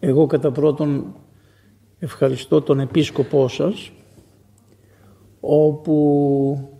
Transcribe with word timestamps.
Εγώ 0.00 0.26
κατά 0.26 0.50
πρώτον 0.50 1.14
ευχαριστώ 1.98 2.62
τον 2.62 2.80
επίσκοπό 2.80 3.48
σας 3.48 3.92
όπου 5.40 6.70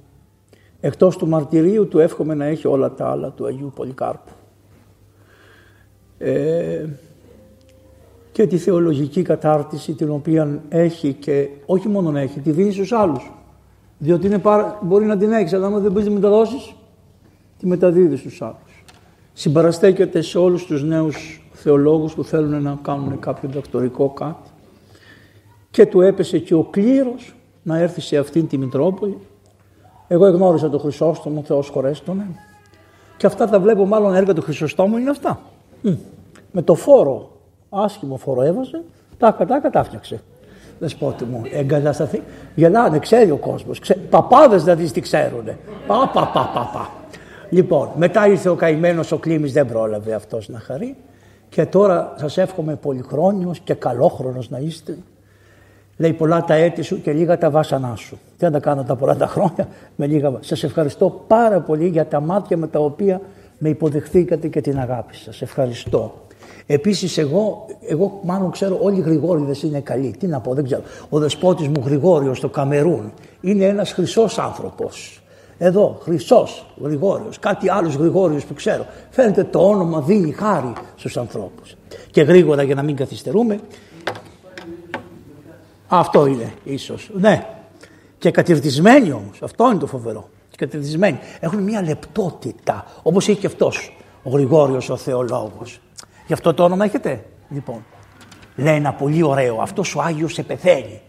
εκτός 0.81 1.17
του 1.17 1.29
μαρτυρίου 1.29 1.89
του 1.89 1.99
εύχομαι 1.99 2.35
να 2.35 2.45
έχει 2.45 2.67
όλα 2.67 2.95
τα 2.95 3.11
άλλα 3.11 3.31
του 3.31 3.47
Αγίου 3.47 3.73
Πολυκάρπου. 3.75 4.31
Ε, 6.19 6.87
και 8.33 8.47
τη 8.47 8.59
θεολογική 8.59 9.23
κατάρτιση 9.23 9.93
την 9.93 10.11
οποία 10.11 10.63
έχει 10.69 11.13
και 11.13 11.49
όχι 11.67 11.89
μόνο 11.89 12.11
να 12.11 12.21
έχει, 12.21 12.41
τη 12.41 12.51
δίνει 12.51 12.73
στους 12.73 12.93
άλλους. 12.93 13.33
Διότι 13.99 14.27
είναι 14.27 14.43
μπορεί 14.83 15.05
να 15.05 15.17
την 15.17 15.33
έχεις, 15.33 15.53
αλλά 15.53 15.67
αν 15.67 15.83
δεν 15.83 15.93
μπορείς 15.93 16.09
να 16.09 16.15
μεταδώσεις, 16.15 16.75
τη 17.59 17.67
μεταδίδεις 17.67 18.21
στους 18.21 18.43
άλλους. 18.43 18.85
Συμπαραστέκεται 19.33 20.21
σε 20.21 20.39
όλους 20.39 20.67
τους 20.67 20.85
νέους 20.85 21.48
θεολόγους 21.63 22.15
που 22.15 22.25
θέλουν 22.25 22.63
να 22.63 22.79
κάνουν 22.83 23.19
κάποιο 23.19 23.49
δακτορικό 23.53 24.09
κάτι 24.09 24.51
και 25.71 25.87
του 25.87 26.01
έπεσε 26.01 26.39
και 26.39 26.55
ο 26.55 26.63
κλήρος 26.63 27.35
να 27.63 27.79
έρθει 27.79 28.01
σε 28.01 28.17
αυτήν 28.17 28.49
τη 28.49 28.59
Μητρόπολη. 28.59 29.19
Εγώ 30.09 30.27
εγνώρισα 30.27 30.71
τον 30.71 30.81
Χρυσόστομο, 30.81 31.43
Θεός 31.43 31.69
χωρέστονε. 31.69 32.27
Και 33.17 33.27
αυτά 33.27 33.49
τα 33.49 33.61
βλέπω 33.61 33.87
μάλλον 33.87 34.15
έργα 34.15 34.35
του 34.35 34.43
Χρυσοστόμου 34.43 34.97
είναι 34.97 35.11
αυτά. 35.11 35.41
Με 36.53 36.63
το 36.63 36.75
φόρο, 36.75 37.31
άσχημο 37.71 38.17
φόρο 38.17 38.43
έβαζε, 38.43 38.83
τα 39.19 39.31
κατά 39.31 39.71
τα 39.71 39.85
φτιάξε. 39.85 40.21
Δεσπότη 40.79 41.25
μου, 41.25 41.43
εγκατασταθεί. 41.53 42.23
Γελάνε, 42.55 42.99
ξέρει 42.99 43.31
ο 43.31 43.37
κόσμος. 43.37 43.79
Ξέ... 43.79 43.95
Παπάδες 43.95 44.63
δηλαδή 44.63 44.91
τι 44.91 45.01
ξέρουν. 45.01 45.45
Πα, 45.87 46.11
πα, 46.13 46.31
πα, 46.33 46.51
πα, 46.55 46.71
πα. 46.73 46.91
Λοιπόν, 47.51 47.91
μετά 47.97 48.27
ήρθε 48.27 48.49
ο 48.49 48.55
καημένος 48.55 49.13
ο 49.13 49.19
Κλήμης, 49.19 49.53
δεν 49.53 49.67
πρόλαβε 49.67 50.15
αυτός 50.15 50.49
να 50.49 50.59
χαρεί. 50.59 50.97
Και 51.49 51.67
τώρα 51.67 52.15
σας 52.17 52.39
εύχομαι 52.39 52.75
πολυχρόνιος 52.75 53.61
και 53.61 53.75
καλόχρονος 53.75 54.51
να 54.51 54.59
είστε. 54.59 54.97
Λέει 55.97 56.13
πολλά 56.13 56.45
τα 56.45 56.55
έτη 56.55 56.83
σου 56.83 57.01
και 57.03 57.13
λίγα 57.13 57.39
τα 57.39 57.51
βάσανά 57.51 57.97
σου. 57.97 58.19
Τι 58.39 58.45
να 58.45 58.51
τα 58.51 58.61
κάνω 58.61 58.83
τα 58.83 58.97
πολλά 58.97 59.17
τα 59.17 59.27
χρόνια 59.27 59.69
με 59.97 60.07
λίγα 60.07 60.39
Σας 60.41 60.63
ευχαριστώ 60.63 61.25
πάρα 61.27 61.61
πολύ 61.61 61.89
για 61.89 62.07
τα 62.07 62.21
μάτια 62.21 62.57
με 62.57 62.67
τα 62.67 62.79
οποία 62.79 63.21
με 63.59 63.69
υποδεχθήκατε 63.69 64.49
και 64.49 64.61
την 64.61 64.79
αγάπη 64.79 65.15
σας. 65.15 65.43
Ευχαριστώ. 65.43 66.15
Επίσης 66.67 67.19
εγώ, 67.19 67.67
εγώ 67.89 68.21
μάλλον 68.23 68.51
ξέρω 68.51 68.79
όλοι 68.83 68.99
οι 68.99 69.01
Γρηγόριδες 69.01 69.63
είναι 69.63 69.81
καλοί. 69.81 70.15
Τι 70.19 70.27
να 70.27 70.41
πω 70.41 70.55
δεν 70.55 70.65
ξέρω. 70.65 70.83
Ο 71.09 71.19
δεσπότης 71.19 71.69
μου 71.69 71.83
Γρηγόριος 71.85 72.39
στο 72.39 72.49
Καμερούν 72.49 73.13
είναι 73.41 73.65
ένας 73.65 73.93
χρυσός 73.93 74.39
άνθρωπος. 74.39 75.23
Εδώ, 75.59 75.99
χρυσός 76.03 76.67
Γρηγόριος, 76.83 77.39
κάτι 77.39 77.71
άλλος 77.71 77.95
Γρηγόριος 77.95 78.45
που 78.45 78.55
ξέρω. 78.55 78.87
Φαίνεται 79.11 79.45
το 79.45 79.69
όνομα 79.69 80.01
δίνει 80.01 80.33
χάρη 80.33 80.73
στους 80.97 81.17
ανθρώπους. 81.17 81.77
Και 82.11 82.23
γρήγορα 82.23 82.63
για 82.63 82.75
να 82.75 82.83
μην 82.83 82.97
καθυστερούμε, 82.97 83.61
αυτό 85.89 86.27
είναι 86.27 86.53
ίσως. 86.65 87.11
Ναι. 87.15 87.47
Και 88.19 88.31
κατηρτισμένοι 88.31 89.13
όμως. 89.13 89.43
Αυτό 89.43 89.71
είναι 89.71 89.79
το 89.79 89.87
φοβερό. 89.87 90.29
Και 90.51 90.57
κατηρτισμένοι. 90.57 91.19
Έχουν 91.41 91.63
μια 91.63 91.83
λεπτότητα. 91.83 92.85
Όπως 93.03 93.29
έχει 93.29 93.39
και 93.39 93.47
αυτός 93.47 93.97
ο 94.23 94.31
Γρηγόριος 94.31 94.89
ο 94.89 94.97
Θεολόγος. 94.97 95.81
Γι' 96.27 96.33
αυτό 96.33 96.55
το 96.55 96.65
όνομα 96.65 96.85
έχετε. 96.85 97.25
Λοιπόν. 97.49 97.85
Λέει 98.57 98.75
ένα 98.75 98.93
πολύ 98.93 99.23
ωραίο. 99.23 99.61
Αυτός 99.61 99.95
ο 99.95 100.01
Άγιος 100.03 100.33
σε 100.33 100.43
πεθαίνει. 100.43 101.01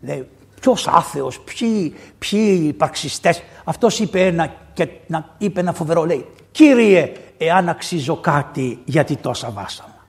Λέει 0.00 0.28
ποιος 0.60 0.86
άθεος, 0.86 1.40
ποιοι, 1.40 1.94
ποιοι 2.18 2.64
υπαρξιστές. 2.66 3.42
Αυτός 3.64 3.98
είπε 3.98 4.26
ένα, 4.26 4.54
και, 4.72 4.88
να, 5.06 5.34
είπε 5.38 5.60
ένα 5.60 5.72
φοβερό. 5.72 6.04
Λέει 6.04 6.26
Κύριε, 6.50 7.12
εάν 7.38 7.68
αξίζω 7.68 8.16
κάτι, 8.16 8.78
γιατί 8.84 9.16
τόσα 9.16 9.50
βάσανα. 9.50 10.06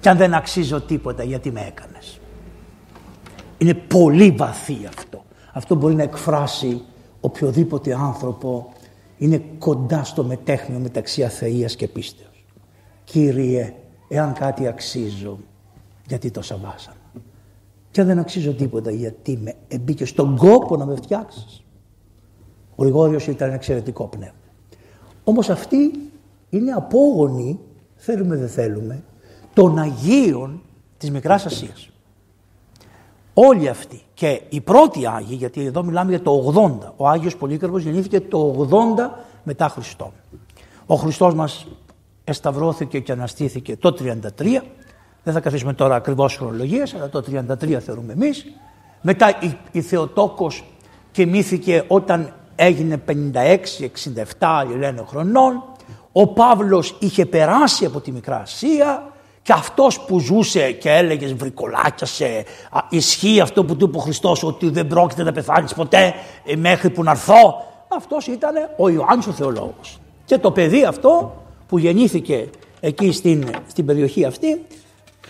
Και 0.00 0.08
αν 0.08 0.16
δεν 0.16 0.34
αξίζω 0.34 0.80
τίποτα, 0.80 1.22
γιατί 1.22 1.50
με 1.50 1.60
έκανες. 1.60 2.20
Είναι 3.58 3.74
πολύ 3.74 4.30
βαθύ 4.30 4.86
αυτό. 4.88 5.24
Αυτό 5.52 5.74
μπορεί 5.74 5.94
να 5.94 6.02
εκφράσει 6.02 6.82
οποιοδήποτε 7.20 7.94
άνθρωπο 7.94 8.72
είναι 9.18 9.42
κοντά 9.58 10.04
στο 10.04 10.24
μετέχνιο 10.24 10.78
μεταξύ 10.78 11.24
αθείας 11.24 11.76
και 11.76 11.88
πίστεως. 11.88 12.44
Κύριε, 13.04 13.74
εάν 14.08 14.32
κάτι 14.32 14.66
αξίζω, 14.66 15.38
γιατί 16.06 16.30
το 16.30 16.42
σαβάσαμε. 16.42 16.97
Και 17.98 18.04
δεν 18.04 18.18
αξίζω 18.18 18.54
τίποτα 18.54 18.90
γιατί 18.90 19.38
με 19.42 19.54
μπήκε 19.80 20.04
στον 20.04 20.36
κόπο 20.36 20.76
να 20.76 20.86
με 20.86 20.96
φτιάξεις. 20.96 21.64
Ο 22.74 22.82
Γρηγόριος 22.82 23.26
ήταν 23.26 23.46
ένα 23.46 23.56
εξαιρετικό 23.56 24.04
πνεύμα. 24.04 24.38
Όμως 25.24 25.50
αυτή 25.50 26.10
είναι 26.50 26.70
απόγονη, 26.70 27.58
θέλουμε 27.96 28.36
δεν 28.36 28.48
θέλουμε, 28.48 29.04
των 29.54 29.78
Αγίων 29.78 30.62
της 30.98 31.10
Μικράς 31.10 31.46
Ασίας. 31.46 31.90
Όλοι 33.34 33.68
αυτοί 33.68 34.02
και 34.14 34.42
οι 34.48 34.60
πρώτοι 34.60 35.06
Άγιοι, 35.06 35.36
γιατί 35.38 35.64
εδώ 35.64 35.82
μιλάμε 35.82 36.10
για 36.10 36.22
το 36.22 36.52
80, 36.54 36.92
ο 36.96 37.08
Άγιος 37.08 37.36
Πολύκαρπος 37.36 37.82
γεννήθηκε 37.82 38.20
το 38.20 38.68
80 38.70 39.10
μετά 39.44 39.68
Χριστό. 39.68 40.12
Ο 40.86 40.94
Χριστός 40.94 41.34
μας 41.34 41.66
εσταυρώθηκε 42.24 43.00
και 43.00 43.12
αναστήθηκε 43.12 43.76
το 43.76 43.94
33, 44.38 44.62
δεν 45.28 45.36
θα 45.36 45.42
καθίσουμε 45.42 45.72
τώρα 45.72 45.94
ακριβώς 45.94 46.36
χρονολογίες, 46.36 46.94
αλλά 46.94 47.08
το 47.08 47.24
33 47.62 47.72
θεωρούμε 47.72 48.12
εμείς. 48.12 48.46
Μετά 49.00 49.38
η, 49.40 49.56
η 49.72 49.80
Θεοτόκος 49.80 50.64
κοιμήθηκε 51.10 51.84
όταν 51.86 52.32
έγινε 52.54 53.02
56-67 54.38 54.76
λένε 54.78 55.04
χρονών. 55.06 55.62
Ο 56.12 56.26
Παύλος 56.26 56.96
είχε 56.98 57.26
περάσει 57.26 57.84
από 57.84 58.00
τη 58.00 58.12
Μικρά 58.12 58.36
Ασία 58.36 59.12
και 59.42 59.52
αυτός 59.52 60.00
που 60.00 60.18
ζούσε 60.18 60.72
και 60.72 60.90
έλεγε 60.90 61.34
βρικολάκιασε, 61.34 62.44
ισχύει 62.88 63.40
αυτό 63.40 63.64
που 63.64 63.76
του 63.76 63.84
είπε 63.84 63.96
ο 63.96 64.00
Χριστός 64.00 64.42
ότι 64.42 64.70
δεν 64.70 64.86
πρόκειται 64.86 65.22
να 65.22 65.32
πεθάνεις 65.32 65.74
ποτέ 65.74 66.14
ε, 66.44 66.56
μέχρι 66.56 66.90
που 66.90 67.02
να 67.02 67.10
έρθω. 67.10 67.64
Αυτός 67.88 68.26
ήταν 68.26 68.54
ο 68.76 68.88
Ιωάννης 68.88 69.26
ο 69.26 69.32
Θεολόγος. 69.32 69.98
Και 70.24 70.38
το 70.38 70.50
παιδί 70.50 70.84
αυτό 70.84 71.42
που 71.68 71.78
γεννήθηκε 71.78 72.50
εκεί 72.80 73.12
στην, 73.12 73.48
στην 73.66 73.86
περιοχή 73.86 74.24
αυτή, 74.24 74.66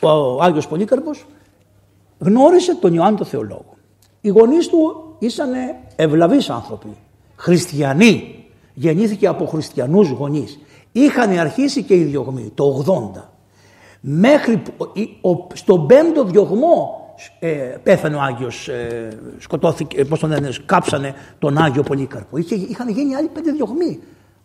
ο 0.03 0.43
Άγιος 0.43 0.69
Πολύκαρπος, 0.69 1.27
γνώρισε 2.19 2.75
τον 2.75 2.95
Ιωάννη 2.95 3.17
τον 3.17 3.27
Θεολόγο. 3.27 3.77
Οι 4.21 4.29
γονείς 4.29 4.69
του 4.69 5.15
ήσαν 5.19 5.51
ευλαβείς 5.97 6.51
άνθρωποι, 6.51 6.97
χριστιανοί, 7.37 8.45
γεννήθηκε 8.75 9.27
από 9.27 9.47
χριστιανούς 9.47 10.11
γονείς. 10.11 10.59
Είχαν 10.93 11.39
αρχίσει 11.39 11.83
και 11.83 11.95
οι 11.95 12.03
διωγμοί 12.03 12.53
το 12.55 12.85
80 13.15 13.23
Μέχρι 14.01 14.63
στον 15.53 15.87
πέμπτο 15.87 16.25
διωγμό 16.25 17.01
ε, 17.39 17.49
πέθανε 17.83 18.17
ο 18.17 18.21
Άγιος, 18.21 18.69
ε, 18.69 19.19
σκοτώθηκε, 19.39 20.05
πώς 20.05 20.19
τον 20.19 20.31
λένε, 20.31 20.51
κάψανε 20.67 21.15
τον 21.39 21.59
Άγιο 21.59 21.83
Πολύκαρπο. 21.83 22.37
Είχε, 22.37 22.55
είχαν 22.55 22.89
γίνει 22.89 23.15
άλλοι 23.15 23.29
πέντε 23.29 23.51
διωγμοί. 23.51 24.01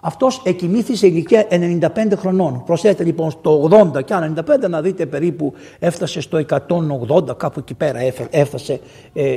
Αυτός 0.06 0.42
εκοιμήθη 0.46 0.96
σε 0.96 1.08
ηλικία 1.08 1.48
95 1.50 1.88
χρονών. 2.16 2.64
Προσέτε 2.66 3.04
λοιπόν 3.04 3.32
στο 3.32 3.70
80 3.96 4.04
και 4.06 4.14
άλλα 4.14 4.34
95 4.66 4.70
να 4.70 4.82
δείτε 4.82 5.06
περίπου 5.06 5.54
έφτασε 5.80 6.22
στο 6.22 6.46
180 6.68 7.38
κάπου 7.38 7.60
εκεί 7.60 7.74
πέρα 7.74 8.00
έφτασε 8.30 8.80
ε, 9.14 9.36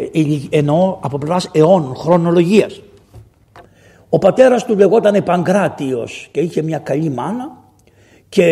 εννοώ 0.50 0.99
από 1.00 1.19
πλευράς 1.19 1.50
αιώνων, 1.53 1.94
χρονολογίας. 1.94 2.81
Ο 4.09 4.19
πατέρας 4.19 4.65
του 4.65 4.76
λεγόταν 4.76 5.25
Παγκράτιος 5.25 6.28
και 6.31 6.41
είχε 6.41 6.62
μια 6.62 6.78
καλή 6.78 7.10
μάνα 7.10 7.59
και 8.28 8.44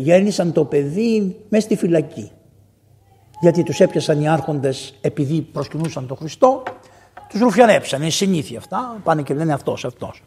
γέννησαν 0.00 0.52
το 0.52 0.64
παιδί 0.64 1.36
μέσα 1.48 1.64
στη 1.64 1.76
φυλακή. 1.76 2.30
Γιατί 3.40 3.62
τους 3.62 3.80
έπιασαν 3.80 4.20
οι 4.20 4.28
άρχοντες 4.28 4.94
επειδή 5.00 5.40
προσκυνούσαν 5.40 6.06
τον 6.06 6.16
Χριστό, 6.16 6.62
τους 7.28 7.40
ρουφιανέψαν, 7.40 8.00
είναι 8.00 8.10
συνήθεια 8.10 8.58
αυτά, 8.58 9.00
πάνε 9.04 9.22
και 9.22 9.34
λένε 9.34 9.52
αυτός, 9.52 9.84
αυτός, 9.84 10.22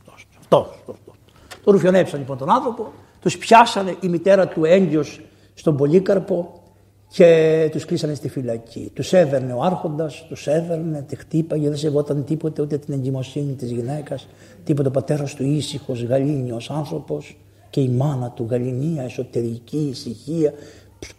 αυτός, 0.49 0.75
αυτός. 0.79 0.95
αυτός. 0.95 1.15
Το 1.63 1.71
ρουφιανέψαν 1.71 2.19
λοιπόν 2.19 2.37
τον 2.37 2.49
άνθρωπο, 2.49 2.91
τους 3.21 3.37
πιάσανε 3.37 3.95
η 3.99 4.07
μητέρα 4.07 4.47
του 4.47 4.65
έγκυος 4.65 5.21
στον 5.53 5.77
Πολύκαρπο 5.77 6.61
και 7.07 7.69
τους 7.71 7.85
κλείσανε 7.85 8.13
στη 8.13 8.29
φυλακή. 8.29 8.91
Τους 8.93 9.13
έβαιρνε 9.13 9.53
ο 9.53 9.61
άρχοντας, 9.61 10.25
τους 10.27 10.47
έβαιρνε, 10.47 11.01
τη 11.01 11.15
χτύπαγε, 11.15 11.67
δεν 11.67 11.77
σεβόταν 11.77 12.23
τίποτε 12.23 12.61
ούτε 12.61 12.77
την 12.77 12.93
εγκυμοσύνη 12.93 13.53
της 13.53 13.71
γυναίκας, 13.71 14.27
τίποτε 14.63 14.87
ο 14.87 14.91
πατέρας 14.91 15.35
του 15.35 15.43
ήσυχος, 15.43 16.03
γαλήνιος 16.03 16.69
άνθρωπος 16.69 17.37
και 17.69 17.81
η 17.81 17.89
μάνα 17.89 18.31
του 18.31 18.47
γαληνία, 18.49 19.03
εσωτερική 19.03 19.87
ησυχία, 19.89 20.53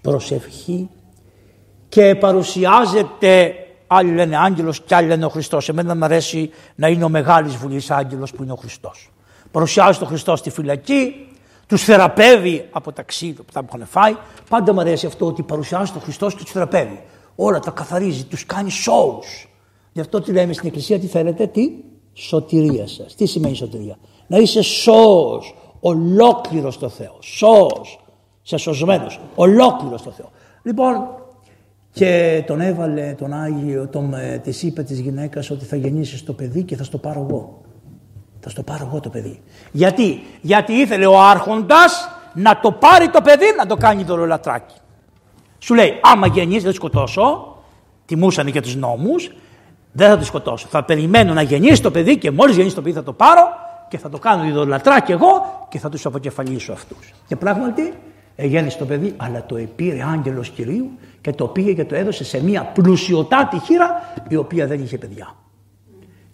προσευχή 0.01 0.89
και 1.89 2.15
παρουσιάζεται 2.15 3.53
άλλοι 3.87 4.15
λένε 4.15 4.37
άγγελος 4.37 4.81
και 4.81 4.95
άλλοι 4.95 5.09
λένε 5.09 5.25
ο 5.25 5.29
Χριστός. 5.29 5.69
Εμένα 5.69 5.97
μου 5.97 6.05
αρέσει 6.05 6.51
να 6.75 6.89
είναι 6.89 7.05
ο 7.05 7.09
μεγάλης 7.09 7.57
βουλής 7.57 7.91
άγγελος 7.91 8.33
που 8.33 8.43
είναι 8.43 8.53
ο 8.53 8.57
Χριστός. 8.57 9.11
Παρουσιάζει 9.51 9.99
τον 9.99 10.09
Χριστό 10.09 10.37
στη 10.37 10.51
φυλακή, 10.51 11.29
τους 11.67 11.85
θεραπεύει 11.85 12.69
από 12.71 12.93
τα 12.93 13.03
ξύλα 13.03 13.35
που 13.35 13.65
έχουν 13.71 13.87
φάει. 13.87 14.17
Πάντα 14.49 14.73
μου 14.73 14.81
αρέσει 14.81 15.07
αυτό 15.07 15.27
ότι 15.27 15.43
παρουσιάζει 15.43 15.93
τον 15.93 16.01
Χριστό 16.01 16.27
και 16.27 16.43
τους 16.43 16.51
θεραπεύει. 16.51 17.03
Όλα 17.37 17.59
τα 17.59 17.71
καθαρίζει, 17.71 18.25
τους 18.25 18.47
κάνει 18.47 18.71
shows. 18.87 19.49
Γι' 19.93 20.01
αυτό 20.01 20.21
τι 20.21 20.33
λέμε 20.33 20.53
στην 20.53 20.67
Εκκλησία, 20.67 20.99
τι 20.99 21.07
θέλετε, 21.07 21.47
τι; 21.47 21.71
Σωτηρία 22.13 22.87
σας. 22.87 23.15
Τι 23.15 23.27
σημαίνει 23.27 23.55
σωτηρία; 23.55 23.97
Να 24.27 24.37
είσαι 24.39 24.63
σώος, 24.63 25.55
ολόκληρος 25.81 26.75
στο 26.75 26.89
Θεό. 26.89 27.17
Σώος. 27.21 28.01
Σε 28.43 28.57
σωσμένος. 28.57 29.21
Ολόκληρος 29.35 30.01
στο 30.01 30.11
Θεό. 30.11 30.31
Λοιπόν, 30.63 30.95
και 31.93 32.43
τον 32.47 32.61
έβαλε 32.61 33.15
τον 33.19 33.33
Άγιο, 33.33 33.89
τον, 33.89 34.15
ε, 34.15 34.39
της 34.39 34.63
είπε 34.63 34.83
της 34.83 35.01
γυναίκας 35.01 35.51
ότι 35.51 35.65
θα 35.65 35.77
γεννήσεις 35.77 36.25
το 36.25 36.33
παιδί 36.33 36.63
και 36.63 36.77
θα 36.77 36.85
στο 36.85 36.99
πάρω 36.99 37.27
εγώ. 37.29 37.61
Θα 38.49 38.55
στο 38.55 38.73
πάρω 38.73 38.89
εγώ 38.91 39.01
το 39.01 39.09
παιδί. 39.09 39.43
Γιατί, 39.73 40.23
γιατί 40.41 40.73
ήθελε 40.73 41.07
ο 41.07 41.21
άρχοντας 41.21 42.09
να 42.35 42.61
το 42.61 42.73
πάρει 42.73 43.09
το 43.09 43.21
παιδί 43.21 43.45
να 43.57 43.67
το 43.67 43.77
κάνει 43.77 44.03
δωρολατράκι. 44.03 44.75
Σου 45.59 45.75
λέει 45.75 45.99
άμα 46.03 46.27
γεννήσει 46.27 46.65
δεν 46.65 46.73
σκοτώσω, 46.73 47.57
τιμούσαν 48.07 48.53
και 48.53 48.61
τους 48.61 48.77
νόμους, 48.77 49.31
δεν 49.93 50.09
θα 50.09 50.19
το 50.19 50.25
σκοτώσω. 50.25 50.67
Θα 50.71 50.85
περιμένω 50.85 51.33
να 51.33 51.43
γεννήσει 51.43 51.83
το 51.83 51.91
παιδί 51.91 52.19
και 52.19 52.31
μόλις 52.31 52.55
γεννήσει 52.55 52.75
το 52.75 52.83
παιδί 52.83 52.95
θα 52.95 53.03
το 53.03 53.13
πάρω 53.13 53.43
και 53.89 53.99
θα 53.99 54.09
το 54.09 54.19
κάνω 54.19 54.45
ειδωλατράκι 54.45 55.13
εγώ 55.13 55.67
και 55.69 55.79
θα 55.79 55.89
τους 55.89 56.07
αποκεφαλίσω 56.07 56.73
αυτούς. 56.73 57.15
Και 57.27 57.37
πράγματι 57.37 57.95
γέννησε 58.37 58.79
το 58.79 58.85
παιδί 58.85 59.15
αλλά 59.17 59.47
το 59.47 59.57
επήρε 59.57 60.03
άγγελος 60.13 60.49
Κυρίου 60.49 60.91
και 61.21 61.33
το 61.33 61.47
πήγε 61.47 61.73
και 61.73 61.85
το 61.85 61.95
έδωσε 61.95 62.25
σε 62.25 62.43
μια 62.43 62.65
πλουσιωτάτη 62.65 63.59
χείρα 63.59 64.13
η 64.29 64.37
οποία 64.37 64.67
δεν 64.67 64.83
είχε 64.83 64.99
παιδιά. 64.99 65.35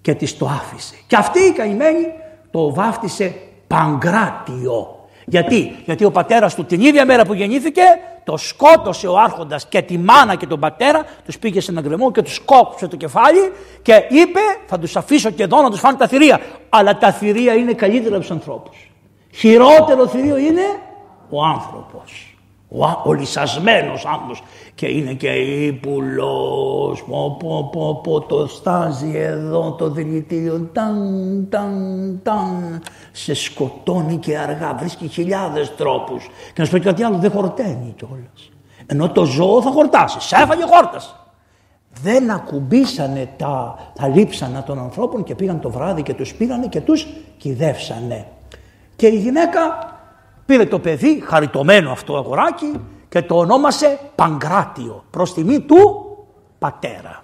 Και 0.04 0.14
της 0.14 0.36
το 0.36 0.46
άφησε. 0.46 0.94
Και 1.06 1.16
αυτή 1.16 1.40
η 1.40 1.52
καημένη 1.52 2.06
το 2.50 2.74
βάφτισε 2.74 3.34
Παγκράτιο. 3.66 5.06
Γιατί, 5.26 5.76
γιατί 5.84 6.04
ο 6.04 6.10
πατέρας 6.10 6.54
του 6.54 6.64
την 6.64 6.80
ίδια 6.80 7.04
μέρα 7.04 7.24
που 7.24 7.34
γεννήθηκε 7.34 7.82
το 8.24 8.36
σκότωσε 8.36 9.06
ο 9.06 9.18
άρχοντας 9.18 9.66
και 9.66 9.82
τη 9.82 9.98
μάνα 9.98 10.34
και 10.34 10.46
τον 10.46 10.60
πατέρα, 10.60 11.04
τους 11.24 11.38
πήγε 11.38 11.60
σε 11.60 11.70
έναν 11.70 11.84
γκρεμό 11.84 12.10
και 12.10 12.22
τους 12.22 12.38
κόψε 12.38 12.86
το 12.86 12.96
κεφάλι 12.96 13.52
και 13.82 14.06
είπε 14.08 14.40
θα 14.66 14.78
τους 14.78 14.96
αφήσω 14.96 15.30
και 15.30 15.42
εδώ 15.42 15.62
να 15.62 15.70
τους 15.70 15.80
φάνε 15.80 15.96
τα 15.96 16.06
θηρία. 16.06 16.40
Αλλά 16.68 16.98
τα 16.98 17.12
θηρία 17.12 17.54
είναι 17.54 17.72
καλύτερα 17.72 18.14
από 18.14 18.20
τους 18.20 18.30
ανθρώπους. 18.30 18.90
Χειρότερο 19.34 20.06
θηρίο 20.06 20.36
είναι 20.36 20.64
ο 21.30 21.44
άνθρωπος 21.44 22.33
ο, 22.78 23.00
ο 23.04 23.12
λυσασμένος 23.12 24.06
άνθρωπος 24.06 24.42
και 24.74 24.86
είναι 24.86 25.12
και 25.12 25.28
ύπουλος, 25.28 27.04
πω, 27.08 27.36
πω, 27.38 27.68
πω, 27.72 28.00
πω, 28.02 28.20
το 28.20 28.46
στάζει 28.46 29.12
εδώ 29.14 29.72
το 29.72 29.90
δηλητήριο, 29.90 30.70
ταν, 30.72 31.46
ταν, 31.50 32.20
ταν, 32.22 32.82
σε 33.12 33.34
σκοτώνει 33.34 34.16
και 34.16 34.38
αργά, 34.38 34.74
βρίσκει 34.74 35.08
χιλιάδες 35.08 35.74
τρόπους. 35.74 36.24
Και 36.24 36.60
να 36.60 36.64
σου 36.64 36.70
πω 36.70 36.78
κάτι 36.78 37.02
άλλο, 37.02 37.16
δεν 37.16 37.30
χορταίνει 37.30 37.94
κιόλας. 37.96 38.50
Ενώ 38.86 39.10
το 39.10 39.24
ζώο 39.24 39.62
θα 39.62 39.70
χορτάσει, 39.70 40.20
σε 40.20 40.36
έφαγε 40.36 40.62
χόρτας. 40.66 41.16
Δεν 42.02 42.30
ακουμπήσανε 42.30 43.28
τα, 43.36 43.78
τα 43.94 44.08
λείψανα 44.08 44.62
των 44.62 44.78
ανθρώπων 44.78 45.24
και 45.24 45.34
πήγαν 45.34 45.60
το 45.60 45.70
βράδυ 45.70 46.02
και 46.02 46.14
τους 46.14 46.34
πήρανε 46.34 46.66
και 46.66 46.80
τους 46.80 47.06
κυδεύσανε. 47.36 48.26
Και 48.96 49.06
η 49.06 49.18
γυναίκα 49.18 49.60
Πήρε 50.46 50.66
το 50.66 50.78
παιδί, 50.78 51.22
χαριτωμένο 51.26 51.90
αυτό 51.90 52.16
αγοράκι 52.16 52.80
και 53.08 53.22
το 53.22 53.36
ονόμασε 53.36 53.98
Παγκράτιο 54.14 55.04
προς 55.10 55.34
τιμή 55.34 55.60
του 55.60 56.06
πατέρα. 56.58 57.22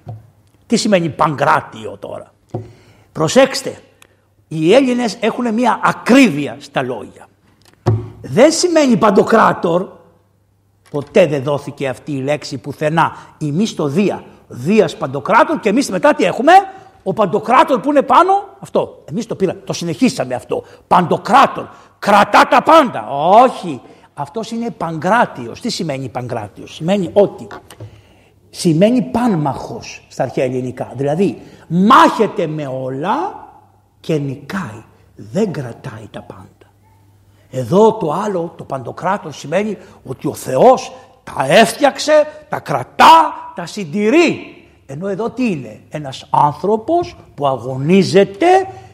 Τι 0.67 0.77
σημαίνει 0.77 1.09
Παγκράτιο 1.09 1.97
τώρα; 1.99 2.33
Προσέξτε, 3.13 3.79
οι 4.49 4.75
Έλληνες 4.75 5.17
έχουν 5.21 5.55
μια 5.55 5.81
ακρίβεια 5.83 6.57
στα 6.61 6.83
λόγια. 6.83 7.29
Δεν 8.21 8.53
σημαίνει 8.53 8.97
παντοκράτορ, 8.97 9.89
ποτέ 10.91 11.27
δεν 11.27 11.43
δόθηκε 11.43 11.89
αυτή 11.89 12.13
η 12.13 12.23
λέξη 12.23 12.59
πουθενά. 12.59 13.13
Εμείς 13.39 13.75
το 13.75 13.87
Δία, 13.87 14.25
Δίας 14.49 14.97
παντοκράτορ 14.97 15.61
και 15.61 15.69
εμείς 15.69 15.91
μετά 15.91 16.15
τι 16.15 16.25
έχουμε, 16.25 16.53
ο 17.03 17.13
παντοκράτορ 17.13 17.81
που 17.81 17.91
είναι 17.91 18.03
πάνω, 18.03 18.33
αυτό. 18.61 19.03
Εμείς 19.05 19.27
το 19.27 19.35
πήραμε, 19.35 19.61
το 19.65 19.73
συνεχίσαμε 19.73 20.35
αυτό. 20.35 20.63
Παντοκράτορ, 20.87 21.67
κρατά 22.01 22.49
τα 22.49 22.63
πάντα. 22.63 23.09
Όχι, 23.43 23.81
αυτός 24.15 24.51
είναι 24.51 24.71
παγκράτιος. 24.71 25.61
Τι 25.61 25.71
σημαίνει 25.71 26.09
παγκράτιος, 26.09 26.75
σημαίνει 26.75 27.11
ότι 27.13 27.47
σημαίνει 28.51 29.03
πάνμαχος 29.03 30.07
στα 30.09 30.23
αρχαία 30.23 30.45
ελληνικά. 30.45 30.93
Δηλαδή 30.97 31.43
μάχεται 31.69 32.47
με 32.47 32.67
όλα 32.67 33.49
και 34.01 34.19
νικάει. 34.19 34.83
Δεν 35.15 35.53
κρατάει 35.53 36.09
τα 36.11 36.23
πάντα. 36.23 36.45
Εδώ 37.51 37.93
το 37.93 38.13
άλλο, 38.13 38.55
το 38.57 38.65
παντοκράτος 38.65 39.39
σημαίνει 39.39 39.77
ότι 40.05 40.27
ο 40.27 40.35
Θεός 40.35 40.93
τα 41.25 41.47
έφτιαξε, 41.49 42.27
τα 42.49 42.61
κρατά, 42.61 43.33
τα 43.55 43.67
συντηρεί. 43.67 44.55
Ενώ 44.87 45.09
εδώ 45.09 45.31
τι 45.31 45.51
είναι, 45.51 45.81
ένας 45.89 46.27
άνθρωπος 46.31 47.17
που 47.35 47.47
αγωνίζεται 47.47 48.47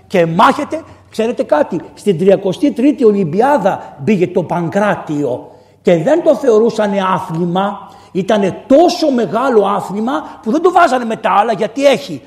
και 0.07 0.27
μάχεται 0.27 0.83
Ξέρετε 1.17 1.43
κάτι, 1.43 1.81
στην 1.95 2.19
33η 2.21 3.05
Ολυμπιάδα 3.05 3.97
μπήκε 3.99 4.29
το 4.29 4.43
Παγκράτιο 4.43 5.51
και 5.83 5.97
δεν 5.97 6.23
το 6.23 6.35
θεωρούσαν 6.35 6.93
άθλημα, 6.99 7.91
ήταν 8.13 8.55
τόσο 8.67 9.11
μεγάλο 9.11 9.67
άθλημα 9.67 10.41
που 10.43 10.51
δεν 10.51 10.63
το 10.63 10.73
βάζανε 10.73 11.05
με 11.05 11.17
τα 11.17 11.31
άλλα 11.31 11.53
γιατί 11.53 11.87
έχει 11.87 12.23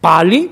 πάλι, 0.00 0.50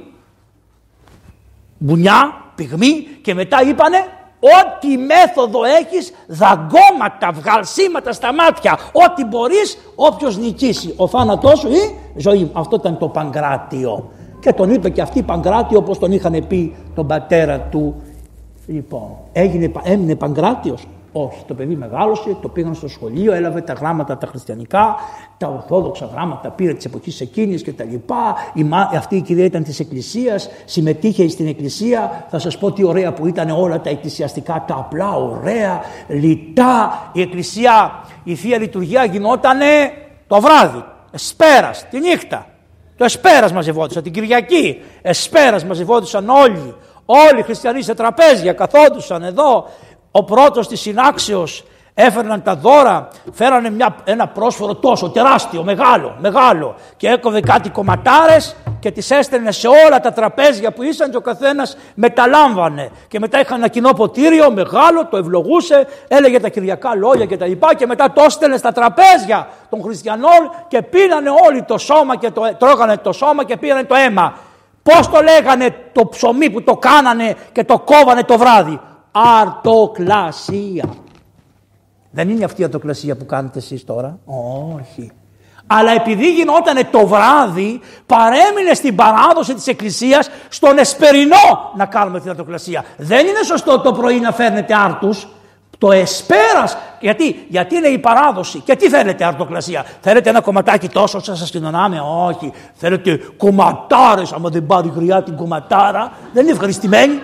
μπουνιά, 1.78 2.34
πυγμή 2.54 3.06
και 3.22 3.34
μετά 3.34 3.62
είπανε 3.62 3.98
ό,τι 4.40 4.96
μέθοδο 4.96 5.64
έχεις, 5.64 6.12
δαγκώματα, 6.26 7.32
βγαλσίματα 7.32 8.12
στα 8.12 8.32
μάτια, 8.34 8.78
ό,τι 8.92 9.24
μπορείς, 9.24 9.78
όποιος 9.94 10.38
νικήσει. 10.38 10.94
Ο 10.96 11.08
θάνατός 11.08 11.58
σου 11.58 11.68
ή 11.68 11.98
ζωή. 12.16 12.50
Αυτό 12.52 12.76
ήταν 12.76 12.98
το 12.98 13.08
Παγκράτιο. 13.08 14.10
Και 14.44 14.52
τον 14.52 14.70
είπε 14.70 14.90
και 14.90 15.02
αυτή 15.02 15.22
Παγκράτη 15.22 15.76
όπως 15.76 15.98
τον 15.98 16.12
είχαν 16.12 16.44
πει 16.48 16.74
τον 16.94 17.06
πατέρα 17.06 17.60
του. 17.60 18.02
Λοιπόν, 18.66 19.10
έγινε, 19.32 19.72
έμεινε 19.82 20.14
Παγκράτιος. 20.14 20.86
Όχι, 21.12 21.44
το 21.46 21.54
παιδί 21.54 21.74
μεγάλωσε, 21.74 22.36
το 22.42 22.48
πήγαν 22.48 22.74
στο 22.74 22.88
σχολείο, 22.88 23.32
έλαβε 23.32 23.60
τα 23.60 23.72
γράμματα 23.72 24.18
τα 24.18 24.26
χριστιανικά, 24.26 24.96
τα 25.38 25.48
ορθόδοξα 25.48 26.08
γράμματα 26.12 26.50
πήρε 26.50 26.74
της 26.74 26.84
εποχής 26.84 27.20
εκείνης 27.20 27.62
και 27.62 27.72
τα 27.72 27.84
λοιπά. 27.84 28.34
Η, 28.54 28.68
αυτή 28.96 29.16
η 29.16 29.20
κυρία 29.20 29.44
ήταν 29.44 29.62
της 29.62 29.80
Εκκλησίας, 29.80 30.48
συμμετείχε 30.64 31.28
στην 31.28 31.46
Εκκλησία. 31.46 32.26
Θα 32.28 32.38
σας 32.38 32.58
πω 32.58 32.72
τι 32.72 32.84
ωραία 32.84 33.12
που 33.12 33.26
ήταν 33.26 33.50
όλα 33.50 33.80
τα 33.80 33.90
εκκλησιαστικά, 33.90 34.64
τα 34.66 34.74
απλά, 34.74 35.14
ωραία, 35.14 35.80
λιτά. 36.08 37.10
Η 37.12 37.20
Εκκλησία, 37.20 37.90
η 38.24 38.34
θεία 38.34 38.58
λειτουργία 38.58 39.04
γινότανε 39.04 39.66
το 40.26 40.40
βράδυ, 40.40 40.84
εσπέρας, 41.10 41.88
τη 41.90 42.00
νύχτα. 42.00 42.46
Το 42.96 43.04
εσπέρας 43.04 43.52
μαζευόντουσαν 43.52 44.02
την 44.02 44.12
Κυριακή. 44.12 44.82
Εσπέρας 45.02 45.64
μαζευόντουσαν 45.64 46.28
όλοι. 46.28 46.74
Όλοι 47.04 47.38
οι 47.38 47.42
χριστιανοί 47.42 47.82
σε 47.82 47.94
τραπέζια 47.94 48.52
καθόντουσαν 48.52 49.22
εδώ. 49.22 49.68
Ο 50.10 50.24
πρώτος 50.24 50.68
της 50.68 50.80
συνάξεως 50.80 51.64
έφερναν 51.94 52.42
τα 52.42 52.56
δώρα, 52.56 53.08
φέρανε 53.32 53.70
μια, 53.70 53.96
ένα 54.04 54.28
πρόσφορο 54.28 54.74
τόσο 54.74 55.08
τεράστιο, 55.08 55.62
μεγάλο, 55.62 56.16
μεγάλο 56.20 56.74
και 56.96 57.08
έκοβε 57.08 57.40
κάτι 57.40 57.68
κομματάρες 57.68 58.56
και 58.84 58.90
τις 58.90 59.10
έστελνε 59.10 59.52
σε 59.52 59.68
όλα 59.68 60.00
τα 60.00 60.12
τραπέζια 60.12 60.72
που 60.72 60.82
ήσαν 60.82 61.10
και 61.10 61.16
ο 61.16 61.20
καθένας 61.20 61.76
μεταλάμβανε 61.94 62.90
και 63.08 63.18
μετά 63.18 63.40
είχαν 63.40 63.58
ένα 63.58 63.68
κοινό 63.68 63.92
ποτήριο 63.92 64.52
μεγάλο, 64.52 65.06
το 65.06 65.16
ευλογούσε, 65.16 65.86
έλεγε 66.08 66.40
τα 66.40 66.48
κυριακά 66.48 66.94
λόγια 66.94 67.24
και 67.24 67.36
τα 67.36 67.46
λοιπά 67.46 67.74
και 67.74 67.86
μετά 67.86 68.12
το 68.12 68.22
έστελνε 68.22 68.56
στα 68.56 68.72
τραπέζια 68.72 69.48
των 69.70 69.82
χριστιανών 69.82 70.50
και 70.68 70.82
πίνανε 70.82 71.30
όλοι 71.46 71.62
το 71.62 71.78
σώμα 71.78 72.16
και 72.16 72.30
το, 72.30 72.42
τρώγανε 72.58 72.96
το 72.96 73.12
σώμα 73.12 73.44
και 73.44 73.56
πήρανε 73.56 73.84
το 73.84 73.94
αίμα. 73.94 74.34
Πώς 74.82 75.08
το 75.08 75.20
λέγανε 75.22 75.74
το 75.92 76.06
ψωμί 76.06 76.50
που 76.50 76.62
το 76.62 76.76
κάνανε 76.76 77.36
και 77.52 77.64
το 77.64 77.78
κόβανε 77.78 78.22
το 78.22 78.38
βράδυ; 78.38 78.80
Αρτοκλασία. 79.40 80.94
Δεν 82.10 82.28
είναι 82.28 82.44
αυτή 82.44 82.60
η 82.60 82.64
αρτοκλασία 82.64 83.16
που 83.16 83.26
κάνετε 83.26 83.58
εσείς 83.58 83.84
τώρα; 83.84 84.18
Όχι. 84.76 85.12
Αλλά 85.66 85.92
επειδή 85.92 86.32
γινόταν 86.32 86.90
το 86.90 87.06
βράδυ, 87.06 87.80
παρέμεινε 88.06 88.74
στην 88.74 88.94
παράδοση 88.94 89.54
της 89.54 89.66
Εκκλησίας 89.66 90.30
στον 90.48 90.78
εσπερινό 90.78 91.72
να 91.76 91.86
κάνουμε 91.86 92.20
την 92.20 92.30
αρτοκλασία. 92.30 92.84
Δεν 92.96 93.26
είναι 93.26 93.42
σωστό 93.44 93.80
το 93.80 93.92
πρωί 93.92 94.20
να 94.20 94.32
φέρνετε 94.32 94.74
άρτους. 94.74 95.28
Το 95.78 95.92
εσπέρας, 95.92 96.76
γιατί, 97.00 97.46
γιατί 97.48 97.76
είναι 97.76 97.88
η 97.88 97.98
παράδοση; 97.98 98.58
Και 98.58 98.76
τι 98.76 98.88
θέλετε 98.88 99.24
αρτοκλασία; 99.24 99.84
Θέλετε 100.00 100.28
ένα 100.28 100.40
κομματάκι 100.40 100.88
τόσο 100.88 101.18
ώστε 101.18 101.36
σας 101.36 101.50
κοινωνάμε; 101.50 102.00
Όχι. 102.26 102.52
Θέλετε 102.74 103.20
κομματάρες. 103.36 104.32
Άμα 104.32 104.48
δεν 104.48 104.66
πάρει 104.66 104.92
χρειά 104.94 105.22
την 105.22 105.36
κομματάρα. 105.36 106.12
Δεν 106.32 106.42
είναι 106.42 106.52
ευχαριστημένοι. 106.52 107.20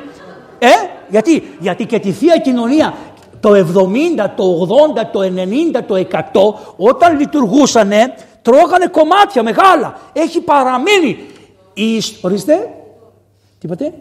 Ε, 0.58 0.68
γιατί, 1.08 1.56
γιατί 1.58 1.86
και 1.86 1.98
τη 1.98 2.12
Θεία 2.12 2.38
Κοινωνία 2.38 2.94
το 3.40 3.50
70, 3.52 4.30
το 4.36 4.68
80, 4.96 5.02
το 5.12 5.20
90, 5.20 5.80
το 5.86 5.94
100 5.94 6.20
όταν 6.76 7.18
λειτουργούσανε 7.18 8.14
τρώγανε 8.42 8.86
κομμάτια 8.86 9.42
μεγάλα. 9.42 9.98
Έχει 10.12 10.40
παραμείνει. 10.40 11.26
Η... 11.74 12.02
Ορίστε. 12.20 12.74
Τι 13.58 13.66
είπατε; 13.66 13.94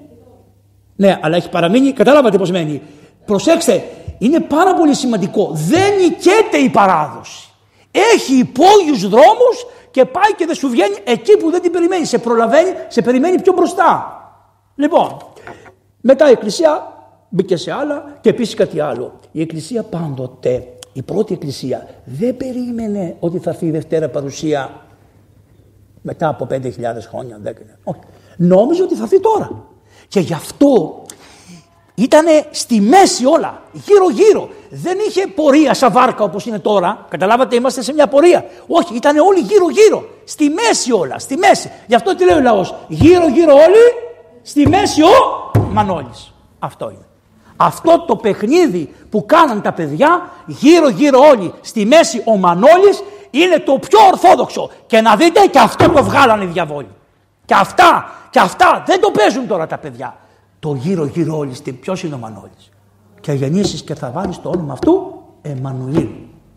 Ναι, 0.96 1.20
αλλά 1.22 1.36
έχει 1.36 1.50
παραμείνει. 1.50 1.92
Κατάλαβατε 1.92 2.38
πώς 2.38 2.52
μένει. 2.52 2.82
Προσέξτε, 3.26 3.84
είναι 4.18 4.40
πάρα 4.40 4.74
πολύ 4.74 4.94
σημαντικό. 4.94 5.50
Δεν 5.54 5.96
νικέται 6.02 6.58
η 6.58 6.70
παράδοση. 6.70 7.50
Έχει 7.92 8.34
υπόγειους 8.34 9.10
δρόμους 9.10 9.66
και 9.92 10.06
πάει 10.06 10.34
και 10.38 10.46
δεν 10.46 10.56
σου 10.56 10.70
βγαίνει 10.70 10.96
εκεί 11.04 11.38
που 11.38 11.52
δεν 11.52 11.62
την 11.62 11.72
περιμένει. 11.72 12.06
Σε 12.06 12.18
προλαβαίνει, 12.18 12.74
σε 12.88 13.02
περιμένει 13.02 13.42
πιο 13.42 13.54
μπροστά. 13.54 14.14
Λοιπόν, 14.76 15.18
μετά 16.02 16.28
η 16.28 16.32
Εκκλησία 16.32 16.99
μπήκε 17.30 17.56
σε 17.56 17.72
άλλα 17.72 18.18
και 18.22 18.30
επίσης 18.30 18.54
κάτι 18.54 18.80
άλλο. 18.80 19.20
Η 19.32 19.42
Εκκλησία 19.42 19.84
πάντοτε 19.84 20.68
η 20.94 21.02
πρώτη 21.02 21.34
εκκλησία 21.34 21.88
δεν 22.04 22.38
περίμενε 22.38 23.16
ότι 23.20 23.40
θα 23.40 23.50
έρθει 23.50 23.66
η 23.66 23.72
Δευτέρα 23.72 24.10
παρουσία 24.10 24.86
μετά 26.02 26.28
από 26.28 26.48
5.000 26.52 26.62
χρόνια. 27.10 27.40
10, 27.46 27.50
όχι. 27.84 28.00
Νόμιζε 28.38 28.84
ότι 28.84 28.96
θα 28.96 29.04
έρθει 29.04 29.20
τώρα. 29.20 29.66
Και 30.08 30.20
γι' 30.20 30.34
αυτό 30.34 31.04
ήταν 31.96 32.26
στη 32.52 32.82
μέση 32.82 33.26
όλα, 33.26 33.62
γύρω-γύρω. 33.72 34.50
Δεν 34.70 34.98
είχε 35.08 35.28
πορεία 35.28 35.74
σαν 35.74 35.92
βάρκα 35.92 36.24
όπως 36.24 36.46
είναι 36.46 36.60
τώρα. 36.60 37.06
Καταλάβατε, 37.10 37.56
είμαστε 37.56 37.82
σε 37.82 37.94
μια 37.94 38.08
πορεία. 38.08 38.46
Όχι, 38.68 38.96
ήταν 38.96 39.18
όλοι 39.18 39.40
γύρω-γύρω. 39.40 40.10
Στη 40.24 40.50
μέση 40.50 40.92
όλα, 40.92 41.20
στη 41.20 41.38
μέση. 41.38 41.72
Γι' 41.88 41.96
αυτό 41.96 42.16
τι 42.16 42.26
λέει 42.26 42.38
ο 42.38 42.42
λαός. 42.42 42.76
Γύρω-γύρω 42.88 43.54
όλοι, 43.54 43.86
στη 44.42 44.68
μέση 44.68 45.02
ο 45.02 45.10
Μανώλης. 45.72 46.34
Αυτό 46.60 46.90
είναι. 46.90 47.09
Αυτό 47.62 48.06
το 48.08 48.16
παιχνίδι 48.16 48.94
που 49.10 49.26
κάναν 49.26 49.62
τα 49.62 49.74
παιδιά, 49.74 50.30
γύρω-γύρω 50.46 51.20
όλοι, 51.20 51.54
στη 51.62 51.86
μέση 51.86 52.22
ο 52.26 52.38
Μανώλης, 52.38 53.04
είναι 53.30 53.60
το 53.60 53.80
πιο 53.80 54.00
ορθόδοξο. 54.12 54.70
Και 54.86 55.02
να 55.02 55.16
δείτε 55.16 55.40
και 55.46 55.60
αυτό 55.60 55.90
το 55.90 56.04
βγάλανε 56.04 56.44
οι 56.44 56.48
διαβόλοι. 56.48 56.88
Και 57.46 57.54
αυτά, 57.54 58.12
και 58.30 58.40
αυτά 58.40 58.84
δεν 58.86 59.02
το 59.02 59.12
παίζουν 59.12 59.48
τώρα 59.48 59.68
τα 59.68 59.78
παιδιά. 59.78 60.18
Το 60.60 60.74
γύρω-γύρω 60.74 61.38
όλοι, 61.38 61.56
ποιος 61.82 62.04
είναι 62.04 62.16
ο 62.16 62.18
Μανώλης; 62.18 62.70
Και 63.22 63.32
γεννήσεις 63.32 63.82
και 63.82 63.96
θα 63.96 64.12
βάλεις 64.12 64.42
το 64.42 64.50
όνομα 64.50 64.74
αυτού 64.74 65.22
Εμμανουήλ. 65.42 66.08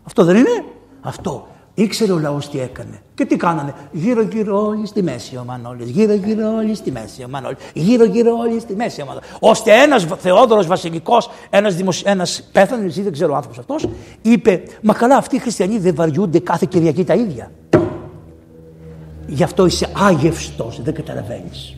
Αυτό 0.03 0.23
δεν 0.23 0.35
είναι; 0.35 0.63
Αυτό. 1.01 1.47
Ήξερε 1.75 2.11
ο 2.11 2.19
λαός 2.19 2.49
τι 2.49 2.59
έκανε. 2.59 3.01
Και 3.13 3.25
τι 3.25 3.35
κάνανε. 3.35 3.73
Γύρω-γύρω 3.91 4.65
όλοι 4.65 4.85
στη 4.85 5.03
μέση 5.03 5.35
ο 5.35 5.43
Μανώλης. 5.47 5.89
Γύρω-γύρω 5.89 6.55
όλοι 6.55 6.75
στη 6.75 6.91
μέση 6.91 7.23
ο 7.23 7.27
Μανώλης. 7.29 7.57
Γύρω-γύρω 7.73 8.37
όλοι 8.37 8.59
στη 8.59 8.75
μέση 8.75 9.01
ο 9.01 9.05
Μανώλης. 9.05 9.29
Ώστε 9.39 9.71
ένας 9.71 10.05
Θεόδωρος 10.17 10.67
Βασιλικός, 10.67 11.29
ένας 11.49 11.75
δημοσι... 11.75 12.03
ένας 12.05 12.49
πέθανε, 12.51 12.87
δεν 12.87 13.11
ξέρω 13.11 13.33
ο 13.33 13.35
άνθρωπος 13.35 13.59
αυτός, 13.59 13.87
είπε: 14.21 14.63
Μα 14.81 14.93
καλά, 14.93 15.15
αυτοί 15.17 15.35
οι 15.35 15.39
χριστιανοί 15.39 15.77
δεν 15.77 15.95
βαριούνται 15.95 16.39
κάθε 16.39 16.65
Κυριακή 16.69 17.03
τα 17.03 17.13
ίδια. 17.13 17.51
Γι' 19.27 19.43
αυτό 19.43 19.65
είσαι 19.65 19.87
άγευστος, 19.97 20.81
δεν 20.83 20.93
καταλαβαίνεις. 20.93 21.77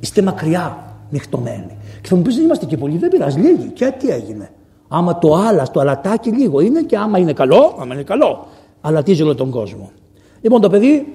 Είστε 0.00 0.22
μακριά 0.22 0.96
νυχτωμένοι. 1.10 1.76
Και 2.00 2.08
θα 2.08 2.16
μου 2.16 2.22
πεις: 2.22 2.34
Δεν 2.34 2.44
είμαστε 2.44 2.64
και 2.64 2.76
πολλοί, 2.76 2.98
δεν 2.98 3.10
πειράζει, 3.10 3.38
λίγοι. 3.38 3.70
Και 3.74 3.94
τι 3.98 4.08
έγινε. 4.08 4.50
Άμα 4.88 5.18
το 5.18 5.34
άλλα, 5.34 5.70
το 5.70 5.80
αλατάκι 5.80 6.30
λίγο 6.30 6.60
είναι 6.60 6.82
και 6.82 6.96
άμα 6.96 7.18
είναι 7.18 7.32
καλό, 7.32 7.76
άμα 7.80 7.94
είναι 7.94 8.02
καλό 8.02 8.46
αλατίζει 8.82 9.22
όλο 9.22 9.34
τον 9.34 9.50
κόσμο. 9.50 9.92
Λοιπόν 10.40 10.60
το 10.60 10.70
παιδί 10.70 11.12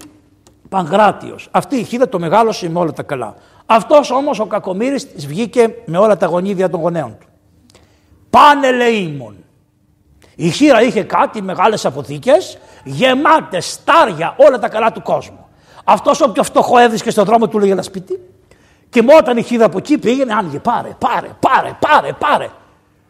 Παγκράτιος. 0.69 1.47
Αυτή 1.51 1.75
η 1.75 1.83
χείρα 1.83 2.09
το 2.09 2.19
μεγάλωσε 2.19 2.69
με 2.69 2.79
όλα 2.79 2.93
τα 2.93 3.03
καλά. 3.03 3.35
Αυτός 3.65 4.11
όμως 4.11 4.39
ο 4.39 4.45
κακομύρης 4.45 5.07
βγήκε 5.17 5.75
με 5.85 5.97
όλα 5.97 6.17
τα 6.17 6.25
γονίδια 6.25 6.69
των 6.69 6.79
γονέων 6.79 7.17
του. 7.19 7.27
Πάνε 8.29 8.71
λεήμων. 8.71 9.35
Η 10.35 10.49
χείρα 10.49 10.81
είχε 10.81 11.03
κάτι 11.03 11.41
μεγάλες 11.41 11.85
αποθήκες, 11.85 12.57
γεμάτες 12.83 13.71
στάρια 13.71 14.35
όλα 14.37 14.59
τα 14.59 14.69
καλά 14.69 14.91
του 14.91 15.01
κόσμου. 15.01 15.45
Αυτός 15.83 16.21
όποιο 16.21 16.43
φτωχό 16.43 16.77
έβρισκε 16.77 17.09
στον 17.09 17.25
δρόμο 17.25 17.47
του 17.47 17.59
λέγε 17.59 17.71
ένα 17.71 17.81
σπίτι 17.81 18.19
και 18.89 19.03
όταν 19.17 19.37
η 19.37 19.43
χείρα 19.43 19.65
από 19.65 19.77
εκεί 19.77 19.97
πήγαινε 19.97 20.33
άνοιγε 20.33 20.59
πάρε, 20.59 20.89
πάρε, 20.99 21.27
πάρε, 21.39 21.77
πάρε, 21.79 22.11
πάρε. 22.13 22.49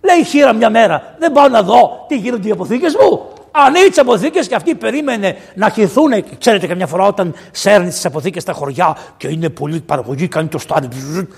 Λέει 0.01 0.17
η 0.17 0.23
χείρα 0.23 0.53
μια 0.53 0.69
μέρα 0.69 1.15
δεν 1.19 1.31
πάω 1.31 1.47
να 1.47 1.63
δω 1.63 2.05
τι 2.07 2.17
γίνονται 2.17 2.47
οι 2.47 2.51
αποθήκες 2.51 2.95
μου 2.95 3.27
ανοίγει 3.65 3.87
τις 3.87 3.97
αποθήκες 3.97 4.47
και 4.47 4.55
αυτοί 4.55 4.75
περίμενε 4.75 5.35
να 5.55 5.69
χυθούν. 5.69 6.11
Ξέρετε, 6.37 6.67
καμιά 6.67 6.87
φορά 6.87 7.05
όταν 7.05 7.33
σέρνει 7.51 7.89
τις 7.89 8.05
αποθήκες 8.05 8.41
στα 8.41 8.53
χωριά 8.53 8.97
και 9.17 9.27
είναι 9.27 9.49
πολύ 9.49 9.79
παραγωγή, 9.79 10.27
κάνει 10.27 10.47
το 10.47 10.57
στάρι 10.57 10.87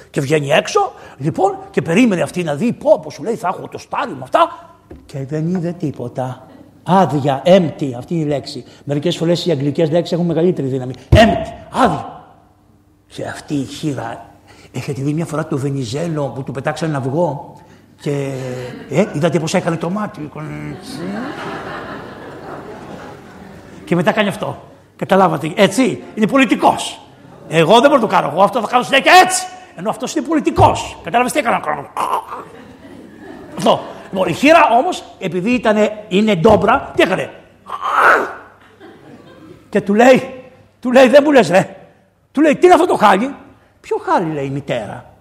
και 0.10 0.22
βγαίνει 0.22 0.50
έξω. 0.50 0.92
Λοιπόν, 1.18 1.58
και 1.72 1.82
περίμενε 1.82 2.22
αυτή 2.22 2.44
να 2.44 2.56
δει 2.56 2.74
πω, 2.74 3.00
πω 3.04 3.12
σου 3.12 3.24
λέει, 3.24 3.36
θα 3.36 3.48
έχω 3.48 3.68
το 3.68 3.78
στάρι 3.78 4.12
με 4.12 4.22
αυτά. 4.22 4.70
Και 5.06 5.26
δεν 5.26 5.48
είδε 5.48 5.72
τίποτα. 5.72 6.48
Άδεια, 6.84 7.42
empty, 7.46 7.92
αυτή 7.98 8.14
είναι 8.14 8.24
η 8.24 8.28
λέξη. 8.28 8.64
Μερικές 8.84 9.18
φορές 9.18 9.46
οι 9.46 9.52
αγγλικές 9.52 9.92
λέξεις 9.92 10.14
έχουν 10.14 10.26
μεγαλύτερη 10.26 10.68
δύναμη. 10.68 10.94
Empty, 11.10 11.52
άδεια. 11.70 12.24
Σε 13.08 13.24
αυτή 13.24 13.54
η 13.54 13.64
χείρα, 13.64 14.26
έχετε 14.72 15.02
δει 15.02 15.14
μια 15.14 15.26
φορά 15.26 15.48
το 15.48 15.58
Βενιζέλο 15.58 16.32
που 16.36 16.44
του 16.44 16.52
πετάξανε 16.52 16.92
ένα 16.92 17.00
αυγό 17.00 17.56
και 18.02 18.32
ε, 18.90 19.06
είδατε 19.14 19.40
πώ 19.40 19.58
έκανε 19.58 19.78
το 19.78 19.90
μάτι 19.90 20.30
και 23.90 23.96
μετά 23.96 24.12
κάνει 24.12 24.28
αυτό. 24.28 24.62
Καταλάβατε, 24.96 25.52
έτσι, 25.56 26.04
είναι 26.16 26.28
πολιτικός. 26.28 27.02
Εγώ 27.48 27.74
δεν 27.74 27.90
μπορώ 27.90 28.02
να 28.02 28.08
το 28.08 28.08
κάνω. 28.08 28.30
Εγώ 28.34 28.44
αυτό 28.44 28.62
θα 28.62 28.68
κάνω 28.68 28.84
συνέχεια 28.84 29.12
έτσι. 29.24 29.46
Ενώ 29.76 29.90
αυτός 29.90 30.16
είναι 30.16 30.28
πολιτικός. 30.28 30.98
Κατάλαβε 31.04 31.30
τι 31.30 31.40
έκανα. 31.40 31.62
Αυτό. 33.58 33.80
Λοιπόν, 34.12 34.28
η 34.28 34.34
χείρα 34.34 34.68
όμως, 34.80 35.04
επειδή 35.20 35.50
ήτανε, 35.52 36.06
είναι 36.08 36.36
ντόμπρα, 36.36 36.92
τι 36.96 37.02
έκανε; 37.02 37.34
Και 39.70 39.82
του 39.82 39.94
λέει, 39.94 40.44
του 40.80 40.92
λέει, 40.92 41.08
δεν 41.08 41.22
μου 41.26 41.32
λες, 41.32 41.50
ρε. 41.50 41.76
Του 42.32 42.42
λέει, 42.42 42.56
τι 42.56 42.66
είναι 42.66 42.74
αυτό 42.74 42.86
το 42.86 42.96
χάλι; 42.96 43.36
Ποιο 43.82 43.98
χάλι, 43.98 44.34
λέει 44.34 44.46
η 44.46 44.50
μητέρα. 44.50 45.14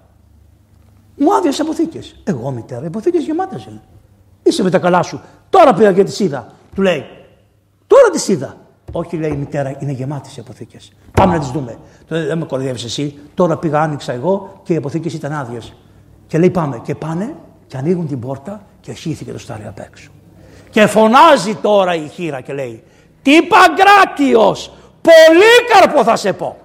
Μου 1.17 1.35
άδειε 1.35 1.53
αποθήκες. 1.61 2.21
Εγώ 2.25 2.51
μητέρα, 2.51 2.83
οι 2.83 2.87
αποθήκες 2.87 3.25
γεμάτες 3.25 3.65
είναι. 3.65 3.83
Είσαι 4.43 4.63
με 4.63 4.71
τα 4.71 4.79
καλά 4.79 5.03
σου. 5.03 5.21
Τώρα 5.51 5.75
πήγα 5.75 5.93
και 5.93 6.05
τη 6.05 6.25
είδα. 6.25 6.47
Του 6.75 6.83
λέει, 6.83 7.07
Τώρα 7.99 8.11
τις 8.11 8.29
είδα. 8.29 8.57
Όχι, 8.93 9.17
λέει 9.17 9.31
η 9.31 9.37
μητέρα, 9.37 9.77
είναι 9.79 9.93
γεμάτε 9.93 10.29
οι 10.37 10.41
αποθήκες. 10.41 10.93
Πάμε 11.13 11.33
να 11.33 11.39
τις 11.39 11.49
δούμε. 11.49 11.79
Δεν 12.09 12.39
με 12.39 12.45
κοροϊδεύεις 12.45 12.85
εσύ. 12.85 13.19
Τώρα 13.35 13.57
πήγα, 13.57 13.81
άνοιξα 13.81 14.13
εγώ 14.13 14.61
και 14.63 14.73
οι 14.73 14.77
αποθήκες 14.77 15.13
ήταν 15.13 15.33
άδειες. 15.33 15.75
Και 16.27 16.39
λέει 16.39 16.51
πάμε. 16.51 16.81
Και 16.83 16.95
πάνε 16.95 17.35
και 17.67 17.77
ανοίγουν 17.77 18.07
την 18.07 18.21
πόρτα 18.21 18.63
και 18.81 18.93
χύθηκε 18.93 19.33
το 19.33 19.39
στάρι 19.39 19.65
απ' 19.67 19.79
έξω. 19.79 20.11
Και 20.71 20.87
φωνάζει 20.87 21.55
τώρα 21.55 21.95
η 21.95 22.09
χείρα 22.09 22.41
και 22.41 22.53
λέει 22.53 22.83
Τι 23.23 23.33
Παγκράτιος, 23.43 24.73
Πολύκαρπο 25.01 26.05
θα 26.05 26.17
σε 26.17 26.33
πω. 26.33 26.57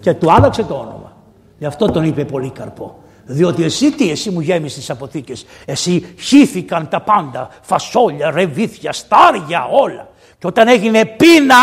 Και 0.00 0.14
του 0.14 0.32
άλλαξε 0.32 0.62
το 0.62 0.74
όνομα. 0.74 1.16
Γι' 1.58 1.66
αυτό 1.66 1.86
τον 1.86 2.04
είπε 2.04 2.24
Πολύκαρπο. 2.24 2.96
Διότι 3.24 3.64
εσύ 3.64 3.92
τι, 3.92 4.10
εσύ 4.10 4.30
μου 4.30 4.40
γέμισες 4.40 4.78
τις 4.78 4.90
αποθήκες. 4.90 5.46
Εσύ 5.64 6.14
χύθηκαν 6.18 6.88
τα 6.88 7.00
πάντα, 7.00 7.48
φασόλια, 7.60 8.30
ρεβίθια, 8.30 8.92
στάρια, 8.92 9.66
όλα. 9.70 10.10
Και 10.42 10.48
όταν 10.48 10.68
έγινε 10.68 11.04
πείνα, 11.04 11.56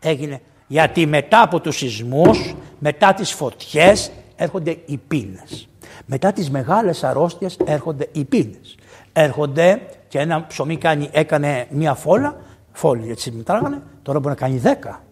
έγινε. 0.00 0.40
Γιατί 0.66 1.06
μετά 1.06 1.42
από 1.42 1.60
τους 1.60 1.76
σεισμούς, 1.76 2.54
μετά 2.78 3.14
τις 3.14 3.32
φωτιές, 3.32 4.10
έρχονται 4.36 4.76
οι 4.86 4.96
πείνες. 5.08 5.68
Μετά 6.06 6.32
τις 6.32 6.50
μεγάλες 6.50 7.04
αρρώστιες 7.04 7.56
έρχονται 7.64 8.08
οι 8.12 8.24
πείνες. 8.24 8.76
Έρχονται 9.12 9.80
και 10.08 10.18
ένα 10.18 10.46
ψωμί 10.46 10.76
κάνει, 10.76 11.08
έκανε 11.12 11.66
μία 11.70 11.94
φόλα, 11.94 12.36
φόλη 12.72 13.10
έτσι 13.10 13.30
μετράγανε, 13.30 13.82
τώρα 14.02 14.18
μπορεί 14.18 14.34
να 14.34 14.40
κάνει 14.40 14.58
δέκα. 14.58 15.02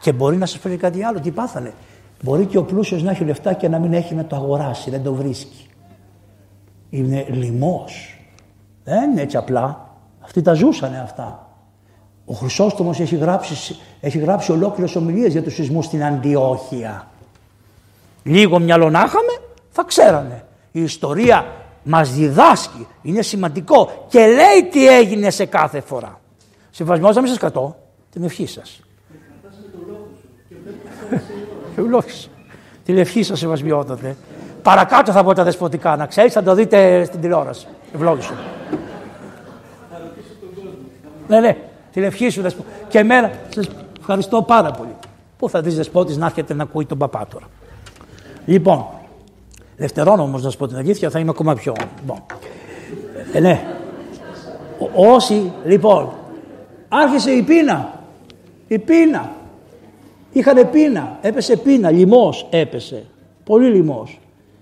Και 0.00 0.12
μπορεί 0.12 0.36
να 0.36 0.46
σας 0.46 0.58
πει 0.58 0.76
κάτι 0.76 1.02
άλλο, 1.02 1.20
τι 1.20 1.30
πάθανε. 1.30 1.72
Μπορεί 2.22 2.46
και 2.46 2.58
ο 2.58 2.64
πλούσιος 2.64 3.02
να 3.02 3.10
έχει 3.10 3.24
λεφτά 3.24 3.52
και 3.52 3.68
να 3.68 3.78
μην 3.78 3.92
έχει 3.92 4.14
να 4.14 4.24
το 4.24 4.36
αγοράσει, 4.36 4.90
δεν 4.90 5.02
το 5.02 5.14
βρίσκει. 5.14 5.66
Είναι 6.90 7.26
λιμός. 7.28 8.18
Δεν 8.84 9.10
είναι 9.10 9.20
έτσι 9.20 9.36
απλά. 9.36 9.85
Αυτοί 10.36 10.48
τα 10.48 10.56
ζούσανε 10.56 11.00
αυτά. 11.00 11.48
Ο 12.24 12.34
Χρυσόστομος 12.34 13.00
έχει 13.00 13.16
γράψει, 13.16 13.76
έχει 14.00 14.18
γράψει 14.18 14.52
ολόκληρες 14.52 14.96
ομιλίες 14.96 15.32
για 15.32 15.42
τους 15.42 15.54
σεισμούς 15.54 15.84
στην 15.84 16.04
Αντιόχεια. 16.04 17.08
Λίγο 18.22 18.58
μυαλό 18.58 18.90
να 18.90 18.98
είχαμε, 18.98 19.32
θα 19.70 19.84
ξέρανε. 19.84 20.44
Η 20.72 20.82
ιστορία 20.82 21.46
μας 21.82 22.12
διδάσκει, 22.12 22.86
είναι 23.02 23.22
σημαντικό 23.22 24.06
και 24.08 24.18
λέει 24.18 24.68
τι 24.70 24.88
έγινε 24.88 25.30
σε 25.30 25.44
κάθε 25.44 25.80
φορά. 25.80 26.20
Συμβασμός 26.70 27.14
να 27.14 27.20
μην 27.20 27.30
σας 27.30 27.38
κατώ, 27.38 27.76
την 28.10 28.24
ευχή 28.24 28.46
σας. 28.46 28.80
Ευλόγησε. 31.76 32.28
Τη 32.84 32.92
λευχή 32.92 33.22
σας 33.22 33.38
σεβασμιότατε. 33.38 34.16
Παρακάτω 34.62 35.12
θα 35.12 35.24
πω 35.24 35.32
τα 35.32 35.44
δεσποτικά, 35.44 35.96
να 35.96 36.06
ξέρεις, 36.06 36.32
θα 36.32 36.42
το 36.42 36.54
δείτε 36.54 37.04
στην 37.04 37.20
τηλεόραση. 37.20 37.66
Ευλόγησε. 37.94 38.34
Ναι, 41.28 41.40
ναι, 41.40 41.56
τη 41.92 42.00
λευχή 42.00 42.28
σου 42.28 42.42
δεσπο... 42.42 42.64
Και 42.88 42.98
εμένα 42.98 43.30
σας 43.48 43.68
ευχαριστώ 43.98 44.42
πάρα 44.42 44.70
πολύ. 44.70 44.96
Πού 45.38 45.48
θα 45.48 45.60
δεις 45.60 45.76
δεσπότης 45.76 46.16
να 46.16 46.26
έρχεται 46.26 46.54
να 46.54 46.62
ακούει 46.62 46.84
τον 46.84 46.98
παπά 46.98 47.26
τώρα. 47.30 47.46
Λοιπόν, 48.44 48.86
δευτερόν 49.76 50.20
όμως 50.20 50.42
να 50.42 50.50
σου 50.50 50.56
πω 50.56 50.66
την 50.66 50.76
αλήθεια, 50.76 51.10
θα 51.10 51.18
είμαι 51.18 51.30
ακόμα 51.30 51.54
πιο. 51.54 51.72
Λοιπόν. 52.00 52.22
Ε, 53.32 53.40
ναι. 53.40 53.64
όσοι, 54.94 55.52
λοιπόν, 55.64 56.12
άρχισε 56.88 57.30
η 57.30 57.42
πείνα. 57.42 58.00
Η 58.68 58.78
πείνα. 58.78 59.30
Είχανε 60.32 60.64
πείνα, 60.64 61.18
έπεσε 61.20 61.56
πείνα, 61.56 61.90
λιμός 61.90 62.46
έπεσε, 62.50 63.04
πολύ 63.44 63.68
λιμός. 63.68 64.20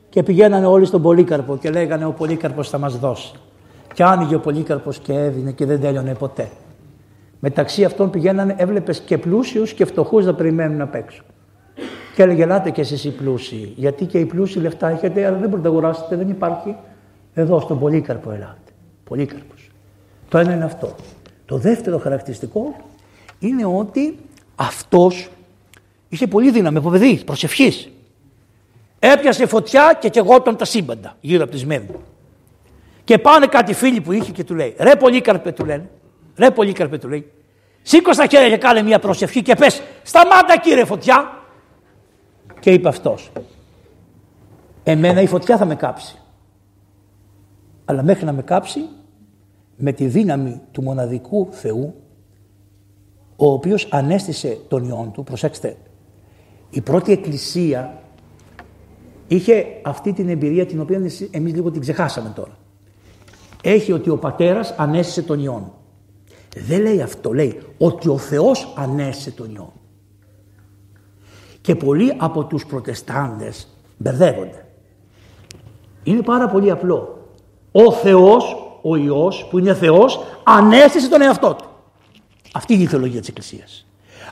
Και 0.08 0.22
πηγαίνανε 0.22 0.66
όλοι 0.66 0.84
στον 0.84 1.02
Πολύκαρπο 1.02 1.56
και 1.56 1.70
λέγανε 1.70 2.04
ο 2.04 2.10
Πολύκαρπος 2.10 2.68
θα 2.68 2.78
μας 2.78 2.98
δώσει. 2.98 3.32
Και 3.94 4.04
άνοιγε 4.04 4.34
ο 4.34 4.40
Πολύκαρπος 4.40 4.98
και 4.98 5.12
έδινε 5.12 5.52
και 5.52 5.66
δεν 5.66 5.80
τέλειωνε 5.80 6.14
ποτέ. 6.14 6.48
Μεταξύ 7.40 7.84
αυτών 7.84 8.10
πηγαίνανε, 8.10 8.54
έβλεπες 8.58 9.00
και 9.00 9.18
πλούσιους 9.18 9.72
και 9.72 9.84
φτωχούς 9.84 10.24
να 10.24 10.34
περιμένουν 10.34 10.80
απ' 10.80 10.94
έξω. 10.94 11.22
Και 12.14 12.22
έλεγε, 12.22 12.42
ελάτε 12.42 12.70
και 12.70 12.80
εσείς 12.80 13.04
οι 13.04 13.10
πλούσιοι, 13.10 13.72
γιατί 13.76 14.04
και 14.04 14.18
οι 14.18 14.24
πλούσιοι 14.24 14.58
λεφτά 14.58 14.88
έχετε, 14.88 15.26
αλλά 15.26 15.36
δεν 15.36 15.48
μπορείτε 15.48 15.68
να 15.68 15.74
αγοράσετε, 15.74 16.16
δεν 16.16 16.28
υπάρχει. 16.28 16.76
Εδώ 17.34 17.60
στον 17.60 17.78
Πολύκαρπο 17.78 18.30
ελάτε. 18.30 18.72
Πολύκαρπος. 19.04 19.70
Το 20.28 20.38
ένα 20.38 20.54
είναι 20.54 20.64
αυτό. 20.64 20.94
Το 21.46 21.56
δεύτερο 21.56 21.98
χαρακτηριστικό 21.98 22.76
είναι 23.38 23.64
ότι 23.64 24.18
αυτός 24.56 25.30
είχε 26.08 26.26
πολύ 26.26 26.50
δύναμη 26.50 26.78
από 26.78 26.90
παιδί, 26.90 27.22
προσευχής. 27.24 27.88
Έπιασε 28.98 29.46
φωτιά 29.46 29.98
και 30.00 30.08
κεγόταν 30.08 30.56
τα 30.56 30.64
σύμπαντα 30.64 31.16
γύρω 31.20 31.42
από 31.42 31.52
τη 31.52 31.58
Σμύρνη. 31.58 31.88
Και 33.04 33.18
πάνε 33.18 33.46
κάτι 33.46 33.74
φίλοι 33.74 34.00
που 34.00 34.12
είχε 34.12 34.32
και 34.32 34.44
του 34.44 34.54
λέει: 34.54 34.74
Ρε 34.78 34.96
Πολύκαρπε, 34.96 35.52
του 35.52 35.64
λένε. 35.64 35.90
Ρε 36.36 36.50
Πολύκαρπε, 36.50 36.98
του 36.98 37.08
λέει. 37.08 37.32
Σήκω 37.82 38.12
στα 38.12 38.26
χέρια 38.26 38.48
και 38.48 38.56
κάνε 38.56 38.82
μια 38.82 38.98
προσευχή 38.98 39.42
και 39.42 39.54
πες: 39.54 39.82
Σταμάτα 40.02 40.58
κύριε 40.58 40.84
φωτιά. 40.84 41.42
Και 42.60 42.70
είπε 42.72 42.88
αυτός: 42.88 43.30
Εμένα 44.84 45.20
η 45.20 45.26
φωτιά 45.26 45.56
θα 45.56 45.64
με 45.64 45.74
κάψει. 45.74 46.18
Αλλά 47.84 48.02
μέχρι 48.02 48.24
να 48.24 48.32
με 48.32 48.42
κάψει, 48.42 48.80
με 49.76 49.92
τη 49.92 50.06
δύναμη 50.06 50.60
του 50.70 50.82
μοναδικού 50.82 51.48
Θεού, 51.50 51.94
ο 53.36 53.52
οποίος 53.52 53.88
ανέστησε 53.90 54.58
τον 54.68 54.84
Υιόν 54.84 55.12
του, 55.12 55.24
προσέξτε, 55.24 55.76
η 56.70 56.80
πρώτη 56.80 57.12
εκκλησία 57.12 58.02
είχε 59.28 59.66
αυτή 59.82 60.12
την 60.12 60.28
εμπειρία 60.28 60.66
την 60.66 60.80
οποία 60.80 60.96
εμείς 61.30 61.54
λίγο 61.54 61.70
την 61.70 61.80
ξεχάσαμε 61.80 62.32
τώρα. 62.34 62.58
Έχει 63.66 63.92
ότι 63.92 64.10
ο 64.10 64.16
πατέρας 64.16 64.74
ανέστησε 64.76 65.22
τον 65.22 65.38
Υιόν. 65.38 65.72
Δεν 66.56 66.80
λέει 66.80 67.02
αυτό, 67.02 67.32
λέει 67.32 67.60
ότι 67.78 68.08
ο 68.08 68.18
Θεός 68.18 68.72
ανέστησε 68.76 69.30
τον 69.30 69.50
Υιόν. 69.50 69.72
Και 71.60 71.74
πολλοί 71.74 72.14
από 72.16 72.44
τους 72.44 72.66
προτεστάντες 72.66 73.68
μπερδεύονται. 73.96 74.66
Είναι 76.02 76.22
πάρα 76.22 76.48
πολύ 76.48 76.70
απλό. 76.70 77.28
Ο 77.72 77.92
Θεός, 77.92 78.56
ο 78.82 78.96
Υιός 78.96 79.46
που 79.50 79.58
είναι 79.58 79.74
Θεός 79.74 80.20
ανέστησε 80.44 81.08
τον 81.08 81.22
εαυτό 81.22 81.54
του. 81.54 81.68
Αυτή 82.52 82.74
είναι 82.74 82.82
η 82.82 82.86
θεολογία 82.86 83.20
της 83.20 83.28
Εκκλησίας. 83.28 83.86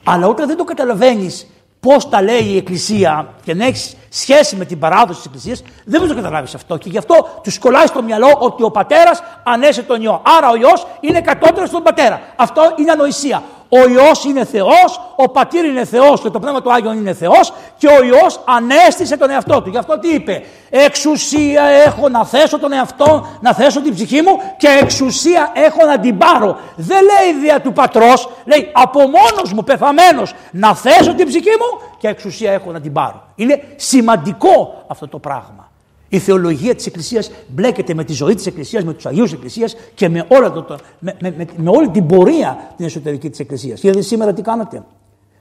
Αλλά 0.05 0.27
όταν 0.27 0.47
δεν 0.47 0.57
το 0.57 0.65
καταλαβαίνεις 0.65 1.47
πώς 1.87 2.09
τα 2.09 2.23
λέει 2.23 2.43
η 2.43 2.57
Εκκλησία 2.57 3.29
και 3.45 3.55
να 3.55 3.65
έχεις 3.67 3.97
σχέση 4.09 4.57
με 4.57 4.65
την 4.65 4.79
παράδοση 4.79 5.17
της 5.17 5.27
Εκκλησίας, 5.27 5.63
δεν 5.85 6.01
μπορείς 6.01 6.09
να 6.09 6.21
καταλάβεις 6.23 6.55
αυτό. 6.55 6.77
Και 6.77 6.89
γι' 6.89 6.99
αυτό 6.99 7.41
τους 7.43 7.59
κολλάει 7.59 7.87
στο 7.87 8.03
μυαλό 8.03 8.37
ότι 8.39 8.63
ο 8.63 8.71
πατέρας 8.71 9.23
ανέσε 9.45 9.83
τον 9.83 10.03
ιό. 10.03 10.23
Άρα 10.39 10.51
ο 10.51 10.57
ιό 10.57 10.73
είναι 11.01 11.21
κατώτερος 11.21 11.69
στον 11.69 11.83
πατέρα. 11.83 12.21
Αυτό 12.37 12.75
είναι 12.77 12.91
ανοησία. 12.91 13.43
Ο 13.75 13.89
Υιός 13.89 14.25
είναι 14.25 14.45
Θεός, 14.45 15.01
ο 15.17 15.29
Πατήρ 15.29 15.65
είναι 15.65 15.85
Θεός 15.85 16.21
και 16.21 16.31
το 16.31 16.39
Πνεύμα 16.41 16.63
του 16.63 16.73
Άγιον 16.73 16.97
είναι 16.97 17.13
Θεός 17.13 17.53
και 17.77 17.87
ο 17.87 18.03
Υιός 18.05 18.41
ανέστησε 18.45 19.17
τον 19.17 19.31
εαυτό 19.31 19.63
του. 19.63 19.71
Γι' 19.71 19.79
αυτό 19.79 19.99
τι 19.99 20.09
είπε, 20.09 20.43
εξουσία 20.71 21.63
έχω 21.63 22.09
να 22.09 22.25
θέσω 22.25 22.59
τον 22.59 22.73
εαυτό, 22.73 23.27
να 23.41 23.55
θέσω 23.55 23.81
την 23.81 23.95
ψυχή 23.95 24.23
μου 24.23 24.37
και 24.57 24.69
εξουσία 24.81 25.53
έχω 25.55 25.87
να 25.87 25.99
την 25.99 26.19
πάρω. 26.19 26.57
Δεν 26.77 26.99
λέει 27.03 27.41
δια 27.41 27.61
του 27.61 27.73
πατρός, 27.73 28.29
λέει 28.45 28.71
από 28.73 29.01
μόνος 29.01 29.53
μου 29.55 29.65
πεθαμένος 29.65 30.35
να 30.51 30.75
θέσω 30.75 31.15
την 31.15 31.27
ψυχή 31.27 31.51
μου 31.51 31.89
και 31.99 32.09
εξουσία 32.09 32.53
έχω 32.53 32.73
να 32.73 32.81
την 32.81 32.93
πάρω. 32.93 33.23
Είναι 33.35 33.63
σημαντικό 33.77 34.85
αυτό 34.87 35.09
το 35.09 35.19
πράγμα. 35.19 35.72
Η 36.13 36.19
θεολογία 36.19 36.75
της 36.75 36.87
Εκκλησίας 36.87 37.31
μπλέκεται 37.49 37.95
με 37.95 38.05
τη 38.05 38.13
ζωή 38.13 38.35
της 38.35 38.47
Εκκλησίας, 38.47 38.85
με 38.85 38.93
τους 38.93 39.07
Αγίους 39.07 39.25
της 39.25 39.33
Εκκλησίας 39.33 39.77
και 39.95 40.09
με, 40.09 40.27
όλα 40.29 40.53
το, 40.53 40.79
με, 40.99 41.17
με, 41.21 41.35
με, 41.37 41.47
με, 41.57 41.71
όλη 41.71 41.89
την 41.89 42.07
πορεία 42.07 42.73
την 42.77 42.87
εσωτερική 42.87 43.31
της 43.31 43.39
Εκκλησίας. 43.39 43.81
Κύριε 43.81 44.03
σήμερα 44.03 44.33
τι 44.33 44.43
κάνατε; 44.43 44.83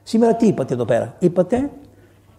Σήμερα 0.04 0.36
τι 0.36 0.48
είπατε 0.48 0.74
εδώ 0.74 0.86
πέρα; 0.86 1.16
Είπατε 1.20 1.70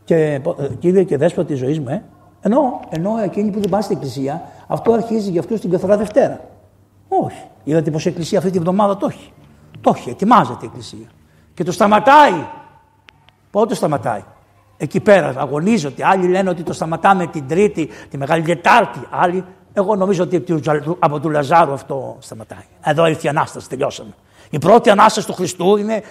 και 0.04 0.14
ε, 0.16 0.40
κύριε 0.78 1.02
και 1.04 1.16
δέσποτα 1.16 1.46
τη 1.46 1.54
ζωής 1.54 1.80
μου, 1.80 1.88
ε. 1.88 2.02
Ενώ, 2.40 2.80
ενώ 2.88 3.18
εκείνοι 3.22 3.50
που 3.50 3.60
δεν 3.60 3.68
πάνε 3.68 3.82
στην 3.82 3.96
Εκκλησία, 3.96 4.42
αυτό 4.66 4.92
αρχίζει 4.92 5.30
για 5.30 5.40
αυτούς 5.40 5.60
την 5.60 5.70
καθαρά 5.70 5.96
Δευτέρα. 5.96 6.40
Όχι. 7.08 7.42
Είδατε 7.64 7.90
πως 7.90 8.04
η 8.04 8.08
Εκκλησία 8.08 8.38
αυτή 8.38 8.50
τη 8.50 8.58
βδομάδα 8.58 8.96
το 8.96 9.06
έχει. 9.10 9.32
Το 9.80 9.92
έχει, 9.96 10.10
ετοιμάζεται 10.10 10.58
η 10.62 10.66
Εκκλησία. 10.66 11.06
Και 11.54 11.64
το 11.64 11.72
σταματάει. 11.72 12.46
Πότε 13.50 13.74
σταματάει; 13.74 14.22
Εκεί 14.82 15.00
πέρα 15.00 15.34
αγωνίζονται. 15.36 16.06
Άλλοι 16.06 16.28
λένε 16.28 16.50
ότι 16.50 16.62
το 16.62 16.72
σταματάμε 16.72 17.26
την 17.26 17.48
Τρίτη, 17.48 17.88
τη 18.10 18.16
Μεγάλη 18.16 18.42
Τετάρτη. 18.42 18.98
Άλλοι, 19.10 19.44
εγώ 19.72 19.96
νομίζω 19.96 20.22
ότι 20.22 20.44
από 20.98 21.20
του 21.20 21.30
Λαζάρου 21.30 21.72
αυτό 21.72 22.16
σταματάει. 22.18 22.64
Εδώ 22.84 23.06
ήρθε 23.06 23.26
η 23.26 23.28
Ανάσταση, 23.28 23.68
τελειώσαμε. 23.68 24.14
Η 24.54 24.58
πρώτη 24.58 24.90
ανάσταση 24.90 25.26
του 25.26 25.32
Χριστού 25.32 25.76
είναι 25.76 26.02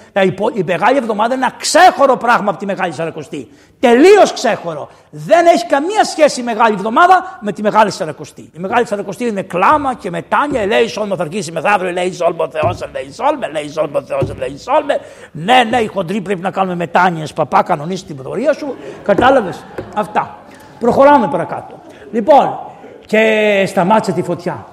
η 0.53 0.63
Μεγάλη 0.65 0.97
Εβδομάδα 0.97 1.33
είναι 1.33 1.45
ένα 1.45 1.55
ξέχωρο 1.57 2.17
πράγμα 2.17 2.49
από 2.49 2.59
τη 2.59 2.65
Μεγάλη 2.65 2.93
Σαρακοστή. 2.93 3.49
Τελείως 3.79 4.33
ξέχωρο. 4.33 4.89
Δεν 5.09 5.45
έχει 5.45 5.65
καμία 5.65 6.03
σχέση 6.03 6.39
η 6.39 6.43
Μεγάλη 6.43 6.73
Εβδομάδα 6.73 7.37
με 7.41 7.51
τη 7.51 7.61
Μεγάλη 7.61 7.91
Σαρακοστή. 7.91 8.41
Η 8.41 8.59
Μεγάλη 8.59 8.87
Σαρακοστή 8.87 9.25
είναι 9.25 9.41
κλάμα 9.41 9.93
και 9.93 10.09
μετάνια. 10.09 10.65
Λέει 10.65 10.87
Σόλμο 10.87 11.15
θα 11.15 11.23
αρχίσει 11.23 11.51
μεθαύριο. 11.51 11.91
Λέει 11.91 12.13
Σόλμο 12.13 12.49
Θεός, 12.49 12.79
λέει 12.91 13.11
Σόλμε. 13.13 13.47
Λέει 13.47 13.69
Σόλμο 13.69 14.01
Θεός, 14.01 14.37
λέει 14.37 14.57
Σόλμε. 14.57 14.99
Ναι, 15.31 15.63
ναι, 15.69 15.77
οι 15.77 15.87
χοντροί 15.87 16.21
πρέπει 16.21 16.41
να 16.41 16.51
κάνουμε 16.51 16.75
μετάνοιε. 16.75 17.25
Παπά, 17.35 17.63
κανονίσει 17.63 18.05
την 18.05 18.15
πρωτοβουλία 18.15 18.53
σου. 18.53 18.75
Κατάλαβες; 19.03 19.65
Αυτά. 19.95 20.37
Προχωράμε 20.79 21.27
παρακάτω. 21.27 21.79
Λοιπόν, 22.11 22.59
και 23.05 23.63
σταμάτησε 23.67 24.11
τη 24.11 24.21
φωτιά. 24.21 24.65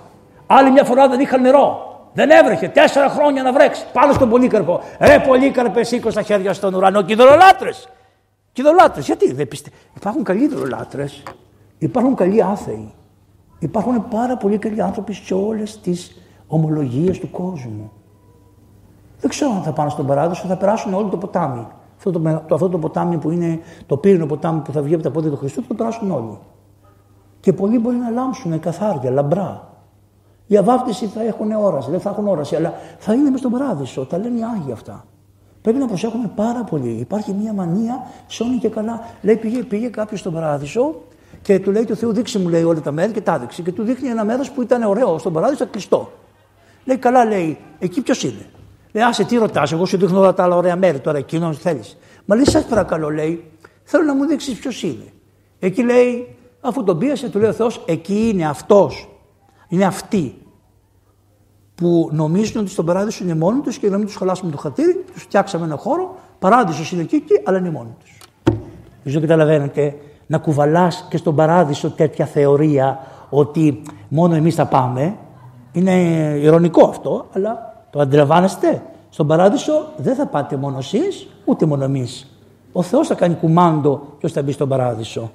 Άλλη 0.47 0.71
μια 0.71 0.85
φορά 0.85 1.09
δεν 1.09 1.21
είχαν 1.21 1.41
νερό. 1.41 1.88
Δεν 2.19 2.31
έβρεχε. 2.31 2.69
Τέσσερα 2.69 3.09
χρόνια 3.09 3.43
να 3.43 3.53
βρέξει. 3.53 3.85
Πάνω 3.93 4.13
στον 4.13 4.29
Πολύκαρπο. 4.29 4.81
Ρε 5.01 5.19
Πολύκαρπε, 5.27 5.83
σήκω 5.83 6.11
στα 6.11 6.23
χέρια 6.23 6.53
στον 6.53 6.75
ουρανό. 6.75 7.03
Και 7.03 7.13
ειδωλολάτρε. 7.13 7.71
Και 8.53 8.61
ειδωλολάτρε. 8.61 9.01
Γιατί 9.01 9.33
δεν 9.33 9.49
πιστε... 9.49 9.71
Υπάρχουν 9.97 10.25
καλοί 10.25 10.45
ειδωλολάτρε. 10.45 11.05
Υπάρχουν 11.79 12.15
καλοί 12.15 12.43
άθεοι. 12.43 12.95
Υπάρχουν 13.59 14.09
πάρα 14.09 14.37
πολύ 14.37 14.59
καλοί 14.59 14.83
άνθρωποι 14.83 15.13
σε 15.13 15.35
όλες 15.35 15.81
τις 15.81 16.21
ομολογίες 16.47 17.19
του 17.19 17.31
κόσμου. 17.31 17.93
Δεν 19.21 19.31
ξέρω 19.31 19.51
αν 19.51 19.63
θα 19.63 19.73
πάνε 19.73 19.91
στον 19.91 20.07
παράδεισο, 20.07 20.47
θα 20.47 20.57
περάσουν 20.57 20.95
όλο 20.95 21.09
το 21.09 21.17
ποτάμι. 21.17 21.67
Αυτό 21.97 22.11
το, 22.11 22.43
το, 22.49 22.55
αυτό 22.55 22.69
το 22.69 22.79
ποτάμι 22.79 23.17
που 23.19 23.31
είναι 23.31 23.61
το 23.87 23.97
πύρινο 23.97 24.27
ποτάμι 24.27 24.61
που 24.61 24.73
θα 24.73 24.83
βγει 24.83 24.95
από 24.95 25.03
τα 25.03 25.11
πόδια 25.11 25.31
του 25.31 25.37
Χριστού, 25.37 25.63
θα 25.63 25.69
το 25.69 25.75
περάσουν 25.75 26.11
όλοι. 26.11 26.39
Και 27.41 27.53
πολλοί 27.53 27.79
μπορεί 27.79 27.97
να 27.97 28.11
λάμψουν 28.11 28.61
καθάρια, 28.61 29.11
λαμπρά. 29.11 29.77
Για 30.49 30.63
βάφτιση 30.63 31.07
θα 31.07 31.23
έχουν 31.23 31.53
όραση, 31.53 31.91
δεν 31.91 32.01
θα 32.01 32.11
έχουν 32.11 32.29
όραση, 32.29 32.57
αλλά 32.57 32.75
θα 32.99 33.13
είναι 33.13 33.31
μες 33.31 33.39
στον 33.39 33.51
παράδεισο. 33.51 34.07
Τα 34.07 34.19
λένε 34.19 34.39
οι 34.39 34.43
Άγιοι 34.43 34.73
αυτά. 34.73 35.05
Πρέπει 35.63 35.79
να 35.79 35.87
προσέχουμε 35.87 36.31
πάρα 36.35 36.65
πολύ. 36.65 36.89
Υπάρχει 36.89 37.33
μια 37.33 37.53
μανία, 37.53 38.07
σώνει 38.27 38.57
και 38.57 38.69
καλά. 38.69 39.01
Λέει, 39.23 39.37
πήγε, 39.37 39.63
πήγε 39.63 39.89
κάποιος 39.89 40.21
στον 40.21 40.33
παράδεισο 40.33 40.95
και 41.43 41.59
του 41.59 41.71
λέει 41.71 41.85
του 41.85 41.97
Θεού, 41.97 42.13
δείξε 42.13 42.39
μου 42.39 42.49
λέει 42.49 42.63
όλα 42.63 42.81
τα 42.81 42.93
μέρη 42.93 43.13
και 43.13 43.21
τα 43.21 43.39
δείξει. 43.39 43.63
Και 43.63 43.73
του 43.73 43.83
δείχνει 43.83 44.09
ένα 44.09 44.25
μέρος 44.25 44.51
που 44.51 44.63
ήταν 44.63 44.83
ωραίο 44.83 45.19
στον 45.19 45.33
παράδεισο, 45.33 45.67
κλειστό. 45.67 46.13
Λέει, 46.85 46.97
καλά, 46.97 47.25
λέει, 47.25 47.59
εκεί 47.79 48.01
ποιος 48.01 48.23
είναι; 48.23 48.47
Λέει, 48.93 49.05
άσε 49.05 49.25
τι 49.25 49.37
ρωτάς, 49.37 49.73
εγώ 49.73 49.85
σου 49.85 49.97
δείχνω 49.97 50.19
όλα 50.19 50.35
τα 50.35 50.43
άλλα 50.43 50.57
ωραία 50.57 50.77
μέρη 50.77 50.99
τώρα, 50.99 51.19
εκείνο 51.19 51.53
θέλεις. 51.53 51.97
Μα 52.25 52.35
λέει, 52.35 52.45
σας 52.45 52.65
παρακαλώ, 52.65 53.11
λέει, 53.11 53.45
θέλω 53.85 54.05
να 54.05 54.15
μου 54.15 54.27
δείξεις 54.27 54.59
ποιος 54.59 54.83
είναι. 54.83 55.13
Εκεί 55.59 55.83
λέει, 55.83 56.37
αφού 56.61 56.85
τον 56.85 56.99
πίασε, 56.99 57.29
του 57.29 57.39
λέει 57.39 57.49
ο 57.49 57.53
Θεός, 57.53 57.85
εκεί 57.87 58.29
είναι 58.33 58.49
αυτός 58.49 59.09
είναι 59.69 59.85
αυτοί 59.85 60.39
που 61.75 62.09
νομίζουν 62.13 62.61
ότι 62.61 62.71
στον 62.71 62.85
παράδεισο 62.85 63.25
είναι 63.25 63.35
μόνοι 63.35 63.61
τους 63.61 63.79
και 63.79 63.89
να 63.89 63.97
μην 63.97 64.07
τους 64.07 64.17
χαλάσουμε 64.17 64.51
το 64.51 64.59
χατήρι, 64.59 65.05
τους 65.13 65.23
φτιάξαμε 65.23 65.65
ένα 65.65 65.77
χώρο. 65.77 66.15
Παράδεισος 66.39 66.93
είναι 66.93 67.03
εκεί, 67.03 67.15
εκεί, 67.15 67.41
αλλά 67.45 67.59
είναι 67.59 67.71
μόνοι 67.71 67.95
τους. 68.01 68.19
Δεν 69.03 69.21
καταλαβαίνετε 69.21 69.97
να 70.27 70.39
κουβαλάς 70.39 71.07
και 71.11 71.17
στον 71.17 71.35
παράδεισο 71.35 71.91
τέτοια 71.91 72.27
θεωρία 72.27 73.01
ότι 73.31 73.83
μόνο 74.09 74.35
εμείς 74.35 74.55
θα 74.55 74.67
πάμε. 74.67 75.17
Είναι 75.73 75.93
ηρωνικό 76.41 76.87
αυτό, 76.87 77.27
αλλά 77.33 77.85
το 77.91 78.01
αντιλαμβάνεστε. 78.01 78.83
Στον 79.09 79.27
παράδεισο 79.27 79.87
δεν 79.97 80.15
θα 80.15 80.27
πάτε 80.27 80.57
μόνο 80.57 80.79
εσείς, 80.79 81.29
ούτε 81.45 81.67
μόνο 81.67 81.85
εμείς. 81.85 82.27
Ο 82.73 82.83
Θεός 82.83 83.07
θα 83.07 83.15
κάνει 83.15 83.35
κουμάντο 83.35 84.03
ποιος 84.19 84.33
θα 84.33 84.43
μπει 84.43 84.53
στον 84.53 84.69
παράδεισο. 84.69 85.31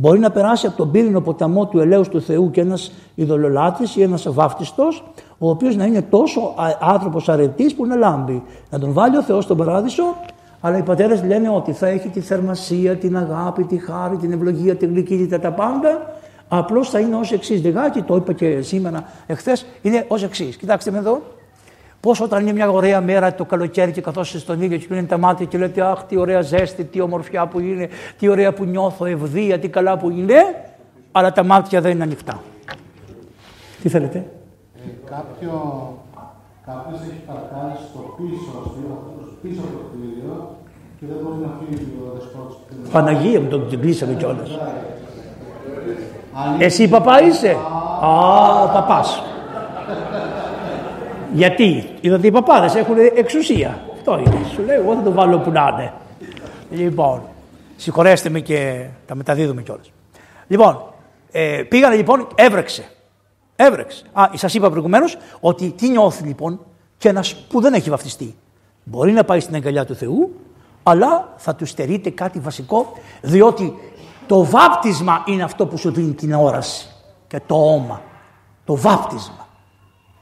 Μπορεί 0.00 0.18
να 0.18 0.30
περάσει 0.30 0.66
από 0.66 0.76
τον 0.76 0.90
πύρινο 0.90 1.20
ποταμό 1.20 1.66
του 1.66 1.80
ελέους 1.80 2.08
του 2.08 2.20
Θεού 2.20 2.50
και 2.50 2.60
ένας 2.60 2.92
ειδωλολάτρης 3.14 3.96
ή 3.96 4.02
ένας 4.02 4.32
βάφτιστος, 4.32 5.04
ο 5.38 5.50
οποίος 5.50 5.76
να 5.76 5.84
είναι 5.84 6.02
τόσο 6.02 6.54
άνθρωπος 6.80 7.28
αρετής 7.28 7.74
που 7.74 7.86
να 7.86 7.96
λάμπει. 7.96 8.42
Να 8.70 8.78
τον 8.78 8.92
βάλει 8.92 9.16
ο 9.16 9.22
Θεός 9.22 9.44
στον 9.44 9.56
παράδεισο, 9.56 10.02
αλλά 10.60 10.78
οι 10.78 10.82
πατέρες 10.82 11.24
λένε 11.24 11.48
ότι 11.48 11.72
θα 11.72 11.86
έχει 11.86 12.08
τη 12.08 12.20
θερμασία, 12.20 12.96
την 12.96 13.16
αγάπη, 13.16 13.64
τη 13.64 13.78
χάρη, 13.78 14.16
την 14.16 14.32
ευλογία, 14.32 14.76
την 14.76 14.92
γλυκύτητα, 14.92 15.40
τα 15.40 15.52
πάντα. 15.52 16.14
Απλώς 16.48 16.90
θα 16.90 16.98
είναι 16.98 17.16
ως 17.16 17.32
εξής. 17.32 17.62
Λιγάκι, 17.62 18.02
το 18.02 18.16
είπα 18.16 18.32
και 18.32 18.60
σήμερα, 18.60 19.04
εχθές, 19.26 19.66
είναι 19.82 20.04
ως 20.08 20.22
εξής. 20.22 20.56
Κοιτάξτε 20.56 20.90
με 20.90 20.98
εδώ. 20.98 21.20
Πώ 22.00 22.14
όταν 22.22 22.40
είναι 22.40 22.52
μια 22.52 22.70
ωραία 22.70 23.00
μέρα 23.00 23.34
το 23.34 23.44
καλοκαίρι 23.44 23.92
και 23.92 24.00
καθώ 24.00 24.24
στον 24.24 24.62
ήλιο 24.62 24.78
και 24.78 24.86
κλείνει 24.86 25.06
τα 25.06 25.18
μάτια 25.18 25.46
και 25.46 25.58
λέτε 25.58 25.82
Αχ, 25.82 26.02
τι 26.04 26.16
ωραία 26.16 26.40
ζέστη, 26.40 26.84
τι 26.84 27.00
ομορφιά 27.00 27.46
που 27.46 27.60
είναι, 27.60 27.88
τι 28.18 28.28
ωραία 28.28 28.52
που 28.52 28.64
νιώθω, 28.64 29.04
ευδία, 29.04 29.58
τι 29.58 29.68
καλά 29.68 29.98
που 29.98 30.10
είναι, 30.10 30.34
αλλά 31.12 31.32
τα 31.32 31.44
μάτια 31.44 31.80
δεν 31.80 31.90
είναι 31.90 32.02
ανοιχτά. 32.02 32.42
Τι 33.82 33.88
θέλετε. 33.88 34.18
Ε, 34.18 34.88
κάποιο, 35.10 35.52
κάποιος 36.66 37.00
έχει 37.00 37.20
παρκάρει 37.26 37.78
στο 37.90 38.14
πίσω, 38.16 38.50
στο 38.64 39.34
πίσω 39.42 39.60
από 39.60 39.72
το 39.72 39.84
κτίριο 39.90 40.56
και 41.00 41.06
δεν 41.06 41.16
μπορεί 41.22 41.36
να 41.36 41.50
φύγει 41.58 41.86
ο 42.02 42.12
δεσπότης. 42.14 42.90
Παναγία 42.92 43.40
μου 43.40 43.48
τον 43.48 43.80
κλείσαμε 43.80 44.14
κιόλα. 44.14 44.42
Εσύ 46.58 46.88
παπά 46.88 47.22
είσαι. 47.22 47.56
Α, 48.00 48.68
παπάς. 48.68 49.22
Γιατί, 51.32 51.88
είδατε 52.00 52.26
οι 52.26 52.30
παπάδες 52.30 52.74
έχουν 52.74 52.96
εξουσία. 53.14 53.80
Αυτό 53.92 54.18
είναι. 54.18 54.46
Σου 54.54 54.62
λέει, 54.62 54.76
εγώ 54.76 54.94
θα 54.94 55.02
το 55.02 55.12
βάλω 55.12 55.38
που 55.38 55.50
να 55.50 55.70
είναι. 55.72 55.92
Λοιπόν, 56.70 57.22
συγχωρέστε 57.76 58.28
με 58.28 58.40
και 58.40 58.86
τα 59.06 59.14
μεταδίδουμε 59.14 59.62
κιόλας. 59.62 59.92
Λοιπόν, 60.46 60.82
ε, 61.30 61.62
πήγανε 61.68 61.94
λοιπόν, 61.94 62.26
έβρεξε. 62.34 62.90
Έβρεξε. 63.56 64.04
Α, 64.12 64.28
σας 64.34 64.54
είπα 64.54 64.70
προηγουμένως 64.70 65.16
ότι 65.40 65.70
τι 65.70 65.88
νιώθει 65.88 66.24
λοιπόν 66.24 66.60
και 66.98 67.08
ένας 67.08 67.34
που 67.34 67.60
δεν 67.60 67.74
έχει 67.74 67.90
βαφτιστεί. 67.90 68.36
Μπορεί 68.84 69.12
να 69.12 69.24
πάει 69.24 69.40
στην 69.40 69.54
αγκαλιά 69.54 69.84
του 69.84 69.94
Θεού, 69.94 70.34
αλλά 70.82 71.34
θα 71.36 71.54
του 71.54 71.66
στερείται 71.66 72.10
κάτι 72.10 72.38
βασικό, 72.38 72.92
διότι 73.20 73.74
το 74.26 74.44
βάπτισμα 74.44 75.22
είναι 75.26 75.42
αυτό 75.42 75.66
που 75.66 75.76
σου 75.76 75.90
δίνει 75.90 76.12
την 76.12 76.34
όραση 76.34 76.88
και 77.26 77.40
το 77.46 77.54
όμα. 77.54 78.02
Το 78.64 78.76
βάπτισμα. 78.76 79.48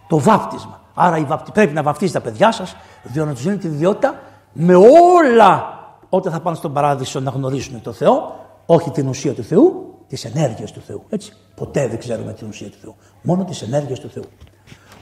Το 0.08 0.18
βάπτισμα. 0.18 0.80
Άρα 0.98 1.18
η 1.18 1.26
πρέπει 1.52 1.72
να 1.72 1.82
βαφτίσει 1.82 2.12
τα 2.12 2.20
παιδιά 2.20 2.52
σας, 2.52 2.76
διότι 3.02 3.28
να 3.28 3.34
τους 3.34 3.42
δίνει 3.42 3.56
τη 3.56 3.66
ιδιότητα 3.66 4.20
με 4.52 4.74
όλα 4.74 5.78
όταν 6.08 6.32
θα 6.32 6.40
πάνε 6.40 6.56
στον 6.56 6.72
παράδεισο 6.72 7.20
να 7.20 7.30
γνωρίσουν 7.30 7.82
τον 7.82 7.94
Θεό, 7.94 8.44
όχι 8.66 8.90
την 8.90 9.08
ουσία 9.08 9.34
του 9.34 9.42
Θεού, 9.42 9.94
τις 10.08 10.24
ενέργειες 10.24 10.72
του 10.72 10.80
Θεού. 10.80 11.04
Έτσι. 11.08 11.32
Ποτέ 11.54 11.88
δεν 11.88 11.98
ξέρουμε 11.98 12.32
την 12.32 12.48
ουσία 12.48 12.70
του 12.70 12.76
Θεού. 12.80 12.96
Μόνο 13.22 13.44
τις 13.44 13.62
ενέργειες 13.62 14.00
του 14.00 14.08
Θεού. 14.08 14.24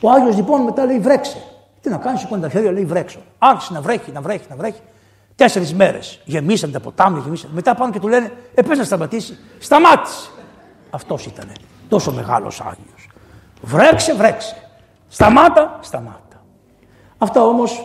Ο 0.00 0.11
Άγιος 0.11 0.37
λοιπόν 0.37 0.62
μετά 0.62 0.85
λέει 0.85 0.98
βρέξε. 0.98 1.37
Τι 1.80 1.90
να 1.90 1.96
κάνεις, 1.96 2.20
σηκώνει 2.20 2.42
τα 2.42 2.48
χέρια, 2.48 2.72
λέει 2.72 2.85
βρέξω. 2.85 3.18
Άρχισε 3.38 3.72
να 3.72 3.80
βρέχει, 3.80 4.12
να 4.12 4.20
βρέχει, 4.20 4.46
να 4.48 4.57
βρέχει. 4.57 4.80
Τέσσερις 5.37 5.74
μέρες 5.74 6.20
γεμίσαν 6.24 6.72
τα 6.72 6.80
ποτάμια, 6.80 7.20
γεμίσαν. 7.24 7.50
Μετά 7.54 7.74
πάνε 7.74 7.92
και 7.92 8.00
του 8.00 8.09
λένε, 8.09 8.33
Ε, 8.54 8.74
να 8.74 8.85
σταματήσει. 8.85 9.38
Σταμάτησε. 9.59 10.28
Αυτός 10.90 11.26
ήταν. 11.26 11.52
Τόσο 11.88 12.12
μεγάλος 12.12 12.61
Άγιος. 12.61 13.09
Βρέξε, 13.62 14.14
βρέξε. 14.14 14.63
Σταμάτα, 15.14 15.79
σταμάτα. 15.81 16.44
Αυτά 17.18 17.42
όμως 17.42 17.85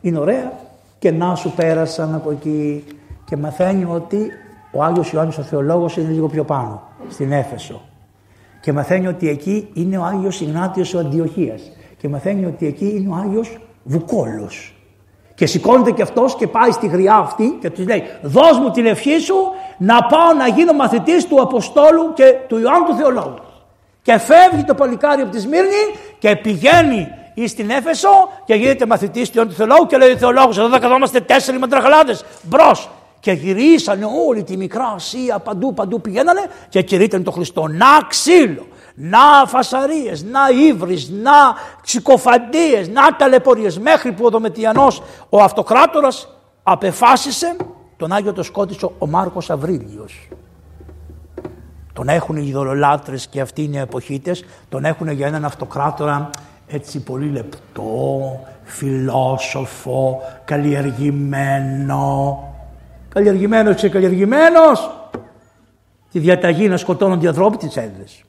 είναι 0.00 0.18
ωραία 0.18 0.52
και 0.98 1.10
να 1.10 1.34
σου 1.34 1.52
πέρασαν 1.56 2.14
από 2.14 2.30
εκεί 2.30 2.84
και 3.24 3.36
μαθαίνει 3.36 3.84
ότι 3.84 4.30
ο 4.72 4.82
Άγιος 4.82 5.12
Ιωάννης 5.12 5.38
ο 5.38 5.42
Θεολόγος 5.42 5.96
είναι 5.96 6.10
λίγο 6.10 6.28
πιο 6.28 6.44
πάνω, 6.44 6.82
στην 7.08 7.32
Έφεσο. 7.32 7.80
Και 8.60 8.72
μαθαίνει 8.72 9.06
ότι 9.06 9.28
εκεί 9.28 9.70
είναι 9.72 9.98
ο 9.98 10.04
Άγιος 10.04 10.40
Ιγνάτιος 10.40 10.94
ο 10.94 10.98
Αντιοχίας. 10.98 11.62
Και 11.98 12.08
μαθαίνει 12.08 12.44
ότι 12.44 12.66
εκεί 12.66 12.94
είναι 12.96 13.14
ο 13.14 13.14
Άγιος 13.14 13.58
Βουκόλος. 13.82 14.74
Και 15.34 15.46
σηκώνεται 15.46 15.90
και 15.90 16.02
αυτός 16.02 16.36
και 16.36 16.46
πάει 16.46 16.70
στη 16.70 16.86
γριά 16.86 17.14
αυτή 17.14 17.58
και 17.60 17.70
τους 17.70 17.86
λέει 17.86 18.02
δώσ' 18.22 18.58
μου 18.58 18.70
την 18.70 18.86
ευχή 18.86 19.18
σου 19.18 19.36
να 19.78 20.02
πάω 20.02 20.32
να 20.38 20.46
γίνω 20.48 20.72
μαθητής 20.72 21.26
του 21.26 21.40
Αποστόλου 21.40 22.12
και 22.14 22.24
του 22.48 22.58
Ιωάννου 22.58 22.86
του 22.86 22.94
Θεολόγου. 22.94 23.34
Και 24.02 24.18
φεύγει 24.18 24.64
το 24.64 24.74
παλικάρι 24.74 25.22
από 25.22 25.30
τη 25.30 25.40
Σμύρνη 25.40 25.98
και 26.18 26.36
πηγαίνει 26.36 27.08
ή 27.34 27.46
στην 27.46 27.70
Έφεσο 27.70 28.28
και 28.44 28.54
γίνεται 28.54 28.86
μαθητής 28.86 29.30
του 29.30 29.36
Ιωάννου 29.36 29.52
του 29.52 29.58
Θεολόγου 29.58 29.86
και 29.86 29.96
λέει 29.96 30.12
ο 30.12 30.16
Θεολόγος 30.16 30.58
εδώ 30.58 30.68
θα 30.68 30.78
καθόμαστε 30.78 31.20
τέσσερις 31.20 31.60
μαντραχαλάδες 31.60 32.24
μπρος 32.42 32.90
και 33.20 33.32
γυρίσανε 33.32 34.06
όλη 34.28 34.42
τη 34.42 34.56
μικρά 34.56 34.92
Ασία 34.94 35.38
παντού 35.38 35.74
παντού 35.74 36.00
πηγαίνανε 36.00 36.40
και 36.68 36.82
κηρύττανε 36.82 37.24
τον 37.24 37.32
Χριστό. 37.32 37.66
Να 37.66 37.86
ξύλο, 38.08 38.66
να 38.94 39.46
φασαρίες, 39.46 40.22
να 40.22 40.40
ύβρις, 40.68 41.10
να 41.10 41.32
ξυκοφαντίες, 41.82 42.88
να 42.88 43.16
ταλαιπωρίες 43.16 43.78
μέχρι 43.78 44.12
που 44.12 44.24
ο 44.24 44.28
Δομετιανός 44.28 45.02
ο 45.28 45.42
αυτοκράτορας 45.42 46.28
απεφάσισε 46.62 47.56
τον 47.96 48.12
Άγιο 48.12 48.32
το 48.32 48.42
σκότησε 48.42 48.88
ο 48.98 49.06
Μάρκος 49.06 49.50
Αβρίλιος. 49.50 50.28
Τον 51.92 52.08
έχουν 52.08 52.36
οι 52.36 52.44
ειδωλολάτρες 52.46 53.26
και 53.26 53.40
αυτοί 53.40 53.62
είναι 53.62 53.76
οι 53.76 53.80
εποχήτες, 53.80 54.44
τον 54.68 54.84
έχουν 54.84 55.08
για 55.08 55.26
έναν 55.26 55.44
αυτοκράτορα 55.44 56.30
έτσι 56.66 57.02
πολύ 57.02 57.28
λεπτό, 57.28 58.40
φιλόσοφο, 58.62 60.20
καλλιεργημένο, 60.44 62.38
καλλιεργημένος 63.08 63.80
και 63.80 63.88
καλλιεργημένος 63.88 64.90
τη 66.12 66.18
διαταγή 66.18 66.68
να 66.68 66.76
σκοτώνονται 66.76 67.24
οι 67.24 67.28
ανθρώποι 67.28 67.56
τις 67.56 67.76
έδρες. 67.76 68.24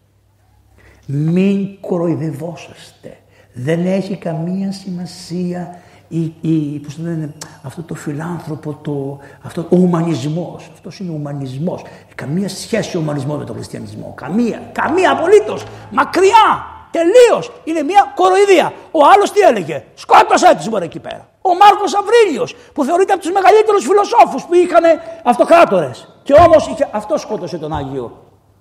Μην 1.05 1.79
κοροϊδευόσαστε. 1.81 3.17
Δεν 3.53 3.85
έχει 3.85 4.15
καμία 4.15 4.71
σημασία 4.71 5.75
η, 6.13 6.33
η, 6.41 6.79
πώς 6.79 6.95
το 6.95 7.01
λένε, 7.03 7.33
αυτό 7.63 7.81
το 7.81 7.93
φιλάνθρωπο, 7.93 8.79
το, 8.81 9.17
αυτό, 9.41 9.61
ο 9.61 9.75
ουμανισμός. 9.75 10.69
Αυτός 10.73 10.99
είναι 10.99 11.11
ο 11.11 11.13
ουμανισμός. 11.13 11.81
Καμία 12.15 12.49
σχέση 12.49 12.97
ο 12.97 12.99
ουμανισμός 12.99 13.37
με 13.37 13.45
τον 13.45 13.55
χριστιανισμό. 13.55 14.13
Καμία, 14.15 14.61
καμία 14.71 15.11
απολύτως. 15.11 15.63
Μακριά. 15.91 16.71
Τελείως. 16.91 17.51
Είναι 17.63 17.83
μια 17.83 18.11
κοροϊδία. 18.15 18.73
Ο 18.91 18.99
άλλος 19.13 19.31
τι 19.31 19.39
έλεγε; 19.39 19.83
Σκότωσε 19.93 20.55
τη 20.61 20.69
μωρέ 20.69 20.85
εκεί 20.85 20.99
πέρα. 20.99 21.27
Ο 21.41 21.55
Μάρκος 21.55 21.93
Αβρίλιος 21.95 22.55
που 22.73 22.83
θεωρείται 22.83 23.13
από 23.13 23.21
τους 23.21 23.31
μεγαλύτερους 23.31 23.85
φιλοσόφους 23.85 24.43
που 24.43 24.53
είχαν 24.53 24.83
αυτοκράτορες. 25.23 26.07
Και 26.23 26.33
όμως 26.33 26.75
αυτό 26.91 27.17
σκότωσε 27.17 27.57
τον 27.57 27.73
Άγιο. 27.73 28.11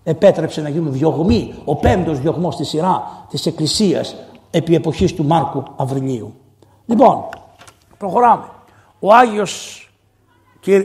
Επέτρεψε 0.05 0.61
να 0.61 0.69
γίνουν 0.69 0.93
διωγμοί. 0.93 1.55
Ο 1.65 1.77
πέμπτος 1.77 2.21
διωγμός 2.21 2.55
στη 2.55 2.65
σειρά 2.65 3.25
της 3.31 3.47
Εκκλησίας 3.47 4.17
επί 4.51 4.75
εποχής 4.75 5.15
του 5.15 5.25
Μάρκου 5.25 5.63
Αβριλίου. 5.77 6.35
Λοιπόν, 6.87 7.25
προχωράμε. 8.03 8.45
Ο 8.99 9.15
Άγιος, 9.15 9.87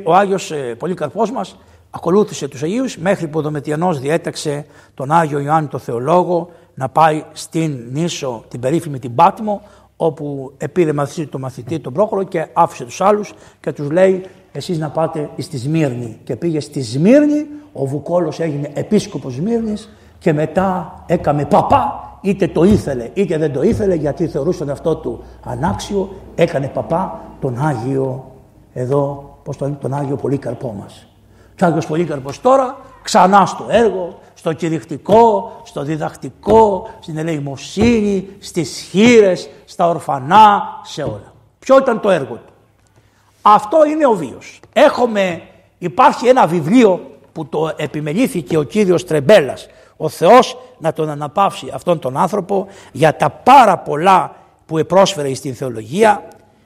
ο 0.03 0.15
Άγιος 0.15 0.51
ε, 0.51 0.75
Πολύκαρπός 0.75 1.31
μας 1.31 1.57
ακολούθησε 1.89 2.47
τους 2.47 2.63
Αγίους 2.63 2.97
μέχρι 2.97 3.27
που 3.27 3.39
ο 3.39 3.41
Δομετιανός 3.41 3.99
διέταξε 3.99 4.65
τον 4.93 5.11
Άγιο 5.11 5.39
Ιωάννη 5.39 5.67
το 5.67 5.77
Θεολόγο 5.77 6.49
να 6.73 6.89
πάει 6.89 7.23
στην 7.33 7.87
νήσο 7.91 8.43
την 8.47 8.59
περίφημη 8.59 8.99
την 8.99 9.15
Πάτμο 9.15 9.61
όπου 9.95 10.53
επήρε 10.57 10.93
μαθητή 10.93 11.27
το 11.27 11.39
μαθητή 11.39 11.79
τον 11.79 11.93
Πρόχωρο 11.93 12.23
και 12.23 12.47
άφησε 12.53 12.85
τους 12.85 13.01
άλλους 13.01 13.33
και 13.59 13.71
τους 13.71 13.89
λέει 13.89 14.25
εσείς 14.51 14.77
να 14.77 14.89
πάτε 14.89 15.29
στη 15.37 15.57
Σμύρνη 15.57 16.19
και 16.23 16.35
πήγε 16.35 16.59
στη 16.59 16.81
Σμύρνη 16.81 17.45
ο 17.73 17.85
Βουκόλος 17.85 18.39
έγινε 18.39 18.71
επίσκοπος 18.73 19.33
Σμύρνης 19.33 19.89
και 20.19 20.33
μετά 20.33 20.93
έκαμε 21.05 21.45
παπά 21.45 22.17
είτε 22.21 22.47
το 22.47 22.63
ήθελε 22.63 23.09
είτε 23.13 23.37
δεν 23.37 23.53
το 23.53 23.61
ήθελε 23.61 23.95
γιατί 23.95 24.27
θεωρούσε 24.27 24.59
τον 24.59 24.69
αυτό 24.69 24.95
του 24.95 25.23
ανάξιο 25.43 26.09
έκανε 26.35 26.67
παπά 26.67 27.19
τον 27.39 27.57
Άγιο 27.65 28.31
εδώ 28.73 29.35
πώς 29.43 29.57
τον, 29.57 29.77
τον 29.79 29.93
Άγιο 29.93 30.15
Πολύκαρπό 30.15 30.75
μας. 30.79 31.07
Και 31.55 31.63
ο 31.63 31.67
Άγιος 31.67 31.85
Πολύκαρπος 31.85 32.41
τώρα 32.41 32.77
ξανά 33.01 33.45
στο 33.45 33.65
έργο 33.69 34.19
στο 34.37 34.53
κηρυχτικό, 34.53 35.51
στο 35.63 35.83
διδακτικό, 35.83 36.89
στην 36.99 37.17
ελεημοσύνη, 37.17 38.27
στις 38.39 38.87
χείρες, 38.89 39.49
στα 39.65 39.87
ορφανά, 39.87 40.63
σε 40.83 41.03
όλα. 41.03 41.33
Ποιο 41.59 41.77
ήταν 41.77 41.99
το 41.99 42.09
έργο 42.09 42.33
του. 42.33 42.53
Αυτό 43.41 43.85
είναι 43.85 44.07
ο 44.07 44.13
βίος. 44.13 44.59
Έχουμε, 44.73 45.41
υπάρχει 45.77 46.27
ένα 46.27 46.47
βιβλίο 46.47 47.17
που 47.31 47.45
το 47.45 47.71
επιμελήθηκε 47.75 48.57
ο 48.57 48.63
κύριος 48.63 49.05
Τρεμπέλας, 49.05 49.67
ο 49.97 50.09
Θεός 50.09 50.57
να 50.77 50.93
τον 50.93 51.09
αναπαύσει 51.09 51.71
αυτόν 51.73 51.99
τον 51.99 52.17
άνθρωπο 52.17 52.67
για 52.91 53.15
τα 53.15 53.29
πάρα 53.29 53.77
πολλά 53.77 54.35
που 54.65 54.85
πρόσφερε 54.87 55.33
στην 55.33 55.55
θεολογία 55.55 56.23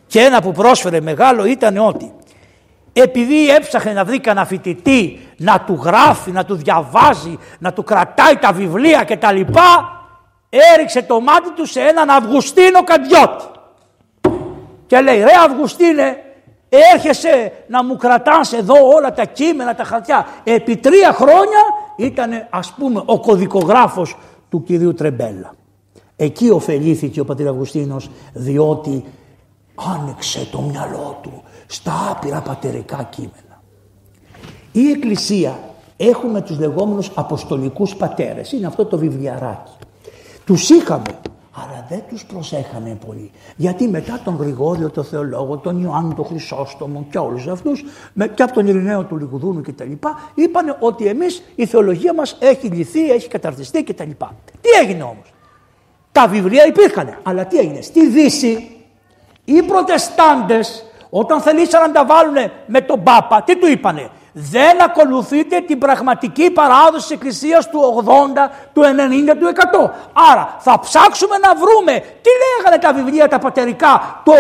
και 0.08 0.20
ένα 0.20 0.42
που 0.42 0.52
πρόσφερε 0.52 1.02
μεγάλο 1.02 1.46
ήταν 1.46 1.78
ότι 1.78 2.14
επειδή 2.94 3.50
έψαχνε 3.50 3.94
να 3.94 4.06
βρει 4.06 4.20
κανένα 4.20 4.46
φοιτητή 4.46 5.20
να 5.38 5.62
του 5.62 5.82
γράφει, 5.84 6.32
να 6.32 6.46
του 6.46 6.56
διαβάζει, 6.56 7.38
να 7.60 7.74
του 7.74 7.84
κρατάει 7.84 8.36
τα 8.36 8.52
βιβλία 8.52 9.04
και 9.04 9.18
τα 9.18 9.32
λοιπά, 9.32 10.02
έριξε 10.50 11.02
το 11.02 11.20
μάτι 11.20 11.52
του 11.52 11.66
σε 11.66 11.82
έναν 11.82 12.10
Αυγουστίνο 12.10 12.84
Καντιώτη. 12.84 13.46
Και 14.88 15.02
λέει, 15.02 15.20
ρε 15.20 15.34
Αυγουστίνε, 15.46 16.18
έρχεσαι 16.94 17.52
να 17.68 17.84
μου 17.84 17.96
κρατάς 17.96 18.54
εδώ 18.54 18.88
όλα 18.96 19.14
τα 19.14 19.26
κείμενα, 19.26 19.76
τα 19.76 19.84
χαρτιά. 19.84 20.28
Επί 20.44 20.78
τρία 20.78 21.12
χρόνια 21.12 21.60
ήταν 22.06 22.32
ας 22.50 22.74
πούμε 22.74 23.04
ο 23.06 23.20
κωδικογράφος 23.20 24.16
του 24.50 24.64
κυρίου 24.64 24.94
Τρεμπέλα. 24.94 25.54
Εκεί 26.16 26.50
ωφελήθηκε 26.50 27.20
ο 27.20 27.26
πατήρ 27.26 27.48
Αυγουστίνος 27.48 28.10
διότι 28.34 29.04
άνοιξε 29.76 30.48
το 30.52 30.62
μυαλό 30.62 31.20
του 31.22 31.44
στα 31.68 31.94
άπειρα 32.12 32.42
πατερικά 32.42 33.04
κείμενα. 33.04 33.62
Η 34.72 34.90
Εκκλησία 34.90 35.60
έχουμε 35.98 36.42
τους 36.42 36.60
λεγόμενους 36.60 37.12
αποστολικούς 37.16 37.96
πατέρες, 37.96 38.52
είναι 38.52 38.68
αυτό 38.68 38.86
το 38.86 38.98
βιβλιαράκι. 38.98 39.72
Τους 40.46 40.70
είχαμε, 40.70 41.20
αλλά 41.54 41.86
δεν 41.90 42.04
τους 42.10 42.26
προσέχαμε 42.26 42.98
πολύ. 43.06 43.32
Γιατί 43.56 43.88
μετά 43.88 44.20
τον 44.24 44.36
Γρηγόριο, 44.36 44.90
τον 44.90 45.04
Θεολόγο, 45.04 45.58
τον 45.58 45.84
Ιωάννη, 45.84 46.14
τον 46.14 46.26
Χρυσόστομο 46.26 47.06
και 47.10 47.18
όλους 47.18 47.48
αυτούς, 47.48 47.84
και 48.36 48.44
από 48.44 48.54
τον 48.54 48.68
Ειρηναίο 48.68 49.04
του 49.04 49.18
Λιγουδούνου 49.18 49.62
και 49.62 49.72
τα 49.72 49.84
λοιπά, 49.84 50.32
είπαν 50.36 50.78
ότι 50.80 51.06
εμείς 51.06 51.44
η 51.56 51.66
θεολογία 51.66 52.14
μας 52.14 52.38
έχει 52.40 52.68
λυθεί, 52.68 53.12
έχει 53.12 53.28
καταρτιστεί 53.28 53.84
και 53.84 53.94
τα 53.94 54.06
λοιπά. 54.06 54.36
Τι 54.62 54.70
έγινε 54.82 55.04
όμως; 55.04 55.34
Τα 56.12 56.28
βιβλία 56.28 56.66
υπήρχαν, 56.68 57.18
αλλά 57.24 57.46
τι 57.46 57.58
έγινε; 57.58 57.82
Στη 57.82 58.08
Δύση 58.08 58.76
οι 59.46 59.64
προτεστάντες 59.64 60.86
όταν 61.10 61.42
θελήσαν 61.42 61.82
να 61.82 61.92
τα 61.92 62.06
βάλουν 62.06 62.36
με 62.66 62.82
τον 62.82 63.04
Πάπα, 63.04 63.44
τι 63.44 63.58
του 63.58 63.68
είπανε; 63.68 64.10
Δεν 64.34 64.82
ακολουθείτε 64.84 65.60
την 65.60 65.78
πραγματική 65.78 66.52
παράδοση 66.52 67.08
της 67.08 67.12
Εκκλησίας 67.12 67.70
του 67.70 68.04
80, 68.06 68.10
του 68.74 68.82
90, 68.82 69.36
του 69.40 69.48
100. 69.48 69.90
Άρα 70.32 70.56
θα 70.60 70.80
ψάξουμε 70.80 71.38
να 71.38 71.56
βρούμε 71.56 72.00
τι 72.00 72.30
λέγανε 72.42 72.78
τα 72.82 72.94
βιβλία 72.94 73.28
τα 73.28 73.40
πατερικά 73.40 74.22
το 74.24 74.34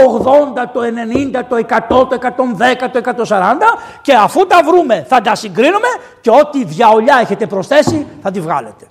80, 0.56 0.69
το 0.73 0.82
90, 0.82 1.41
το 1.49 1.56
100, 1.56 2.08
το 2.10 2.17
110, 2.21 2.89
το 2.91 3.25
140 3.27 3.56
και 4.01 4.13
αφού 4.13 4.47
τα 4.47 4.62
βρούμε 4.65 5.06
θα 5.08 5.21
τα 5.21 5.36
συγκρίνουμε 5.36 5.88
και 6.21 6.30
ό,τι 6.30 6.63
διαολιά 6.63 7.17
έχετε 7.21 7.47
προσθέσει 7.47 8.08
θα 8.21 8.32
τη 8.32 8.39
βγάλετε. 8.39 8.86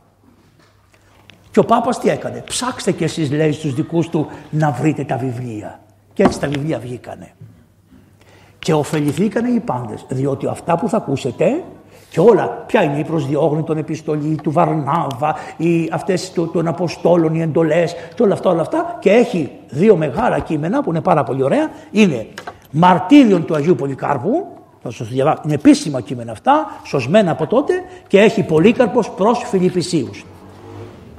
Και 1.51 1.59
ο 1.59 1.65
Πάπας 1.65 1.99
τι 1.99 2.09
έκανε; 2.09 2.43
Ψάξτε 2.47 2.93
κι 2.93 3.05
εσείς 3.05 3.31
λέει 3.31 3.53
στους 3.53 3.75
δικούς 3.75 4.09
του 4.09 4.31
να 4.51 4.71
βρείτε 4.71 5.05
τα 5.05 5.17
βιβλία. 5.17 5.81
Και 6.13 6.23
έτσι 6.23 6.41
τα 6.41 6.49
βιβλία 6.49 6.79
βγήκανε. 6.79 7.35
Και 8.61 8.73
ωφεληθήκανε 8.73 9.49
οι 9.49 9.61
πάντες. 9.61 10.05
Διότι 10.09 10.47
αυτά 10.47 10.79
που 10.79 10.89
θα 10.89 10.97
ακούσετε 10.97 11.63
και 12.11 12.21
όλα, 12.21 12.65
ποια 12.67 12.83
είναι 12.83 12.99
η 12.99 13.05
προσδιόγνη 13.05 13.63
των 13.63 13.79
επιστολή 13.79 14.39
του 14.43 14.51
Βαρνάβα, 14.51 15.35
οι, 15.57 15.89
αυτές 15.93 16.33
των 16.53 16.67
Αποστόλων, 16.67 17.35
οι 17.35 17.41
εντολές 17.41 17.95
και 18.15 18.23
όλα 18.23 18.33
αυτά, 18.33 18.51
όλα 18.51 18.61
αυτά. 18.61 18.97
Και 19.01 19.11
έχει 19.11 19.51
δύο 19.69 19.97
μεγάλα 19.97 20.39
κείμενα 20.39 20.83
που 20.83 20.91
είναι 20.91 21.01
πάρα 21.01 21.23
πολύ 21.23 21.43
ωραία. 21.43 21.71
Είναι 21.91 22.27
Μαρτύριον 22.71 23.45
του 23.45 23.55
Αγίου 23.55 23.75
Πολυκάρπου, 23.75 24.47
θα 24.83 24.91
σας 24.91 25.09
διαβάσω, 25.09 25.41
είναι 25.45 25.55
επίσημα 25.55 26.01
κείμενα 26.01 26.33
αυτά, 26.33 26.67
σωσμένα 26.85 27.31
από 27.31 27.47
τότε 27.47 27.73
και 28.07 28.21
έχει 28.21 28.43
Πολύκαρπος 28.43 29.11
προς 29.11 29.43
Φιλιππισίους. 29.47 30.27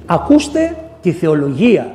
Ακούστε 0.06 0.76
τη 1.00 1.12
θεολογία 1.12 1.94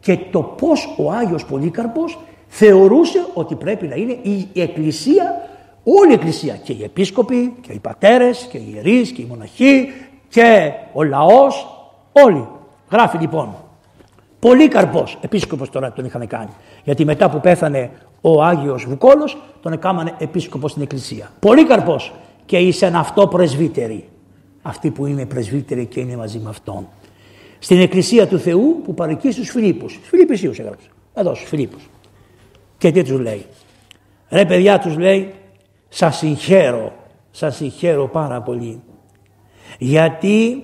και 0.00 0.18
το 0.30 0.42
πώς 0.42 0.94
ο 0.98 1.10
Άγιος 1.12 1.44
Πολύκαρπος 1.44 2.18
θεωρούσε 2.48 3.26
ότι 3.34 3.54
πρέπει 3.54 3.86
να 3.86 3.94
είναι 3.94 4.18
η 4.22 4.48
Εκκλησία, 4.54 5.48
όλη 5.84 6.10
η 6.10 6.14
Εκκλησία 6.14 6.54
και 6.54 6.72
οι 6.72 6.82
επίσκοποι 6.82 7.54
και 7.60 7.72
οι 7.72 7.78
πατέρες 7.78 8.48
και 8.50 8.58
οι 8.58 8.72
ιερείς 8.74 9.10
και 9.10 9.22
οι 9.22 9.26
μοναχοί 9.28 9.88
και 10.28 10.72
ο 10.92 11.02
λαός, 11.02 11.66
όλοι. 12.12 12.48
Γράφει 12.90 13.18
λοιπόν, 13.18 13.54
Πολύκαρπος, 14.38 15.18
επίσκοπος 15.20 15.70
τώρα 15.70 15.92
τον 15.92 16.04
είχαν 16.04 16.26
κάνει, 16.26 16.50
γιατί 16.84 17.04
μετά 17.04 17.30
που 17.30 17.40
πέθανε 17.40 17.90
ο 18.20 18.42
Άγιος 18.42 18.84
Βουκόλος 18.84 19.38
τον 19.62 19.72
έκαναν 19.72 20.14
επίσκοπο 20.18 20.68
στην 20.68 20.82
Εκκλησία. 20.82 21.30
Πολύκαρπος 21.40 22.12
και 22.46 22.58
ήσαν 22.58 22.94
αυτό 22.94 23.26
πρεσβύτεροι, 23.26 24.08
αυτοί 24.62 24.90
που 24.90 25.06
είναι 25.06 25.26
πρεσβύτεροι 25.26 25.86
και 25.86 26.00
είναι 26.00 26.16
μαζί 26.16 26.38
με 26.38 26.48
αυτόν 26.48 26.86
στην 27.58 27.80
Εκκλησία 27.80 28.26
του 28.26 28.38
Θεού 28.38 28.80
που 28.84 28.94
παρεκεί 28.94 29.30
στους 29.32 29.50
Φιλίππους. 29.50 30.00
Φιλίππισίους 30.02 30.58
έγραψε. 30.58 30.88
Εδώ 31.14 31.34
στους 31.34 31.48
Φιλίππους. 31.48 31.88
Και 32.78 32.92
τι 32.92 33.02
τους 33.02 33.20
λέει. 33.20 33.46
Ρε 34.28 34.44
παιδιά 34.44 34.78
τους 34.78 34.96
λέει 34.96 35.34
σας 35.88 36.16
συγχαίρω, 36.16 36.92
σας 37.30 37.56
συγχαίρω 37.56 38.08
πάρα 38.08 38.42
πολύ. 38.42 38.82
Γιατί 39.78 40.62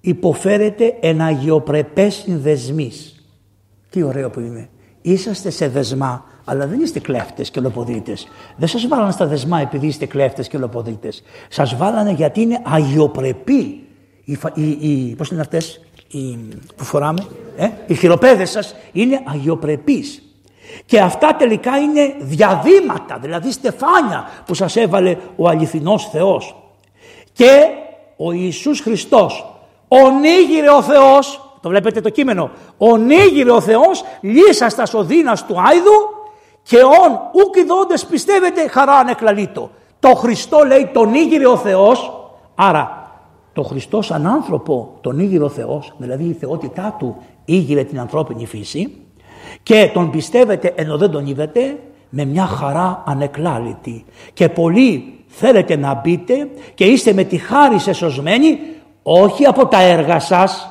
υποφέρετε 0.00 0.96
ένα 1.00 1.24
αγιοπρεπές 1.24 2.14
συνδεσμής. 2.14 3.24
Τι 3.90 4.02
ωραίο 4.02 4.30
που 4.30 4.40
είναι. 4.40 4.68
Είσαστε 5.02 5.50
σε 5.50 5.68
δεσμά, 5.68 6.24
αλλά 6.44 6.66
δεν 6.66 6.80
είστε 6.80 7.00
κλέφτες 7.00 7.50
και 7.50 7.60
λοποδίτες. 7.60 8.28
Δεν 8.56 8.68
σας 8.68 8.86
βάλανε 8.88 9.12
στα 9.12 9.26
δεσμά 9.26 9.60
επειδή 9.60 9.86
είστε 9.86 10.06
κλέφτες 10.06 10.48
και 10.48 10.58
λοποδίτες. 10.58 11.22
Σας 11.48 11.76
βάλανε 11.76 12.10
γιατί 12.10 12.40
είναι 12.40 12.62
αγιοπρεπή. 12.64 13.84
Οι, 14.24 14.38
οι, 14.54 14.68
οι, 14.80 15.14
πώς 15.14 15.30
είναι 15.30 15.40
αυτές 15.40 15.80
οι, 16.08 16.38
που 16.76 16.84
φοράμε, 16.84 17.26
ε, 17.56 17.68
οι 17.86 17.94
χειροπέδες 17.94 18.50
σας 18.50 18.74
είναι 18.92 19.20
αγιοπρεπείς. 19.24 20.22
Και 20.86 21.00
αυτά 21.00 21.36
τελικά 21.36 21.76
είναι 21.78 22.14
διαδήματα, 22.18 23.18
δηλαδή 23.20 23.52
στεφάνια 23.52 24.28
που 24.46 24.54
σας 24.54 24.76
έβαλε 24.76 25.16
ο 25.36 25.48
αληθινός 25.48 26.08
Θεός. 26.12 26.56
Και 27.32 27.66
ο 28.16 28.32
Ιησούς 28.32 28.80
Χριστός, 28.80 29.54
ονίγηρε 29.88 30.70
ο 30.70 30.82
Θεός, 30.82 31.54
το 31.60 31.68
βλέπετε 31.68 32.00
το 32.00 32.10
κείμενο, 32.10 32.50
ονίγηρε 32.78 33.50
ο 33.50 33.60
Θεός, 33.60 34.04
λύσα 34.20 34.68
στα 34.68 34.86
σωδίνας 34.86 35.46
του 35.46 35.60
Άιδου 35.60 36.20
και 36.62 36.76
ον 36.76 37.20
ουκ 37.32 37.56
ειδώντες 37.56 38.06
πιστεύετε 38.06 38.68
χαρά 38.68 38.92
ανεκλαλίτο. 38.92 39.70
Το 40.00 40.14
Χριστό 40.14 40.64
λέει 40.66 40.90
τον 40.92 41.14
ήγηρε 41.14 41.46
ο 41.46 41.56
Θεός, 41.56 42.28
άρα 42.54 43.12
το 43.52 43.62
Χριστός 43.62 44.06
σαν 44.06 44.26
άνθρωπο 44.26 44.96
τον 45.00 45.18
ήγηρε 45.18 45.44
ο 45.44 45.48
Θεός, 45.48 45.92
δηλαδή 45.96 46.24
η 46.24 46.32
θεότητά 46.32 46.96
του 46.98 47.16
ήγηρε 47.44 47.84
την 47.84 48.00
ανθρώπινη 48.00 48.46
φύση 48.46 48.96
και 49.62 49.90
τον 49.94 50.10
πιστεύετε 50.10 50.72
ενώ 50.76 50.98
δεν 50.98 51.10
τον 51.10 51.26
είδατε 51.26 51.78
με 52.08 52.24
μια 52.24 52.46
χαρά 52.46 53.02
ανεκλάλητη 53.06 54.04
και 54.32 54.48
πολλοί 54.48 55.18
θέλετε 55.28 55.76
να 55.76 55.94
μπείτε 55.94 56.48
και 56.74 56.84
είστε 56.84 57.12
με 57.12 57.24
τη 57.24 57.36
χάρη 57.36 57.78
σε 57.78 57.92
σωσμένοι 57.92 58.58
όχι 59.02 59.44
από 59.44 59.66
τα 59.66 59.82
έργα 59.82 60.20
σας 60.20 60.68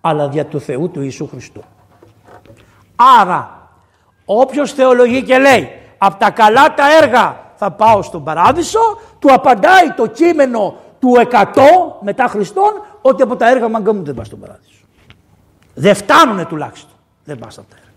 αλλά 0.00 0.28
δια 0.28 0.46
του 0.46 0.60
Θεού 0.60 0.90
του 0.90 1.00
Ιησού 1.02 1.28
Χριστού. 1.28 1.62
Άρα 3.20 3.68
όποιος 4.24 4.72
θεολογεί 4.72 5.22
και 5.22 5.38
λέει 5.38 5.68
από 5.98 6.18
τα 6.18 6.30
καλά 6.30 6.74
τα 6.74 6.84
έργα 7.02 7.52
θα 7.56 7.70
πάω 7.70 8.02
στον 8.02 8.24
παράδεισο 8.24 8.80
του 9.18 9.32
απαντάει 9.32 9.90
το 9.96 10.06
κείμενο 10.06 10.74
του 10.98 11.12
100 11.30 11.44
μετά 12.00 12.26
Χριστόν 12.26 12.72
ότι 13.02 13.22
από 13.22 13.36
τα 13.36 13.50
έργα 13.50 13.68
μαγκά 13.68 13.94
μου 13.94 14.02
δεν 14.02 14.14
πας 14.14 14.26
στον 14.26 14.40
παράδεισο. 14.40 14.84
Δεν 15.74 15.94
φτάνουνε 15.94 16.44
τουλάχιστον. 16.44 16.90
Δεν 17.24 17.38
πας 17.38 17.58
από 17.58 17.70
τα 17.70 17.76
έργα. 17.76 17.93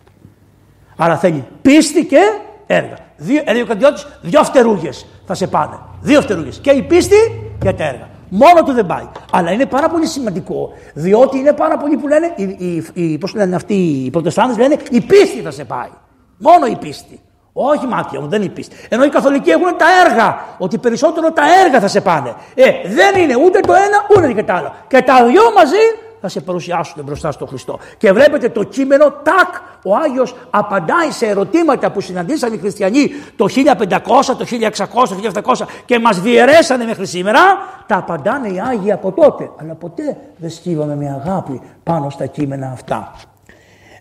Άρα 0.97 1.17
θέλει 1.17 1.45
πίστη 1.61 2.05
και 2.05 2.19
έργα. 2.67 2.95
Δύο, 3.17 3.41
ε, 3.45 3.53
δύο, 3.53 3.89
δύο 4.21 4.43
φτερούγες 4.43 5.05
θα 5.25 5.33
σε 5.33 5.47
πάνε. 5.47 5.79
Δύο 6.01 6.21
φτερούγες. 6.21 6.59
Και 6.59 6.71
η 6.71 6.81
πίστη 6.81 7.15
και 7.59 7.73
τα 7.73 7.83
έργα. 7.83 8.07
Μόνο 8.29 8.63
του 8.63 8.71
δεν 8.71 8.85
πάει. 8.85 9.07
Αλλά 9.31 9.51
είναι 9.51 9.65
πάρα 9.65 9.89
πολύ 9.89 10.05
σημαντικό, 10.05 10.69
διότι 10.93 11.37
είναι 11.37 11.53
πάρα 11.53 11.77
πολλοί 11.77 11.97
που 11.97 12.07
λένε, 12.07 12.33
οι, 12.35 12.43
οι, 12.43 12.85
οι, 12.93 13.17
πώς 13.17 13.33
λένε 13.33 13.55
αυτοί 13.55 13.73
οι 13.73 14.09
προτεστάντες 14.09 14.57
λένε, 14.57 14.77
η 14.91 15.01
πίστη 15.01 15.41
θα 15.41 15.51
σε 15.51 15.63
πάει. 15.63 15.89
Μόνο 16.37 16.65
η 16.65 16.75
πίστη. 16.75 17.21
Όχι 17.53 17.85
μάτια 17.87 18.21
μου, 18.21 18.27
δεν 18.27 18.41
είναι 18.41 18.51
πίστη. 18.51 18.75
Ενώ 18.89 19.03
οι 19.03 19.09
καθολικοί 19.09 19.49
έχουν 19.49 19.77
τα 19.77 19.85
έργα. 20.05 20.45
Ότι 20.57 20.77
περισσότερο 20.77 21.31
τα 21.31 21.43
έργα 21.65 21.79
θα 21.79 21.87
σε 21.87 22.01
πάνε. 22.01 22.33
Ε, 22.55 22.71
δεν 22.85 23.21
είναι 23.21 23.35
ούτε 23.45 23.59
το 23.59 23.73
ένα 23.73 24.05
ούτε 24.15 24.33
και 24.33 24.43
το 24.43 24.53
άλλο. 24.53 24.73
Και 24.87 25.01
τα 25.01 25.25
δυο 25.25 25.51
μαζί 25.55 25.83
θα 26.21 26.27
σε 26.27 26.41
παρουσιάσουν 26.41 27.03
μπροστά 27.03 27.31
στο 27.31 27.45
Χριστό. 27.45 27.79
Και 27.97 28.11
βλέπετε 28.11 28.49
το 28.49 28.63
κείμενο, 28.63 29.05
τάκ, 29.05 29.55
ο 29.83 29.95
Άγιος 29.95 30.35
απαντάει 30.49 31.11
σε 31.11 31.25
ερωτήματα 31.25 31.91
που 31.91 32.01
συναντήσαν 32.01 32.53
οι 32.53 32.57
χριστιανοί 32.57 33.09
το 33.35 33.45
1500, 33.47 34.35
το 34.37 34.45
1600, 34.45 35.07
το 35.09 35.41
1700 35.43 35.65
και 35.85 35.99
μας 35.99 36.21
διαιρέσανε 36.21 36.85
μέχρι 36.85 37.05
σήμερα. 37.05 37.39
Τα 37.85 37.97
απαντάνε 37.97 38.47
οι 38.47 38.59
Άγιοι 38.59 38.91
από 38.91 39.11
τότε. 39.11 39.49
Αλλά 39.61 39.73
ποτέ 39.73 40.17
δεν 40.37 40.49
σκύβαμε 40.49 40.95
με 40.95 41.21
αγάπη 41.21 41.61
πάνω 41.83 42.09
στα 42.09 42.25
κείμενα 42.25 42.69
αυτά. 42.73 43.11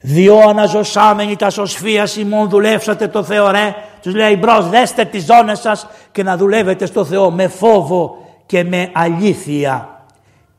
Διό 0.00 0.38
αναζωσάμενοι 0.48 1.36
τα 1.36 1.50
σωσφία 1.50 2.08
ημών 2.18 2.48
δουλεύσατε 2.48 3.08
το 3.08 3.22
Θεό 3.22 3.50
ρε. 3.50 3.74
Τους 4.02 4.14
λέει 4.14 4.36
μπρος 4.40 4.68
δέστε 4.68 5.04
τις 5.04 5.24
ζώνες 5.24 5.58
σας 5.58 5.86
και 6.12 6.22
να 6.22 6.36
δουλεύετε 6.36 6.86
στο 6.86 7.04
Θεό 7.04 7.30
με 7.30 7.48
φόβο 7.48 8.16
και 8.46 8.64
με 8.64 8.90
αλήθεια. 8.92 9.95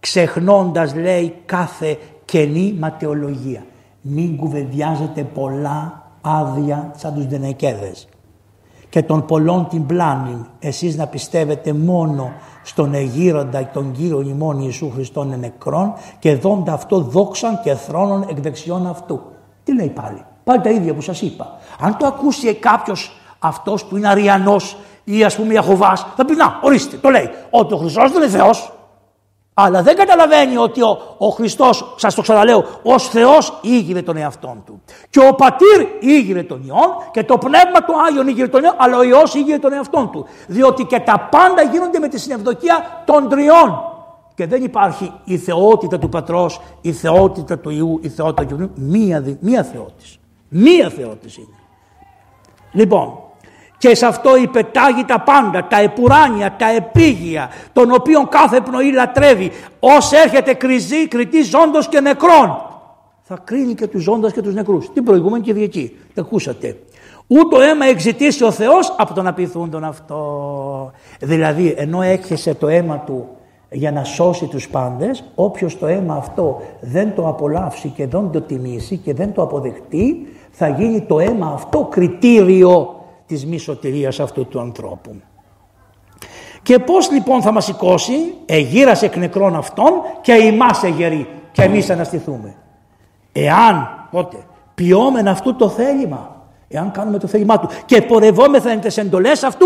Ξεχνώντας 0.08 0.96
λέει 0.96 1.36
κάθε 1.46 1.98
κενή 2.26 2.76
ματαιολογία. 2.80 3.66
Μην 4.02 4.38
κουβεντιάζετε 4.38 5.24
πολλά 5.24 6.04
άδεια 6.22 6.92
σαν 6.96 7.14
τους 7.14 7.26
δενεκέδες. 7.28 8.08
Και 8.90 9.04
των 9.04 9.26
πολλών 9.26 9.68
την 9.68 9.86
πλάνη 9.86 10.46
εσείς 10.60 10.98
να 10.98 11.08
πιστεύετε 11.08 11.74
μόνο 11.74 12.32
στον 12.64 12.94
εγείροντα 12.94 13.70
τον 13.74 13.92
Κύριο 13.92 14.22
ημών 14.22 14.60
Ιησού 14.60 14.92
Χριστόν 14.92 15.40
νεκρών 15.40 15.94
και 16.20 16.36
δόντα 16.36 16.74
αυτό 16.74 17.00
δόξαν 17.00 17.60
και 17.64 17.74
θρόνων 17.74 18.26
εκ 18.30 18.40
δεξιών 18.40 18.88
αυτού. 18.88 19.22
Τι 19.64 19.76
λέει 19.76 19.90
πάλι; 19.90 20.26
Πάλι 20.44 20.62
τα 20.62 20.70
ίδια 20.70 20.94
που 20.94 21.02
σας 21.02 21.22
είπα. 21.22 21.58
Αν 21.80 21.98
το 21.98 22.06
ακούσει 22.06 22.54
κάποιος 22.54 23.12
αυτός 23.40 23.86
που 23.86 23.98
είναι 23.98 24.08
αριανός 24.08 24.78
ή 25.04 25.24
ας 25.24 25.36
πούμε 25.36 25.54
Ιαχωβάς 25.54 26.06
θα 26.16 26.26
πει 26.26 26.36
να 26.36 26.60
ορίστε 26.62 26.98
το 26.98 27.10
λέει 27.10 27.30
ότι 27.50 27.74
ο 27.74 27.78
Χριστός 27.78 28.12
δεν 28.12 28.22
είναι 28.22 28.32
Θεός 28.32 28.72
αλλά 29.60 29.82
δεν 29.82 29.96
καταλαβαίνει 29.96 30.58
ότι 30.58 30.82
ο, 30.82 31.16
ο 31.18 31.30
Χριστός, 31.30 31.94
σας 31.98 32.16
το 32.16 32.22
ξαναλέω, 32.22 32.66
ως 32.84 33.08
Θεός 33.08 33.60
ήγηρε 33.62 34.02
τον 34.02 34.18
εαυτόν 34.18 34.64
του. 34.66 34.82
Και 35.10 35.20
ο 35.20 35.36
Πατήρ 35.36 35.88
ήγηρε 36.00 36.44
τον 36.44 36.62
Υιόν 36.66 36.90
και 37.12 37.24
το 37.24 37.38
Πνεύμα 37.38 37.84
του 37.86 37.94
Άγιον 38.08 38.28
ήγηρε 38.28 38.48
τον 38.48 38.64
Υιόν, 38.64 38.74
αλλά 38.78 38.98
ο 38.98 39.04
Υιός 39.04 39.34
ήγηρε 39.34 39.58
τον 39.58 39.74
εαυτόν 39.74 40.12
του. 40.12 40.26
Διότι 40.48 40.84
και 40.84 41.00
τα 41.00 41.28
πάντα 41.32 41.62
γίνονται 41.62 42.00
με 42.00 42.08
τη 42.08 42.20
συνευδοκία 42.20 43.04
των 43.06 43.30
τριών. 43.30 43.82
Και 44.36 44.48
δεν 44.48 44.64
υπάρχει 44.64 45.14
η 45.24 45.38
θεότητα 45.38 46.00
του 46.00 46.10
Πατρός, 46.10 46.62
η 46.82 46.92
θεότητα 46.92 47.60
του 47.60 47.70
Ιού, 47.70 48.00
η 48.02 48.10
θεότητα 48.10 48.46
του 48.46 48.62
Ιού. 48.62 48.72
Μία, 48.76 49.38
μία 49.40 49.64
θεότης. 49.64 50.20
Μία 50.50 50.90
θεότης 50.90 51.38
είναι. 51.38 51.58
Λοιπόν, 52.72 53.14
και 53.78 53.96
σε 53.96 54.06
αυτό 54.06 54.38
υπετάγει 54.38 55.06
τα 55.06 55.20
πάντα, 55.20 55.68
τα 55.68 55.80
επουράνια, 55.80 56.56
τα 56.58 56.70
επίγεια, 56.70 57.50
των 57.74 57.92
οποίων 57.92 58.28
κάθε 58.30 58.62
πνοή 58.62 58.92
λατρεύει, 58.92 59.52
ως 59.80 60.12
έρχεται 60.12 60.54
κρυζή, 60.54 61.08
κριτή 61.08 61.42
ζώντος 61.42 61.88
και 61.88 62.00
νεκρών. 62.00 62.62
θα 63.24 63.42
κρίνει 63.44 63.74
και 63.74 63.88
τους 63.88 64.04
ζώντας 64.04 64.34
και 64.34 64.42
τους 64.42 64.54
νεκρούς. 64.54 64.92
Την 64.94 65.04
προηγούμενη 65.04 65.44
Κυριακή. 65.44 65.98
Τα 66.14 66.22
ακούσατε. 66.22 66.78
Ούτω 67.28 67.62
αίμα 67.62 67.86
εξητήσει 67.86 68.44
ο 68.44 68.52
Θεός 68.52 68.96
από 68.98 69.14
τον 69.14 69.70
τον 69.70 69.84
αυτό. 69.84 70.92
Δηλαδή 71.20 71.74
ενώ 71.78 72.02
έκχεσε 72.02 72.54
το 72.54 72.68
αίμα 72.68 72.98
του 73.00 73.28
για 73.70 73.92
να 73.92 74.04
σώσει 74.04 74.46
τους 74.46 74.70
πάντες, 74.70 75.24
όποιος 75.36 75.78
το 75.78 75.88
αίμα 75.88 76.16
αυτό 76.16 76.62
δεν 76.82 77.16
το 77.16 77.28
απολαύσει 77.28 77.88
και 77.88 78.08
δεν 78.08 78.30
το 78.32 78.42
τιμήσει 78.42 78.98
και 78.98 79.14
δεν 79.14 79.34
το 79.34 79.42
αποδεχτεί, 79.42 80.28
θα 80.52 80.68
γίνει 80.68 81.02
το 81.02 81.20
αίμα 81.20 81.52
αυτό 81.54 81.88
κριτήριο 81.92 82.97
της 83.28 83.46
μη 83.46 83.58
σωτηρίας 83.58 84.20
αυτού 84.20 84.48
του 84.48 84.60
ανθρώπου. 84.60 85.22
Και 86.62 86.80
πώς 86.80 87.12
λοιπόν 87.12 87.42
θα 87.42 87.52
μας 87.52 87.66
σηκώσει, 87.66 88.14
εγύρασε 88.46 89.06
εκ 89.06 89.16
νεκρών 89.16 89.56
αυτών 89.56 89.92
και 90.22 90.34
ημάς 90.34 90.84
εγερεί 90.84 91.28
και 91.52 91.62
εμείς 91.62 91.90
αναστηθούμε. 91.90 92.56
Εάν, 93.32 94.08
πότε, 94.12 94.38
ποιόμεν 94.76 95.28
αυτού 95.28 95.56
το 95.56 95.70
θέλημα, 95.70 96.46
εάν 96.68 96.92
κάνουμε 96.92 97.18
το 97.18 97.28
θέλημά 97.28 97.60
του 97.60 97.70
και 97.86 98.02
πορευόμεθα 98.02 98.70
εν 98.70 98.82
τις 98.82 98.98
εντολές 98.98 99.44
αυτού 99.44 99.66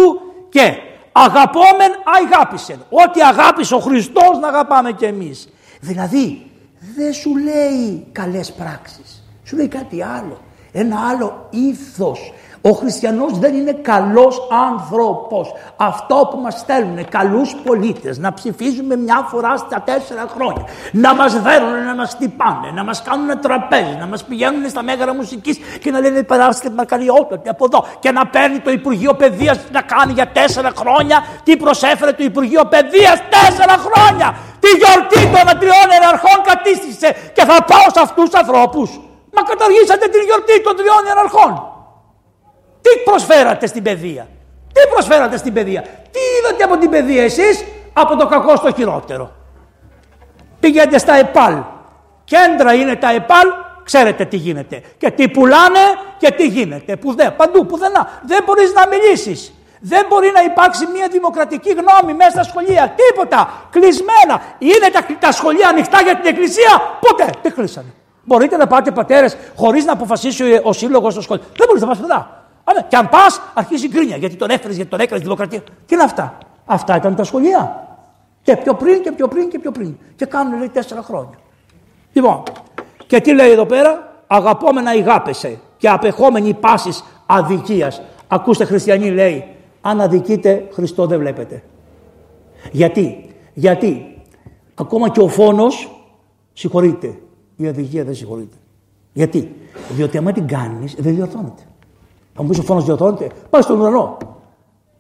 και 0.49 0.73
αγαπόμεν 1.11 1.91
αγάπησεν. 2.23 2.79
Ό,τι 2.89 3.21
αγάπησε 3.21 3.75
ο 3.75 3.79
Χριστός 3.79 4.39
να 4.41 4.47
αγαπάμε 4.47 4.91
και 4.91 5.05
εμείς. 5.05 5.49
Δηλαδή 5.79 6.51
δεν 6.95 7.13
σου 7.13 7.37
λέει 7.37 8.07
καλές 8.11 8.51
πράξεις, 8.51 9.23
σου 9.43 9.55
λέει 9.55 9.67
κάτι 9.67 10.01
άλλο. 10.01 10.37
Ένα 10.71 11.09
άλλο 11.09 11.47
ήθος, 11.49 12.33
ο 12.61 12.71
χριστιανός 12.71 13.39
δεν 13.39 13.53
είναι 13.53 13.71
καλός 13.71 14.47
άνθρωπος. 14.69 15.53
Αυτό 15.75 16.27
που 16.31 16.37
μας 16.37 16.59
στέλνουν 16.59 17.09
καλούς 17.09 17.55
πολίτες 17.63 18.17
να 18.17 18.33
ψηφίζουμε 18.33 18.95
μια 18.95 19.27
φορά 19.29 19.57
στα 19.57 19.81
τέσσερα 19.85 20.27
χρόνια. 20.35 20.63
Να 20.91 21.15
μας 21.15 21.41
δέρουν, 21.41 21.83
να 21.85 21.95
μας 21.95 22.09
χτυπάνε, 22.09 22.71
να 22.73 22.83
μας 22.83 23.01
κάνουν 23.01 23.39
τραπέζι, 23.41 23.95
να 23.99 24.07
μας 24.07 24.23
πηγαίνουν 24.23 24.69
στα 24.69 24.83
μέγαρα 24.83 25.13
μουσικής 25.13 25.57
και 25.81 25.91
να 25.91 25.99
λένε 25.99 26.23
περάστε 26.23 26.69
μακαριότατη 26.69 27.49
από 27.49 27.65
εδώ. 27.65 27.85
Και 27.99 28.11
να 28.11 28.27
παίρνει 28.27 28.59
το 28.59 28.71
Υπουργείο 28.71 29.13
Παιδείας 29.13 29.59
να 29.71 29.81
κάνει 29.81 30.11
για 30.13 30.27
τέσσερα 30.27 30.71
χρόνια 30.75 31.23
τι 31.43 31.57
προσέφερε 31.57 32.11
το 32.11 32.23
Υπουργείο 32.23 32.65
Παιδείας 32.65 33.21
τέσσερα 33.29 33.75
χρόνια. 33.77 34.35
Τη 34.59 34.69
γιορτή 34.81 35.21
των 35.33 35.59
τριών 35.59 35.89
εραρχών 36.01 36.37
κατήστησε 36.43 37.15
και 37.33 37.43
θα 37.45 37.63
πάω 37.63 37.87
σε 37.93 37.99
αυτούς 38.01 38.29
τους 38.29 38.39
ανθρώπους. 38.39 38.89
Μα 39.35 39.41
καταργήσατε 39.41 40.07
τη 40.07 40.19
γιορτή 40.27 40.61
των 40.63 40.75
τριών 40.75 41.01
ιεραρχών. 41.07 41.70
Τι 42.81 42.89
προσφέρατε 43.03 43.67
στην 43.67 43.83
παιδεία; 43.83 44.27
Τι 44.73 44.81
προσφέρατε 44.93 45.37
στην 45.37 45.53
παιδεία; 45.53 45.81
Τι 45.81 46.19
είδατε 46.39 46.63
από 46.63 46.77
την 46.77 46.89
παιδεία 46.89 47.23
εσείς 47.23 47.63
από 47.93 48.15
το 48.15 48.25
κακό 48.27 48.55
στο 48.55 48.73
χειρότερο; 48.73 49.31
Πήγαινε 50.59 50.97
στα 50.97 51.13
ΕΠΑΛ. 51.13 51.57
Κέντρα 52.23 52.73
είναι 52.73 52.95
τα 52.95 53.11
ΕΠΑΛ, 53.13 53.47
ξέρετε 53.83 54.25
τι 54.25 54.37
γίνεται. 54.37 54.81
Και 54.97 55.11
τι 55.11 55.29
πουλάνε 55.29 55.79
και 56.17 56.31
τι 56.31 56.47
γίνεται. 56.47 56.95
Που 56.95 57.15
δε, 57.15 57.29
παντού, 57.29 57.65
πουθενά. 57.65 58.09
Δεν 58.25 58.43
μπορείς 58.45 58.73
να 58.73 58.87
μιλήσεις. 58.87 59.53
Δεν 59.79 60.05
μπορεί 60.09 60.31
να 60.33 60.41
υπάρξει 60.41 60.87
μια 60.93 61.07
δημοκρατική 61.11 61.69
γνώμη 61.69 62.13
μέσα 62.13 62.31
στα 62.31 62.43
σχολεία. 62.43 62.93
Τίποτα. 62.95 63.67
Κλεισμένα. 63.71 64.41
Είναι 64.57 64.89
τα, 64.91 65.05
τα 65.19 65.31
σχολεία 65.31 65.67
ανοιχτά 65.67 66.01
για 66.01 66.15
την 66.15 66.25
εκκλησία; 66.25 66.97
Ποτέ. 66.99 67.29
Δεν 67.41 67.53
κλείσανε. 67.53 67.93
Μπορείτε 68.23 68.57
να 68.57 68.67
πάτε 68.67 68.91
πατέρες 68.91 69.37
χωρίς 69.55 69.85
να 69.85 69.91
αποφασίσει 69.91 70.59
ο 70.63 70.73
σύλλογος 70.73 71.13
στο 71.13 71.21
σχολείο. 71.21 71.43
Δεν 71.57 71.67
μπορείτε 71.67 71.85
να 71.85 71.95
πάτε 71.95 72.27
Άρα, 72.63 72.81
και 72.81 72.95
αν 72.95 73.09
πας, 73.09 73.41
αρχίζει 73.53 73.85
η 73.85 73.89
γκρίνια 73.89 74.17
γιατί 74.17 74.35
τον 74.35 74.49
έφερες, 74.49 74.75
γιατί 74.75 74.89
τον 74.89 74.99
έκανες 74.99 75.23
δημοκρατία. 75.23 75.59
Τι 75.59 75.93
είναι 75.95 76.03
αυτά; 76.03 76.37
Αυτά 76.65 76.95
ήταν 76.95 77.15
τα 77.15 77.23
σχολεία. 77.23 77.87
Και 78.41 78.57
πιο 78.57 78.73
πριν 78.73 79.01
και 79.01 79.11
πιο 79.11 79.27
πριν 79.27 79.49
και 79.49 79.59
πιο 79.59 79.71
πριν. 79.71 79.97
Και 80.15 80.25
κάνουν 80.25 80.57
λέει 80.57 80.69
τέσσερα 80.69 81.01
χρόνια. 81.01 81.37
Λοιπόν, 82.13 82.43
και 83.07 83.21
τι 83.21 83.33
λέει 83.33 83.51
εδώ 83.51 83.65
πέρα, 83.65 84.13
αγαπόμενα 84.27 84.95
ηγάπεσε 84.95 85.59
και 85.77 85.89
απεχόμενοι 85.89 86.53
πάσης 86.53 87.03
αδικίας. 87.25 88.01
Ακούστε, 88.27 88.65
χριστιανοί 88.65 89.11
λέει, 89.11 89.55
αν 89.81 90.01
αδικείτε, 90.01 90.67
Χριστό 90.73 91.05
δεν 91.05 91.19
βλέπετε. 91.19 91.63
Γιατί, 92.71 93.35
γιατί 93.53 94.17
ακόμα 94.75 95.09
και 95.09 95.19
ο 95.19 95.27
φόνος 95.27 95.91
συγχωρείται. 96.53 97.19
Η 97.55 97.67
αδικία 97.67 98.03
δεν 98.03 98.15
συγχωρείται. 98.15 98.55
Γιατί, 99.13 99.55
διότι 99.89 100.17
άμα 100.17 100.31
την 100.31 100.47
κάνεις, 100.47 100.95
δεν 100.97 101.15
διορθώνεται. 101.15 101.61
Θα 102.33 102.43
μου 102.43 102.49
πεις 102.49 102.59
ο 102.59 102.61
φόνος 102.61 102.85
διορθώνεται, 102.85 103.29
πάει 103.49 103.61
στον 103.61 103.79
ουρανό. 103.79 104.17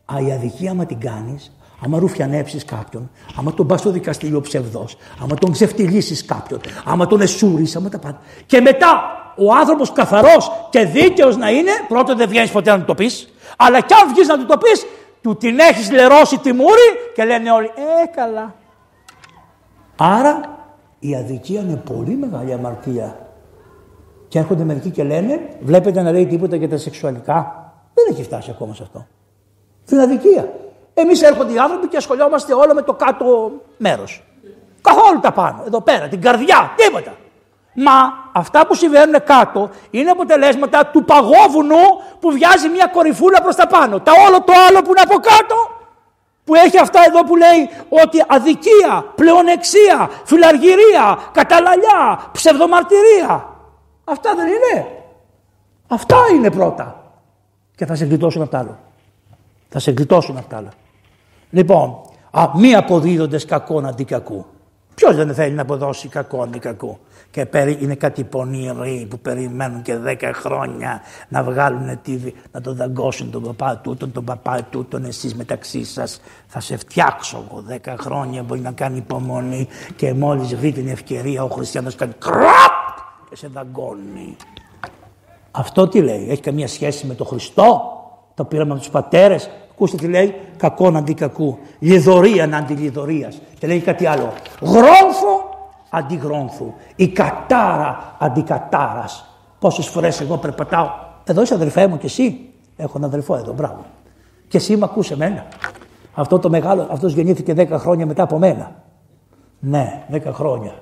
Α, 0.05 0.19
η 0.27 0.31
αδικία, 0.31 0.71
άμα 0.71 0.85
την 0.85 0.99
κάνεις, 0.99 1.55
άμα 1.85 1.99
ρουφιανέψεις 1.99 2.65
κάποιον, 2.65 3.09
άμα 3.39 3.53
τον 3.53 3.67
πας 3.67 3.79
στο 3.79 3.89
δικαστήριο 3.89 4.41
ψευδός, 4.41 4.97
άμα 5.23 5.35
τον 5.35 5.51
ξεφτυλίσεις 5.51 6.25
κάποιον, 6.25 6.59
άμα 6.85 7.07
τον 7.07 7.21
εσούρεις, 7.21 7.75
άμα 7.75 7.89
τα 7.89 7.99
πάντα. 7.99 8.19
Και 8.45 8.61
μετά 8.61 9.01
ο 9.37 9.53
άνθρωπος 9.53 9.91
καθαρός 9.91 10.51
και 10.69 10.85
δίκαιος 10.85 11.37
να 11.37 11.49
είναι, 11.49 11.71
πρώτον 11.87 12.17
δεν 12.17 12.29
βγαίνεις 12.29 12.51
ποτέ 12.51 12.71
να 12.71 12.79
του 12.79 12.85
το 12.85 12.95
πεις, 12.95 13.33
αλλά 13.57 13.81
κι 13.81 13.93
αν 13.93 14.13
βγεις 14.13 14.27
να 14.27 14.37
του 14.37 14.45
το 14.45 14.57
πεις, 14.57 14.85
του 15.21 15.35
την 15.35 15.59
έχεις 15.59 15.91
λερώσει 15.91 16.37
τη 16.37 16.53
μούρη 16.53 16.89
και 17.15 17.23
λένε 17.23 17.51
όλοι, 17.51 17.71
Ε, 17.75 18.05
καλά. 18.15 18.55
Άρα 19.97 20.41
η 20.99 21.15
αδικία 21.15 21.61
είναι 21.61 21.75
πολύ 21.75 22.15
μεγάλη 22.15 22.53
αμαρτία. 22.53 23.30
Και 24.31 24.39
έρχονται 24.39 24.63
μερικοί 24.63 24.89
και 24.89 25.03
λένε, 25.03 25.39
βλέπετε 25.61 26.01
να 26.01 26.11
λέει 26.11 26.25
τίποτα 26.25 26.55
για 26.55 26.69
τα 26.69 26.77
σεξουαλικά; 26.77 27.71
Δεν 27.93 28.05
έχει 28.09 28.23
φτάσει 28.23 28.49
ακόμα 28.51 28.73
σε 28.73 28.83
αυτό. 28.83 29.07
Στην 29.85 29.99
αδικία. 29.99 30.53
Εμείς 30.93 31.21
έρχονται 31.21 31.53
οι 31.53 31.57
άνθρωποι 31.57 31.87
και 31.87 31.97
ασχολιόμαστε 31.97 32.53
όλα 32.53 32.73
με 32.73 32.81
το 32.81 32.93
κάτω 32.93 33.51
μέρος. 33.77 34.23
Καθόλου 34.81 35.19
τα 35.19 35.31
πάνω, 35.31 35.63
εδώ 35.65 35.81
πέρα, 35.81 36.07
την 36.07 36.21
καρδιά, 36.21 36.71
τίποτα. 36.75 37.13
Μα 37.73 37.91
αυτά 38.31 38.67
που 38.67 38.75
συμβαίνουν 38.75 39.23
κάτω 39.23 39.69
είναι 39.89 40.09
αποτελέσματα 40.09 40.85
του 40.85 41.03
παγόβουνου 41.03 41.83
που 42.19 42.31
βιάζει 42.31 42.69
μια 42.69 42.87
κορυφούλα 42.87 43.41
προς 43.41 43.55
τα 43.55 43.67
πάνω. 43.67 43.99
Τα 43.99 44.11
όλο 44.27 44.41
το 44.41 44.53
άλλο 44.67 44.81
που 44.81 44.89
είναι 44.89 45.01
από 45.01 45.19
κάτω 45.19 45.55
που 46.43 46.55
έχει 46.55 46.79
αυτά 46.79 46.99
εδώ 47.07 47.23
που 47.23 47.35
λέει 47.35 47.69
ότι 47.89 48.23
αδικία, 48.27 49.05
πλεονεξία, 49.15 50.09
φιλαργυρία, 50.23 51.17
καταλαλιά, 51.31 52.19
ψευδομαρτυρία. 52.31 53.50
Αυτά 54.03 54.35
δεν 54.35 54.47
είναι. 54.47 54.87
Αυτά 55.87 56.17
είναι 56.35 56.51
πρώτα. 56.51 57.13
Και 57.75 57.85
θα 57.85 57.95
σε 57.95 58.05
γλιτώσουν 58.05 58.41
αυτά 58.41 58.59
άλλα. 58.59 58.79
Θα 59.69 59.79
σε 59.79 59.91
γλιτώσουν 59.91 60.37
αυτά 60.37 60.57
άλλα. 60.57 60.69
Λοιπόν, 61.49 62.01
α, 62.31 62.49
μη 62.55 62.75
αποδίδοντες 62.75 63.45
κακόν 63.45 63.85
αντί 63.85 64.03
κακού. 64.03 64.45
Ποιος 64.95 65.15
δεν 65.15 65.33
θέλει 65.33 65.53
να 65.53 65.61
αποδώσει 65.61 66.07
κακό 66.07 66.41
αντί 66.41 66.59
κακού. 66.59 66.99
Και 67.31 67.47
είναι 67.79 67.95
κάτι 67.95 68.23
πονηροί 68.23 69.07
που 69.09 69.19
περιμένουν 69.19 69.81
και 69.81 69.97
δέκα 69.97 70.33
χρόνια 70.33 71.01
να 71.27 71.43
βγάλουν 71.43 72.01
τη, 72.01 72.19
να 72.51 72.61
τον 72.61 72.75
δαγκώσουν 72.75 73.31
τον 73.31 73.43
παπά 73.43 73.77
τούτον, 73.77 74.11
τον 74.11 74.23
παπά 74.23 74.63
τούτον, 74.69 75.05
εσείς 75.05 75.35
μεταξύ 75.35 75.85
σας 75.85 76.21
θα 76.47 76.59
σε 76.59 76.77
φτιάξω 76.77 77.45
εγώ 77.49 77.61
δέκα 77.61 77.95
χρόνια 77.99 78.43
μπορεί 78.43 78.59
να 78.59 78.71
κάνει 78.71 78.97
υπομονή 78.97 79.67
και 79.95 80.13
μόλις 80.13 80.55
βρει 80.55 80.71
την 80.71 80.87
ευκαιρία 80.87 81.43
ο 81.43 81.47
χριστιανός 81.47 81.95
κάνει 81.95 82.13
κραπ 82.19 82.81
και 83.31 83.37
σε 83.37 83.47
δαγκώνει. 83.47 84.35
Αυτό 85.51 85.87
τι 85.87 86.01
λέει, 86.01 86.29
έχει 86.29 86.41
καμία 86.41 86.67
σχέση 86.67 87.07
με 87.07 87.13
τον 87.13 87.27
Χριστό, 87.27 87.81
το 88.33 88.45
πήραμε 88.45 88.71
από 88.71 88.79
τους 88.79 88.89
πατέρες, 88.89 89.49
ακούστε 89.71 89.97
τι 89.97 90.07
λέει, 90.07 90.35
κακόν 90.57 90.97
αντί 90.97 91.13
κακού, 91.13 91.57
λιδωρία 91.79 92.57
αντί 92.57 92.73
λιδωρίας 92.73 93.41
και 93.59 93.67
λέει 93.67 93.79
κάτι 93.79 94.05
άλλο, 94.05 94.33
γρόμφο 94.61 95.49
αντί 95.89 96.15
γρόμφου, 96.15 96.73
η 96.95 97.07
κατάρα 97.07 98.15
αντί 98.19 98.41
κατάρας. 98.41 99.25
Πόσες 99.59 99.87
φορές 99.87 100.21
εγώ 100.21 100.37
περπατάω, 100.37 100.89
εδώ 101.23 101.41
είσαι 101.41 101.53
αδερφέ 101.53 101.87
μου 101.87 101.97
και 101.97 102.05
εσύ, 102.05 102.49
έχω 102.75 102.93
ένα 102.97 103.05
αδερφό 103.05 103.35
εδώ, 103.35 103.53
μπράβο. 103.53 103.85
Και 104.47 104.57
εσύ 104.57 104.77
με 104.77 104.85
ακούσε 104.85 105.13
εμένα. 105.13 105.45
Αυτό 106.13 106.39
το 106.39 106.49
μεγάλο, 106.49 106.87
αυτός 106.91 107.13
γεννήθηκε 107.13 107.53
10 107.57 107.67
χρόνια 107.69 108.05
μετά 108.05 108.23
από 108.23 108.37
μένα. 108.37 108.71
Ναι, 109.59 110.03
10 110.11 110.21
χρόνια. 110.31 110.73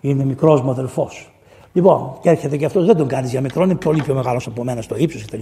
Είναι 0.00 0.24
μικρός 0.24 0.62
μου 0.62 0.70
αδελφός. 0.70 1.32
Λοιπόν, 1.72 2.18
και 2.20 2.28
έρχεται 2.28 2.56
και 2.56 2.64
αυτός 2.64 2.86
δεν 2.86 2.96
τον 2.96 3.08
κάνεις 3.08 3.30
για 3.30 3.40
μικρό, 3.40 3.64
είναι 3.64 3.74
πολύ 3.74 4.02
πιο 4.02 4.14
μεγάλος 4.14 4.46
από 4.46 4.64
μένα 4.64 4.82
στο 4.82 4.94
ύψος 4.98 5.24
κτλ. 5.24 5.40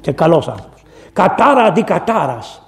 Και 0.00 0.12
καλός 0.12 0.48
άνθρωπος. 0.48 0.82
Κατάρα 1.12 1.62
αντί 1.62 1.82
κατάρας. 1.82 2.62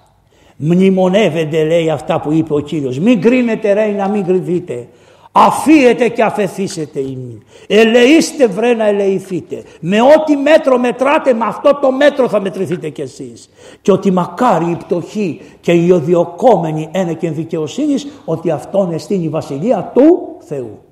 Μνημονεύεται, 0.57 1.65
λέει 1.65 1.91
αυτά 1.91 2.21
που 2.21 2.33
είπε 2.33 2.55
ο 2.55 2.59
κύριος. 2.59 2.99
Μην 2.99 3.21
κρίνετε, 3.21 3.73
ρε, 3.73 3.87
να 3.87 4.09
μην 4.09 4.25
κρυβείτε. 4.25 4.89
Αφίετε 5.33 6.09
και 6.09 6.23
αφεθήσετε 6.23 7.01
ημίν. 7.01 7.43
Ελεήστε 7.67 8.47
βρε 8.47 8.75
να 8.75 8.87
ελεηθείτε. 8.87 9.63
Με 9.81 10.01
ό,τι 10.01 10.37
μέτρο 10.37 10.79
μετράτε 10.79 11.33
με 11.33 11.45
αυτό 11.45 11.79
το 11.83 11.93
μέτρο 11.93 12.29
θα 12.29 12.41
μετρηθείτε 12.41 12.89
κι 12.89 13.01
εσείς. 13.01 13.51
Και 13.83 13.93
ότι 13.93 14.11
μακάρι 14.11 14.71
η 14.71 14.77
πτωχή 14.77 15.41
και 15.61 15.73
οι 15.73 15.91
οδιοκόμενοι 15.91 16.89
ένα 16.93 17.13
και 17.13 17.31
δικαιοσύνης 17.31 18.07
ότι 18.25 18.51
αυτόν 18.51 18.93
εστίν 18.93 19.23
η 19.23 19.29
βασιλεία 19.29 19.91
του 19.95 20.37
Θεού. 20.39 20.86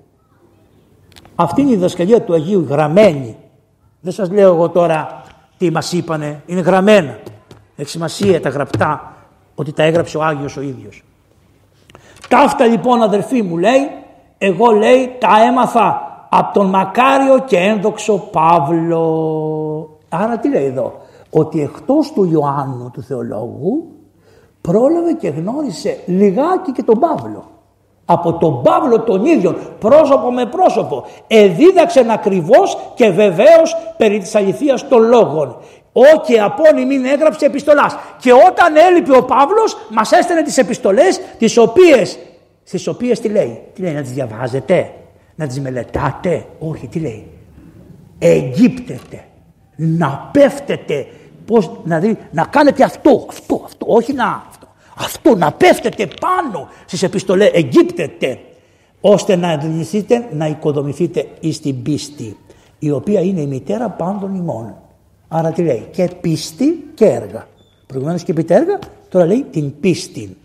Αυτή 1.34 1.60
είναι 1.60 1.70
η 1.70 1.74
διδασκαλία 1.74 2.22
του 2.22 2.34
Αγίου 2.34 2.66
γραμμένη. 2.68 3.36
Δεν 4.00 4.12
σας 4.12 4.30
λέω 4.30 4.54
εγώ 4.54 4.68
τώρα 4.68 5.22
τι 5.58 5.70
μας 5.70 5.92
είπανε. 5.92 6.42
Είναι 6.46 6.60
γραμμένα. 6.60 7.18
Έχει 7.76 7.88
σημασία 7.88 8.40
τα 8.40 8.48
γραπτά 8.48 9.12
ότι 9.54 9.72
τα 9.72 9.82
έγραψε 9.82 10.16
ο 10.18 10.22
Άγιος 10.22 10.56
ο 10.56 10.60
ίδιος. 10.60 11.04
Ταύτα 12.28 12.66
λοιπόν 12.66 13.02
αδερφοί 13.02 13.42
μου 13.42 13.56
λέει, 13.56 13.90
εγώ 14.38 14.70
λέει 14.70 15.16
τα 15.18 15.42
έμαθα 15.48 16.02
από 16.30 16.52
τον 16.52 16.66
μακάριο 16.66 17.38
και 17.38 17.56
ένδοξο 17.56 18.16
Παύλο. 18.32 19.98
Άρα 20.08 20.38
τι 20.38 20.48
λέει 20.48 20.64
εδώ, 20.64 21.00
ότι 21.30 21.60
εκτός 21.60 22.12
του 22.12 22.24
Ιωάννου 22.24 22.90
του 22.92 23.02
θεολόγου 23.02 23.88
πρόλαβε 24.60 25.12
και 25.12 25.28
γνώρισε 25.28 25.98
λιγάκι 26.06 26.72
και 26.72 26.82
τον 26.82 26.98
Παύλο. 26.98 27.44
Από 28.04 28.32
τον 28.32 28.62
Παύλο 28.62 29.00
τον 29.00 29.24
ίδιο, 29.24 29.56
πρόσωπο 29.78 30.32
με 30.32 30.46
πρόσωπο, 30.46 31.04
εδίδαξε 31.26 32.06
ακριβώς 32.10 32.78
και 32.94 33.10
βεβαίως 33.10 33.76
περί 33.96 34.18
της 34.18 34.34
αληθείας 34.34 34.88
των 34.88 35.02
λόγων. 35.02 35.56
Όχι 35.92 36.40
απόνιμη 36.40 37.08
έγραψε 37.08 37.46
επιστολάς. 37.46 37.96
Και 38.18 38.32
όταν 38.32 38.76
έλειπε 38.76 39.16
ο 39.16 39.24
Παύλος 39.24 39.76
μας 39.90 40.12
έστελνε 40.12 40.42
τις 40.42 40.58
επιστολές 40.58 41.20
τις 41.38 41.56
οποίες, 41.56 42.18
στις 42.64 42.86
οποίες 42.86 43.20
τι 43.20 43.28
λέει, 43.28 43.62
τι 43.74 43.82
λέει 43.82 43.92
να 43.92 44.02
τις 44.02 44.12
διαβάζετε, 44.12 44.92
να 45.34 45.46
τις 45.46 45.60
μελετάτε, 45.60 46.46
όχι 46.58 46.86
τι 46.86 46.98
λέει, 46.98 47.28
Αιγύπτετε, 48.18 49.24
να 49.76 50.30
πέφτετε, 50.32 51.06
πώς, 51.46 51.70
να, 51.84 51.98
δει, 51.98 52.18
να 52.30 52.44
κάνετε 52.44 52.84
αυτό, 52.84 53.26
αυτό, 53.28 53.62
αυτό, 53.64 53.86
όχι 53.88 54.12
να 54.12 54.44
αυτό, 54.48 54.63
αυτό 54.96 55.36
να 55.36 55.52
πέφτετε 55.52 56.08
πάνω 56.20 56.68
στις 56.86 57.02
επιστολές, 57.02 57.50
Αιγύπτετε, 57.52 58.40
ώστε 59.00 59.36
να 59.36 59.50
ενδυνηθείτε, 59.50 60.28
να 60.32 60.46
οικοδομηθείτε 60.46 61.28
εις 61.40 61.60
την 61.60 61.82
πίστη, 61.82 62.36
η 62.78 62.90
οποία 62.90 63.20
είναι 63.20 63.40
η 63.40 63.46
μητέρα 63.46 63.88
πάντων 63.88 64.34
ημών. 64.34 64.76
Άρα 65.28 65.52
τι 65.52 65.62
λέει, 65.62 65.88
και 65.92 66.10
πίστη 66.20 66.90
και 66.94 67.04
έργα. 67.04 67.46
Προηγουμένως 67.86 68.22
και 68.22 68.32
πείτε 68.32 68.54
έργα, 68.54 68.78
τώρα 69.08 69.26
λέει 69.26 69.46
την 69.50 69.80
πίστη. 69.80 70.36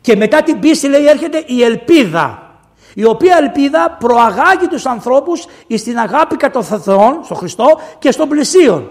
Και 0.00 0.16
μετά 0.16 0.42
την 0.42 0.58
πίστη 0.58 0.88
λέει 0.88 1.06
έρχεται 1.06 1.44
η 1.46 1.62
ελπίδα 1.62 2.48
η 2.94 3.04
οποία 3.04 3.36
ελπίδα 3.36 3.96
προαγάγει 3.98 4.66
τους 4.68 4.86
ανθρώπους 4.86 5.46
στην 5.76 5.98
αγάπη 5.98 6.36
κατά 6.36 6.64
τον 6.68 6.80
Θεό, 6.80 7.20
στον 7.24 7.36
Χριστό 7.36 7.66
και 7.98 8.10
στον 8.10 8.28
πλησίον. 8.28 8.90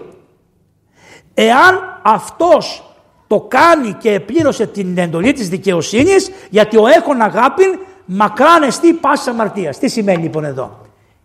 Εάν 1.34 2.00
αυτός 2.02 2.87
το 3.28 3.40
κάνει 3.40 3.92
και 3.92 4.12
επλήρωσε 4.12 4.66
την 4.66 4.98
εντολή 4.98 5.32
της 5.32 5.48
δικαιοσύνης, 5.48 6.30
γιατί 6.50 6.76
ο 6.76 6.86
έχων 6.86 7.20
αγάπη 7.20 7.62
μακράν 8.04 8.62
εστί 8.62 8.92
πάσης 8.92 9.26
αμαρτίας. 9.26 9.78
Τι 9.78 9.88
σημαίνει 9.88 10.22
λοιπόν 10.22 10.44
εδώ; 10.44 10.78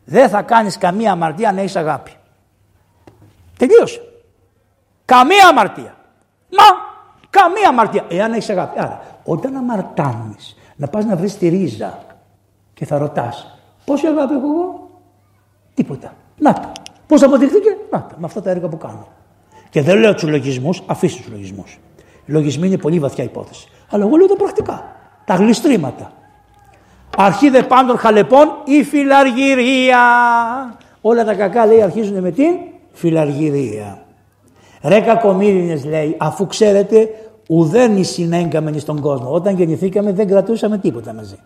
Δεν 0.04 0.30
θα 0.30 0.42
κάνεις 0.42 0.78
καμία 0.78 1.12
αμαρτία 1.12 1.50
αν 1.50 1.58
έχεις 1.58 1.76
αγάπη. 1.76 2.12
Τελείωσε. 3.58 4.02
Καμία 5.06 5.48
αμαρτία. 5.48 5.96
Μα 6.58 6.64
καμία 7.30 7.70
αμαρτία. 7.70 8.06
Εάν 8.10 8.34
έχεις 8.34 8.50
αγάπη. 8.50 8.80
Άρα 8.80 9.02
όταν 9.24 9.56
αμαρτάνεις 9.56 10.56
να 10.76 10.88
πας 10.88 11.06
να 11.06 11.16
βρεις 11.16 11.38
τη 11.38 11.48
ρίζα 11.48 12.00
και 12.74 12.86
θα 12.86 12.98
ρωτάς, 12.98 13.60
πόση 13.86 14.08
αγάπη 14.08 14.34
έχω 14.34 14.48
εγώ, 14.48 14.90
τίποτα. 15.74 16.14
Να 16.38 16.54
το. 16.54 16.72
Πώς 17.08 17.24
αποδειχθήκε, 17.24 17.78
να 17.92 18.02
το, 18.02 18.16
με 18.18 18.26
αυτά 18.26 18.42
τα 18.42 18.50
έργα 18.50 18.68
που 18.68 18.78
κάνω. 18.78 19.08
Και 19.70 19.82
δεν 19.82 19.98
λέω 19.98 20.14
τους 20.14 20.24
λογισμούς, 20.24 20.84
αφήσει 20.86 21.18
τους 21.18 21.32
λογισμούς. 21.32 21.80
Οι 22.26 22.32
λογισμοί 22.32 22.68
είναι 22.68 22.78
πολύ 22.78 23.00
βαθιά 23.00 23.24
υπόθεση. 23.24 23.68
Αλλά 23.90 24.06
εγώ 24.06 24.16
λέω 24.16 24.28
τα 24.28 24.36
πρακτικά. 24.36 24.96
Τα 25.26 25.36
γλιστρήματα. 25.36 26.12
Αρχή 27.18 27.50
δε 27.50 27.64
πάντων 27.64 27.98
χαλεπών 27.98 28.48
η 28.66 28.84
φιλαργυρία. 28.84 30.00
Όλα 31.02 31.24
τα 31.26 31.34
κακά 31.34 31.66
λέει 31.66 31.82
αρχίζουν 31.82 32.20
με 32.20 32.32
την 32.32 32.52
φιλαργυρία. 32.92 34.06
Ρε 34.84 35.00
κακομύρινες 35.00 35.86
λέει 35.86 36.16
αφού 36.18 36.48
ξέρετε 36.48 37.10
ουδέν 37.48 38.04
συνέγκαμενοι 38.04 38.80
στον 38.80 39.00
κόσμο. 39.00 39.34
Όταν 39.34 39.56
γεννηθήκαμε 39.56 40.12
δεν 40.14 40.28
κρατούσαμε 40.28 40.78
τίποτα 40.78 41.14
μαζί. 41.14 41.38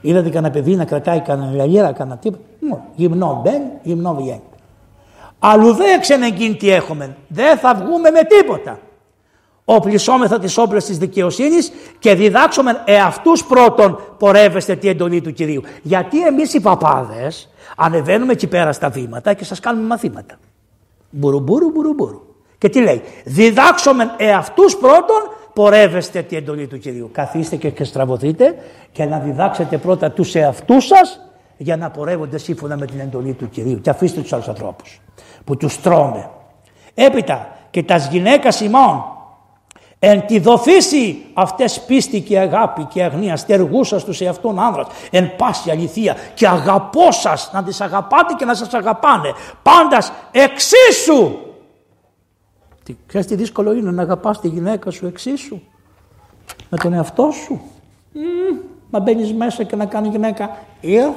Είδατε 0.00 0.30
κανένα 0.30 0.52
παιδί 0.52 0.74
να 0.74 0.84
κρατάει 0.84 1.20
κανένα 1.20 1.52
λαλιέρα, 1.52 1.92
κανένα 1.92 2.16
τίποτα; 2.16 2.42
Γυμνό 2.94 3.40
μπαίνει, 3.44 3.70
γυμνό 3.82 4.14
βγαίνει. 4.14 4.42
Αλλού 5.38 5.72
δεν 5.72 6.00
ξενεγκίνη 6.00 6.54
τι 6.54 6.70
έχουμε. 6.70 7.16
Δεν 7.28 7.58
θα 7.58 7.74
βγούμε 7.74 8.10
με 8.10 8.20
τίποτα. 8.22 8.78
Οπλισόμεθα 9.68 10.38
τις 10.38 10.58
όπλες 10.58 10.84
της 10.84 10.98
δικαιοσύνης 10.98 11.72
και 11.98 12.14
διδάξουμε 12.14 12.82
εαυτούς 12.84 13.44
πρώτον 13.44 14.00
πορεύεστε 14.18 14.76
τη 14.76 14.88
εντολή 14.88 15.20
του 15.20 15.32
Κυρίου. 15.32 15.62
Γιατί 15.82 16.26
εμείς 16.26 16.54
οι 16.54 16.60
παπάδες 16.60 17.48
ανεβαίνουμε 17.76 18.32
εκεί 18.32 18.46
πέρα 18.46 18.72
στα 18.72 18.88
βήματα 18.88 19.34
και 19.34 19.44
σας 19.44 19.60
κάνουμε 19.60 19.86
μαθήματα. 19.86 20.38
Μπουρουμπουρου, 21.10 21.70
μπουρουμπουρου. 21.70 22.20
Και 22.58 22.68
τι 22.68 22.80
λέει, 22.80 23.02
διδάξουμε 23.24 24.10
εαυτούς 24.16 24.76
πρώτον 24.76 25.30
πορεύεστε 25.52 26.22
τη 26.22 26.36
εντολή 26.36 26.66
του 26.66 26.78
Κυρίου. 26.78 27.10
Καθίστε 27.12 27.56
και 27.56 27.84
στραβωθείτε 27.84 28.54
και 28.92 29.04
να 29.04 29.18
διδάξετε 29.18 29.78
πρώτα 29.78 30.10
τους 30.10 30.34
εαυτούς 30.34 30.86
σας 30.86 31.20
για 31.56 31.76
να 31.76 31.90
πορεύονται 31.90 32.38
σύμφωνα 32.38 32.76
με 32.76 32.86
την 32.86 33.00
εντολή 33.00 33.32
του 33.32 33.48
Κυρίου. 33.48 33.80
Και 33.80 33.90
αφήστε 33.90 34.20
τους 34.20 34.32
άλλους 34.32 34.48
ανθρώπους 34.48 35.00
που 35.44 35.56
τους 35.56 35.80
τρώμε. 35.80 36.30
Έπειτα 36.94 37.56
και 37.70 37.82
τας 37.82 38.08
γυναίκας 38.08 38.60
ημών 38.60 39.15
εν 40.08 40.26
τη 40.26 40.38
δοθήσει 40.38 41.24
αυτές 41.34 41.80
πίστη 41.80 42.20
και 42.20 42.38
αγάπη 42.38 42.84
και 42.84 43.02
αγνία 43.02 43.36
στεργούσας 43.36 44.00
στους 44.00 44.20
εαυτόν 44.20 44.58
άνδρας 44.58 44.86
εν 45.10 45.36
πάση 45.36 45.70
αληθεία 45.70 46.16
και 46.34 46.48
αγαπώ 46.48 47.12
σας 47.12 47.50
να 47.52 47.62
τις 47.62 47.80
αγαπάτε 47.80 48.34
και 48.38 48.44
να 48.44 48.54
σας 48.54 48.74
αγαπάνε 48.74 49.32
πάντας 49.62 50.12
εξίσου 50.30 51.46
τι, 52.86 52.96
ξέρεις 53.06 53.26
τι 53.26 53.34
δύσκολο 53.34 53.72
είναι 53.72 53.90
να 53.90 54.02
αγαπάς 54.02 54.40
τη 54.40 54.48
γυναίκα 54.48 54.90
σου 54.90 55.06
εξίσου; 55.06 55.60
Με 56.70 56.78
τον 56.78 56.92
εαυτό 56.92 57.30
σου. 57.30 57.60
Mm, 58.14 58.60
να 58.90 58.98
μπαίνεις 59.00 59.32
μέσα 59.32 59.62
και 59.62 59.76
να 59.76 59.86
κάνει 59.86 60.08
γυναίκα. 60.08 60.58
Ήρθες. 60.80 61.14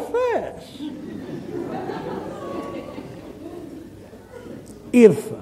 Ήρθα. 4.89 5.35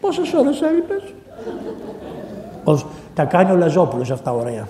Πόσες 0.00 0.32
ώρες 0.32 0.60
έλειπες; 0.60 1.02
Ως, 2.68 2.86
τα 3.14 3.24
κάνει 3.24 3.50
ο 3.50 3.56
Λαζόπουλος 3.56 4.10
αυτά 4.10 4.32
ωραία. 4.32 4.68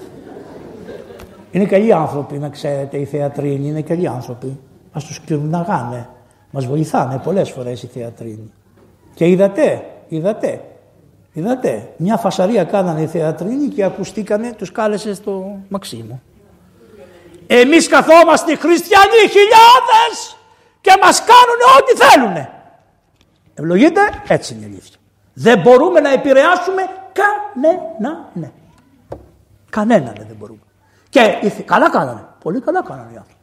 Είναι 1.51 1.64
καλοί 1.64 1.92
άνθρωποι 1.92 2.38
να 2.38 2.49
ξέρετε 2.49 2.97
οι 2.97 3.05
θεατρίνοι, 3.05 3.68
είναι 3.68 3.82
καλοί 3.82 4.09
άνθρωποι. 4.09 4.59
Ας 4.92 5.05
τους 5.05 5.18
κυρναγάνε. 5.18 6.09
Μας 6.51 6.66
βοηθάνε 6.66 7.20
πολλές 7.24 7.51
φορές 7.51 7.82
οι 7.82 7.86
θεατρίνοι. 7.86 8.53
Και 9.14 9.28
είδατε, 9.28 9.84
είδατε, 10.09 10.61
Είδατε, 11.36 11.92
μια 11.97 12.16
φασαρία 12.16 12.64
κάνανε 12.64 13.01
οι 13.01 13.07
θεατρίνοι 13.07 13.68
και 13.68 13.84
ακουστήκανε, 13.84 14.53
τους 14.53 14.72
κάλεσε 14.72 15.14
στο 15.14 15.61
Μαξίμου. 15.68 16.22
Εμείς 17.47 17.88
καθόμαστε 17.88 18.57
χριστιανοί 18.57 19.18
χιλιάδες 19.20 20.36
και 20.80 20.92
μας 21.03 21.18
κάνουν 21.18 21.61
ό,τι 21.78 22.05
θέλουνε. 22.05 22.51
Ευλογείτε, 23.55 24.01
έτσι 24.28 24.55
είναι 24.55 24.62
η 24.62 24.66
αλήθεια. 24.66 24.97
Δεν 25.32 25.61
μπορούμε 25.61 26.01
να 26.01 26.12
επηρεάσουμε 26.12 26.82
κανένα, 27.18 28.30
ναι. 28.32 28.50
Κανέναν 29.70 30.14
δεν 30.16 30.36
μπορούμε. 30.38 30.60
Και 31.08 31.20
καλά 31.64 31.90
κάνανε, 31.90 32.26
πολύ 32.42 32.60
καλά 32.60 32.82
κάνανε 32.82 33.12
οι 33.12 33.16
άνθρωποι. 33.16 33.34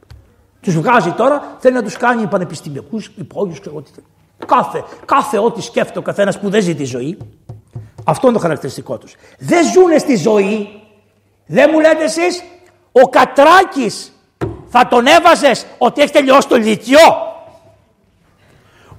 Τους 0.62 0.76
βγάζει 0.76 1.12
τώρα, 1.12 1.56
θέλει 1.60 1.74
να 1.74 1.84
τους 1.84 1.98
κάνει 1.98 2.28
πανεπιστημιακούς 2.28 3.12
υπόγειους 3.16 3.60
και 3.60 3.70
ό,τι 3.74 3.92
θέλει. 3.92 4.06
Κάθε, 4.46 4.84
κάθε 5.06 5.38
ό,τι 5.38 5.62
σκέφτεται 5.62 6.00
ο 6.00 6.02
καθένας 6.02 6.40
που 6.40 6.50
δεν 6.50 6.62
ζει 6.62 6.76
τη 6.76 6.84
ζωή, 6.84 7.18
αυτό 8.06 8.28
είναι 8.28 8.36
το 8.36 8.42
χαρακτηριστικό 8.42 8.98
τους. 8.98 9.16
Δεν 9.40 9.72
ζουνε 9.72 9.98
στη 9.98 10.16
ζωή. 10.16 10.82
Δεν 11.46 11.70
μου 11.74 11.80
λέτε 11.80 12.04
εσείς, 12.04 12.44
ο 12.92 13.10
Κατράκης 13.10 14.12
θα 14.68 14.88
τον 14.88 15.06
έβαζες 15.06 15.66
ότι 15.78 16.02
έχει 16.02 16.12
τελειώσει 16.12 16.48
το 16.48 16.56
λυκειό. 16.56 17.32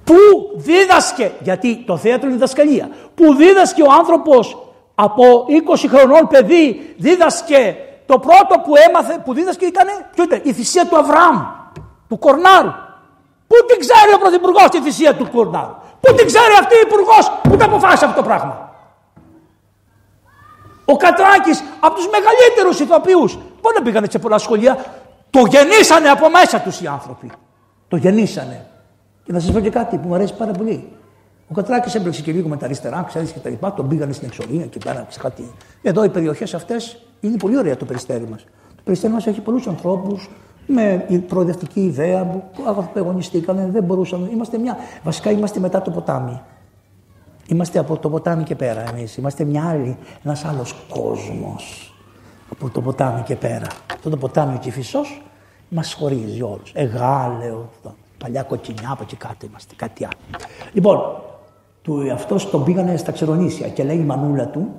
Που 0.03 0.15
δίδασκε, 0.55 1.31
γιατί 1.41 1.83
το 1.85 1.97
θέατρο 1.97 2.25
είναι 2.27 2.35
διδασκαλία, 2.35 2.89
που 3.15 3.35
δίδασκε 3.35 3.81
ο 3.81 3.91
άνθρωπος 3.91 4.64
από 4.95 5.45
20 5.69 5.85
χρονών 5.89 6.27
παιδί, 6.27 6.95
δίδασκε 6.97 7.77
το 8.05 8.19
πρώτο 8.19 8.59
που 8.63 8.73
έμαθε, 8.87 9.21
που 9.25 9.33
δίδασκε 9.33 9.65
ήταν, 9.65 9.87
η 10.43 10.53
θυσία 10.53 10.87
του 10.87 10.97
Αβραάμ, 10.97 11.45
του 12.07 12.19
Κορνάρου. 12.19 12.71
Πού 13.47 13.55
την 13.67 13.79
ξέρει 13.79 14.13
ο 14.15 14.17
Πρωθυπουργός 14.17 14.69
τη 14.69 14.81
θυσία 14.81 15.15
του 15.15 15.29
Κορνάρου; 15.31 15.75
Πού 15.99 16.13
την 16.13 16.25
ξέρει 16.25 16.53
αυτή 16.59 16.75
η 16.75 16.81
υπουργός 16.83 17.31
που 17.41 17.55
τα 17.55 17.65
αποφάσισε 17.65 18.05
αυτό 18.05 18.21
το 18.21 18.27
πράγμα; 18.27 18.73
Ο 20.85 20.97
Κατράκης 20.97 21.63
από 21.79 21.95
τους 21.95 22.07
μεγαλύτερους 22.07 22.79
ηθοποιούς. 22.79 23.37
Πώς 23.61 23.73
να 23.73 23.81
πήγανε 23.81 24.07
σε 24.09 24.19
πολλά 24.19 24.37
σχολεία; 24.37 24.85
Το 25.29 25.45
γεννήσανε 25.45 26.09
από 26.09 26.29
μέσα 26.29 26.59
τους 26.59 26.81
οι 26.81 26.87
άνθρωποι. 26.87 27.31
Το 27.87 27.95
γεννήσανε. 27.95 28.67
Και 29.23 29.31
να 29.31 29.39
σας 29.39 29.51
πω 29.51 29.59
και 29.59 29.69
κάτι 29.69 29.97
που 29.97 30.07
μου 30.07 30.13
αρέσει 30.15 30.33
πάρα 30.33 30.51
πολύ. 30.51 30.94
Ο 31.49 31.53
Κατράκης 31.53 31.95
έμπλεξε 31.95 32.21
και 32.21 32.31
λίγο 32.31 32.47
με 32.47 32.57
τα 32.57 32.65
αριστερά, 32.65 33.03
ξέρεις 33.07 33.31
και 33.31 33.39
τα 33.39 33.49
λοιπά. 33.49 33.73
Τον 33.73 33.87
πήγανε 33.87 34.13
στην 34.13 34.27
εξορία 34.27 34.65
και 34.65 34.79
πέρα 34.83 35.07
κάτι. 35.19 35.51
Εδώ 35.81 36.03
οι 36.03 36.09
περιοχές 36.09 36.53
αυτές 36.53 37.01
είναι 37.19 37.37
πολύ 37.37 37.57
ωραία 37.57 37.77
το 37.77 37.85
περιστέρι 37.85 38.27
μας. 38.29 38.43
Το 38.75 38.81
περιστέρι 38.83 39.13
μας 39.13 39.27
έχει 39.27 39.41
πολλούς 39.41 39.67
ανθρώπους 39.67 40.29
με 40.67 41.05
προοδευτική 41.27 41.79
ιδέα 41.79 42.25
που 42.25 42.89
αγωνιστήκανε, 42.95 43.69
δεν 43.71 43.83
μπορούσαν. 43.83 44.29
Είμαστε 44.31 44.57
μια. 44.57 44.77
Βασικά 45.03 45.31
είμαστε 45.31 45.59
μετά 45.59 45.81
το 45.81 45.91
ποτάμι. 45.91 46.41
Είμαστε 47.47 47.79
από 47.79 47.97
το 47.97 48.09
ποτάμι 48.09 48.43
και 48.43 48.55
πέρα 48.55 48.83
εμείς. 48.89 49.17
Είμαστε 49.17 49.43
μια 49.43 49.69
άλλη, 49.69 49.97
ένας 50.23 50.45
άλλος 50.45 50.75
κόσμος 50.89 51.93
από 52.51 52.69
το 52.69 52.81
ποτάμι 52.81 53.21
και 53.21 53.35
πέρα. 53.35 53.67
Αυτό 53.93 54.09
το 54.09 54.17
ποτάμι 54.17 54.57
και 54.57 54.71
φυσός 54.71 55.21
μας 55.69 55.93
χωρίζει 55.93 56.41
όλους. 56.41 56.71
Εγάλεο, 56.73 57.69
Παλιά 58.17 58.43
κοκκινιά 58.43 58.89
από 58.91 59.03
εκεί 59.03 59.15
κάτω 59.15 59.45
είμαστε, 59.45 59.75
κάτι 59.75 60.03
άλλο. 60.03 60.43
Λοιπόν, 60.73 60.99
του 61.85 62.11
αυτός 62.13 62.49
τον 62.49 62.63
πήγανε 62.63 62.97
στα 62.97 63.11
ξερονήσια 63.11 63.69
και 63.69 63.83
λέει 63.83 63.97
η 63.97 64.03
μανούλα 64.03 64.47
του, 64.47 64.71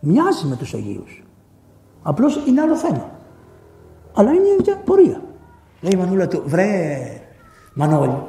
μοιάζει 0.00 0.46
με 0.46 0.56
τους 0.56 0.74
Αγίου. 0.74 1.04
Απλώς 2.02 2.40
είναι 2.46 2.60
άλλο 2.60 2.76
θέμα. 2.76 3.10
Αλλά 4.14 4.30
είναι 4.30 4.46
η 4.46 4.56
ίδια 4.60 4.76
πορεία. 4.84 5.20
Λέει 5.80 5.92
η 5.94 5.96
μανούλα 5.96 6.28
του, 6.28 6.42
βρε 6.46 6.98
Μανώλη, 7.74 8.22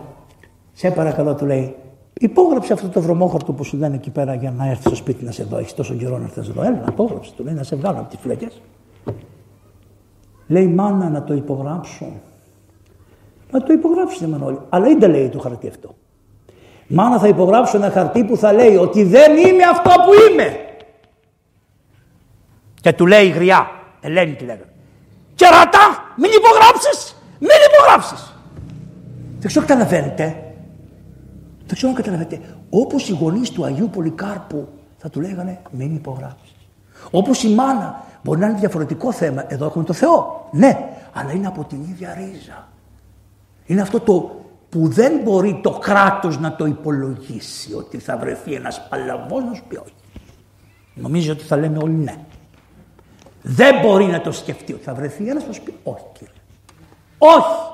σε 0.73 0.91
παρακαλώ 0.91 1.35
του 1.35 1.45
λέει, 1.45 1.75
υπόγραψε 2.13 2.73
αυτό 2.73 2.89
το 2.89 3.01
βρωμόχαρτο 3.01 3.53
που 3.53 3.63
σου 3.63 3.77
λένε 3.77 3.95
εκεί 3.95 4.09
πέρα 4.09 4.33
για 4.33 4.51
να 4.51 4.65
έρθεις 4.69 4.85
στο 4.85 4.95
σπίτι 4.95 5.25
να 5.25 5.31
σε 5.31 5.43
δω. 5.43 5.57
Έχεις 5.57 5.73
τόσο 5.73 5.93
καιρό 5.93 6.17
να 6.17 6.23
έρθεις 6.23 6.49
εδώ. 6.49 6.63
Έλα, 6.63 6.83
υπόγραψε. 6.89 7.33
Του 7.35 7.43
λέει 7.43 7.53
να 7.53 7.63
σε 7.63 7.75
βγάλω 7.75 7.99
από 7.99 8.09
τις 8.09 8.19
φυλακές. 8.19 8.61
Λέει 10.47 10.67
μάνα 10.67 11.09
να 11.09 11.23
το 11.23 11.33
υπογράψω. 11.33 12.05
Να 13.51 13.63
το 13.63 13.73
υπογράψεις 13.73 14.27
Μανώλη. 14.27 14.59
Αλλά 14.69 14.95
δεν 14.99 15.09
λέει 15.09 15.29
το 15.29 15.39
χαρτί 15.39 15.67
αυτό. 15.67 15.95
Μάνα 16.87 17.19
θα 17.19 17.27
υπογράψω 17.27 17.77
ένα 17.77 17.89
χαρτί 17.89 18.23
που 18.23 18.37
θα 18.37 18.53
λέει 18.53 18.75
ότι 18.75 19.03
δεν 19.03 19.37
είμαι 19.37 19.63
αυτό 19.63 19.89
που 19.89 20.31
είμαι. 20.31 20.59
Και 22.81 22.93
του 22.93 23.05
λέει 23.05 23.25
η 23.25 23.29
γριά, 23.29 23.69
Ελένη 24.01 24.33
τη 24.35 24.45
λέγανε. 24.45 24.73
Κερατά, 25.35 26.13
μην 26.17 26.31
υπογράψεις, 26.31 27.15
μην 27.39 27.49
υπογράψεις. 27.73 28.33
Δεν 29.39 29.47
ξέρω 29.47 29.65
αν 29.65 29.67
καταλαβαίνετε. 29.67 30.23
Δεν 31.65 31.75
ξέρω 31.75 31.89
αν 31.89 31.95
καταλαβαίνετε. 31.95 32.41
Όπως 32.69 33.09
οι 33.09 33.13
γονείς 33.13 33.51
του 33.51 33.65
Αγίου 33.65 33.89
Πολυκάρπου 33.89 34.67
θα 34.97 35.09
του 35.09 35.21
λέγανε 35.21 35.59
μην 35.71 35.95
υπογράψεις. 35.95 36.55
Όπως 37.11 37.43
η 37.43 37.49
μάνα 37.49 38.03
μπορεί 38.23 38.39
να 38.39 38.47
είναι 38.47 38.59
διαφορετικό 38.59 39.11
θέμα. 39.11 39.45
Εδώ 39.47 39.65
έχουμε 39.65 39.83
το 39.83 39.93
Θεό. 39.93 40.47
Ναι, 40.51 40.89
αλλά 41.13 41.31
είναι 41.31 41.47
από 41.47 41.63
την 41.63 41.81
ίδια 41.81 42.13
ρίζα. 42.13 42.67
Είναι 43.65 43.81
αυτό 43.81 43.99
το 43.99 44.42
που 44.73 44.87
δεν 44.87 45.19
μπορεί 45.23 45.59
το 45.63 45.71
κράτος 45.71 46.39
να 46.39 46.55
το 46.55 46.65
υπολογίσει 46.65 47.73
ότι 47.73 47.97
θα 47.97 48.17
βρεθεί 48.17 48.53
ένας 48.53 48.87
παλαβός 48.89 49.43
να 49.43 49.53
σου 49.53 49.63
πει 49.67 49.75
όχι. 49.75 49.93
Νομίζω 50.93 51.31
ότι 51.31 51.43
θα 51.43 51.57
λέμε 51.57 51.77
όλοι 51.77 51.93
ναι. 51.93 52.15
Δεν 53.41 53.79
μπορεί 53.79 54.05
να 54.05 54.21
το 54.21 54.31
σκεφτεί 54.31 54.73
ότι 54.73 54.83
θα 54.83 54.93
βρεθεί 54.93 55.29
ένας 55.29 55.47
να 55.47 55.53
σου 55.53 55.61
πει 55.61 55.73
όχι 55.83 56.05
κύριε. 56.13 56.33
Όχι. 57.17 57.72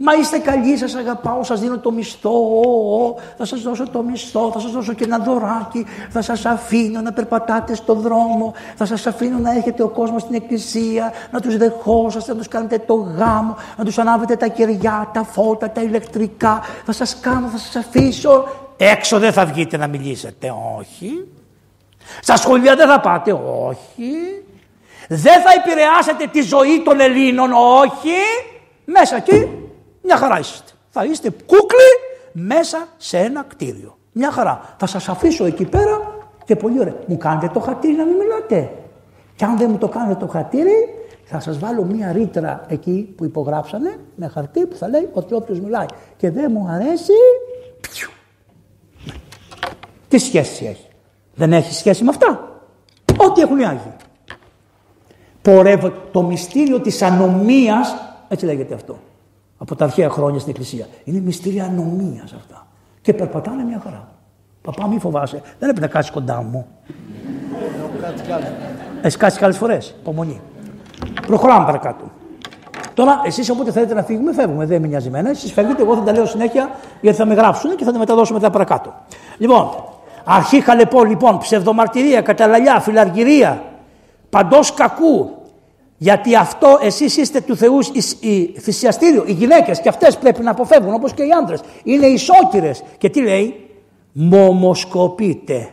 Μα 0.00 0.14
είστε 0.14 0.38
καλοί, 0.38 0.76
σας 0.76 0.94
αγαπάω, 0.94 1.42
σας 1.42 1.60
δίνω 1.60 1.78
το 1.78 1.90
μισθό, 1.90 2.32
θα 3.38 3.44
σας 3.44 3.60
δώσω 3.62 3.88
το 3.88 4.02
μισθό, 4.02 4.50
θα 4.52 4.60
σας 4.60 4.70
δώσω 4.70 4.92
και 4.92 5.04
ένα 5.04 5.18
δωράκι, 5.18 5.86
θα 6.10 6.22
σας 6.22 6.44
αφήνω 6.44 7.00
να 7.00 7.12
περπατάτε 7.12 7.74
στο 7.74 7.94
δρόμο, 7.94 8.54
θα 8.76 8.84
σας 8.84 9.06
αφήνω 9.06 9.38
να 9.38 9.50
έχετε 9.50 9.82
ο 9.82 9.88
κόσμος 9.88 10.22
στην 10.22 10.34
εκκλησία, 10.34 11.12
να 11.30 11.40
τους 11.40 11.56
δεχόσαστε, 11.56 12.32
να 12.32 12.38
τους 12.38 12.48
κάνετε 12.48 12.78
το 12.78 12.94
γάμο, 12.94 13.56
να 13.76 13.84
τους 13.84 13.98
ανάβετε 13.98 14.36
τα 14.36 14.46
κεριά, 14.46 15.10
τα 15.12 15.22
φώτα, 15.22 15.70
τα 15.70 15.82
ηλεκτρικά, 15.82 16.62
θα 16.84 16.92
σας 16.92 17.20
κάνω, 17.20 17.48
θα 17.48 17.58
σας 17.58 17.76
αφήσω. 17.76 18.44
Έξω 18.76 19.18
δεν 19.18 19.32
θα 19.32 19.46
βγείτε 19.46 19.76
να 19.76 19.86
μιλήσετε, 19.86 20.54
όχι. 20.78 21.28
Στα 22.22 22.36
σχολεία 22.36 22.76
δεν 22.76 22.88
θα 22.88 23.00
πάτε, 23.00 23.32
όχι. 23.68 24.12
Δεν 25.08 25.40
θα 25.40 25.50
επηρεάσετε 25.56 26.26
τη 26.32 26.40
ζωή 26.40 26.82
των 26.84 27.00
Ελλήνων, 27.00 27.52
όχι. 27.52 28.16
Μέσα 28.84 29.16
εκεί 29.16 29.67
μια 30.08 30.16
χαρά 30.16 30.38
είστε. 30.38 30.72
Θα 30.90 31.04
είστε 31.04 31.30
κούκλοι 31.30 31.90
μέσα 32.32 32.86
σε 32.96 33.18
ένα 33.18 33.44
κτίριο. 33.48 33.96
Μια 34.12 34.30
χαρά. 34.30 34.74
Θα 34.78 34.86
σας 34.86 35.08
αφήσω 35.08 35.44
εκεί 35.44 35.64
πέρα 35.64 36.00
και 36.44 36.56
πολύ 36.56 36.80
ωραία. 36.80 36.96
Μου 37.06 37.16
κάνετε 37.16 37.50
το 37.52 37.60
χατήρι 37.60 37.94
να 37.94 38.04
μην 38.04 38.16
μιλάτε. 38.16 38.72
Και 39.36 39.44
αν 39.44 39.58
δεν 39.58 39.70
μου 39.70 39.78
το 39.78 39.88
κάνετε 39.88 40.14
το 40.24 40.26
χατήρι, 40.26 40.74
θα 41.24 41.40
σας 41.40 41.58
βάλω 41.58 41.84
μία 41.84 42.12
ρήτρα 42.12 42.64
εκεί 42.68 43.14
που 43.16 43.24
υπογράψανε 43.24 43.98
με 44.14 44.28
χαρτί 44.28 44.66
που 44.66 44.76
θα 44.76 44.88
λέει 44.88 45.08
ότι 45.12 45.34
όποιος 45.34 45.60
μιλάει 45.60 45.86
και 46.16 46.30
δεν 46.30 46.52
μου 46.52 46.68
αρέσει. 46.70 47.12
Πιου. 47.80 48.08
Τι 50.08 50.18
σχέση 50.18 50.64
έχει; 50.64 50.88
Δεν 51.34 51.52
έχει 51.52 51.74
σχέση 51.74 52.04
με 52.04 52.10
αυτά; 52.10 52.60
Ό,τι 53.16 53.40
έχουν 53.40 53.58
οι 53.58 53.64
Άγιοι. 53.64 53.94
Πορεύω 55.42 55.92
το 56.12 56.22
μυστήριο 56.22 56.80
της 56.80 57.02
ανομίας, 57.02 57.94
έτσι 58.28 58.44
λέγεται 58.44 58.74
αυτό 58.74 58.98
από 59.58 59.74
τα 59.74 59.84
αρχαία 59.84 60.08
χρόνια 60.08 60.38
στην 60.38 60.50
Εκκλησία. 60.50 60.86
Είναι 61.04 61.20
μυστήρια 61.20 61.64
ανομίας 61.64 62.32
αυτά. 62.32 62.66
Και 63.00 63.14
περπατάνε 63.14 63.62
μια 63.62 63.80
χαρά. 63.84 64.08
Παπά, 64.62 64.88
μη 64.88 64.98
φοβάσαι. 64.98 65.42
Δεν 65.58 65.68
έπρεπε 65.68 65.80
να 65.80 65.86
κάτσεις 65.86 66.12
κοντά 66.12 66.42
μου. 66.42 66.66
Έχει 69.02 69.16
κάτσει 69.16 69.44
άλλες 69.44 69.56
φορές. 69.56 69.94
Υπομονή. 70.00 70.40
Προχωράμε 71.26 71.64
παρακάτω. 71.64 72.04
Τώρα, 72.94 73.20
εσείς 73.24 73.50
όποτε 73.50 73.70
θέλετε 73.70 73.94
να 73.94 74.02
φύγουμε, 74.02 74.32
φεύγουμε. 74.32 74.66
Δεν 74.66 74.80
με 74.80 74.86
νοιάζει 74.86 75.06
εμένα. 75.06 75.30
Εσείς 75.30 75.52
φεύγετε, 75.52 75.82
εγώ 75.82 75.94
θα 75.94 76.02
τα 76.02 76.12
λέω 76.12 76.26
συνέχεια 76.26 76.70
γιατί 77.00 77.16
θα 77.16 77.24
με 77.26 77.34
γράψουν 77.34 77.76
και 77.76 77.84
θα 77.84 77.92
τα 77.92 77.98
μεταδώσουμε 77.98 78.38
μετά 78.38 78.50
παρακάτω. 78.50 78.94
Λοιπόν, 79.38 79.70
αρχή 80.24 80.60
χαλεπό, 80.60 81.04
λοιπόν, 81.04 81.38
ψευδομαρτυρία, 81.38 82.20
καταλαλιά, 82.20 82.80
φιλαργυρία, 82.80 83.62
παντός 84.30 84.74
κακού, 84.74 85.37
γιατί 85.98 86.36
αυτό 86.36 86.78
εσείς 86.82 87.16
είστε 87.16 87.40
του 87.40 87.56
Θεού 87.56 87.78
η 88.20 88.60
θυσιαστήριο. 88.60 89.24
Οι 89.26 89.32
γυναίκες 89.32 89.80
και 89.80 89.88
αυτές 89.88 90.18
πρέπει 90.18 90.42
να 90.42 90.50
αποφεύγουν 90.50 90.94
όπως 90.94 91.12
και 91.12 91.22
οι 91.22 91.28
άντρες. 91.40 91.60
Είναι 91.84 92.06
ισόκυρες. 92.06 92.82
Και 92.98 93.08
τι 93.08 93.22
λέει; 93.22 93.68
Μομοσκοπείτε. 94.12 95.68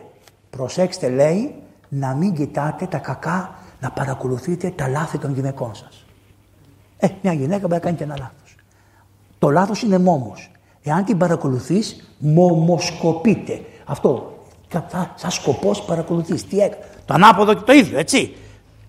Προσέξτε 0.50 1.08
λέει 1.08 1.54
να 1.88 2.14
μην 2.14 2.34
κοιτάτε 2.34 2.86
τα 2.86 2.98
κακά, 2.98 3.54
να 3.80 3.90
παρακολουθείτε 3.90 4.72
τα 4.76 4.88
λάθη 4.88 5.18
των 5.18 5.34
γυναικών 5.34 5.74
σας. 5.74 6.04
Ε, 6.98 7.08
μια 7.22 7.32
γυναίκα 7.32 7.60
μπορεί 7.60 7.72
να 7.72 7.78
κάνει 7.78 7.96
και 7.96 8.04
ένα 8.04 8.16
λάθος. 8.18 8.54
Το 9.38 9.50
λάθος 9.50 9.82
είναι 9.82 9.98
μόμος. 9.98 10.50
Εάν 10.82 11.04
την 11.04 11.18
παρακολουθείς, 11.18 12.10
μομοσκοπείτε. 12.18 13.60
Αυτό, 13.84 14.38
σαν 15.14 15.30
σκοπός 15.30 15.82
παρακολουθείς. 15.82 16.46
Τι 16.46 16.58
έκανε. 16.58 16.84
Το 17.04 17.14
ανάποδο 17.14 17.54
και 17.54 17.62
το 17.64 17.72
ίδιο, 17.72 17.98
έτσι. 17.98 18.36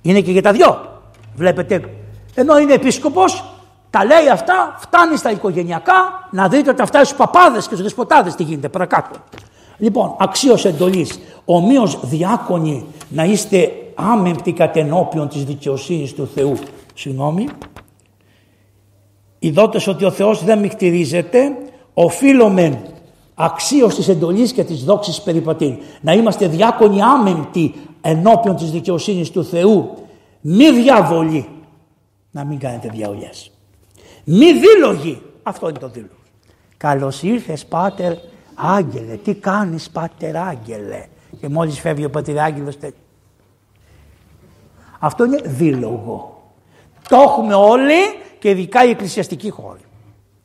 Είναι 0.01 0.21
και 0.21 0.31
για 0.31 0.41
τα 0.41 0.51
δυο. 0.51 0.96
Βλέπετε, 1.37 1.89
ενώ 2.33 2.59
είναι 2.59 2.73
επίσκοπος, 2.73 3.43
τα 3.89 4.05
λέει 4.05 4.29
αυτά, 4.31 4.75
φτάνει 4.77 5.17
στα 5.17 5.31
οικογενειακά, 5.31 6.27
να 6.31 6.47
δείτε 6.47 6.69
ότι 6.69 6.81
αυτά 6.81 7.03
στους 7.03 7.17
παπάδες 7.17 7.67
και 7.67 7.73
στους 7.73 7.81
δεσποτάδες 7.81 8.35
τι 8.35 8.43
γίνεται 8.43 8.69
παρακάτω. 8.69 9.15
Λοιπόν, 9.77 10.15
αξίως 10.19 10.65
εντολής, 10.65 11.19
ομοίως 11.45 11.99
διάκονοι 12.03 12.85
να 13.09 13.23
είστε 13.23 13.71
άμεμπτοι 13.95 14.51
κατ' 14.51 14.75
ενώπιον 14.75 15.27
της 15.27 15.43
δικαιοσύνης 15.43 16.13
του 16.13 16.29
Θεού. 16.35 16.57
Συγγνώμη. 16.93 17.47
Ιδότες 19.39 19.87
ότι 19.87 20.05
ο 20.05 20.11
Θεός 20.11 20.43
δεν 20.43 20.59
μυκτηρίζεται, 20.59 21.57
οφείλουμε 21.93 22.81
αξίως 23.35 23.95
της 23.95 24.07
εντολής 24.07 24.51
και 24.51 24.63
της 24.63 24.83
δόξης 24.83 25.21
περιπατήν. 25.21 25.77
Να 26.01 26.13
είμαστε 26.13 26.47
διάκονοι 26.47 27.01
άμεμπτοι 27.01 27.73
ενώπιον 28.01 28.55
της 28.55 28.71
δικαιοσύνης 28.71 29.31
του 29.31 29.43
Θεού 29.43 30.06
μη 30.41 30.71
διαβολή. 30.71 31.49
Να 32.31 32.43
μην 32.43 32.59
κάνετε 32.59 32.89
διαολιές. 32.89 33.51
Μη 34.23 34.59
δίλογοι. 34.59 35.21
Αυτό 35.43 35.69
είναι 35.69 35.79
το 35.79 35.89
δίλογο. 35.89 36.11
Καλώς 36.77 37.23
ήρθες 37.23 37.65
πάτερ 37.65 38.13
Άγγελε. 38.55 39.15
Τι 39.15 39.35
κάνεις 39.35 39.89
πάτερ 39.89 40.37
Άγγελε; 40.37 41.05
Και 41.39 41.49
μόλις 41.49 41.79
φεύγει 41.79 42.05
ο 42.05 42.09
πατήρ 42.09 42.39
Άγγελος 42.39 42.77
Αυτό 44.99 45.25
είναι 45.25 45.41
δίλογο. 45.43 46.41
Το 47.09 47.15
έχουμε 47.15 47.53
όλοι 47.53 47.93
και 48.39 48.49
ειδικά 48.49 48.85
η 48.85 48.89
εκκλησιαστική 48.89 49.49
χώρη. 49.49 49.81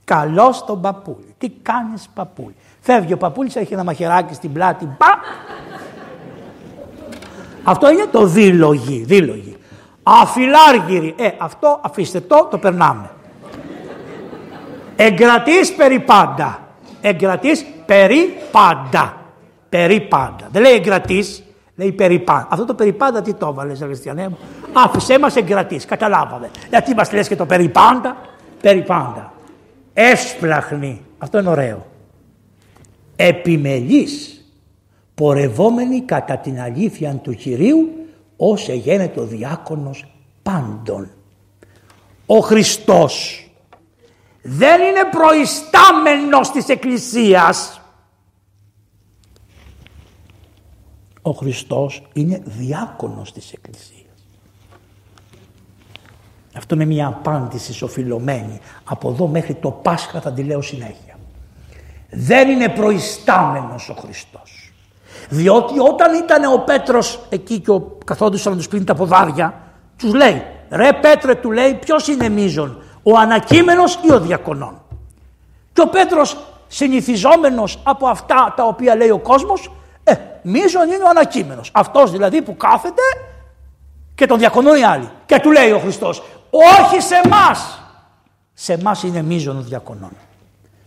Καλώς 0.05 0.65
τον 0.65 0.81
παππούλη. 0.81 1.35
Τι 1.39 1.49
κάνεις 1.49 2.09
παππούλη. 2.15 2.55
Φεύγει 2.81 3.13
ο 3.13 3.17
παππούλης, 3.17 3.57
έχει 3.57 3.73
ένα 3.73 3.85
μαχαιράκι 3.85 4.35
στην 4.35 4.53
πλάτη. 4.53 4.85
Πα! 4.99 5.21
Αυτό 7.63 7.91
είναι 7.91 8.07
το 8.07 8.27
δίλογι. 8.27 9.05
δίλογι. 9.05 9.52
Αφιλάργυρη. 10.03 11.15
Ε, 11.19 11.29
αυτό 11.39 11.81
αφήστε 11.85 12.21
το, 12.21 12.49
το 12.51 12.59
περνάμε. 12.59 13.11
Εγκρατής 14.97 15.75
περί 15.75 16.01
πάντα. 16.01 16.59
Εγκρατής 17.01 17.65
περί 17.87 18.37
πάντα. 18.51 19.17
Περί 19.69 20.01
πάντα. 20.01 20.49
Δεν 20.51 20.63
λέει 20.63 20.73
εγκρατής, 20.73 21.43
λέει 21.77 21.93
περί 21.93 22.19
πάντα. 22.19 22.47
Αυτό 22.51 22.65
το 22.65 22.75
περί 22.75 22.93
πάντα 22.93 23.23
τι 23.23 23.35
το 23.35 23.47
έβαλες, 23.47 23.79
Χριστιανέ 23.79 24.29
μου; 24.29 24.39
Άφησέ 24.73 25.19
μας 25.19 25.37
εγκρατής, 25.37 25.85
καταλάβαμε. 25.85 26.51
Γιατί 26.69 26.95
μας 26.95 27.13
λες 27.13 27.29
και 27.29 27.37
το 27.37 27.47
περί 27.47 27.69
πάντα; 27.69 28.17
Περί 28.61 28.83
πάντα. 28.83 29.33
Έσπλαχνη. 29.93 31.01
Αυτό 31.19 31.39
είναι 31.39 31.49
ωραίο. 31.49 31.87
Επιμελής. 33.17 34.37
Πορευόμενη 35.15 36.01
κατά 36.01 36.37
την 36.37 36.61
αλήθεια 36.61 37.15
του 37.15 37.35
Κυρίου 37.35 38.02
ως 38.45 38.69
εγένετο 38.69 39.21
ο 39.21 39.25
διάκονος 39.25 40.07
πάντων. 40.43 41.11
Ο 42.27 42.39
Χριστός 42.39 43.45
δεν 44.43 44.81
είναι 44.81 45.05
προϊστάμενος 45.11 46.51
της 46.51 46.69
Εκκλησίας. 46.69 47.81
Ο 51.23 51.31
Χριστός 51.31 52.03
είναι 52.13 52.43
διάκονος 52.45 53.33
της 53.33 53.53
Εκκλησίας. 53.53 54.27
Αυτό 56.55 56.75
είναι 56.75 56.85
μια 56.85 57.07
απάντηση 57.07 57.73
σοφιλωμένη. 57.73 58.61
Από 58.85 59.11
εδώ 59.11 59.27
μέχρι 59.27 59.55
το 59.55 59.71
Πάσχα 59.71 60.21
θα 60.21 60.33
τη 60.33 60.43
λέω 60.43 60.63
συνέχεια. 60.63 61.19
Δεν 62.11 62.49
είναι 62.49 62.69
προϊστάμενος 62.69 63.89
ο 63.89 63.95
Χριστός. 63.95 64.52
Διότι 65.33 65.79
όταν 65.79 66.15
ήταν 66.15 66.53
ο 66.53 66.59
Πέτρος 66.59 67.21
εκεί 67.29 67.59
και 67.59 67.71
ο 67.71 67.97
καθόντουσαν 68.05 68.53
να 68.53 68.59
τους 68.59 68.69
πίνει 68.69 68.85
τα 68.85 68.95
ποδάρια, 68.95 69.55
τους 69.97 70.15
λέει, 70.15 70.43
ρε 70.71 70.93
Πέτρε 70.93 71.35
του 71.35 71.51
λέει 71.51 71.75
ποιος 71.75 72.09
είναι 72.09 72.29
μίζων, 72.29 72.83
ο 73.03 73.19
ανακείμενος 73.19 73.99
ή 74.03 74.13
ο 74.13 74.21
διακονών; 74.21 74.83
Και 75.73 75.81
ο 75.81 75.89
Πέτρος 75.89 76.37
συνηθιζόμενος 76.67 77.81
από 77.83 78.07
αυτά 78.07 78.55
τα 78.57 78.65
οποία 78.65 78.97
λέει 78.97 79.11
ο 79.11 79.19
κόσμος, 79.19 79.73
ε, 80.05 80.15
μίζων 80.43 80.91
είναι 80.91 81.05
ο 81.05 81.09
ανακείμενος. 81.09 81.71
Αυτός 81.75 82.11
δηλαδή 82.11 82.43
που 82.43 82.57
κάθεται 82.57 83.03
και 84.15 84.27
τον 84.27 84.39
διακονούν 84.39 84.77
οι 84.77 84.85
άλλοι. 84.85 85.11
Και 85.27 85.39
του 85.43 85.51
λέει 85.51 85.71
ο 85.71 85.79
Χριστός, 85.79 86.23
όχι 86.51 87.01
σε 87.03 87.21
εμάς. 87.25 87.83
Σε 88.55 88.73
εμάς 88.73 89.03
είναι 89.03 89.23
μίζων 89.23 89.59
ο 89.59 89.61
διακονών. 89.61 90.13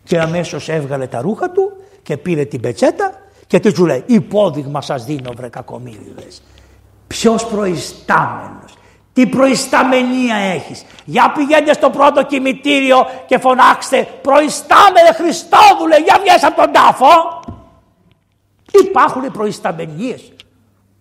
Και 0.04 0.20
αμέσως 0.20 0.70
έβγαλε 0.70 1.08
τα 1.08 1.22
ρούχα 1.22 1.50
του 1.50 1.72
και 2.04 2.18
πήρε 2.18 2.46
την 2.46 2.62
πετσέτα 2.62 3.12
και 3.48 3.60
τι 3.60 3.74
του 3.74 3.86
λέει, 3.86 4.04
υπόδειγμα 4.06 4.82
σας 4.82 5.06
δίνω 5.06 5.32
βρε 5.36 5.50
κακομύριδες. 5.50 6.42
Ποιος 7.08 7.46
προϊστάμενος, 7.46 8.74
τι 9.14 9.28
προϊσταμενία 9.28 10.36
έχεις. 10.36 10.84
Για 11.06 11.32
πηγαίνετε 11.36 11.74
στο 11.74 11.90
πρώτο 11.90 12.24
κημητήριο 12.24 12.98
και 13.26 13.38
φωνάξτε 13.38 14.08
προϊστάμενε 14.22 15.12
Χριστόδουλε 15.16 15.98
για 16.04 16.18
βγες 16.22 16.44
από 16.44 16.62
τον 16.62 16.72
τάφο. 16.72 17.40
Υπάρχουν 18.72 19.32
προϊσταμενίες. 19.32 20.34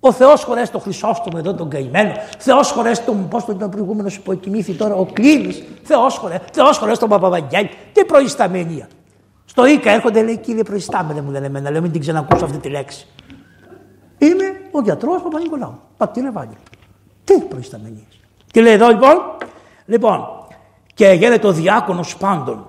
Ο 0.01 0.13
Θεός 0.13 0.45
χωρέσει 0.45 0.73
το 0.73 0.79
Χρυσόστομο 0.79 1.37
εδώ 1.39 1.55
τον 1.55 1.69
καημένο. 1.71 2.13
Θεός 2.39 2.71
χωρέσει 2.71 3.03
τον, 3.03 3.29
πώς 3.29 3.45
το 3.45 3.53
ήταν 3.53 3.71
προηγούμενος 3.71 4.21
που 4.21 4.33
υποκοιμήθη 4.33 4.73
τώρα, 4.73 4.95
ο 4.95 5.07
Κλίνης. 5.13 5.63
Θεός 5.83 6.17
χωρέσει, 6.17 6.41
Θεός 6.53 6.79
χωρέσει 6.79 7.01
τον 7.01 7.09
Παπαβαγγέλη. 7.09 7.71
Τι 7.93 8.05
προϊσταμενία. 8.05 8.89
Στο 9.45 9.67
Ίκα 9.67 9.91
έρχονται 9.91 10.23
λέει 10.23 10.39
κύριε 10.39 10.63
προϊστάμενε 10.63 11.21
μου 11.21 11.31
λένε 11.31 11.47
εμένα. 11.47 11.71
Λέω 11.71 11.81
μην 11.81 11.93
την 11.93 12.01
ξανακούσω 12.01 12.45
αυτή 12.45 12.59
τη 12.59 12.69
λέξη. 12.69 13.07
Είμαι 14.19 14.45
ο 14.71 14.81
γιατρός 14.81 15.23
Παπα-Νικολάου. 15.23 15.79
Πατήρ 15.97 16.25
Ευάγγελο. 16.25 16.61
Τι 17.25 17.41
προϊσταμενίε. 17.41 18.07
Τι 18.53 18.61
λέει 18.61 18.73
εδώ 18.73 18.89
λοιπόν. 18.89 19.17
Λοιπόν 19.87 20.25
και 20.95 21.09
γίνεται 21.09 21.47
ο 21.47 21.53
διάκονος 21.53 22.17
πάντων. 22.17 22.67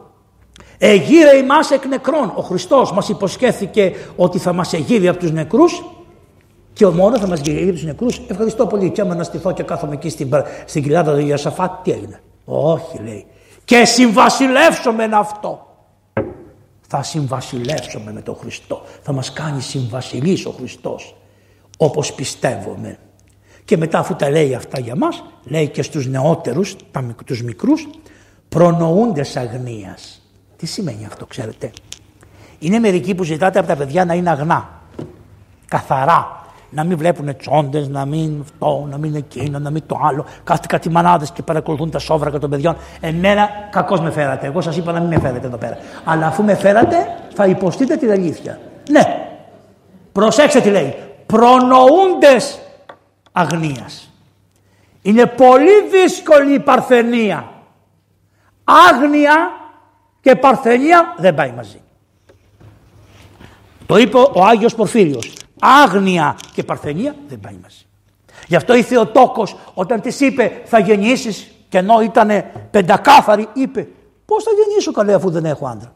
Εγείρε 0.77 1.37
ημάς 1.37 1.71
εκ 1.71 1.85
νεκρών. 1.85 2.33
Ο 2.35 2.41
Χριστός 2.41 2.91
μας 2.91 3.09
υποσχέθηκε 3.09 3.93
ότι 4.15 4.37
θα 4.37 4.53
μας 4.53 4.73
εγείρει 4.73 5.07
από 5.07 5.19
τους 5.19 5.31
νεκρούς 5.31 5.83
και 6.73 6.85
ο 6.85 6.91
μόνος 6.91 7.19
θα 7.19 7.27
μας 7.27 7.39
γυρίσει 7.39 7.71
τους 7.71 7.83
νεκρούς. 7.83 8.21
Ευχαριστώ 8.27 8.67
πολύ. 8.67 8.89
Και 8.89 9.01
άμα 9.01 9.15
να 9.15 9.23
στηθώ 9.23 9.51
και 9.51 9.63
κάθομαι 9.63 9.93
εκεί 9.93 10.09
στην, 10.09 10.33
στην 10.65 10.83
κοιλάδα 10.83 11.13
του 11.13 11.27
Ιωσαφάτ, 11.27 11.83
τι 11.83 11.91
έγινε. 11.91 12.21
Όχι, 12.45 12.99
λέει. 13.03 13.25
Και 13.63 13.85
συμβασιλεύσομαι 13.85 15.07
με 15.07 15.15
αυτό. 15.15 15.74
Θα 16.97 17.03
συμβασιλεύσουμε 17.03 18.11
με 18.11 18.21
τον 18.21 18.35
Χριστό. 18.35 18.81
Θα 19.01 19.11
μας 19.11 19.33
κάνει 19.33 19.61
συμβασιλής 19.61 20.45
ο 20.45 20.51
Χριστός. 20.51 21.15
Όπως 21.77 22.13
πιστεύουμε. 22.13 22.97
Και 23.65 23.77
μετά 23.77 23.99
αφού 23.99 24.15
τα 24.15 24.29
λέει 24.29 24.55
αυτά 24.55 24.79
για 24.79 24.95
μας, 24.95 25.23
λέει 25.43 25.67
και 25.67 25.81
στους 25.81 26.07
νεότερους, 26.07 26.75
τους 27.25 27.43
μικρούς, 27.43 27.87
προνοούντες 28.49 29.35
αγνίας. 29.35 30.21
Τι 30.57 30.65
σημαίνει 30.65 31.05
αυτό 31.05 31.25
ξέρετε; 31.25 31.71
Είναι 32.59 32.79
μερικοί 32.79 33.15
που 33.15 33.23
ζητάτε 33.23 33.59
από 33.59 33.67
τα 33.67 33.75
παιδιά 33.75 34.05
να 34.05 34.13
είναι 34.13 34.29
αγνά. 34.29 34.81
Καθαρά 35.67 36.44
να 36.75 36.83
μην 36.83 36.97
βλέπουν 36.97 37.37
τσόντες, 37.37 37.87
να 37.87 38.05
μην 38.05 38.39
αυτό, 38.41 38.87
να 38.89 38.97
μην 38.97 39.15
εκείνο, 39.15 39.59
να 39.59 39.69
μην 39.69 39.83
το 39.85 39.99
άλλο. 40.03 40.25
Κάθεται 40.43 40.67
κάτι 40.67 40.89
μανάδες 40.89 41.31
και 41.31 41.41
παρακολουθούν 41.41 41.89
τα 41.89 41.99
σόβρακα 41.99 42.39
των 42.39 42.49
παιδιών. 42.49 42.75
Εμένα 42.99 43.49
κακώς 43.71 43.99
με 43.99 44.11
φέρατε. 44.11 44.45
Εγώ 44.45 44.61
σας 44.61 44.77
είπα 44.77 44.91
να 44.91 44.99
μην 44.99 45.09
με 45.09 45.19
φέρετε 45.19 45.47
εδώ 45.47 45.57
πέρα. 45.57 45.77
Αλλά 46.03 46.27
αφού 46.27 46.43
με 46.43 46.55
φέρατε, 46.55 46.95
θα 47.33 47.45
υποστείτε 47.45 47.95
την 47.95 48.11
αλήθεια. 48.11 48.59
Ναι. 48.89 49.01
Προσέξτε 50.11 50.59
τι 50.61 50.69
λέει. 50.69 50.95
Προνοούντες 51.25 52.59
αγνίας. 53.31 54.11
Είναι 55.01 55.25
πολύ 55.25 55.87
δύσκολη 55.91 56.53
η 56.53 56.59
παρθενία. 56.59 57.49
Άγνοια 58.63 59.35
και 60.21 60.35
παρθενία 60.35 61.13
δεν 61.17 61.35
πάει 61.35 61.51
μαζί. 61.55 61.81
Το 63.85 63.97
είπε 63.97 64.17
ο 64.17 64.43
Άγιος 64.43 64.75
Πορφύριος 64.75 65.33
άγνοια 65.83 66.35
και 66.53 66.63
παρθενία 66.63 67.15
δεν 67.27 67.39
πάει 67.39 67.57
μαζί. 67.61 67.85
Γι' 68.47 68.55
αυτό 68.55 68.75
η 68.75 68.81
Θεοτόκος 68.81 69.55
όταν 69.73 70.01
της 70.01 70.19
είπε 70.19 70.61
θα 70.65 70.79
γεννήσεις 70.79 71.51
και 71.69 71.77
ενώ 71.77 72.01
ήταν 72.01 72.29
πεντακάθαρη 72.71 73.47
είπε 73.53 73.87
πώς 74.25 74.43
θα 74.43 74.51
γεννήσω 74.63 74.91
καλέ 74.91 75.13
αφού 75.13 75.29
δεν 75.29 75.45
έχω 75.45 75.67
άντρα; 75.67 75.91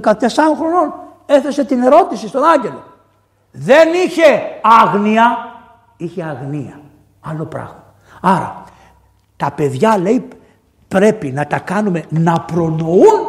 14 0.00 0.12
χρονών 0.58 0.94
έθεσε 1.26 1.64
την 1.64 1.82
ερώτηση 1.82 2.28
στον 2.28 2.44
άγγελο. 2.44 2.84
Δεν 3.50 3.88
είχε 4.06 4.40
άγνοια, 4.62 5.36
είχε 5.96 6.22
αγνία. 6.22 6.80
Άλλο 7.20 7.44
πράγμα. 7.44 7.94
Άρα 8.20 8.64
τα 9.36 9.50
παιδιά 9.50 9.98
λέει 9.98 10.28
πρέπει 10.88 11.30
να 11.30 11.46
τα 11.46 11.58
κάνουμε 11.58 12.04
να 12.08 12.40
προνοούν 12.40 13.20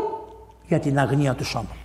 για 0.68 0.80
την 0.80 1.00
αγνία 1.00 1.34
του 1.34 1.46
σώματος. 1.46 1.83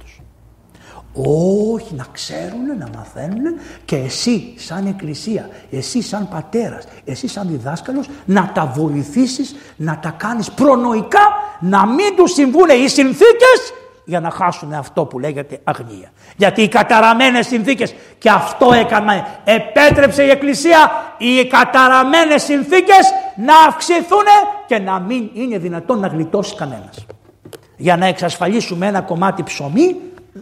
Όχι, 1.12 1.94
να 1.94 2.06
ξέρουν, 2.12 2.78
να 2.78 2.88
μαθαίνουν 2.96 3.54
και 3.84 3.96
εσύ 3.96 4.54
σαν 4.56 4.86
εκκλησία, 4.86 5.48
εσύ 5.70 6.02
σαν 6.02 6.28
πατέρας, 6.28 6.84
εσύ 7.04 7.28
σαν 7.28 7.48
διδάσκαλος 7.48 8.09
να 8.24 8.50
τα 8.54 8.66
βοηθήσεις, 8.66 9.54
να 9.76 9.98
τα 9.98 10.11
κάνεις 10.11 10.50
προνοϊκά, 10.50 11.26
να 11.61 11.86
μην 11.86 12.16
τους 12.16 12.32
συμβούν 12.32 12.68
οι 12.84 12.88
συνθήκες 12.88 13.72
για 14.04 14.20
να 14.20 14.30
χάσουν 14.30 14.72
αυτό 14.72 15.04
που 15.04 15.18
λέγεται 15.18 15.61
αγνία. 15.64 16.11
Γιατί 16.36 16.62
οι 16.62 16.68
καταραμένες 16.68 17.46
συνθήκες 17.46 17.94
και 18.18 18.30
αυτό 18.30 18.72
έκανα, 18.72 19.40
επέτρεψε 19.44 20.22
η 20.22 20.30
Εκκλησία 20.30 20.90
οι 21.18 21.46
καταραμένες 21.46 22.42
συνθήκες 22.42 23.12
να 23.36 23.54
αυξηθούν 23.68 24.26
και 24.66 24.78
να 24.78 24.98
μην 24.98 25.30
είναι 25.32 25.59
δυνατόν 25.59 25.98
να 25.98 26.06
γλιτώσει 26.06 26.54
κανένας. 26.54 27.06
Για 27.76 27.96
να 27.96 28.06
εξασφαλίσουμε 28.06 28.86
ένα 28.86 29.00
κομμάτι 29.00 29.42
ψωμί 29.42 29.96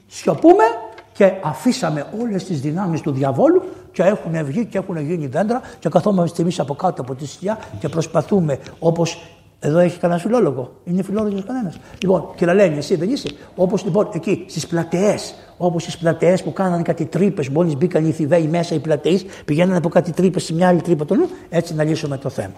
σιωπούμε 0.07 0.64
και 1.12 1.32
αφήσαμε 1.42 2.07
όλες 2.20 2.44
τις 2.44 2.61
δυνάμεις 2.61 3.01
του 3.01 3.12
διαβόλου 3.12 3.62
και 3.92 4.03
έχουν 4.03 4.44
βγει 4.44 4.64
και 4.66 4.78
έχουν 4.78 4.97
γίνει 4.97 5.26
δέντρα 5.26 5.61
και 5.78 5.88
καθόμαστε 5.88 6.42
εμείς 6.42 6.61
από 6.61 6.74
κάτω 6.74 7.03
από 7.03 7.14
τη 7.14 7.26
σκιά 7.26 7.59
και 7.78 7.88
προσπαθούμε 7.88 8.59
όπως 8.78 9.18
εδώ 9.61 9.78
έχει 9.78 9.99
κανένα 9.99 10.20
φιλόλογο. 10.20 10.72
Είναι 10.84 11.03
φιλόλογος 11.03 11.44
κανένας. 11.44 11.78
Λοιπόν, 12.03 12.28
και 12.36 12.47
να 12.47 12.55
λένε, 12.55 12.76
εσύ 12.76 12.97
δεν 12.97 13.11
είσαι. 13.11 13.28
Όπως 13.57 13.84
λοιπόν 13.84 14.09
εκεί 14.12 14.44
στις 14.49 14.66
πλατεές, 14.66 15.34
όπως 15.57 15.82
στις 15.82 15.99
πλατεές 15.99 16.42
που 16.42 16.53
κάνανε 16.53 16.82
κάτι 16.82 17.05
τρύπες, 17.05 17.49
μόλις 17.49 17.76
μπήκαν 17.76 18.07
οι 18.09 18.12
θηβαίοι 18.12 18.47
μέσα 18.47 18.74
οι 18.74 18.78
πλατεείς, 18.78 19.24
πηγαίνανε 19.44 19.76
από 19.76 19.88
κάτι 19.88 20.12
τρύπες 20.12 20.44
σε 20.44 20.55
μια 20.55 20.68
άλλη 20.68 20.80
τρύπα 20.80 21.05
του 21.05 21.14
νου, 21.14 21.28
έτσι 21.49 21.74
να 21.74 21.84
λύσουμε 21.84 22.18
το 22.18 22.28
θέμα. 22.28 22.55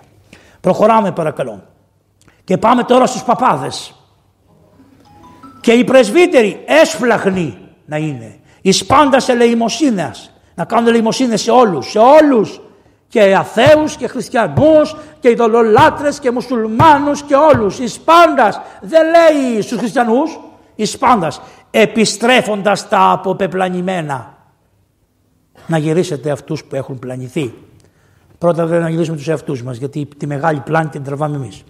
Προχωράμε 0.61 1.13
παρακαλώ. 1.13 1.63
Και 2.45 2.59
πάμε 2.59 2.83
τώρα 2.83 3.07
στους 3.07 3.23
παπάδες. 3.23 3.98
Και 5.69 5.75
οι 5.75 5.85
πρεσβύτεροι 5.85 6.63
έσφλαχνοι 6.67 7.59
να 7.87 7.97
είναι. 7.97 8.39
Εις 8.61 8.87
πάντα 8.87 9.21
σε 9.21 9.33
ελεημοσύνες. 9.33 10.33
Να 10.55 10.65
κάνουν 10.65 10.89
ελεημοσύνες 10.89 11.41
σε 11.41 11.51
όλους, 11.51 11.91
σε 11.91 11.99
όλους. 11.99 12.61
Και 13.09 13.35
αθέους 13.37 13.97
και 13.97 14.07
χριστιανούς 14.07 14.97
και 15.21 15.31
ειδωλολάτρες 15.31 16.19
και 16.19 16.31
μουσουλμάνους 16.31 17.23
και 17.23 17.35
όλους. 17.35 17.79
Εις 17.79 17.99
πάντας 17.99 18.61
δεν 18.81 19.03
λέει 19.05 19.63
στους 19.63 19.79
χριστιανούς. 19.79 20.41
Εις 20.75 20.99
πάντας 20.99 21.41
επιστρέφοντας 21.71 22.89
τα 22.89 23.11
αποπεπλανημένα. 23.11 24.35
Να 25.67 25.79
γυρίσετε 25.79 26.31
αυτούς 26.31 26.65
που 26.65 26.75
έχουν 26.75 26.99
πλανηθεί. 26.99 27.55
Πρώτα 28.39 28.67
δεν 28.67 28.81
να 28.81 28.89
γυρίσουμε 28.89 29.17
τους 29.17 29.29
εαυτούς 29.29 29.63
μας 29.63 29.77
γιατί 29.77 30.09
τη 30.17 30.27
μεγάλη 30.27 30.61
πλάνη 30.61 30.89
την 30.89 31.03
τραβάμε 31.03 31.37
εμείς. 31.37 31.65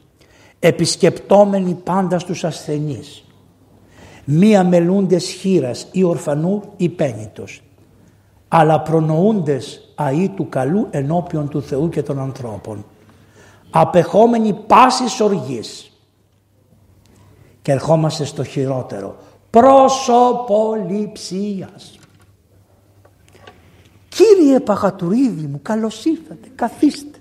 Επισκεπτόμενοι 0.59 1.75
πάντα 1.85 2.19
στους 2.19 2.45
ασθενείς 2.45 3.23
μία 4.31 4.65
μελούντες 4.65 5.29
χείρας 5.29 5.87
ή 5.93 6.05
ορφανού 6.05 6.63
ή 6.77 6.89
πένιτος, 6.89 7.63
αλλά 8.49 8.81
προνοούντες 8.81 9.93
αή 9.95 10.29
του 10.29 10.49
καλού 10.49 10.87
ενώπιον 10.91 11.49
του 11.49 11.63
Θεού 11.63 11.89
και 11.89 12.03
των 12.03 12.19
ανθρώπων, 12.19 12.85
απεχόμενοι 13.71 14.53
πάσης 14.53 15.21
οργής. 15.21 15.93
Και 17.63 17.73
ερχόμαστε 17.73 18.25
στο 18.25 18.45
χειρότερο, 18.45 19.17
προσωποληψίας. 19.51 21.99
Κύριε 24.09 24.61
Παγατουρίδη 24.61 25.47
μου, 25.47 25.61
καλώς 25.63 26.05
ήρθατε, 26.05 26.49
καθίστε. 26.55 27.19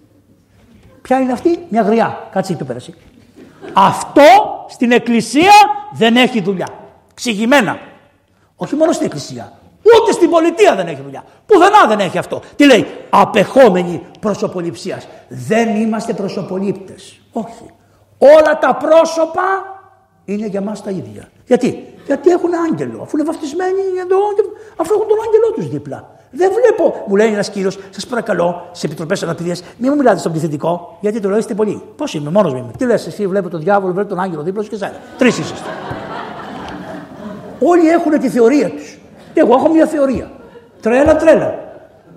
Ποια 1.01 1.19
είναι 1.19 1.31
αυτή, 1.31 1.65
μια 1.69 1.81
γριά, 1.81 2.27
κάτσε 2.31 2.55
το 2.55 2.65
πέρασε. 2.65 2.93
Αυτό 3.73 4.21
στην 4.67 4.91
εκκλησία 4.91 5.53
δεν 5.93 6.15
έχει 6.15 6.41
δουλειά. 6.41 6.76
Ξηγημένα. 7.19 7.79
Όχι 8.55 8.75
μόνο 8.75 8.91
στην 8.91 9.05
εκκλησία. 9.05 9.53
Ούτε 9.83 10.11
στην 10.11 10.29
πολιτεία 10.29 10.75
δεν 10.75 10.87
έχει 10.87 11.01
δουλειά. 11.01 11.23
Πουθενά 11.45 11.85
δεν 11.87 11.99
έχει 11.99 12.17
αυτό. 12.17 12.41
Τι 12.55 12.65
λέει, 12.65 12.87
απεχόμενοι 13.09 14.01
προσωποληψίας. 14.19 15.07
Δεν 15.27 15.75
είμαστε 15.75 16.13
προσωπολήπτες. 16.13 17.19
Όχι. 17.31 17.65
Όλα 18.17 18.59
τα 18.59 18.75
πρόσωπα 18.75 19.41
είναι 20.25 20.47
για 20.47 20.61
μας 20.61 20.83
τα 20.83 20.89
ίδια. 20.89 21.29
Γιατί, 21.45 21.93
Γιατί 22.05 22.29
έχουν 22.29 22.49
άγγελο. 22.53 23.01
Αφού 23.01 23.17
είναι 23.17 23.25
βαφτισμένοι 23.25 23.81
εδώ, 23.99 24.17
αφού 24.75 24.93
έχουν 24.93 25.07
τον 25.07 25.17
άγγελό 25.25 25.51
τους 25.55 25.69
δίπλα. 25.69 26.15
Δεν 26.31 26.51
βλέπω, 26.51 27.03
μου 27.07 27.15
λέει 27.15 27.27
ένας 27.27 27.49
κύριος, 27.49 27.79
σας 27.89 28.05
παρακαλώ, 28.07 28.69
σε 28.71 28.85
επιτροπές 28.85 29.23
αναπηρία, 29.23 29.55
μην 29.77 29.91
μου 29.91 29.97
μιλάτε 29.97 30.19
στον 30.19 30.31
πληθυντικό, 30.31 30.97
γιατί 30.99 31.19
το 31.19 31.29
λέω 31.29 31.37
είστε 31.37 31.53
πολύ. 31.53 31.81
Πώς 31.95 32.13
είμαι, 32.13 32.29
μόνος 32.29 32.53
μου 32.53 32.57
είμαι. 32.57 32.71
Τι 32.77 32.85
λες, 32.85 33.07
εσύ 33.07 33.27
βλέπω 33.27 33.49
τον 33.49 33.59
διάβολο, 33.59 33.93
βλέπω 33.93 34.09
τον 34.09 34.19
άγγελο 34.19 34.41
δίπλα 34.41 34.63
σου 34.63 34.69
και 34.69 34.75
εσένα. 34.75 34.95
Τρεις 35.17 35.37
είσαστε. 35.37 35.69
Όλοι 37.59 37.89
έχουν 37.89 38.19
τη 38.19 38.29
θεωρία 38.29 38.69
τους. 38.69 38.97
Και 39.33 39.39
εγώ 39.39 39.53
έχω 39.53 39.69
μια 39.69 39.85
θεωρία. 39.85 40.31
Τρέλα, 40.81 41.15
τρέλα. 41.15 41.55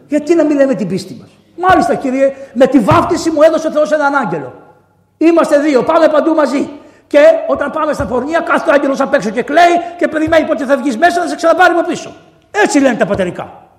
Γιατί 0.09 0.35
να 0.35 0.45
μην 0.45 0.57
λέμε 0.57 0.75
την 0.75 0.89
πίστη 0.89 1.17
μας; 1.21 1.29
Μάλιστα 1.57 1.95
κύριε, 1.95 2.33
με 2.53 2.67
τη 2.67 2.79
βάφτιση 2.79 3.31
μου 3.31 3.43
έδωσε 3.43 3.67
ο 3.67 3.71
Θεός 3.71 3.93
έναν 3.93 4.15
άγγελο. 4.15 4.53
Είμαστε 5.19 5.59
δύο, 5.59 5.83
πάμε 5.83 6.09
παντού 6.09 6.35
μαζί. 6.35 6.71
Και 7.07 7.19
όταν 7.47 7.71
πάμε 7.71 7.93
στα 7.93 8.05
πορνεία, 8.05 8.41
κάθε 8.41 8.71
άγγελος 8.75 9.01
απ' 9.01 9.15
έξω 9.15 9.31
και 9.31 9.43
κλαίει 9.43 9.81
και 9.99 10.09
περιμένει 10.09 10.47
πότε 10.47 10.65
θα 10.65 10.77
βγεις 10.77 10.97
μέσα 10.97 11.21
να 11.21 11.27
σε 11.29 11.37
ξαναπάρει 11.37 11.73
από 11.73 11.89
πίσω. 11.89 12.13
Έτσι 12.51 12.79
λένε 12.79 12.95
τα 12.95 13.07
πατερικά. 13.07 13.70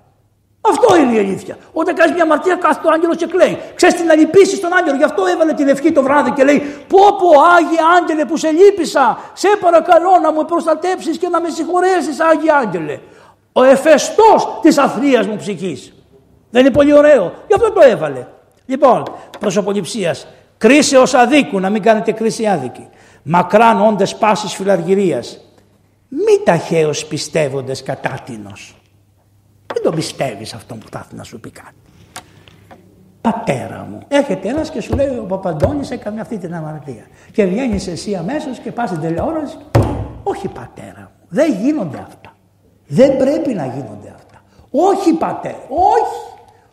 Αυτό 0.64 0.96
είναι 0.96 1.14
η 1.14 1.18
αλήθεια. 1.18 1.56
Όταν 1.72 1.94
κάνεις 1.94 2.14
μια 2.14 2.22
αμαρτία, 2.22 2.54
κάθεται 2.54 2.88
ο 2.88 2.90
άγγελο 2.90 3.14
και 3.14 3.26
κλαίει. 3.26 3.58
Ξέρεις 3.74 3.94
την 3.94 4.10
αλυπήσει 4.10 4.56
στον 4.56 4.72
άγγελο. 4.72 4.96
Γι' 4.96 5.04
αυτό 5.04 5.26
έβαλε 5.26 5.52
την 5.52 5.68
ευχή 5.68 5.92
το 5.92 6.02
βράδυ 6.02 6.30
και 6.30 6.44
λέει: 6.44 6.58
Πω, 6.88 6.98
πω, 6.98 7.28
άγιε 7.56 7.78
άγγελε 8.00 8.24
που 8.24 8.36
σε 8.36 8.50
λύπησα. 8.50 9.18
Σε 9.32 9.48
παρακαλώ 9.60 10.18
να 10.22 10.32
μου 10.32 10.44
προστατέψεις 10.44 11.18
και 11.18 11.28
να 11.28 11.40
με 11.40 11.48
συγχωρέσεις, 11.48 12.20
άγιε 12.20 12.52
άγγελε. 12.52 13.00
Ο 13.52 13.62
εφεστός 13.62 14.58
της 14.62 14.78
αθλία 14.78 15.26
μου 15.26 15.36
ψυχής. 15.36 15.92
Δεν 16.50 16.60
είναι 16.60 16.74
πολύ 16.74 16.92
ωραίο. 16.92 17.32
Γι' 17.46 17.54
αυτό 17.54 17.70
το 17.72 17.80
έβαλε. 17.80 18.26
Λοιπόν, 18.66 19.02
προσωποληψίας. 19.38 20.26
Κρίσεω 20.58 21.02
αδίκου, 21.12 21.60
να 21.60 21.70
μην 21.70 21.82
κάνετε 21.82 22.12
κρίση 22.12 22.46
άδικη. 22.46 22.88
Μακράν 23.22 23.86
όντες 23.86 24.16
πάσης 24.16 24.54
φιλαργυρίας. 24.54 25.40
Μη 26.08 26.42
ταχαίως 26.44 27.06
πιστεύοντες 27.06 27.82
κατάτινος. 27.82 28.81
Δεν 29.82 29.90
τον 29.90 30.00
πιστεύεις 30.00 30.54
αυτό 30.54 30.74
που 30.74 30.86
θα 30.90 31.06
να 31.10 31.22
σου 31.22 31.40
πει 31.40 31.50
κάτι. 31.50 31.74
Πατέρα 33.20 33.86
μου. 33.90 33.98
Έρχεται 34.08 34.48
ένας 34.48 34.70
και 34.70 34.80
σου 34.80 34.94
λέει 34.94 35.18
ο 35.18 35.24
Παπαντώνης 35.28 35.90
έκανε 35.90 36.20
αυτή 36.20 36.38
την 36.38 36.54
αμαρτία. 36.54 37.06
Και 37.32 37.44
βγαίνεις 37.44 37.86
εσύ 37.86 38.14
αμέσως 38.14 38.58
και 38.58 38.72
πας 38.72 38.88
στην 38.88 39.00
τηλεόραση. 39.00 39.56
Όχι 40.22 40.48
πατέρα 40.48 41.00
μου. 41.00 41.26
Δεν 41.28 41.52
γίνονται 41.52 41.98
αυτά. 41.98 42.34
Δεν 42.86 43.16
πρέπει 43.16 43.54
να 43.54 43.66
γίνονται 43.66 44.12
αυτά. 44.14 44.42
Όχι 44.70 45.12
πατέρα. 45.12 45.64
Όχι. 45.68 46.20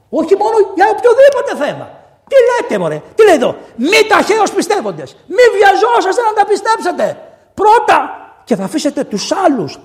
Όχι 0.09 0.35
μόνο 0.35 0.55
για 0.75 0.85
οποιοδήποτε 0.89 1.65
θέμα. 1.65 1.89
Τι 2.27 2.35
λέτε 2.49 2.79
μωρέ. 2.79 3.01
Τι 3.15 3.23
λέει 3.23 3.35
εδώ. 3.35 3.55
Μη 3.75 4.07
ταχαίω 4.09 4.43
πιστεύοντες. 4.55 5.15
Μη 5.27 5.43
βιαζόσαστε 5.57 6.21
να 6.21 6.33
τα 6.33 6.45
πιστέψετε. 6.45 7.17
Πρώτα 7.53 7.97
και 8.43 8.55
θα 8.55 8.63
αφήσετε 8.63 9.03
τους 9.03 9.31
άλλους. 9.31 9.79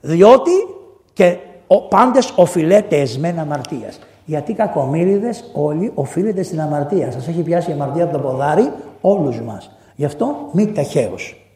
Διότι 0.00 0.52
και 1.12 1.26
ο, 1.26 1.47
πάντες 1.88 2.32
οφειλέτε 2.36 2.96
εσμένα 2.96 3.42
αμαρτίας. 3.42 3.98
Γιατί 4.24 4.52
κακομύριδες 4.52 5.44
όλοι 5.52 5.92
οφείλετε 5.94 6.42
στην 6.42 6.60
αμαρτία. 6.60 7.12
Σας 7.12 7.28
έχει 7.28 7.42
πιάσει 7.42 7.70
η 7.70 7.72
αμαρτία 7.72 8.04
από 8.04 8.12
το 8.12 8.18
ποδάρι 8.18 8.72
όλους 9.00 9.40
μας. 9.40 9.70
Γι' 9.96 10.04
αυτό 10.04 10.36
μη 10.52 10.72
ταχαίως. 10.72 11.52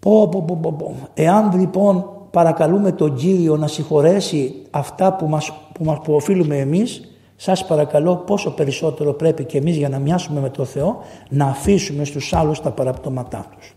Πω, 0.00 0.28
πω, 0.28 0.42
πω, 0.46 0.58
πω, 0.62 0.72
πω. 0.72 0.94
Εάν 1.14 1.58
λοιπόν 1.58 2.08
παρακαλούμε 2.30 2.92
τον 2.92 3.14
Κύριο 3.14 3.56
να 3.56 3.66
συγχωρέσει 3.66 4.54
αυτά 4.70 5.12
που, 5.12 5.28
μας, 5.28 5.52
που, 5.72 5.84
μας, 5.84 5.98
που 6.04 6.14
οφείλουμε 6.14 6.58
εμείς, 6.58 7.14
σας 7.36 7.66
παρακαλώ 7.66 8.16
πόσο 8.16 8.50
περισσότερο 8.50 9.12
πρέπει 9.12 9.44
και 9.44 9.58
εμείς 9.58 9.76
για 9.76 9.88
να 9.88 9.98
μοιάσουμε 9.98 10.40
με 10.40 10.50
τον 10.50 10.66
Θεό 10.66 11.02
να 11.28 11.44
αφήσουμε 11.44 12.04
στους 12.04 12.32
άλλους 12.32 12.60
τα 12.60 12.70
παραπτώματά 12.70 13.46
τους. 13.56 13.74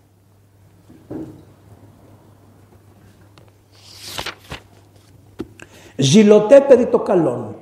Ζηλωτέ 5.97 6.61
περί 6.61 6.85
το 6.85 6.99
καλό. 6.99 7.55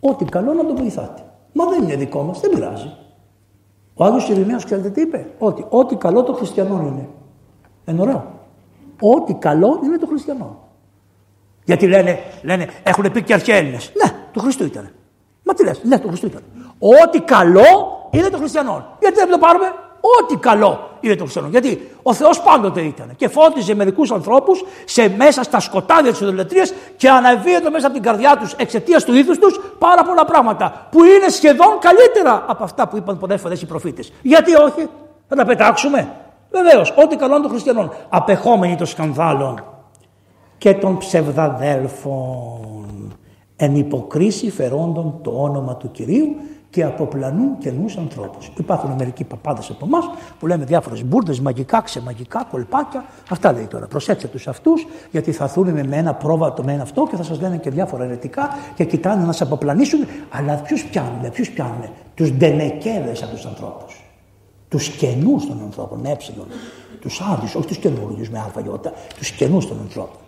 Ό,τι 0.00 0.24
καλό 0.24 0.52
να 0.52 0.66
το 0.66 0.74
βοηθάτε. 0.76 1.24
Μα 1.52 1.64
δεν 1.64 1.82
είναι 1.82 1.96
δικό 1.96 2.22
μας, 2.22 2.40
δεν 2.40 2.50
πειράζει. 2.50 2.92
Ο 3.94 4.04
Άγιος 4.04 4.28
Ιρηναίος 4.28 4.64
ξέρετε 4.64 4.90
τι 4.90 5.00
είπε; 5.00 5.26
Ότι 5.38 5.66
ό,τι 5.68 5.96
καλό 5.96 6.22
το 6.22 6.32
χριστιανό 6.32 6.80
είναι. 6.86 7.08
Εν 7.84 8.00
ωραίο. 8.00 8.32
Ό,τι 9.00 9.34
καλό 9.34 9.80
είναι 9.84 9.98
το 9.98 10.06
χριστιανό. 10.06 10.58
Γιατί 11.64 11.86
λένε, 11.86 12.18
λένε 12.42 12.68
έχουν 12.82 13.12
πει 13.12 13.22
και 13.22 13.32
αρχαίοι 13.32 13.56
Έλληνες. 13.56 13.92
Ναι, 14.02 14.10
το 14.32 14.40
Χριστού 14.40 14.64
ήταν. 14.64 14.90
Μα 15.42 15.54
τι 15.54 15.64
λες, 15.64 15.80
ναι, 15.84 15.98
το 15.98 16.08
Χριστού 16.08 16.26
ήταν. 16.26 16.42
Ό,τι 16.78 17.20
καλό 17.20 17.62
είναι 18.10 18.28
το 18.28 18.36
χριστιανό. 18.36 18.86
Γιατί 19.00 19.16
δεν 19.16 19.30
το 19.30 19.38
πάρουμε; 19.38 19.66
Ό,τι 20.20 20.36
καλό 20.36 20.90
είναι 21.00 21.14
το 21.14 21.22
χριστιανό. 21.22 21.48
Γιατί 21.48 21.90
ο 22.02 22.14
Θεός 22.14 22.40
πάντοτε 22.40 22.80
ήταν 22.80 23.12
και 23.16 23.28
φώτιζε 23.28 23.74
μερικού 23.74 24.02
ανθρώπους 24.12 24.64
σε 24.84 25.14
μέσα 25.16 25.42
στα 25.42 25.60
σκοτάδια 25.60 26.10
της 26.10 26.20
ιδωλετρία 26.20 26.68
και 26.96 27.08
αναβίεται 27.08 27.70
μέσα 27.70 27.86
από 27.86 27.94
την 27.94 28.04
καρδιά 28.04 28.36
τους 28.36 28.52
εξαιτίας 28.52 29.04
του 29.04 29.14
ήθους 29.14 29.38
τους 29.38 29.60
πάρα 29.78 30.04
πολλά 30.04 30.24
πράγματα 30.24 30.88
που 30.90 31.04
είναι 31.04 31.28
σχεδόν 31.28 31.78
καλύτερα 31.80 32.44
από 32.46 32.64
αυτά 32.64 32.88
που 32.88 32.96
είπαν 32.96 33.18
πολλές 33.18 33.40
φορές 33.40 33.62
οι 33.62 33.66
προφήτες. 33.66 34.12
Γιατί 34.22 34.54
όχι, 34.54 34.88
θα 35.28 35.36
τα 35.36 35.44
πετάξουμε; 35.44 36.12
Βεβαίως, 36.50 36.94
ό,τι 37.04 37.16
καλό 37.16 37.32
είναι 37.32 37.42
των 37.42 37.50
χριστιανών. 37.50 37.90
Απεχόμενοι 38.08 38.76
των 38.76 38.86
σκανδάλων 38.86 39.64
και 40.58 40.74
των 40.74 40.98
ψευδαδέλφων. 40.98 43.18
Εν 43.56 43.76
υποκρίση 43.76 44.50
φερόντων 44.50 45.18
το 45.22 45.32
όνομα 45.36 45.76
του 45.76 45.90
Κυρίου 45.90 46.36
και 46.74 46.84
αποπλανούν 46.84 47.58
καινού 47.58 47.84
ανθρώπου. 47.98 48.38
Υπάρχουν 48.58 48.90
μερικοί 48.90 49.24
παπάδε 49.24 49.60
από 49.70 49.86
εμά 49.86 49.98
που 50.38 50.46
λέμε 50.46 50.64
διάφορε 50.64 51.02
μπουρδε, 51.04 51.36
μαγικά, 51.42 51.80
ξεμαγικά, 51.80 52.46
κολπάκια. 52.50 53.04
Αυτά 53.30 53.52
λέει 53.52 53.66
τώρα. 53.66 53.86
Προσέξτε 53.86 54.28
του 54.28 54.50
αυτού, 54.50 54.72
γιατί 55.10 55.32
θα 55.32 55.44
έρθουν 55.44 55.70
με 55.70 55.96
ένα 55.96 56.14
πρόβατο 56.14 56.62
με 56.62 56.72
ένα 56.72 56.82
αυτό 56.82 57.06
και 57.10 57.16
θα 57.16 57.22
σα 57.22 57.34
λένε 57.34 57.56
και 57.56 57.70
διάφορα 57.70 58.04
ερετικά 58.04 58.48
και 58.74 58.84
κοιτάνε 58.84 59.24
να 59.24 59.32
σε 59.32 59.42
αποπλανήσουν. 59.42 60.06
Αλλά 60.30 60.54
ποιου 60.54 60.76
πιάνουν, 60.90 61.30
ποιου 61.32 61.44
πιάνουν. 61.54 61.88
Του 62.14 62.32
ντενεκέδε 62.32 63.12
από 63.22 63.36
του 63.36 63.48
ανθρώπου. 63.48 63.84
Του 64.68 64.78
καινού 64.98 65.36
των 65.48 65.60
ανθρώπων, 65.64 66.04
ε, 66.04 66.16
του 67.00 67.10
άλλου, 67.30 67.48
όχι 67.54 67.66
του 67.66 67.80
καινούριου 67.80 68.26
με 68.30 68.40
αλφαγιώτα, 68.44 68.90
του 68.90 69.24
καινού 69.36 69.58
των 69.58 69.78
ανθρώπων. 69.82 70.23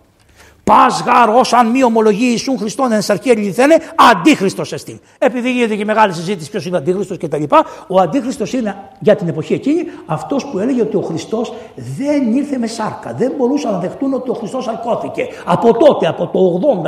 Πας 0.67 1.03
γάρο 1.05 1.41
αν 1.51 1.67
μη 1.67 1.83
ομολογεί 1.83 2.25
Ιησούν 2.25 2.57
Χριστόν 2.57 2.91
εν 2.91 3.01
σαρκή 3.01 3.29
ελιθένε, 3.29 3.77
αντίχριστος 4.11 4.73
εστί. 4.73 5.01
Επειδή 5.17 5.51
γίνεται 5.51 5.75
και 5.75 5.85
μεγάλη 5.85 6.13
συζήτηση 6.13 6.49
ποιος 6.49 6.65
είναι 6.65 6.77
αντίχριστος 6.77 7.17
κτλ. 7.17 7.43
Ο 7.87 7.99
αντίχριστος 7.99 8.53
είναι 8.53 8.75
για 8.99 9.15
την 9.15 9.27
εποχή 9.27 9.53
εκείνη 9.53 9.85
αυτός 10.05 10.45
που 10.45 10.59
έλεγε 10.59 10.81
ότι 10.81 10.95
ο 10.95 11.01
Χριστός 11.01 11.53
δεν 11.75 12.33
ήρθε 12.35 12.57
με 12.57 12.67
σάρκα. 12.67 13.13
Δεν 13.17 13.33
μπορούσαν 13.37 13.71
να 13.71 13.77
δεχτούν 13.77 14.13
ότι 14.13 14.29
ο 14.29 14.33
Χριστός 14.33 14.67
αρκώθηκε. 14.67 15.27
Από 15.45 15.73
τότε, 15.73 16.07
από 16.07 16.27
το 16.27 16.39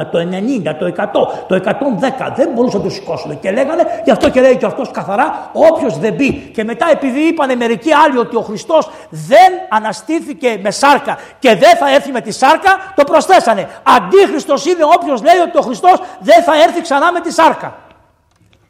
80, 0.01 0.05
το 0.11 0.19
90, 0.19 0.75
το 0.79 0.85
100, 0.85 1.27
το 1.47 1.55
110 1.55 2.33
δεν 2.35 2.49
μπορούσαν 2.53 2.79
να 2.79 2.85
το 2.85 2.93
σηκώσουν. 2.93 3.39
Και 3.39 3.51
λέγανε, 3.51 3.83
γι' 4.03 4.11
αυτό 4.11 4.29
και 4.29 4.41
λέει 4.41 4.57
και 4.57 4.65
αυτός 4.65 4.91
καθαρά, 4.91 5.51
όποιος 5.53 5.99
δεν 5.99 6.13
μπει. 6.13 6.33
Και 6.53 6.63
μετά 6.63 6.89
επειδή 6.91 7.19
είπαν 7.19 7.57
μερικοί 7.57 7.91
άλλοι 7.93 8.17
ότι 8.17 8.35
ο 8.35 8.41
Χριστός 8.41 8.89
δεν 9.09 9.51
αναστήθηκε 9.69 10.59
με 10.61 10.71
σάρκα 10.71 11.17
και 11.39 11.49
δεν 11.55 11.77
θα 11.77 11.93
έρθει 11.93 12.11
με 12.11 12.21
τη 12.21 12.31
σάρκα, 12.31 12.93
το 12.95 13.03
προσθέσανε. 13.03 13.68
Αντίχριστος 13.83 14.65
είναι 14.65 14.83
όποιος 14.83 15.21
λέει 15.21 15.39
ότι 15.47 15.57
ο 15.57 15.61
Χριστός 15.61 16.01
δεν 16.19 16.43
θα 16.43 16.61
έρθει 16.63 16.81
ξανά 16.81 17.11
με 17.11 17.19
τη 17.19 17.31
σάρκα. 17.31 17.75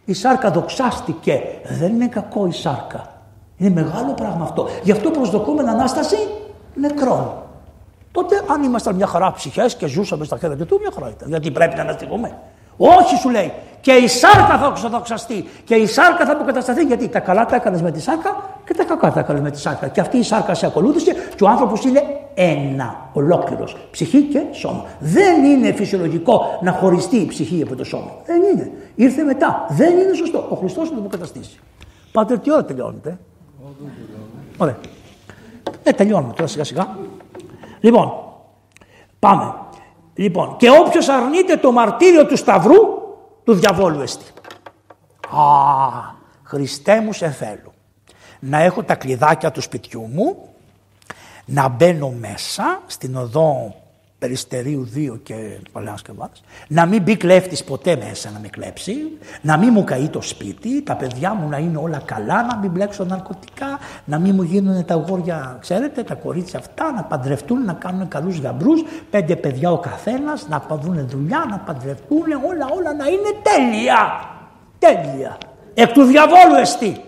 Η 0.06 0.14
σάρκα 0.14 0.52
δοξάστηκε. 0.52 1.42
Δεν 1.80 1.94
είναι 1.94 2.08
κακό 2.08 2.46
η 2.46 2.52
σάρκα. 2.52 3.04
Είναι 3.58 3.82
μεγάλο 3.82 4.14
πράγμα 4.14 4.44
αυτό. 4.44 4.68
Γι' 4.84 4.92
αυτό 4.92 5.12
προσδοκούμε 5.12 5.70
Ανάσταση 5.70 6.18
νεκρών. 6.74 7.34
Τότε 8.12 8.42
αν 8.52 8.64
ήμασταν 8.64 8.96
μια 8.96 9.08
χαρά 9.08 9.32
ψυχές 9.32 9.76
και 9.76 9.88
ζούσαμε 9.88 10.26
στα 10.26 10.38
χέρια 10.38 10.66
του, 10.66 10.78
μια 10.82 10.90
χαρά 10.94 11.10
ήταν. 11.10 11.30
Γιατί 11.30 11.52
πρέπει 11.52 11.76
να 11.76 11.82
αναστηγούμε. 11.82 12.38
Όχι 12.78 13.16
σου 13.16 13.30
λέει. 13.30 13.54
Και 13.82 13.92
η 13.92 14.08
σάρκα 14.08 14.58
θα 14.58 14.72
ξεδοξαστεί. 14.74 15.50
Και 15.64 15.76
η 15.76 15.86
σάρκα 15.86 16.26
θα 16.26 16.32
αποκατασταθεί. 16.32 16.84
Γιατί 16.84 17.08
τα 17.08 17.20
καλά 17.20 17.46
τα 17.46 17.56
έκανες 17.56 17.82
με 17.82 17.92
τη 17.92 18.02
σάρκα 18.02 18.44
και 18.66 18.74
τα 18.74 18.84
κακά 18.84 19.12
τα 19.12 19.20
έκανες 19.20 19.42
με 19.42 19.52
τη 19.52 19.60
σάρκα. 19.60 19.88
Και 19.88 20.02
αυτή 20.02 20.18
η 20.18 20.24
σάρκα 20.24 20.54
σε 20.54 20.66
ακολούθησε 20.66 21.16
και 21.36 21.44
ο 21.44 21.48
άνθρωπος 21.48 21.84
είναι 21.84 22.04
ένα, 22.42 23.10
ολόκληρος. 23.14 23.78
Ψυχή 23.92 24.22
και 24.22 24.42
σώμα. 24.52 24.86
Δεν 25.00 25.44
είναι 25.44 25.72
φυσιολογικό 25.72 26.60
να 26.62 26.72
χωριστεί 26.72 27.18
η 27.18 27.26
ψυχή 27.26 27.62
από 27.64 27.76
το 27.76 27.84
σώμα. 27.84 28.12
Δεν 28.26 28.42
είναι. 28.42 28.72
Ήρθε 28.96 29.24
μετά. 29.24 29.66
Δεν 29.70 29.98
είναι 29.98 30.14
σωστό. 30.14 30.48
Ο 30.50 30.56
Χριστός 30.56 30.88
θα 30.88 30.94
το 30.94 31.00
αποκαταστήσει. 31.00 31.60
Πάτε 32.12 32.38
τι 32.38 32.52
ώρα 32.52 32.66
τελειώνετε. 32.66 33.20
Ωραία. 34.58 34.78
Ε, 35.84 35.92
τελειώνουμε 35.92 36.34
τώρα 36.34 36.48
σιγά 36.48 36.64
σιγά. 36.64 36.98
Λοιπόν, 37.80 38.12
πάμε. 39.20 39.54
Λοιπόν, 40.14 40.56
και 40.58 40.70
όποιος 40.70 41.08
αρνείται 41.10 41.58
το 41.58 41.72
μαρτύριο 41.72 42.26
του 42.26 42.38
Σταυρού, 42.38 42.78
του 43.44 43.54
διαβόλου 43.54 44.02
εστί. 44.02 44.26
Α, 45.30 46.18
Χριστέ 46.44 47.02
μου 47.02 47.14
σε 47.14 47.30
θέλω. 47.30 47.74
Να 48.40 48.62
έχω 48.62 48.84
τα 48.84 48.96
κλειδάκια 48.96 49.52
του 49.52 49.62
σπιτιού 49.62 50.10
μου, 50.14 50.50
να 51.50 51.68
μπαίνω 51.68 52.10
μέσα 52.20 52.82
στην 52.88 53.16
οδό 53.16 53.76
Περιστερίου 54.20 54.90
2 54.96 55.20
και 55.24 55.36
παλαιάς 55.72 56.02
Να 56.68 56.86
μην 56.86 57.02
μπει 57.02 57.18
κλέφτης 57.18 57.64
ποτέ 57.64 57.96
μέσα 57.96 58.32
να 58.32 58.40
με 58.40 58.48
κλέψει. 58.48 58.94
Να 59.42 59.58
μην 59.58 59.70
μου 59.74 59.84
καεί 59.84 60.10
το 60.10 60.22
σπίτι. 60.22 60.82
Τα 60.82 60.96
παιδιά 60.96 61.34
μου 61.34 61.50
να 61.50 61.58
είναι 61.58 61.78
όλα 61.78 62.02
καλά. 62.06 62.44
Να 62.44 62.58
μην 62.58 62.72
μπλέξω 62.72 63.04
ναρκωτικά. 63.04 63.80
Να 64.06 64.20
μην 64.20 64.36
μου 64.36 64.42
γίνουν 64.42 64.86
τα 64.86 64.96
γόρια, 64.96 65.58
ξέρετε, 65.62 66.04
τα 66.04 66.16
κορίτσια 66.16 66.60
αυτά. 66.60 66.92
Να 66.92 67.04
παντρευτούν, 67.04 67.66
να 67.66 67.74
κάνουν 67.74 68.08
καλούς 68.08 68.40
γαμπρούς. 68.40 68.84
Πέντε 69.10 69.36
παιδιά 69.36 69.72
ο 69.72 69.78
καθένας. 69.78 70.48
Να 70.48 70.60
παδούν 70.60 71.08
δουλειά, 71.08 71.46
να 71.50 71.58
παντρευτούν. 71.58 72.22
Όλα, 72.22 72.68
όλα 72.76 72.94
να 72.94 73.06
είναι 73.06 73.30
τέλεια. 73.44 74.30
Τέλεια. 74.80 75.38
Εκ 75.74 75.92
του 75.92 76.04
διαβόλου 76.04 76.56
εστί. 76.62 77.02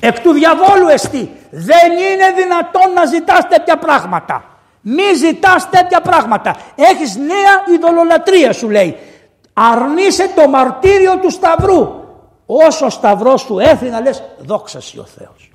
Εκ 0.00 0.20
του 0.20 0.32
διαβόλου 0.32 0.88
εστί. 0.88 1.30
Δεν 1.50 1.90
είναι 1.92 2.30
δυνατόν 2.36 2.92
να 2.94 3.04
ζητάς 3.04 3.48
τέτοια 3.48 3.76
πράγματα. 3.76 4.44
Μη 4.80 5.14
ζητάς 5.16 5.70
τέτοια 5.70 6.00
πράγματα. 6.00 6.56
Έχεις 6.74 7.16
νέα 7.16 7.74
ειδωλολατρία 7.74 8.52
σου 8.52 8.70
λέει. 8.70 8.96
Αρνείσαι 9.52 10.30
το 10.34 10.48
μαρτύριο 10.48 11.18
του 11.18 11.30
Σταυρού. 11.30 12.04
Όσο 12.46 12.86
ο 12.86 12.90
Σταυρός 12.90 13.40
σου 13.40 13.58
έρθει 13.58 13.88
να 13.88 14.00
λες 14.00 14.22
δόξα 14.38 14.78
ο 15.00 15.04
Θεός. 15.04 15.50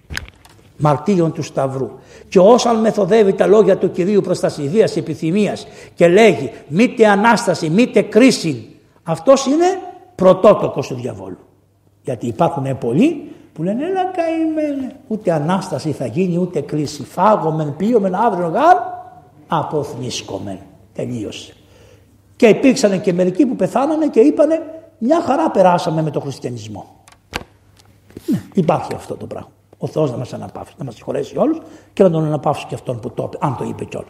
Μαρτύριο 0.78 1.30
του 1.30 1.44
Σταυρού. 1.44 1.92
Και 2.30 2.40
όσο 2.40 2.74
μεθοδεύει 2.74 3.34
τα 3.34 3.48
λόγια 3.48 3.78
του 3.78 3.92
Κυρίου 3.92 4.22
προς 4.22 4.40
τα 4.40 4.52
επιθυμίας 4.96 5.68
και 5.96 6.08
λέγει 6.08 6.52
μήτε 6.68 7.08
Ανάσταση, 7.08 7.70
μήτε 7.70 8.02
κρίση. 8.02 8.76
Αυτός 9.04 9.46
είναι 9.46 9.66
πρωτότοκος 10.16 10.88
του 10.88 10.96
διαβόλου. 10.96 11.38
Γιατί 12.02 12.28
υπάρχουν 12.28 12.78
πολλοί 12.78 13.32
που 13.54 13.64
λένε 13.64 13.86
έλα 13.86 14.04
καημένε. 14.06 14.96
Ούτε 15.08 15.32
Ανάσταση 15.32 15.92
θα 15.92 16.06
γίνει 16.06 16.38
ούτε 16.38 16.62
κρίση. 16.62 17.04
Φάγομεν, 17.04 17.76
πίωμεν 17.76 18.16
αύριο 18.16 18.48
γάρ 18.48 18.78
αποθνίσκομεν. 19.48 20.60
Τελείωσε. 20.94 21.54
Και 22.36 22.48
υπήρξαν 22.48 23.02
και 23.02 23.14
μερικοί 23.14 23.46
που 23.46 23.56
πεθάνανε 23.56 24.08
και 24.08 24.20
είπανε 24.20 24.62
μια 24.98 25.22
χαρά 25.22 25.52
περάσαμε 25.52 26.02
με 26.02 26.12
τον 26.12 26.22
χριστιανισμό. 26.22 27.04
Ναι, 28.26 28.42
υπάρχει 28.54 28.94
αυτό 28.96 29.16
το 29.16 29.26
πράγμα. 29.26 29.50
Ο 29.78 29.88
Θεός 29.88 30.12
να 30.12 30.18
μας 30.18 30.34
αναπαύσει, 30.34 30.74
να 30.78 30.84
μας 30.84 30.96
συγχωρέσει 30.96 31.38
όλους 31.38 31.58
και 31.94 32.04
να 32.04 32.10
τον 32.10 32.26
αναπαύσει 32.26 32.66
και 32.66 32.76
αυτόν 32.76 33.00
που 33.00 33.12
το 33.12 33.24
είπε, 33.24 33.46
αν 33.46 33.56
το 33.58 33.64
είπε 33.64 33.86
κιόλα. 33.86 34.08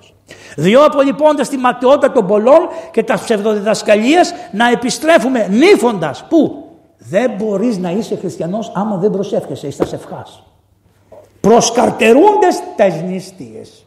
Διό 0.56 0.86
απολυπώντας 0.86 1.50
τη 1.50 1.58
ματαιότητα 1.58 2.12
των 2.12 2.28
πολλών 2.28 2.60
και 2.92 3.04
τα 3.04 3.14
ψευδοδιδασκαλία 3.14 4.24
να 4.52 4.70
επιστρέφουμε 4.70 5.48
νύφοντας. 5.48 6.26
Πού; 6.30 6.71
Δεν 7.10 7.32
μπορείς 7.38 7.78
να 7.78 7.92
είσαι 7.92 8.16
χριστιανός 8.16 8.72
άμα 8.76 8.98
δεν 8.98 9.12
προσεύχεσαι, 9.12 9.68
είσαι 9.68 9.84
ευχά. 9.92 10.26
Προσκαρτερούνται 11.42 12.48
τα 12.76 12.88
νηστείες. 12.88 13.86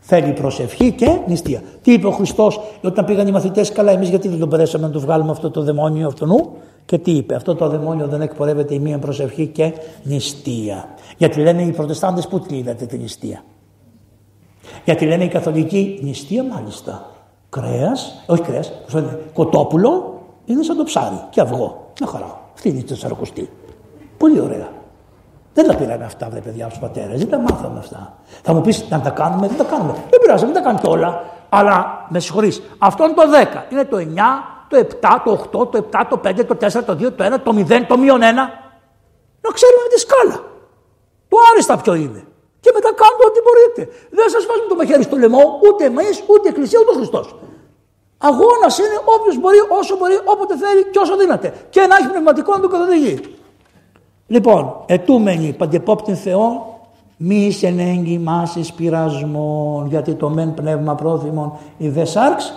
Θέλει 0.00 0.32
προσευχή 0.32 0.92
και 0.92 1.18
νηστεία. 1.26 1.62
Τι 1.82 1.92
είπε 1.92 2.06
ο 2.06 2.10
Χριστός 2.10 2.60
όταν 2.82 3.04
πήγαν 3.04 3.26
οι 3.26 3.30
μαθητές, 3.30 3.72
καλά, 3.72 3.92
εμείς 3.92 4.08
γιατί 4.08 4.28
δεν 4.28 4.38
τον 4.38 4.48
περάσαμε 4.48 4.86
να 4.86 4.92
του 4.92 5.00
βγάλουμε 5.00 5.30
αυτό 5.30 5.50
το 5.50 5.62
δαιμόνιο 5.62 6.06
αυτού 6.06 6.26
νου. 6.26 6.52
Και 6.84 6.98
τι 6.98 7.10
είπε, 7.10 7.34
αυτό 7.34 7.54
το 7.54 7.68
δαιμόνιο 7.68 8.06
δεν 8.06 8.20
εκπορεύεται 8.20 8.74
η 8.74 8.78
μία 8.78 8.98
προσευχή 8.98 9.46
και 9.46 9.72
νηστεία. 10.02 10.88
Γιατί 11.16 11.40
λένε 11.40 11.62
οι 11.62 11.70
Προτεστάντες 11.70 12.28
που 12.28 12.40
τη 12.40 12.56
είδατε 12.56 12.86
τη 12.86 12.98
νηστεία; 12.98 13.44
Γιατί 14.84 15.06
λένε 15.06 15.24
οι 15.24 15.28
Καθολικοί 15.28 15.98
νηστεία 16.02 16.44
μάλιστα. 16.44 17.10
Κρέας, 17.48 18.24
όχι 18.26 18.42
κρέας, 18.42 18.72
κοτόπουλο 19.32 20.20
είναι 20.44 20.62
σαν 20.62 20.76
το 20.76 20.84
ψάρι 20.84 21.20
και 21.30 21.40
αυγό. 21.40 21.87
Μια 22.00 22.10
χαρά. 22.10 22.40
Αυτή 22.54 22.68
είναι 22.68 22.78
η 22.78 22.84
τεσσαρακοστή. 22.84 23.50
Πολύ 24.16 24.40
ωραία. 24.40 24.68
Δεν 25.54 25.66
τα 25.66 25.76
πήραμε 25.76 26.04
αυτά, 26.04 26.28
βρε 26.30 26.40
παιδιά, 26.40 26.66
τους 26.66 26.78
πατέρες. 26.78 27.18
Δεν 27.18 27.28
τα 27.28 27.38
μάθαμε 27.38 27.78
αυτά. 27.78 28.14
Θα 28.42 28.52
μου 28.52 28.60
πεις 28.60 28.84
να 28.88 29.00
τα 29.00 29.10
κάνουμε, 29.10 29.46
δεν 29.48 29.56
τα 29.56 29.64
κάνουμε. 29.64 29.92
Δεν 29.92 30.20
πειράζει, 30.20 30.44
δεν 30.44 30.54
τα 30.54 30.60
κάνετε 30.60 30.88
όλα. 30.88 31.24
Αλλά 31.48 32.06
με 32.08 32.20
συγχωρείς, 32.20 32.62
αυτό 32.78 33.04
είναι 33.04 33.14
το 33.14 33.22
10. 33.22 33.66
Είναι 33.72 33.84
το 33.84 33.96
9, 33.96 34.02
το 34.68 34.76
7, 34.76 35.20
το 35.24 35.30
8, 35.32 35.70
το 35.70 35.78
7, 35.78 36.06
το 36.10 36.20
5, 36.24 36.44
το 36.44 36.54
4, 36.54 36.84
το 36.84 36.92
2, 36.92 37.12
το 37.12 37.24
1, 37.24 37.40
το 37.42 37.52
0, 37.56 37.84
το 37.88 37.98
μείον 37.98 38.20
1. 38.20 38.22
Να 39.40 39.50
ξέρουμε 39.58 39.88
τη 39.94 39.98
σκάλα. 40.00 40.36
Το 41.28 41.36
άριστα 41.52 41.76
ποιο 41.76 41.94
είναι. 41.94 42.22
Και 42.60 42.70
μετά 42.74 42.88
κάντε 43.00 43.22
ό,τι 43.28 43.40
μπορείτε. 43.44 43.82
Δεν 44.10 44.28
σας 44.28 44.46
βάζουμε 44.46 44.68
το 44.68 44.74
μαχαίρι 44.74 45.02
στο 45.02 45.16
λαιμό, 45.16 45.42
ούτε 45.66 45.84
εμείς, 45.84 46.22
ούτε 46.26 46.44
η 46.48 46.50
Εκκλησία, 46.52 46.78
ούτε 46.80 46.90
ο 46.90 46.96
Χριστός. 47.00 47.26
Αγώνας 48.18 48.78
είναι 48.78 48.98
όποιος 49.16 49.40
μπορεί, 49.40 49.56
όσο 49.80 49.96
μπορεί, 49.96 50.14
όποτε 50.24 50.56
θέλει 50.56 50.90
και 50.90 50.98
όσο 50.98 51.16
δύναται. 51.16 51.52
Και 51.70 51.80
να 51.80 51.96
έχει 51.96 52.08
πνευματικό 52.08 52.52
να 52.52 52.60
το 52.60 52.68
καθοδηγεί. 52.68 53.20
Λοιπόν, 54.26 54.76
ετούμενοι 54.86 55.52
παντεπόπτην 55.52 56.16
Θεό, 56.16 56.78
μη 57.16 57.36
είσαι 57.36 57.74
μάσης 58.20 58.72
πειρασμών, 58.72 59.86
γιατί 59.86 60.14
το 60.14 60.28
μεν 60.28 60.54
πνεύμα 60.54 60.94
πρόθυμον 60.94 61.52
η 61.76 61.88
δε 61.88 62.04
σάρξ 62.04 62.52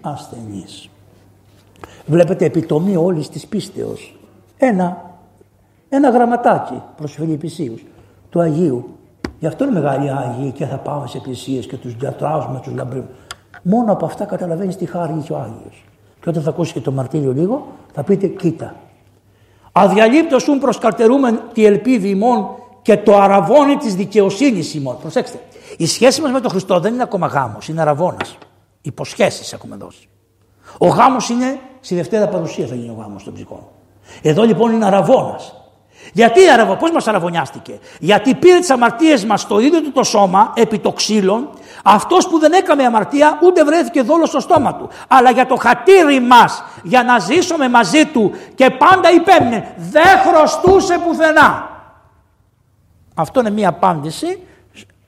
ασθενής. 0.00 0.88
Βλέπετε 2.06 2.44
επιτομή 2.44 2.96
όλης 2.96 3.28
της 3.28 3.46
πίστεως. 3.46 4.16
Ένα, 4.56 5.16
ένα 5.88 6.10
γραμματάκι 6.10 6.82
προς 6.96 7.12
Φιλιππισίους 7.12 7.84
του 8.30 8.40
Αγίου. 8.40 8.88
Γι' 9.38 9.46
αυτό 9.46 9.64
είναι 9.64 9.72
μεγάλοι 9.72 10.10
Άγιοι 10.10 10.50
και 10.50 10.66
θα 10.66 10.76
πάμε 10.76 11.06
σε 11.06 11.16
εκκλησίες 11.16 11.66
και 11.66 11.76
τους 11.76 11.96
διατράζουμε, 11.96 12.60
τους 12.62 12.74
λαμπρεύουμε. 12.74 13.14
Μόνο 13.62 13.92
από 13.92 14.06
αυτά 14.06 14.24
καταλαβαίνεις 14.24 14.76
τι 14.76 14.86
χάρη 14.86 15.14
είχε 15.18 15.32
ο 15.32 15.36
Άγιος. 15.36 15.84
Και 16.20 16.28
όταν 16.28 16.42
θα 16.42 16.50
ακούσει 16.50 16.72
και 16.72 16.80
το 16.80 16.92
μαρτύριο 16.92 17.32
λίγο 17.32 17.66
θα 17.92 18.02
πείτε 18.02 18.26
κοίτα 18.26 18.74
Αδιαλείπτωσουν 19.72 20.58
προσκαρτερούμεν 20.58 21.40
τη 21.52 21.64
ελπίδη 21.64 22.08
ημών 22.08 22.48
και 22.82 22.96
το 22.96 23.16
αραβόνι 23.16 23.76
της 23.76 23.94
δικαιοσύνης 23.94 24.74
ημών. 24.74 24.98
Προσέξτε, 25.00 25.40
η 25.76 25.86
σχέση 25.86 26.20
μας 26.20 26.30
με 26.32 26.40
τον 26.40 26.50
Χριστό 26.50 26.80
δεν 26.80 26.94
είναι 26.94 27.02
ακόμα 27.02 27.26
γάμος, 27.26 27.68
είναι 27.68 27.80
αραβώνας. 27.80 28.38
Υποσχέσεις 28.82 29.52
έχουμε 29.52 29.76
δώσει. 29.76 30.08
Ο 30.78 30.86
γάμος 30.86 31.28
είναι, 31.28 31.58
στη 31.80 31.94
Δευτέρα 31.94 32.28
παρουσία 32.28 32.66
θα 32.66 32.74
γίνει 32.74 32.90
ο 32.90 32.96
γάμος 33.00 33.24
των 33.24 33.34
ψυχών. 33.34 33.62
Εδώ 34.22 34.42
λοιπόν 34.42 34.72
είναι 34.72 34.86
αραβώνας. 34.86 35.54
Γιατί 36.12 36.48
αραβω, 36.48 36.76
πώς 36.76 36.90
μας 36.90 37.08
αραβωνιάστηκε; 37.08 37.78
Γιατί 37.98 38.34
πήρε 38.34 38.58
τις 38.58 38.70
αμαρτίες 38.70 39.24
μας 39.24 39.40
στο 39.40 39.60
ίδιο 39.60 39.82
του 39.82 39.92
το 39.92 40.02
σώμα, 40.02 40.52
επί 40.56 40.78
το 40.78 40.92
ξύλων, 40.92 41.48
αυτός 41.84 42.28
που 42.28 42.38
δεν 42.38 42.52
έκαμε 42.52 42.84
αμαρτία 42.84 43.38
ούτε 43.42 43.64
βρέθηκε 43.64 44.02
δόλος 44.02 44.28
στο 44.28 44.40
στόμα 44.40 44.74
του. 44.74 44.88
Αλλά 45.08 45.30
για 45.30 45.46
το 45.46 45.56
χατήρι 45.56 46.20
μας, 46.20 46.64
για 46.82 47.02
να 47.02 47.18
ζήσουμε 47.18 47.68
μαζί 47.68 48.06
του 48.06 48.32
και 48.54 48.70
πάντα 48.70 49.10
υπέμεινε, 49.10 49.74
δεν 49.76 50.18
χρωστούσε 50.26 50.98
πουθενά. 50.98 51.68
Αυτό 53.14 53.40
είναι 53.40 53.50
μία 53.50 53.68
απάντηση 53.68 54.38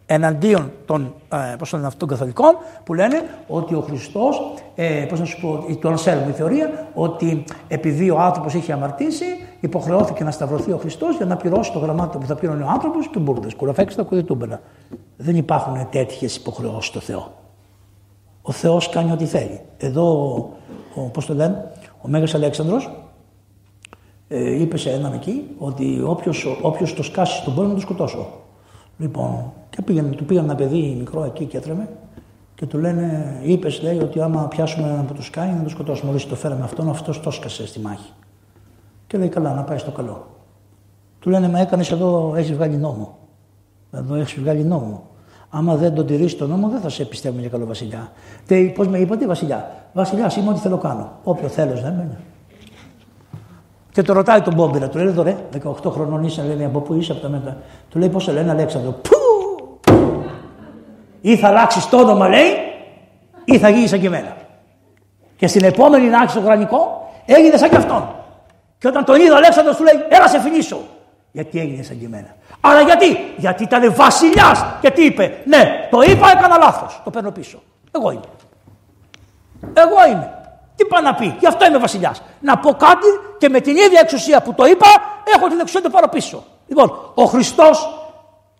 εναντίον 0.07 0.72
των, 0.86 1.14
ε, 1.32 1.55
πώς 1.59 1.72
λένε, 1.72 1.86
αυτών 1.86 2.09
καθολικών 2.09 2.57
που 2.84 2.94
λένε 2.94 3.24
ότι 3.46 3.74
ο 3.74 3.80
Χριστός, 3.80 4.55
ε, 4.74 5.07
πώς 5.09 5.18
να 5.18 5.24
σου 5.24 5.40
πω, 5.40 5.78
το 5.80 5.88
αναφέρουμε 5.88 6.30
η 6.30 6.32
θεωρία, 6.32 6.86
ότι 6.94 7.44
επειδή 7.68 8.11
ο 8.11 8.18
άνθρωπος 8.18 8.55
είχε 8.55 8.72
αμαρτήσει, 8.72 9.24
υποχρεώθηκε 9.63 10.25
να 10.25 10.31
σταυρωθεί 10.31 10.73
ο 10.73 10.77
Χριστός 10.77 11.17
για 11.17 11.27
να 11.27 11.37
πληρώσει 11.37 11.73
το 11.73 11.79
γραμμάτιο 11.79 12.21
που 12.21 12.27
θα 12.27 12.35
πλήρωνε 12.35 12.65
ο 12.65 12.69
άνθρωπος 12.69 13.09
και 13.09 13.19
μπουρδες, 13.19 13.55
κουραφέξτε 13.55 14.03
τα 14.03 14.09
κουδιτούμπενα. 14.09 14.61
Δεν 15.17 15.37
υπάρχουν 15.37 15.89
τέτοιες 15.91 16.37
υποχρεώσεις 16.37 16.87
στο 16.87 17.01
Θεό. 17.01 17.33
Ο 18.43 18.53
Θεός 18.53 18.89
κάνει 18.89 19.13
ό,τι 19.13 19.25
θέλει. 19.25 19.61
Εδώ, 19.77 20.05
ο, 20.95 21.01
πώς 21.01 21.27
το 21.27 21.35
λένε, 21.35 21.71
ο 22.01 22.09
Μέγας 22.09 22.35
Αλέξανδρος 22.35 22.91
ε, 24.29 24.61
είπε 24.61 24.77
σε 24.77 24.91
έναν 24.91 25.13
εκεί 25.13 25.45
ότι 25.59 26.03
όποιος, 26.05 26.59
όποιος 26.63 26.95
το 26.95 27.03
σκάσει 27.03 27.37
στον 27.37 27.55
πόλεμο 27.55 27.73
να 27.73 27.79
το 27.79 27.85
σκοτώσω. 27.85 28.27
Λοιπόν, 28.99 29.53
και 29.71 29.83
πήγαινε, 29.83 30.09
του 30.09 30.25
πήγαν 30.25 30.45
ένα 30.45 30.55
παιδί 30.55 30.95
μικρό 30.99 31.25
εκεί 31.25 31.45
και 31.45 31.57
έτρεμε 31.57 31.89
και 32.55 32.67
του 32.67 32.79
λένε, 32.79 33.39
είπες, 33.43 33.83
λέει, 33.83 33.99
ότι 33.99 34.21
άμα 34.21 34.49
πιάσουμε 34.49 34.89
έναν 34.89 35.07
που 35.07 35.15
τους 35.15 35.27
σκάει 35.27 35.49
να 35.49 35.63
το 35.63 35.69
σκοτώσουμε. 35.69 36.09
Μόλις 36.11 36.27
το 36.27 36.35
φέραμε 36.35 36.65
αυτόν, 36.65 36.89
αυτός 36.89 37.21
το 37.21 37.31
σκασε 37.31 37.67
στη 37.67 37.81
μάχη. 37.81 38.13
Και 39.13 39.19
λέει, 39.19 39.29
καλά, 39.29 39.53
να 39.53 39.63
πάει 39.63 39.79
στο 39.79 39.91
καλό. 39.91 40.27
Του 41.19 41.31
λένε, 41.31 41.49
Μα 41.49 41.59
έκανες 41.59 41.91
εδώ, 41.91 42.33
έχεις 42.37 42.53
βγάλει 42.53 42.77
νόμο. 42.77 43.19
Εδώ 43.93 44.15
έχεις 44.15 44.41
βγάλει 44.41 44.65
νόμο. 44.65 45.03
Άμα 45.51 45.77
δεν 45.77 45.95
τον 45.95 46.07
τηρήσεις 46.07 46.39
τον 46.39 46.49
νόμο, 46.49 46.69
δεν 46.69 46.81
θα 46.81 46.89
σε 46.89 47.05
πιστεύουμε 47.05 47.41
για 47.41 47.51
καλό 47.51 47.67
βασιλιά. 47.67 48.13
Πώς 48.75 48.89
με 48.89 48.99
είπατε, 48.99 49.27
Βασιλιά. 49.27 49.71
Βασιλιά, 49.93 50.33
είμαι 50.39 50.51
ό,τι 50.51 50.59
θέλω 50.59 50.79
κάνω. 50.79 51.11
Όποιο 51.25 51.49
θέλω, 51.49 51.75
δεν 51.75 51.93
μένει. 51.93 52.17
Και 53.93 54.03
το 54.03 54.13
ρωτάει 54.13 54.41
τον 54.41 54.55
Μπόμπιρα, 54.55 54.89
του 54.89 54.99
λέει 54.99 55.07
εδώ 55.07 55.23
ρε, 55.23 55.37
18 55.63 55.91
χρονών 55.91 56.25
είσαι, 56.25 56.43
λέει 56.57 56.65
από 56.67 56.81
πού 56.81 56.95
είσαι 56.95 57.13
από 57.13 57.21
τα 57.21 57.29
μετά. 57.29 57.57
Του 57.89 57.99
λέει 57.99 58.09
πώς 58.09 58.23
σε 58.23 58.33
λένε 58.33 58.51
Αλέξανδρο. 58.51 58.91
Πού! 58.91 59.17
Ή 61.21 61.37
θα 61.37 61.49
αλλάξεις 61.49 61.89
το 61.89 61.97
όνομα, 61.97 62.29
λέει, 62.29 62.51
ή 63.45 63.59
θα 63.59 63.69
γίνεις 63.69 63.91
σαν 63.91 64.01
και 64.01 64.07
εμένα. 64.07 64.37
Και 65.37 65.47
στην 65.47 65.65
επόμενη 65.65 66.09
να 66.09 66.27
στο 66.27 66.41
γρανικό, 66.41 67.11
έγινε 67.27 67.57
σαν 67.57 67.71
και 67.71 67.77
αυτόν. 67.77 68.21
Και 68.83 68.89
όταν 68.89 69.05
τον 69.05 69.20
είδε 69.20 69.30
ο 69.30 69.37
Αλέξανδρος 69.37 69.76
του 69.76 69.83
λέει, 69.83 70.07
έλα 70.09 70.28
σε 70.28 70.41
φιλήσω. 70.41 70.80
Γιατί 71.33 71.61
έγινε 71.61 71.83
σαν 71.83 71.99
και 71.99 72.05
εμένα. 72.05 72.37
Αλλά 72.61 72.80
γιατί, 72.80 73.35
γιατί 73.37 73.62
ήταν 73.62 73.95
βασιλιάς 73.95 74.64
και 74.80 74.91
τι 74.91 75.05
είπε, 75.05 75.43
ναι, 75.45 75.89
το 75.91 76.01
είπα, 76.03 76.30
έκανα 76.30 76.57
λάθος. 76.59 77.01
Το 77.05 77.11
παίρνω 77.11 77.30
πίσω. 77.30 77.62
Εγώ 77.93 78.11
είμαι. 78.11 78.28
Εγώ 79.74 80.11
είμαι. 80.11 80.55
Τι 80.76 80.85
πάει 80.85 81.03
να 81.03 81.14
πει, 81.14 81.37
γι' 81.41 81.47
αυτό 81.47 81.66
είμαι 81.66 81.78
βασιλιάς. 81.78 82.22
Να 82.41 82.59
πω 82.59 82.72
κάτι 82.74 83.07
και 83.39 83.49
με 83.49 83.61
την 83.61 83.76
ίδια 83.76 84.01
εξουσία 84.03 84.43
που 84.43 84.55
το 84.55 84.64
είπα, 84.64 84.87
έχω 85.37 85.49
την 85.49 85.59
εξουσία 85.59 85.80
να 85.80 85.87
το 85.87 85.93
πάρω 85.95 86.09
πίσω. 86.09 86.45
Λοιπόν, 86.66 87.12
ο 87.14 87.24
Χριστός, 87.24 88.07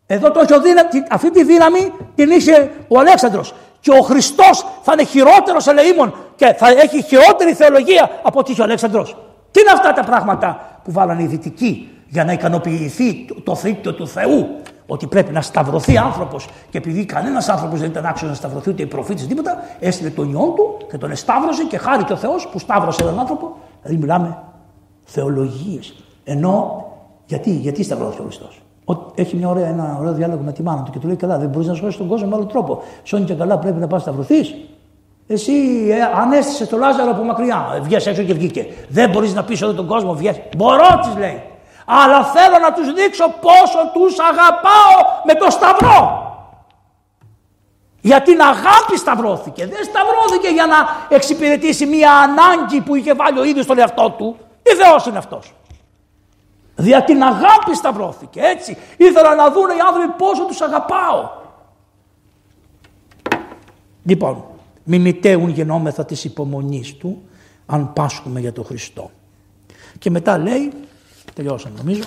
εδώ 0.07 0.31
το 0.31 0.41
έχει 0.41 0.61
δύναμη, 0.61 0.89
αυτή 1.11 1.31
τη 1.31 1.45
δύναμη 1.45 1.93
την 2.15 2.31
είχε 2.31 2.71
ο 2.89 2.99
Αλέξανδρος. 2.99 3.55
Και 3.81 3.91
ο 3.91 4.01
Χριστός 4.01 4.67
θα 4.83 4.93
είναι 4.93 5.05
χειρότερος 5.05 5.67
ελεήμων 5.67 6.15
και 6.37 6.53
θα 6.53 6.69
έχει 6.69 7.03
χειρότερη 7.03 7.53
θεολογία 7.55 8.11
από 8.23 8.39
ό,τι 8.39 8.53
είχε 8.53 8.61
ο 8.61 8.65
Αλέξανδρος. 8.65 9.17
Τι 9.53 9.61
είναι 9.61 9.71
αυτά 9.71 9.93
τα 9.93 10.05
πράγματα 10.05 10.61
που 10.85 10.93
βάλανε 10.93 11.23
οι 11.23 11.27
δυτικοί 11.27 11.89
για 12.09 12.25
να 12.25 12.33
ικανοποιηθεί 12.33 13.25
το 13.45 13.55
θρύκτο 13.55 13.95
του 13.95 14.09
Θεού; 14.09 14.47
Ότι 14.87 15.07
πρέπει 15.07 15.33
να 15.33 15.41
σταυρωθεί 15.41 15.97
άνθρωπος 15.97 16.49
και 16.71 16.79
επειδή 16.79 17.05
κανένας 17.05 17.49
άνθρωπος 17.49 17.81
δεν 17.81 17.91
ήταν 17.91 18.07
άξιος 18.07 18.31
να 18.31 18.37
σταυρωθεί 18.37 18.71
ούτε 18.71 18.83
οι 18.83 18.87
προφήτες 18.87 19.27
τίποτα, 19.27 19.57
έστειλε 19.81 20.11
τον 20.11 20.33
ιό 20.33 20.55
του 20.57 20.87
και 20.91 20.99
τον 20.99 21.11
εσταύρωσε 21.11 21.65
και 21.65 21.79
χάρη 21.79 22.05
και 22.05 22.13
ο 22.13 22.17
Θεός 22.17 22.49
που 22.49 22.59
σταύρωσε 22.59 23.03
έναν 23.03 23.19
άνθρωπο. 23.19 23.57
Δηλαδή 23.83 24.01
μιλάμε 24.01 24.39
θεολογίες. 25.05 25.95
Ενώ 26.25 26.87
γιατί, 27.27 27.51
γιατί 27.51 27.83
σταυρώθηκε 27.83 28.21
ο 28.21 28.25
Χριστός; 28.25 28.63
Έχει 29.15 29.37
μια 29.37 29.49
ωραία, 29.49 29.69
ένα 29.69 29.97
ωραίο 30.01 30.13
διάλογο 30.13 30.43
με 30.43 30.53
τη 30.53 30.63
μάνα 30.63 30.83
του 30.83 30.91
και 30.91 30.99
του 30.99 31.07
λέει: 31.07 31.17
Καλά, 31.17 31.39
δεν 31.39 31.49
μπορείς 31.49 31.69
να 31.69 31.75
σώσεις 31.75 31.97
τον 31.97 32.09
κόσμο 32.09 32.29
με 32.29 32.35
άλλο 32.35 32.45
τρόπο. 32.45 32.83
Σώνει 33.03 33.25
και 33.25 33.35
καλά, 33.35 33.59
πρέπει 33.59 33.81
να 33.81 33.87
πας 33.87 34.03
σταυρωθείς. 34.03 34.55
Εσύ 35.33 35.53
ε, 35.91 36.21
ανέστησε 36.21 36.67
το 36.67 36.77
Λάζαρο 36.77 37.11
από 37.11 37.23
μακριά. 37.23 37.79
Βγες 37.83 38.07
έξω 38.07 38.23
και 38.23 38.35
βγήκε. 38.35 38.67
Δεν 38.89 39.11
μπορείς 39.11 39.35
να 39.35 39.45
πεις 39.45 39.63
όλο 39.63 39.75
τον 39.75 39.87
κόσμο, 39.87 40.15
βγες. 40.15 40.41
Μπορώ, 40.57 41.01
της 41.03 41.17
λέει. 41.19 41.43
Αλλά 41.87 42.25
θέλω 42.25 42.59
να 42.59 42.73
τους 42.73 42.93
δείξω 42.93 43.25
πόσο 43.41 43.91
τους 43.93 44.19
αγαπάω 44.19 45.21
με 45.25 45.35
το 45.35 45.51
σταυρό. 45.51 46.27
Για 48.01 48.23
την 48.23 48.41
αγάπη 48.41 48.99
σταυρώθηκε. 48.99 49.67
Δεν 49.67 49.85
σταυρώθηκε 49.85 50.49
για 50.49 50.67
να 50.67 50.77
εξυπηρετήσει 51.17 51.87
μια 51.87 52.13
ανάγκη 52.13 52.81
που 52.81 52.95
είχε 52.95 53.15
βάλει 53.15 53.39
ο 53.39 53.45
ίδιος 53.45 53.65
στον 53.65 53.79
εαυτό 53.79 54.11
του. 54.11 54.37
Τι 54.63 54.75
Θεός 54.75 55.07
είναι 55.07 55.19
αυτός. 55.19 55.53
Δια 56.75 57.03
την 57.03 57.23
αγάπη 57.23 57.75
σταυρώθηκε. 57.75 58.41
Έτσι. 58.41 58.79
Ήθελα 58.97 59.35
να 59.35 59.51
δουν 59.51 59.69
οι 59.69 59.81
άνθρωποι 59.89 60.09
πόσο 60.09 60.45
τους 60.45 60.61
αγαπάω. 60.61 61.31
Λοιπόν, 64.05 64.45
μη 64.85 64.99
μητέουν 64.99 65.49
γενόμεθα 65.49 66.05
της 66.05 66.25
υπομονής 66.25 66.95
του, 66.95 67.23
αν 67.67 67.93
πάσχουμε 67.93 68.41
για 68.41 68.53
τον 68.53 68.65
Χριστό. 68.65 69.11
Και 69.99 70.11
μετά 70.11 70.39
λέει, 70.39 70.73
τελειώσαμε 71.35 71.75
νομίζω, 71.79 72.03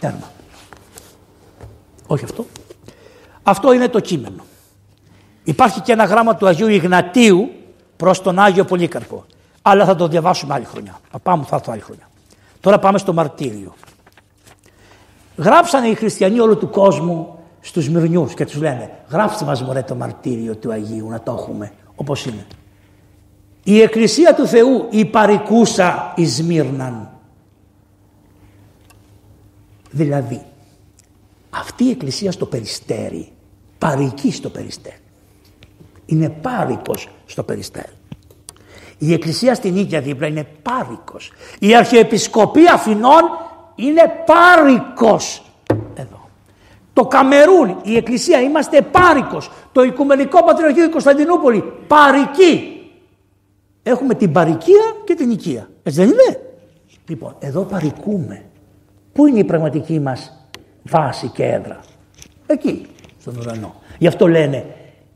τέρμα. 0.00 0.30
Όχι 2.06 2.24
αυτό. 2.24 2.46
Αυτό 3.42 3.72
είναι 3.72 3.88
το 3.88 4.00
κείμενο. 4.00 4.42
Υπάρχει 5.44 5.80
και 5.80 5.92
ένα 5.92 6.04
γράμμα 6.04 6.36
του 6.36 6.46
Αγίου 6.46 6.68
Ιγνατίου 6.68 7.50
προς 7.96 8.22
τον 8.22 8.38
Άγιο 8.38 8.64
Πολύκαρπο. 8.64 9.24
Αλλά 9.62 9.84
θα 9.84 9.96
το 9.96 10.08
διαβάσουμε 10.08 10.54
άλλη 10.54 10.64
χρονιά. 10.64 11.00
Θα 11.10 11.18
πάμε, 11.18 11.44
θα 11.44 11.56
έρθω 11.56 11.72
άλλη 11.72 11.80
χρονιά. 11.80 12.08
Τώρα 12.60 12.78
πάμε 12.78 12.98
στο 12.98 13.12
μαρτύριο. 13.12 13.74
Γράψανε 15.36 15.86
οι 15.86 15.94
χριστιανοί 15.94 16.40
όλου 16.40 16.56
του 16.56 16.68
κόσμου 16.68 17.38
στους 17.60 17.88
Μυρνιούς 17.88 18.34
και 18.34 18.44
τους 18.44 18.56
λένε 18.56 18.90
γράψτε 19.10 19.44
μας 19.44 19.62
μωρέ 19.62 19.82
το 19.82 19.94
μαρτύριο 19.94 20.56
του 20.56 20.72
Αγίου 20.72 21.08
να 21.08 21.20
το 21.20 21.32
έχουμε 21.32 21.72
όπως 22.00 22.26
είναι. 22.26 22.46
Η 23.64 23.80
Εκκλησία 23.80 24.34
του 24.34 24.46
Θεού 24.46 24.86
η 24.90 25.04
παρικούσα 25.04 26.12
εις 26.16 26.42
Μύρναν. 26.42 27.10
Δηλαδή 29.90 30.42
αυτή 31.50 31.84
η 31.84 31.90
Εκκλησία 31.90 32.32
στο 32.32 32.46
Περιστέρι 32.46 33.32
παρική 33.78 34.32
στο 34.32 34.50
Περιστέρι. 34.50 34.98
Είναι 36.06 36.28
πάρικος 36.28 37.08
στο 37.26 37.42
Περιστέρι. 37.42 37.92
Η 38.98 39.12
Εκκλησία 39.12 39.54
στην 39.54 39.76
ίδια 39.76 40.00
δίπλα 40.00 40.26
είναι 40.26 40.46
πάρικος. 40.62 41.32
Η 41.58 41.76
Αρχιεπισκοπή 41.76 42.68
Αθηνών 42.68 43.22
είναι 43.74 44.02
πάρικος. 44.26 45.42
Εδώ. 46.94 47.02
Το 47.02 47.06
Καμερούν, 47.06 47.80
η 47.82 47.96
Εκκλησία, 47.96 48.40
είμαστε 48.40 48.82
πάρικος. 48.82 49.50
Το 49.72 49.82
Οικουμενικό 49.82 50.44
Πατριαρχείο 50.44 50.90
Κωνσταντινούπολη, 50.90 51.64
παρική. 51.86 52.74
Έχουμε 53.82 54.14
την 54.14 54.32
παρικία 54.32 54.96
και 55.04 55.14
την 55.14 55.30
οικία. 55.30 55.68
Έτσι 55.82 56.00
δεν 56.00 56.08
είναι; 56.08 56.40
Λοιπόν, 57.08 57.36
εδώ 57.38 57.62
παρικούμε. 57.62 58.44
Πού 59.12 59.26
είναι 59.26 59.38
η 59.38 59.44
πραγματική 59.44 60.00
μας 60.00 60.48
βάση 60.82 61.28
και 61.28 61.44
έδρα; 61.44 61.80
Εκεί, 62.46 62.86
στον 63.20 63.36
ουρανό. 63.36 63.74
Γι' 63.98 64.06
αυτό 64.06 64.28
λένε 64.28 64.66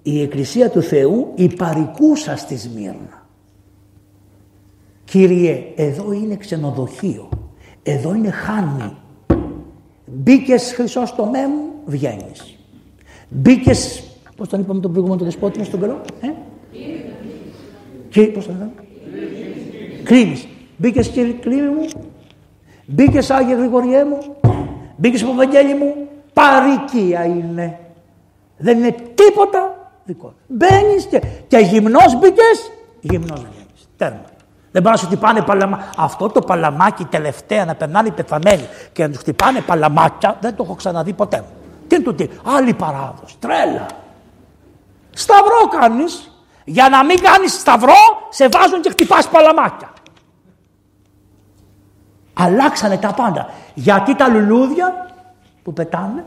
η 0.02 0.22
Εκκλησία 0.22 0.70
του 0.70 0.82
Θεού 0.82 1.32
η 1.34 1.54
παρικούσα 1.54 2.36
στη 2.36 2.56
Σμύρνα. 2.56 3.26
Κύριε, 5.04 5.72
εδώ 5.76 6.12
είναι 6.12 6.36
ξενοδοχείο. 6.36 7.28
Εδώ 7.82 8.14
είναι 8.14 8.30
χάνη. 8.30 8.96
Μπήκες 10.14 10.72
χρυσό 10.74 11.06
στο 11.06 11.24
μου, 11.24 11.72
βγαίνεις. 11.84 12.56
Μπήκες. 13.28 14.02
Πώς 14.36 14.48
τον 14.48 14.60
είπαμε 14.60 14.80
τον 14.80 14.90
προηγούμενο 14.90 15.18
το 15.18 15.24
δεσπότη 15.24 15.64
στον 15.64 15.80
καλό, 15.80 16.00
ε; 16.20 16.28
Και 18.08 18.22
πώς 18.22 18.46
τον 18.46 18.54
είπαμε; 18.54 18.72
Κρίνεις. 20.02 20.46
Μπήκες 20.76 21.08
κύριε 21.08 21.32
κλίμη 21.32 21.68
μου. 21.68 21.86
Μπήκες 22.86 23.30
Άγιε 23.30 23.54
Γρηγοριέ 23.54 24.04
μου. 24.04 24.18
Μπήκες 24.96 25.20
στο 25.20 25.30
Ευαγγέλιο 25.30 25.76
μου. 25.76 25.94
Παρικία 26.32 27.24
είναι. 27.24 27.78
Δεν 28.56 28.78
είναι 28.78 28.94
τίποτα 29.14 29.90
δικό. 30.04 30.34
Μπαίνεις 30.46 31.04
και, 31.04 31.22
και 31.48 31.58
γυμνός 31.58 32.18
μπήκες. 32.18 32.70
Γυμνός 33.00 33.40
βγαίνεις. 33.40 33.88
Τέρμα. 33.96 34.33
Δεν 34.74 34.82
μπορεί 34.82 34.94
να 34.94 35.00
σου 35.00 35.06
χτυπάνε 35.06 35.42
παλαμά. 35.42 35.84
Αυτό 35.96 36.28
το 36.28 36.40
παλαμάκι 36.40 37.04
τελευταία 37.04 37.64
να 37.64 37.74
περνάνε 37.74 38.08
οι 38.08 38.10
πεθαμένοι 38.10 38.68
και 38.92 39.02
να 39.02 39.08
τους 39.08 39.18
χτυπάνε 39.18 39.60
παλαμάκια 39.60 40.36
δεν 40.40 40.56
το 40.56 40.62
έχω 40.62 40.74
ξαναδεί 40.74 41.12
ποτέ. 41.12 41.44
Τι 41.88 41.94
είναι 41.94 42.04
το 42.04 42.14
τι, 42.14 42.28
άλλη 42.56 42.74
παράδοση. 42.74 43.36
Τρέλα. 43.38 43.86
Σταυρό 45.10 45.68
κάνεις. 45.80 46.30
Για 46.64 46.88
να 46.88 47.04
μην 47.04 47.20
κάνεις 47.20 47.52
σταυρό, 47.52 47.94
σε 48.28 48.48
βάζουν 48.48 48.80
και 48.80 48.90
χτυπάς 48.90 49.28
παλαμάκια. 49.28 49.92
Αλλάξανε 52.32 52.96
τα 52.96 53.12
πάντα. 53.12 53.50
Γιατί 53.74 54.16
τα 54.16 54.28
λουλούδια 54.28 55.10
που 55.62 55.72
πετάνε, 55.72 56.24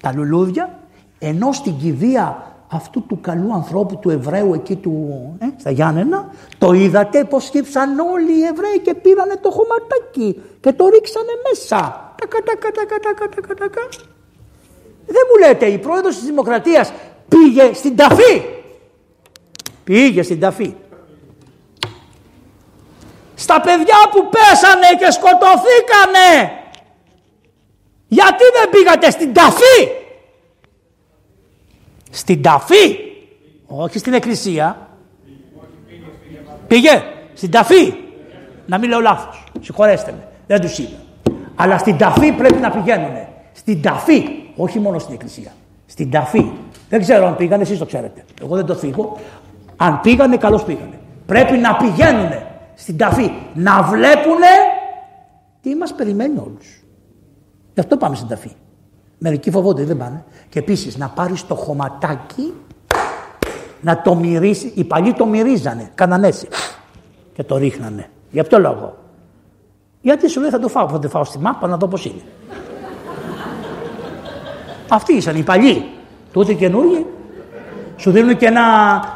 τα 0.00 0.12
λουλούδια, 0.12 0.78
ενώ 1.18 1.52
στην 1.52 1.78
κηδεία 1.78 2.47
αυτού 2.70 3.06
του 3.06 3.20
καλού 3.20 3.54
ανθρώπου 3.54 3.98
του 3.98 4.10
Εβραίου 4.10 4.54
εκεί 4.54 4.76
του, 4.76 5.36
ε, 5.38 5.46
στα 5.56 5.70
Γιάννενα, 5.70 6.30
το 6.58 6.72
είδατε 6.72 7.24
πως 7.24 7.44
σκύψαν 7.44 7.98
όλοι 7.98 8.38
οι 8.38 8.44
Εβραίοι 8.44 8.78
και 8.78 8.94
πήρανε 8.94 9.36
το 9.36 9.50
χωματάκι 9.50 10.42
και 10.60 10.72
το 10.72 10.88
ρίξανε 10.88 11.32
μέσα. 11.50 12.12
Τακα, 12.20 12.42
τακα, 12.44 12.70
τακα, 12.70 12.98
τακα, 12.98 13.28
τακα, 13.28 13.54
τακα. 13.54 13.88
Δεν 15.06 15.22
μου 15.30 15.46
λέτε, 15.46 15.66
η 15.66 15.78
πρόεδρος 15.78 16.14
της 16.16 16.24
Δημοκρατίας 16.24 16.92
πήγε 17.28 17.74
στην 17.74 17.96
ταφή. 17.96 18.42
Πήγε 19.84 20.22
στην 20.22 20.40
ταφή. 20.40 20.74
Στα 23.34 23.60
παιδιά 23.60 23.96
που 24.10 24.28
πέσανε 24.28 24.88
και 24.98 25.10
σκοτωθήκανε. 25.10 26.52
Γιατί 28.08 28.44
δεν 28.60 28.70
πήγατε 28.70 29.10
στην 29.10 29.32
ταφή; 29.32 29.88
Στην 32.18 32.42
ταφή. 32.42 32.96
Όχι 33.66 33.98
στην 33.98 34.12
εκκλησία. 34.12 34.88
Πήγε. 36.66 37.02
Στην 37.34 37.50
ταφή. 37.50 37.94
Να 38.66 38.78
μην 38.78 38.88
λέω 38.88 39.00
λάθος. 39.00 39.44
Συγχωρέστε 39.60 40.12
με. 40.12 40.28
Δεν 40.46 40.60
τους 40.60 40.78
είπα. 40.78 40.96
Αλλά 41.54 41.78
στην 41.78 41.98
ταφή 41.98 42.32
πρέπει 42.32 42.60
να 42.60 42.70
πηγαίνουν. 42.70 43.12
Στην 43.52 43.82
ταφή. 43.82 44.24
Όχι 44.56 44.78
μόνο 44.78 44.98
στην 44.98 45.14
εκκλησία. 45.14 45.52
Στην 45.86 46.10
ταφή. 46.10 46.50
Δεν 46.88 47.00
ξέρω 47.00 47.26
αν 47.26 47.36
πήγανε, 47.36 47.62
εσείς 47.62 47.78
το 47.78 47.86
ξέρετε. 47.86 48.24
Εγώ 48.42 48.56
δεν 48.56 48.66
το 48.66 48.74
φύγω. 48.74 49.16
Αν 49.76 50.00
πήγανε, 50.00 50.36
καλώς 50.36 50.64
πήγανε. 50.64 50.98
Πρέπει 51.26 51.56
να 51.56 51.76
πηγαίνουν 51.76 52.30
στην 52.74 52.96
ταφή. 52.96 53.30
Να 53.54 53.82
βλέπουν 53.82 54.40
τι 55.60 55.74
μας 55.74 55.94
περιμένει 55.94 56.38
όλους. 56.38 56.82
Γι' 57.74 57.80
αυτό 57.80 57.96
πάμε 57.96 58.16
στην 58.16 58.28
ταφή. 58.28 58.50
Μερικοί 59.18 59.50
φοβόνται, 59.50 59.84
δεν 59.84 59.96
πάνε. 59.96 60.24
Και 60.48 60.58
επίσης 60.58 60.96
να 60.96 61.08
πάρεις 61.08 61.46
το 61.46 61.54
χωματάκι 61.54 62.52
να 63.80 64.02
το 64.02 64.14
μυρίσει. 64.14 64.72
Οι 64.74 64.84
παλιοί 64.84 65.12
το 65.12 65.26
μυρίζανε, 65.26 65.90
κάνανε 65.94 66.26
έτσι. 66.26 66.48
Και 67.34 67.44
το 67.44 67.56
ρίχνανε. 67.56 68.10
Για 68.30 68.44
ποιο 68.44 68.58
λόγο; 68.58 68.96
Γιατί 70.00 70.28
σου 70.28 70.40
λέει 70.40 70.50
θα 70.50 70.58
το 70.58 70.68
φάω, 70.68 70.88
θα 70.88 70.98
το 70.98 71.08
φάω 71.08 71.24
στη 71.24 71.38
μάπα 71.38 71.66
να 71.66 71.76
δω 71.76 71.86
πώς 71.86 72.04
είναι. 72.04 72.22
Αυτοί 74.88 75.14
ήσαν 75.14 75.36
οι 75.36 75.42
παλιοί. 75.42 75.84
Τότε 76.32 76.52
καινούργοι. 76.52 77.06
Σου 77.96 78.10
δίνουν 78.10 78.36
και 78.36 78.46
ένα, 78.46 78.62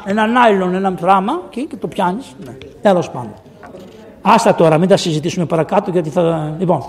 ένα 0.04 0.26
νάιλον, 0.26 0.74
ένα 0.74 0.94
τράμα 0.94 1.42
και, 1.50 1.60
και 1.60 1.76
το 1.76 1.88
πιάνεις. 1.88 2.34
Ναι. 2.44 2.52
Τέλος 2.82 3.10
πάντων. 3.10 3.34
Άστα 4.22 4.54
τώρα, 4.54 4.78
μην 4.78 4.88
τα 4.88 4.96
συζητήσουμε 4.96 5.46
παρακάτω 5.46 5.90
γιατί 5.90 6.10
θα. 6.10 6.54
Λοιπόν, 6.58 6.84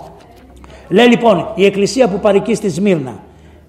Λέει 0.88 1.06
λοιπόν 1.06 1.48
η 1.54 1.64
εκκλησία 1.64 2.08
που 2.08 2.20
παρικεί 2.20 2.54
στη 2.54 2.68
Σμύρνα. 2.68 3.22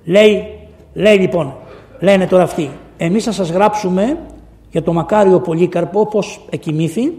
Λέει, 0.06 0.60
λέει 0.94 1.18
λοιπόν, 1.18 1.54
λένε 2.00 2.28
τώρα 2.28 2.44
αυτοί, 2.44 2.70
εμείς 2.98 3.24
θα 3.24 3.32
σας 3.32 3.50
γράψουμε 3.50 4.18
για 4.72 4.84
το 4.84 4.94
μακάριο 4.94 5.40
Πολύκαρπο 5.40 6.08
πώς 6.08 6.46
εκοιμήθη 6.50 7.14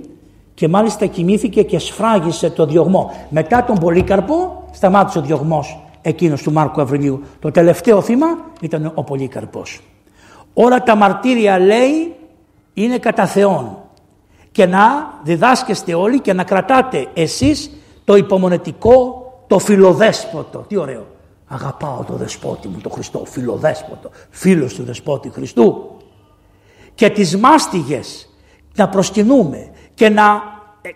και 0.55 0.69
μάλιστα 0.69 1.07
κοιμήθηκε 1.07 1.63
και 1.63 1.79
σφράγισε 1.79 2.51
το 2.51 2.67
διωγμό. 2.67 3.11
Μετά 3.29 3.65
τον 3.65 3.79
Πολύκαρπο 3.79 4.65
σταμάτησε 4.73 5.19
ο 5.19 5.23
διωγμός 5.23 5.81
εκείνος 6.03 6.43
του 6.43 6.53
Μάρκου 6.53 6.81
Αυριλίου. 6.81 7.23
Το 7.39 7.51
τελευταίο 7.51 8.01
θύμα 8.01 8.27
ήταν 8.61 8.93
ο 8.95 9.03
Πολύκαρπος. 9.03 9.81
Όλα 10.55 10.83
τα 10.83 10.95
μαρτύρια 10.95 11.59
λέει 11.59 12.15
είναι 12.75 12.99
κατά 12.99 13.27
Θεόν 13.27 13.77
και 14.53 14.67
να 14.67 14.81
διδάσκεστε 15.23 15.95
όλοι 15.95 16.21
και 16.21 16.33
να 16.33 16.45
κρατάτε 16.45 17.07
εσείς 17.15 17.71
το 18.05 18.17
υπομονετικό, 18.17 19.26
το 19.47 19.59
φιλοδέσποτο. 19.59 20.59
Τι 20.59 20.77
ωραίο. 20.77 21.07
Αγαπάω 21.49 22.05
το 22.05 22.15
δεσπότη 22.15 22.69
μου, 22.69 22.79
το 22.83 22.89
Χριστό, 22.89 23.23
φιλοδέσποτο, 23.27 24.11
φίλος 24.31 24.75
του 24.75 24.83
δεσπότη 24.83 25.31
Χριστού. 25.31 25.97
Και 26.95 27.11
τις 27.11 27.37
μάστιγες 27.37 28.29
να 28.77 28.89
προσκυνούμε 28.89 29.71
και 29.95 30.09
να 30.09 30.43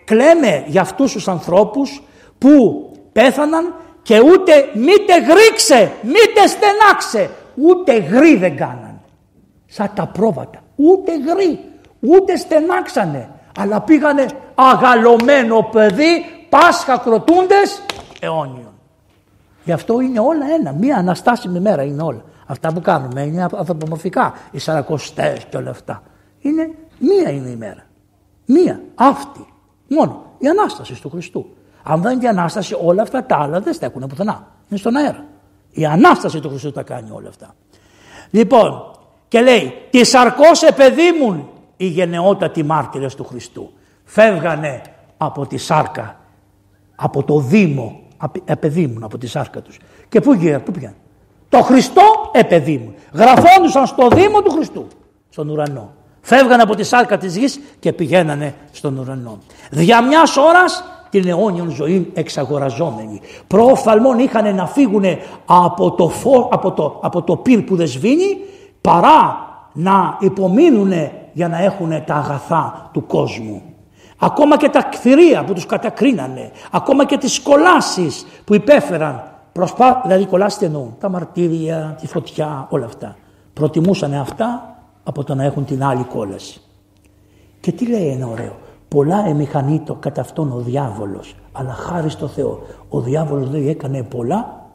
κλαίμε 0.03 0.63
για 0.67 0.81
αυτούς 0.81 1.11
τους 1.11 1.27
ανθρώπους 1.27 2.01
που 2.37 2.85
πέθαναν 3.11 3.75
και 4.01 4.19
ούτε 4.19 4.69
μήτε 4.73 5.19
γρίξε, 5.19 5.91
μήτε 6.01 6.47
στενάξε, 6.47 7.29
ούτε 7.55 7.97
γρή 7.97 8.35
δεν 8.35 8.55
κάναν. 8.57 9.01
Σαν 9.65 9.91
τα 9.95 10.07
πρόβατα, 10.07 10.63
ούτε 10.75 11.11
γρή, 11.17 11.59
ούτε 11.99 12.35
στενάξανε, 12.35 13.29
αλλά 13.57 13.81
πήγανε 13.81 14.25
αγαλωμένο 14.55 15.69
παιδί, 15.71 16.25
Πάσχα 16.51 16.97
κροτούντες, 16.97 17.81
αιώνιον. 18.19 18.73
Γι' 19.63 19.71
αυτό 19.71 19.99
είναι 19.99 20.19
όλα 20.19 20.45
ένα, 20.59 20.71
μία 20.71 20.97
αναστάσιμη 20.97 21.59
μέρα 21.59 21.83
είναι 21.83 22.01
όλα. 22.01 22.23
Αυτά 22.47 22.73
που 22.73 22.81
κάνουμε 22.81 23.21
είναι 23.21 23.41
ανθρωπομορφικά, 23.41 24.33
οι 24.51 24.59
σαρακοστές 24.59 25.45
και 25.49 25.57
όλα 25.57 25.69
αυτά. 25.69 26.03
Είναι 26.39 26.69
μία 26.99 27.29
είναι 27.29 27.49
η 27.49 27.55
μέρα. 27.55 27.83
Μία, 28.45 28.81
αυτή, 28.95 29.45
μόνο, 29.87 30.25
η 30.37 30.47
Ανάσταση 30.47 31.01
του 31.01 31.09
Χριστού. 31.09 31.55
Αν 31.83 32.01
δεν 32.01 32.13
είναι 32.13 32.23
η 32.23 32.27
Ανάσταση 32.27 32.77
όλα 32.83 33.01
αυτά 33.01 33.23
τα 33.25 33.37
άλλα 33.37 33.59
δεν 33.59 33.73
στέκουν 33.73 34.07
πουθενά. 34.07 34.47
Είναι 34.69 34.79
στον 34.79 34.95
αέρα. 34.95 35.25
Η 35.71 35.85
Ανάσταση 35.85 36.39
του 36.39 36.49
Χριστού 36.49 36.71
τα 36.71 36.83
κάνει 36.83 37.09
όλα 37.11 37.29
αυτά. 37.29 37.55
Λοιπόν, 38.29 38.91
και 39.27 39.41
λέει, 39.41 39.73
τη 39.89 40.03
σαρκώσε 40.03 40.71
παιδί 40.71 41.11
μου 41.21 41.49
οι 41.77 41.85
γενναιότατοι 41.85 42.63
μάρτυρες 42.63 43.15
του 43.15 43.23
Χριστού. 43.23 43.71
Φεύγανε 44.03 44.81
από 45.17 45.45
τη 45.45 45.57
σάρκα, 45.57 46.19
από 47.01 47.23
το 47.23 47.39
Δήμο, 47.39 47.99
επεδίμουν 48.45 49.03
από 49.03 49.17
τη 49.17 49.27
σάρκα 49.27 49.61
τους. 49.61 49.79
Και 50.09 50.21
πού 50.21 50.33
γύρω, 50.33 50.59
πού 50.59 50.71
πήγαν; 50.71 50.93
Το 51.49 51.61
Χριστό 51.61 52.01
επεδίμουν. 52.31 52.93
Γραφόντουσαν 53.13 53.87
στο 53.87 54.07
Δήμο 54.07 54.41
του 54.41 54.51
Χριστού, 54.51 54.87
στον 55.29 55.49
ουρανό. 55.49 55.93
Φεύγανε 56.21 56.61
από 56.61 56.75
τη 56.75 56.83
σάρκα 56.83 57.17
της 57.17 57.37
γης 57.37 57.59
και 57.79 57.93
πηγαίνανε 57.93 58.55
στον 58.71 58.97
ουρανό. 58.97 59.37
Δια 59.71 60.03
μιας 60.03 60.37
ώρας 60.37 60.83
την 61.09 61.27
αιώνιον 61.27 61.69
ζωή 61.69 62.11
εξαγοραζόμενοι. 62.13 63.21
Προοφθαλμόν 63.47 64.19
είχαν 64.19 64.55
να 64.55 64.67
φύγουν 64.67 65.03
από 65.45 65.91
το, 65.91 66.09
φω, 66.09 66.49
από 66.51 66.71
το, 66.71 66.99
από 67.03 67.21
το 67.21 67.35
πυρ 67.35 67.61
που 67.61 67.75
δεν 67.75 67.87
σβήνει 67.87 68.37
παρά 68.81 69.49
να 69.73 70.17
υπομείνουν 70.19 70.91
για 71.33 71.47
να 71.47 71.63
έχουν 71.63 72.03
τα 72.05 72.15
αγαθά 72.15 72.89
του 72.93 73.05
κόσμου. 73.05 73.61
Ακόμα 74.23 74.57
και 74.57 74.69
τα 74.69 74.81
κτηρία 74.81 75.43
που 75.43 75.53
τους 75.53 75.65
κατακρίνανε, 75.65 76.51
ακόμα 76.71 77.05
και 77.05 77.17
τις 77.17 77.39
κολάσεις 77.39 78.25
που 78.45 78.53
υπέφεραν, 78.55 79.23
προσπά... 79.51 80.01
δηλαδή 80.03 80.25
κολάσεις 80.25 80.59
τι 80.59 80.65
εννοούν, 80.65 80.95
τα 80.99 81.09
μαρτύρια, 81.09 81.97
τη 81.99 82.07
φωτιά, 82.07 82.67
όλα 82.69 82.85
αυτά. 82.85 83.15
Προτιμούσαν 83.53 84.13
αυτά 84.13 84.77
από 85.03 85.23
το 85.23 85.35
να 85.35 85.43
έχουν 85.43 85.65
την 85.65 85.83
άλλη 85.83 86.03
κόλαση. 86.03 86.61
Και 87.59 87.71
τι 87.71 87.87
λέει 87.87 88.07
ένα 88.07 88.27
ωραίο, 88.27 88.55
πολλά 88.87 89.25
εμηχανήτω 89.27 89.95
κατά 89.95 90.21
αυτόν 90.21 90.51
ο 90.51 90.57
διάβολος, 90.57 91.35
αλλά 91.51 91.73
χάρη 91.73 92.09
στο 92.09 92.27
Θεό. 92.27 92.61
Ο 92.89 92.99
διάβολος 92.99 93.49
λέει 93.49 93.69
έκανε 93.69 94.03
πολλά, 94.03 94.69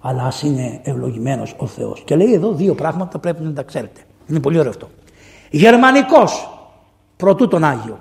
αλλά 0.00 0.22
ας 0.22 0.42
είναι 0.42 0.80
ευλογημένος 0.82 1.54
ο 1.58 1.66
Θεός. 1.66 2.02
Και 2.06 2.16
λέει 2.16 2.32
εδώ 2.32 2.52
δύο 2.52 2.74
πράγματα 2.74 3.18
πρέπει 3.18 3.42
να 3.42 3.52
τα 3.52 3.62
ξέρετε. 3.62 4.00
Είναι 4.26 4.40
πολύ 4.40 4.58
ωραίο 4.58 4.70
αυτό. 4.70 4.88
Γερμανικός, 5.50 6.58
πρωτού 7.16 7.48
τον 7.48 7.64
Άγιο. 7.64 7.98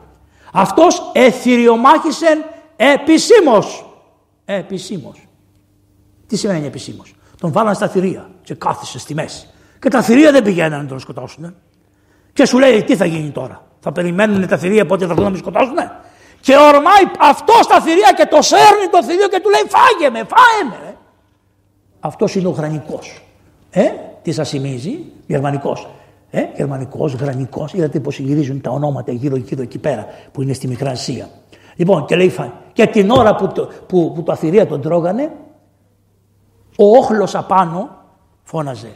Αυτός 0.53 1.11
εθυριομάχησεν 1.13 2.43
επισήμως. 2.75 3.85
Επισήμως. 4.45 5.27
Τι 6.27 6.37
σημαίνει 6.37 6.65
επισήμως; 6.65 7.15
Τον 7.39 7.51
βάλαν 7.51 7.75
στα 7.75 7.87
θηρία 7.87 8.29
και 8.43 8.55
κάθισε 8.55 8.99
στη 8.99 9.13
μέση. 9.13 9.47
Και 9.79 9.89
τα 9.89 10.01
θηρία 10.01 10.31
δεν 10.31 10.43
πηγαίνανε 10.43 10.81
να 10.83 10.87
τον 10.87 10.99
σκοτώσουν. 10.99 11.55
Και 12.33 12.45
σου 12.45 12.57
λέει 12.59 12.83
τι 12.83 12.95
θα 12.95 13.05
γίνει 13.05 13.29
τώρα; 13.29 13.63
Θα 13.79 13.91
περιμένουν 13.91 14.47
τα 14.47 14.57
θηρία 14.57 14.85
πότε 14.85 15.05
θα 15.05 15.13
βγουν 15.13 15.23
να 15.23 15.29
με 15.29 15.37
σκοτώσουν. 15.37 15.75
Και 16.41 16.55
ορμάει 16.55 17.03
αυτό 17.19 17.53
στα 17.61 17.81
θηρία 17.81 18.13
και 18.15 18.25
το 18.25 18.41
σέρνει 18.41 18.87
το 18.91 19.03
θηρίο 19.03 19.27
και 19.27 19.39
του 19.39 19.49
λέει 19.49 19.63
φάγε 19.67 20.09
με, 20.09 20.17
φάγε 20.17 20.69
με. 20.69 20.95
Αυτός 21.99 22.35
είναι 22.35 22.47
ο 22.47 22.51
γρανικός. 22.51 23.21
Ε, 23.69 23.89
τι 24.21 24.31
σας 24.31 24.49
θυμίζει, 24.49 24.99
γερμανικός. 25.27 25.87
Ε, 26.29 26.45
γερμανικός, 26.55 27.13
γρανικός, 27.13 27.73
είδατε 27.73 27.99
πως 27.99 28.19
γυρίζουν 28.19 28.61
τα 28.61 28.71
ονόματα 28.71 29.11
γύρω-γύρω 29.11 29.61
εκεί 29.61 29.77
πέρα 29.77 30.07
που 30.31 30.41
είναι 30.41 30.53
στη 30.53 30.67
Μικρά 30.67 30.89
Ασία. 30.89 31.29
Λοιπόν, 31.75 32.05
και 32.05 32.15
λέει 32.15 32.33
Και 32.73 32.87
την 32.87 33.09
ώρα 33.09 33.35
που 33.35 33.47
το, 33.47 33.69
που, 33.87 34.11
που 34.15 34.23
το 34.23 34.31
αθυρία 34.31 34.67
τον 34.67 34.81
τρώγανε, 34.81 35.31
ο 36.77 36.97
όχλος 36.97 37.35
απάνω 37.35 37.89
φώναζε 38.43 38.91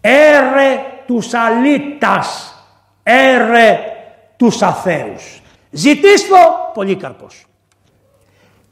«Έρε 0.00 0.78
τους 1.06 1.34
αλήτας, 1.34 2.54
έρε 3.02 3.78
τους 4.36 4.62
αθέους». 4.62 5.42
Ζητήστο 5.70 6.36
Πολύκαρπος. 6.74 7.46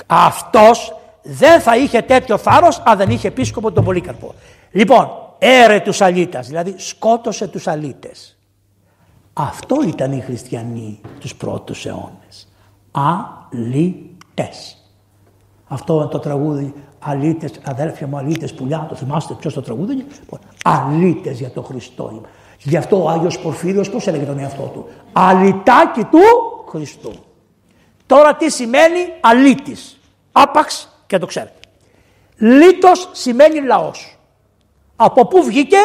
Αυτός 0.07 0.97
δεν 1.23 1.61
θα 1.61 1.77
είχε 1.77 2.03
τέτοιο 2.03 2.39
θάρρος 2.39 2.83
αν 2.85 2.97
δεν 2.97 3.11
είχε 3.11 3.29
επίσκοπο 3.29 3.73
τον 3.73 3.85
Πολύκαρπο. 3.85 4.35
Λοιπόν, 4.71 5.28
έρε 5.39 5.81
τους 5.81 6.01
αλήτας, 6.01 6.47
δηλαδή 6.47 6.75
σκότωσε 6.77 7.47
τους 7.47 7.67
αλήτες. 7.67 8.39
Αυτό 9.33 9.77
ήταν 9.87 10.13
οι 10.13 10.21
χριστιανοί 10.21 11.01
τους 11.21 11.35
πρώτους 11.35 11.87
αιώνες. 11.87 12.49
Αλήτες. 12.91 14.77
Αυτό 15.69 16.09
το 16.09 16.19
τραγούδι 16.19 16.75
αλήτες, 16.99 17.51
αδέρφια 17.65 18.07
μου 18.07 18.17
αλήτες 18.17 18.55
πουλιά, 18.55 18.87
το 18.89 18.95
θυμάστε 18.95 19.35
ποιος 19.35 19.55
το 19.55 19.63
τραγούδι 19.63 19.95
λοιπόν, 19.95 20.39
αλήτες 20.65 21.39
για 21.39 21.51
τον 21.51 21.65
Χριστό. 21.65 22.23
Γι' 22.59 22.77
αυτό 22.77 23.03
ο 23.03 23.09
Άγιος 23.09 23.39
Πορφύριος 23.39 23.91
πώς 23.91 24.07
έλεγε 24.07 24.25
τον 24.25 24.39
εαυτό 24.39 24.63
του; 24.63 24.89
Αλητάκι 25.13 26.05
του 26.05 26.19
Χριστού. 26.69 27.13
Τώρα 28.07 28.35
τι 28.35 28.51
σημαίνει 28.51 28.99
αλήτης; 29.21 30.01
Άπαξ 30.33 30.89
και 31.07 31.19
το 31.19 31.27
ξέρετε. 31.27 31.53
Λίτος 32.37 33.09
σημαίνει 33.13 33.61
λαός. 33.61 34.18
Από 35.01 35.27
πού 35.27 35.45
βγήκε; 35.45 35.79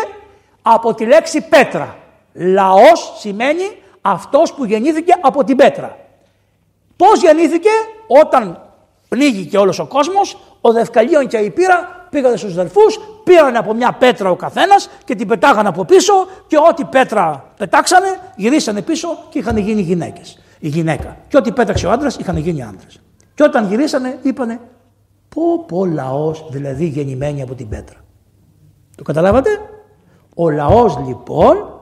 Από 0.61 0.93
τη 0.93 1.05
λέξη 1.05 1.41
πέτρα. 1.41 1.97
Λαός 2.34 3.14
σημαίνει 3.18 3.78
αυτός 4.01 4.53
που 4.53 4.66
γεννήθηκε 4.66 5.14
από 5.22 5.43
την 5.43 5.55
πέτρα. 5.55 5.97
Πώς 6.97 7.22
γεννήθηκε; 7.22 7.70
Όταν 8.07 8.61
πνίγηκε 9.09 9.57
όλος 9.57 9.80
ο 9.80 9.86
κόσμος, 9.86 10.38
ο 10.61 10.72
Δευκαλίων 10.72 11.28
και 11.28 11.38
η 11.38 11.49
Πύρα 11.49 12.07
πήγανε 12.09 12.36
στους 12.36 12.51
αδελφούς, 12.51 12.99
πήραν 13.24 13.55
από 13.55 13.74
μια 13.74 13.91
πέτρα 13.91 14.30
ο 14.30 14.36
καθένας 14.36 14.89
και 15.05 15.16
την 15.16 15.28
πετάγανε 15.28 15.68
από 15.68 15.86
πίσω 15.86 16.14
και 16.47 16.57
ό,τι 16.70 16.84
πέτρα 16.84 17.51
πετάξανε 17.57 18.20
γυρίσανε 18.36 18.82
πίσω 18.82 19.18
και 19.30 19.39
είχαν 19.39 19.57
γίνει 19.57 19.82
γυναίκες. 19.82 20.39
Η 20.59 20.68
γυναίκα. 20.68 21.18
Και 21.28 21.38
ό,τι 21.38 21.51
πέταξε 21.51 21.88
ο 21.88 21.91
άντρας 21.91 22.16
είχαν 22.17 22.38
γίνει 22.38 22.63
άντρες. 22.63 23.01
Και 23.33 23.43
όταν 23.43 23.67
γυρίσανε 23.67 24.20
είπανε 24.21 24.59
πω 25.29 25.66
πω 25.67 25.86
λαός 25.86 26.46
δηλαδή 26.50 26.86
γεννημένοι 26.86 27.42
από 27.42 27.54
την 27.54 27.70
πέτρα. 27.70 28.03
Το 28.95 29.03
καταλάβατε; 29.03 29.49
Ο 30.36 30.49
λαός 30.49 30.97
λοιπόν 31.07 31.79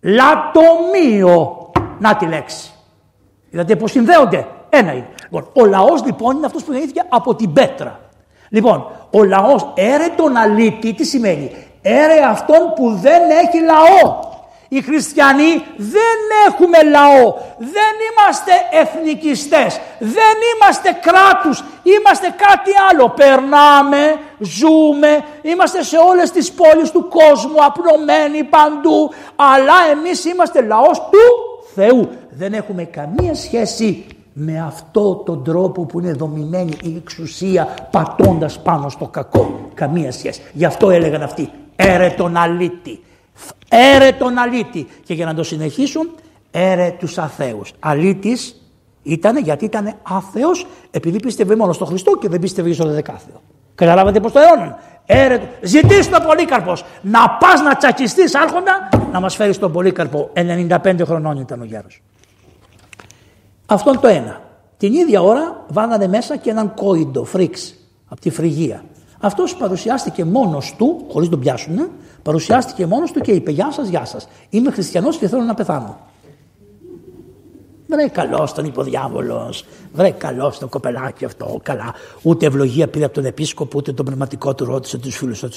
λατομείο. 0.00 1.56
Να 1.98 2.16
τη 2.16 2.26
λέξη. 2.26 2.72
Δηλαδή 3.50 3.76
πως 3.76 3.90
συνδέονται. 3.90 4.46
Ένα 4.68 4.92
είναι. 4.92 5.08
Λοιπόν, 5.22 5.48
ο 5.54 5.64
λαός 5.64 6.04
λοιπόν 6.04 6.36
είναι 6.36 6.46
αυτός 6.46 6.64
που 6.64 6.72
γεννήθηκε 6.72 7.02
από 7.08 7.34
την 7.34 7.52
πέτρα. 7.52 8.00
Λοιπόν, 8.48 8.86
ο 9.10 9.24
λαός 9.24 9.72
έρε 9.74 10.08
τον 10.16 10.36
αλήτη 10.36 10.94
τι 10.94 11.04
σημαίνει; 11.04 11.50
Έρε 11.82 12.24
αυτόν 12.24 12.72
που 12.74 12.94
δεν 12.94 13.22
έχει 13.30 13.60
λαό. 13.60 14.27
Οι 14.70 14.80
χριστιανοί 14.80 15.64
δεν 15.76 16.18
έχουμε 16.48 16.82
λαό, 16.82 17.34
δεν 17.58 17.92
είμαστε 18.08 18.52
εθνικιστές, 18.70 19.80
δεν 19.98 20.36
είμαστε 20.54 20.98
κράτους, 21.00 21.64
είμαστε 21.82 22.26
κάτι 22.26 22.70
άλλο. 22.90 23.08
Περνάμε, 23.08 24.18
ζούμε, 24.38 25.24
είμαστε 25.42 25.82
σε 25.82 25.96
όλες 25.96 26.30
τις 26.30 26.52
πόλεις 26.52 26.90
του 26.90 27.08
κόσμου, 27.08 27.64
απλωμένοι 27.64 28.44
παντού, 28.44 29.10
αλλά 29.36 29.74
εμείς 29.90 30.24
είμαστε 30.24 30.60
λαός 30.62 30.98
του 30.98 31.24
Θεού. 31.74 32.08
Δεν 32.30 32.52
έχουμε 32.52 32.84
καμία 32.84 33.34
σχέση 33.34 34.06
με 34.32 34.64
αυτό 34.66 35.14
τον 35.14 35.44
τρόπο 35.44 35.84
που 35.84 36.00
είναι 36.00 36.12
δομημένη 36.12 36.76
η 36.82 36.94
εξουσία 36.96 37.68
πατώντας 37.90 38.62
πάνω 38.62 38.88
στο 38.88 39.06
κακό. 39.06 39.60
Καμία 39.74 40.12
σχέση. 40.12 40.42
Γι' 40.52 40.64
αυτό 40.64 40.90
έλεγαν 40.90 41.22
αυτοί, 41.22 41.50
έρε 41.76 42.14
τον 42.16 42.36
αλήτη 42.36 43.02
έρε 43.68 44.12
τον 44.12 44.38
αλήτη. 44.38 44.86
Και 45.04 45.14
για 45.14 45.26
να 45.26 45.34
το 45.34 45.42
συνεχίσουν, 45.42 46.10
έρε 46.50 46.96
τους 46.98 47.18
αθέους. 47.18 47.72
Αλήτης 47.78 48.62
ήταν 49.02 49.36
γιατί 49.36 49.64
ήταν 49.64 49.94
άθεος 50.02 50.66
επειδή 50.90 51.20
πίστευε 51.20 51.56
μόνο 51.56 51.72
στον 51.72 51.86
Χριστό 51.86 52.16
και 52.16 52.28
δεν 52.28 52.40
πίστευε 52.40 52.72
στον 52.72 52.92
δεκάθεο. 52.92 53.42
Καταλάβατε 53.74 54.20
πώ 54.20 54.30
το 54.30 54.38
αιώναν. 54.38 54.76
Έρε, 55.06 55.40
ζητήσει 55.60 56.10
τον 56.10 56.22
Πολύκαρπος 56.22 56.84
να 57.02 57.30
πας 57.30 57.60
να 57.60 57.76
τσακιστείς 57.76 58.34
άρχοντα 58.34 58.88
να 59.12 59.20
μας 59.20 59.36
φέρεις 59.36 59.58
τον 59.58 59.72
Πολύκαρπο. 59.72 60.30
95 60.34 61.04
χρονών 61.04 61.36
ήταν 61.36 61.60
ο 61.60 61.64
γέρος. 61.64 62.02
Αυτό 63.66 63.90
είναι 63.90 64.00
το 64.00 64.08
ένα. 64.08 64.40
Την 64.76 64.92
ίδια 64.92 65.22
ώρα 65.22 65.64
βάγανε 65.68 66.08
μέσα 66.08 66.36
και 66.36 66.50
έναν 66.50 66.74
κόιντο, 66.74 67.24
φρίξ, 67.24 67.74
από 68.08 68.20
τη 68.20 68.30
Φρυγία. 68.30 68.84
Αυτός 69.20 69.56
παρουσιάστηκε 69.56 70.24
μόνος 70.24 70.74
του, 70.78 71.04
χωρίς 71.08 71.28
να 71.28 71.34
τον 71.34 71.40
πιάσουν, 71.40 71.88
παρουσιάστηκε 72.22 72.86
μόνος 72.86 73.12
του 73.12 73.20
και 73.20 73.32
είπε: 73.32 73.50
Γεια 73.50 73.72
σας, 73.72 73.88
γεια 73.88 74.04
σας. 74.04 74.28
Είμαι 74.50 74.70
χριστιανός 74.70 75.16
και 75.16 75.28
θέλω 75.28 75.42
να 75.42 75.54
πεθάνω. 75.54 75.98
Βρε 77.90 78.08
καλός 78.08 78.52
τον 78.52 78.64
υποδιάβολος. 78.64 79.64
Βρε 79.92 80.10
καλός 80.10 80.58
το 80.58 80.68
κοπελάκι 80.68 81.24
αυτό. 81.24 81.60
Καλά. 81.62 81.94
Ούτε 82.22 82.46
ευλογία 82.46 82.88
πήρε 82.88 83.04
από 83.04 83.14
τον 83.14 83.24
επίσκοπο, 83.24 83.78
ούτε 83.78 83.92
τον 83.92 84.04
πνευματικό 84.04 84.54
του 84.54 84.64
ρώτησε 84.64 84.98
τους 84.98 85.16
φίλους 85.16 85.40
του, 85.40 85.48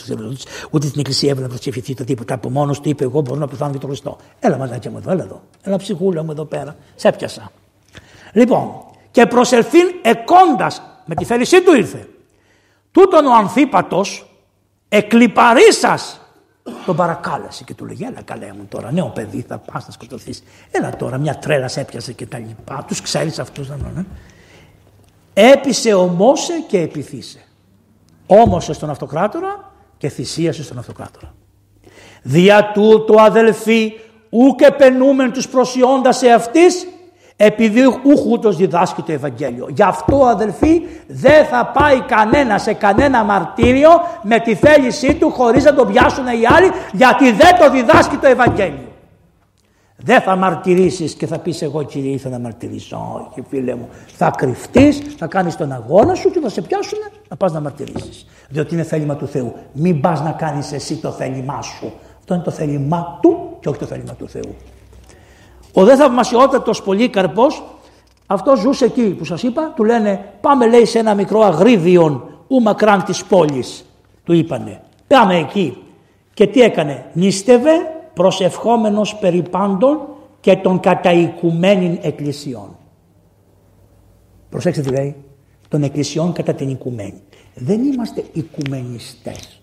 ούτε 0.71 0.87
την 0.87 0.99
εκκλησία 0.99 1.29
έβαλε 1.29 1.47
να 1.47 1.53
προσευχηθεί 1.53 1.93
το 1.93 2.03
τίποτα. 2.03 2.33
Από 2.33 2.49
μόνος 2.49 2.79
του 2.79 2.89
είπε: 2.89 3.03
Εγώ 3.03 3.21
μπορώ 3.21 3.39
να 3.39 3.47
πεθάνω 3.47 3.71
για 3.71 3.79
τον 3.79 3.89
Χριστό. 3.89 4.17
Έλα 4.39 4.57
μαζάκι 4.57 4.89
μου 4.89 4.97
εδώ, 4.97 5.11
έλα 5.11 5.23
εδώ. 5.23 5.41
Έλα 5.61 5.77
ψυχούλα 5.77 6.23
μου 6.23 6.31
εδώ 6.31 6.45
πέρα. 6.45 6.75
Σε 6.95 7.07
έπιασα. 7.07 7.51
Λοιπόν, 8.33 8.71
και 9.11 9.25
προσελθήν 9.25 9.87
εκόντας 10.01 10.81
με 11.05 11.15
τη 11.15 11.23
θέλησή 11.23 11.63
του 11.63 11.75
ήρθε. 11.75 12.07
Τούτον 12.91 13.25
ο 13.25 13.33
Ανθίπατος 13.33 14.25
εκλυπαρίσας 14.89 16.21
τον 16.85 16.95
παρακάλεσε 16.95 17.63
και 17.63 17.73
του 17.73 17.85
λέγει 17.85 18.03
έλα 18.03 18.21
καλέ 18.21 18.53
μου 18.57 18.65
τώρα 18.69 18.91
νέο 18.91 19.05
παιδί 19.05 19.45
θα 19.47 19.57
πας 19.57 19.85
να 19.85 19.91
σκοτωθείς. 19.91 20.43
Έλα 20.71 20.95
τώρα 20.95 21.17
μια 21.17 21.35
τρέλα 21.35 21.67
σε 21.67 21.79
έπιασε 21.79 22.13
και 22.13 22.25
τα 22.25 22.37
λοιπά. 22.37 22.85
Τους 22.87 23.01
ξέρεις 23.01 23.39
αυτούς 23.39 23.69
να 23.69 23.75
ναι. 23.75 24.05
έπεισε 25.33 25.93
ο 25.93 26.07
Μώσε 26.07 26.53
και 26.67 26.79
επιθύσε. 26.79 27.39
Όμωσες 28.27 28.75
στον 28.75 28.89
αυτοκράτορα 28.89 29.71
και 29.97 30.09
θυσίασες 30.09 30.65
στον 30.65 30.77
αυτοκράτορα. 30.77 31.33
Δια 32.21 32.71
τούτο 32.71 33.15
αδελφοί 33.19 33.93
ούκε 34.29 34.71
πενούμεν 34.71 35.31
τους 35.31 35.47
προσιώντας 35.47 36.17
σε 36.17 36.31
αυτής 36.31 36.87
επειδή 37.43 37.81
ούχουτος 38.03 38.55
διδάσκει 38.55 39.01
το 39.01 39.11
Ευαγγέλιο. 39.11 39.67
Γι' 39.69 39.83
αυτό 39.83 40.25
αδελφοί 40.25 40.81
δεν 41.07 41.45
θα 41.45 41.65
πάει 41.65 42.01
κανένα 42.01 42.57
σε 42.57 42.73
κανένα 42.73 43.23
μαρτύριο 43.23 43.89
με 44.23 44.39
τη 44.39 44.55
θέλησή 44.55 45.15
του 45.15 45.29
χωρίς 45.29 45.63
να 45.63 45.73
τον 45.73 45.87
πιάσουν 45.87 46.25
οι 46.25 46.45
άλλοι 46.55 46.71
γιατί 46.93 47.31
δεν 47.31 47.57
το 47.59 47.71
διδάσκει 47.71 48.15
το 48.15 48.27
Ευαγγέλιο. 48.27 48.89
Δεν 50.03 50.21
θα 50.21 50.35
μαρτυρήσεις 50.35 51.13
και 51.13 51.27
θα 51.27 51.39
πεις 51.39 51.61
εγώ 51.61 51.83
κύριε 51.83 52.11
ήθελα 52.11 52.37
να 52.37 52.43
μαρτυρήσω. 52.43 53.27
Όχι 53.29 53.43
φίλε 53.49 53.75
μου. 53.75 53.89
Θα 54.15 54.33
κρυφτείς, 54.37 55.01
θα 55.17 55.27
κάνεις 55.27 55.55
τον 55.55 55.71
αγώνα 55.71 56.15
σου 56.15 56.31
και 56.31 56.39
θα 56.39 56.49
σε 56.49 56.61
πιάσουν 56.61 56.99
να 57.29 57.35
πας 57.35 57.51
να 57.51 57.59
μαρτυρήσεις. 57.59 58.25
Διότι 58.49 58.73
είναι 58.73 58.83
θέλημα 58.83 59.15
του 59.15 59.27
Θεού. 59.27 59.53
Μην 59.73 60.01
πας 60.01 60.21
να 60.21 60.31
κάνεις 60.31 60.71
εσύ 60.71 60.95
το 60.95 61.11
θέλημά 61.11 61.61
σου. 61.61 61.91
Αυτό 62.19 62.33
είναι 62.33 62.43
το 62.43 62.51
θέλημά 62.51 63.19
του 63.21 63.57
και 63.59 63.69
όχι 63.69 63.79
το 63.79 63.85
θέλημα 63.85 64.13
του 64.13 64.27
Θεού. 64.29 64.55
Ο 65.73 65.83
δε 65.83 65.95
θαυμασιότατος 65.95 66.81
Πολύκαρπος, 66.83 67.63
αυτός 68.25 68.59
ζούσε 68.59 68.85
εκεί 68.85 69.09
που 69.09 69.25
σας 69.25 69.43
είπα, 69.43 69.73
του 69.75 69.83
λένε 69.83 70.33
πάμε 70.41 70.67
λέει 70.67 70.85
σε 70.85 70.99
ένα 70.99 71.13
μικρό 71.13 71.41
αγρίδιον 71.41 72.23
ου 72.47 72.61
μακράν 72.61 73.03
της 73.03 73.25
πόλης, 73.25 73.85
του 74.23 74.33
είπανε. 74.33 74.81
Πάμε 75.07 75.37
εκεί. 75.37 75.77
Και 76.33 76.47
τι 76.47 76.61
έκανε, 76.61 77.05
νίστευε 77.13 77.71
προσευχόμενος 78.13 79.15
περί 79.15 79.41
πάντων 79.49 79.99
και 80.39 80.55
των 80.55 80.79
καταοικουμένων 80.79 81.97
εκκλησιών. 82.01 82.75
Προσέξτε 84.49 84.83
τι 84.83 84.89
λέει, 84.89 85.15
των 85.67 85.83
εκκλησιών 85.83 86.31
κατά 86.33 86.53
την 86.53 86.69
οικουμένη. 86.69 87.21
Δεν 87.55 87.83
είμαστε 87.83 88.23
οικουμενιστές. 88.33 89.61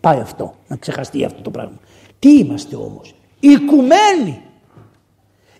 Πάει 0.00 0.20
αυτό, 0.20 0.54
να 0.68 0.76
ξεχαστεί 0.76 1.24
αυτό 1.24 1.42
το 1.42 1.50
πράγμα. 1.50 1.78
Τι 2.18 2.38
είμαστε 2.38 2.76
όμως, 2.76 3.14
οικουμένοι. 3.40 4.40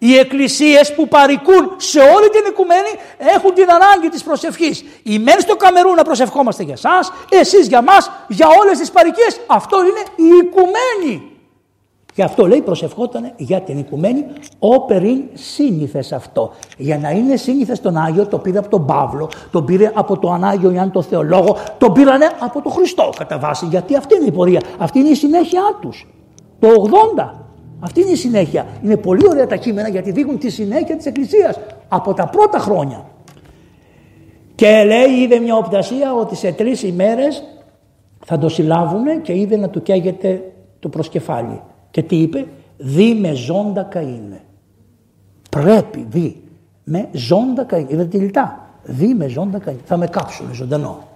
Οι 0.02 0.16
εκκλησίες 0.16 0.94
που 0.94 1.09
παρικούν 1.09 1.62
σε 1.77 2.01
όλη 2.01 2.28
την 2.28 2.44
οικουμένη 2.48 2.93
έχουν 3.36 3.55
την 3.55 3.66
ανάγκη 3.70 4.09
της 4.09 4.22
προσευχής. 4.22 4.85
Οι 5.02 5.18
μεν 5.18 5.40
στο 5.40 5.56
Καμερού 5.56 5.94
να 5.94 6.02
προσευχόμαστε 6.02 6.62
για 6.62 6.72
εσάς, 6.72 7.12
εσείς 7.28 7.66
για 7.68 7.82
μας, 7.82 8.10
για 8.28 8.47
όλες 8.62 8.78
τις 8.78 8.90
παρικίες. 8.90 9.40
Αυτό 9.47 9.77
είναι 9.81 10.31
η 10.31 10.36
οικουμένη. 10.43 11.31
Και 12.14 12.22
αυτό 12.22 12.47
λέει 12.47 12.60
προσευχόταν 12.60 13.32
για 13.36 13.60
την 13.60 13.78
οικουμένη, 13.78 14.27
όπεριν 14.59 15.22
σύνηθες 15.32 16.12
αυτό. 16.12 16.52
Για 16.77 16.98
να 16.98 17.10
είναι 17.10 17.36
σύνηθες 17.36 17.81
τον 17.81 17.97
Άγιο, 17.97 18.27
το 18.27 18.39
πήρε 18.39 18.59
από 18.59 18.68
τον 18.68 18.86
Παύλο, 18.86 19.31
το 19.51 19.62
πήρε 19.62 19.93
από 19.94 20.18
τον 20.18 20.32
Ανάγιο 20.32 20.70
Ιωάννη 20.70 20.93
τον 20.93 21.02
Θεολόγο, 21.02 21.56
το 21.78 21.90
πήρανε 21.90 22.31
από 22.39 22.62
τον 22.62 22.72
Χριστό 22.72 23.10
κατά 23.18 23.39
βάση. 23.39 23.66
Γιατί 23.66 23.97
αυτή 23.97 24.16
είναι 24.16 24.24
η 24.24 24.32
πορεία, 24.32 24.60
αυτή 24.78 24.98
είναι 24.98 25.09
η 25.09 25.14
συνέχεια 25.14 25.62
τους. 25.81 26.06
Το 26.59 26.68
80 26.68 27.49
αυτή 27.81 28.01
είναι 28.01 28.11
η 28.11 28.16
συνέχεια. 28.16 28.66
Είναι 28.82 28.97
πολύ 28.97 29.28
ωραία 29.28 29.47
τα 29.47 29.57
κείμενα 29.57 29.89
γιατί 29.89 30.11
δείχνουν 30.11 30.39
τη 30.39 30.51
συνέχεια 30.51 30.97
της 30.97 31.07
Εκκλησίας 31.07 31.59
από 31.89 32.15
τα 32.15 32.27
πρώτα 32.27 32.59
χρόνια. 32.59 33.05
Και 34.55 34.85
λέει, 34.85 35.23
είδε 35.23 35.39
μια 35.39 35.57
οπτασία 35.57 36.15
ότι 36.15 36.36
σε 36.36 36.52
τρεις 36.52 36.82
ημέρες 36.82 37.43
θα 38.24 38.39
το 38.39 38.48
συλλάβουν 38.48 39.23
και 39.23 39.39
είδε 39.39 39.57
να 39.57 39.69
του 39.69 39.82
καίγεται 39.82 40.52
το 40.78 40.89
προσκεφάλι. 40.89 41.61
Και 41.90 42.02
τι 42.02 42.16
είπε, 42.16 42.47
δι 42.77 43.15
με 43.15 43.32
ζώντα 43.32 43.89
καΐνε. 43.94 44.40
Πρέπει, 45.51 46.07
δι, 46.11 46.43
με 46.85 47.09
ζώντα 47.12 47.66
καΐνε. 47.70 47.86
Είδατε 47.89 48.09
τη 48.09 48.19
λιτά; 48.19 48.69
Δι 48.82 49.15
με 49.15 49.28
ζώντα 49.28 49.61
καΐνε. 49.66 49.85
Θα 49.85 49.97
με 49.97 50.07
κάψουν 50.07 50.55
ζωντανό. 50.55 51.09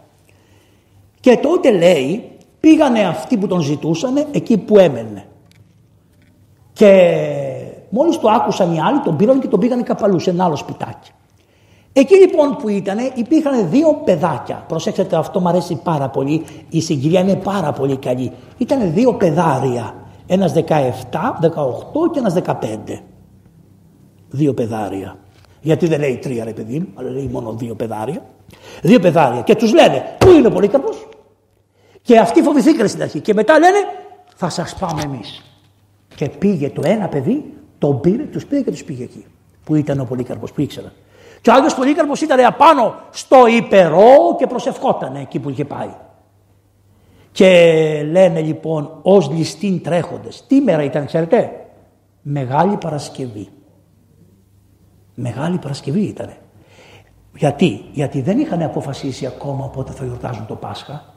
Και 1.20 1.36
τότε 1.36 1.70
λέει, 1.70 2.30
πήγανε 2.60 3.00
αυτοί 3.06 3.36
που 3.36 3.46
τον 3.46 3.60
ζητούσαν 3.60 4.26
εκεί 4.32 4.58
που 4.58 4.78
έμενε. 4.78 5.24
Και 6.74 6.90
μόλις 7.88 8.18
το 8.18 8.28
άκουσαν 8.28 8.74
οι 8.74 8.80
άλλοι, 8.80 9.00
τον 9.00 9.16
πήραν 9.16 9.40
και 9.40 9.48
τον 9.48 9.60
πήγαν 9.60 9.82
καπαλού 9.82 10.18
σε 10.18 10.30
ένα 10.30 10.44
άλλο 10.44 10.56
σπιτάκι. 10.56 11.10
Εκεί 11.92 12.14
λοιπόν 12.14 12.56
που 12.56 12.68
ήταν 12.68 12.98
υπήρχαν 13.14 13.70
δύο 13.70 14.00
παιδάκια. 14.04 14.64
Προσέξτε 14.68 15.16
αυτό 15.16 15.40
μου 15.40 15.48
αρέσει 15.48 15.80
πάρα 15.82 16.08
πολύ. 16.08 16.44
Η 16.68 16.80
συγκυρία 16.80 17.20
είναι 17.20 17.36
πάρα 17.36 17.72
πολύ 17.72 17.96
καλή. 17.96 18.32
Ήταν 18.58 18.92
δύο 18.92 19.14
παιδάρια. 19.14 19.94
Ένας 20.26 20.52
17, 20.52 20.60
18 20.60 22.10
και 22.12 22.18
ένας 22.18 22.34
15. 22.34 22.54
Δύο 24.28 24.54
παιδάρια. 24.54 25.16
Γιατί 25.60 25.86
δεν 25.86 26.00
λέει 26.00 26.16
τρία 26.16 26.44
ρε 26.44 26.52
παιδί 26.52 26.78
μου, 26.78 26.88
αλλά 26.94 27.10
λέει 27.10 27.28
μόνο 27.32 27.52
δύο 27.52 27.74
παιδάρια. 27.74 28.22
Δύο 28.82 29.00
παιδάρια. 29.00 29.42
Και 29.42 29.54
τους 29.54 29.72
λένε, 29.72 30.16
πού 30.18 30.30
είναι 30.30 30.46
ο 30.46 30.50
Πολύκαρπος; 30.50 31.08
Και 32.02 32.18
αυτοί 32.18 32.42
φοβηθήκαν 32.42 32.88
στην 32.88 33.02
αρχή. 33.02 33.20
Και 33.20 33.34
μετά 33.34 33.58
λένε, 33.58 33.78
θα 34.36 34.48
σας 34.48 34.74
πάμε 34.74 35.02
εμείς. 35.04 35.53
Και 36.14 36.28
πήγε 36.28 36.70
το 36.70 36.82
ένα 36.84 37.08
παιδί, 37.08 37.54
τον 37.78 38.00
πήρε, 38.00 38.22
τους 38.22 38.46
πήρε 38.46 38.62
και 38.62 38.70
τους 38.70 38.84
πήγε 38.84 39.02
εκεί. 39.02 39.24
Που 39.64 39.74
ήταν 39.74 40.00
ο 40.00 40.04
Πολύκαρπος, 40.04 40.52
που 40.52 40.60
ήξερα. 40.60 40.92
Και 41.40 41.50
ο 41.50 41.52
άλλο 41.52 41.70
Πολύκαρπος 41.76 42.20
ήταν 42.20 42.44
απάνω 42.44 42.94
στο 43.10 43.46
υπερό 43.46 44.36
και 44.38 44.46
προσευχόταν 44.46 45.14
εκεί 45.14 45.38
που 45.38 45.50
είχε 45.50 45.64
πάει. 45.64 45.94
Και 47.32 48.06
λένε 48.10 48.40
λοιπόν 48.40 48.98
ως 49.02 49.30
ληστήν 49.30 49.82
τρέχοντες. 49.82 50.44
Τι 50.46 50.60
μέρα 50.60 50.82
ήταν, 50.82 51.06
ξέρετε, 51.06 51.64
Μεγάλη 52.22 52.76
Παρασκευή. 52.76 53.48
Μεγάλη 55.14 55.58
Παρασκευή 55.58 56.00
ήταν. 56.00 56.30
Γιατί, 57.36 57.84
γιατί 57.92 58.20
δεν 58.20 58.38
είχαν 58.38 58.62
αποφασίσει 58.62 59.26
ακόμα 59.26 59.68
πότε 59.68 59.92
θα 59.92 60.04
γιορτάζουν 60.04 60.46
το 60.46 60.54
Πάσχα 60.54 61.13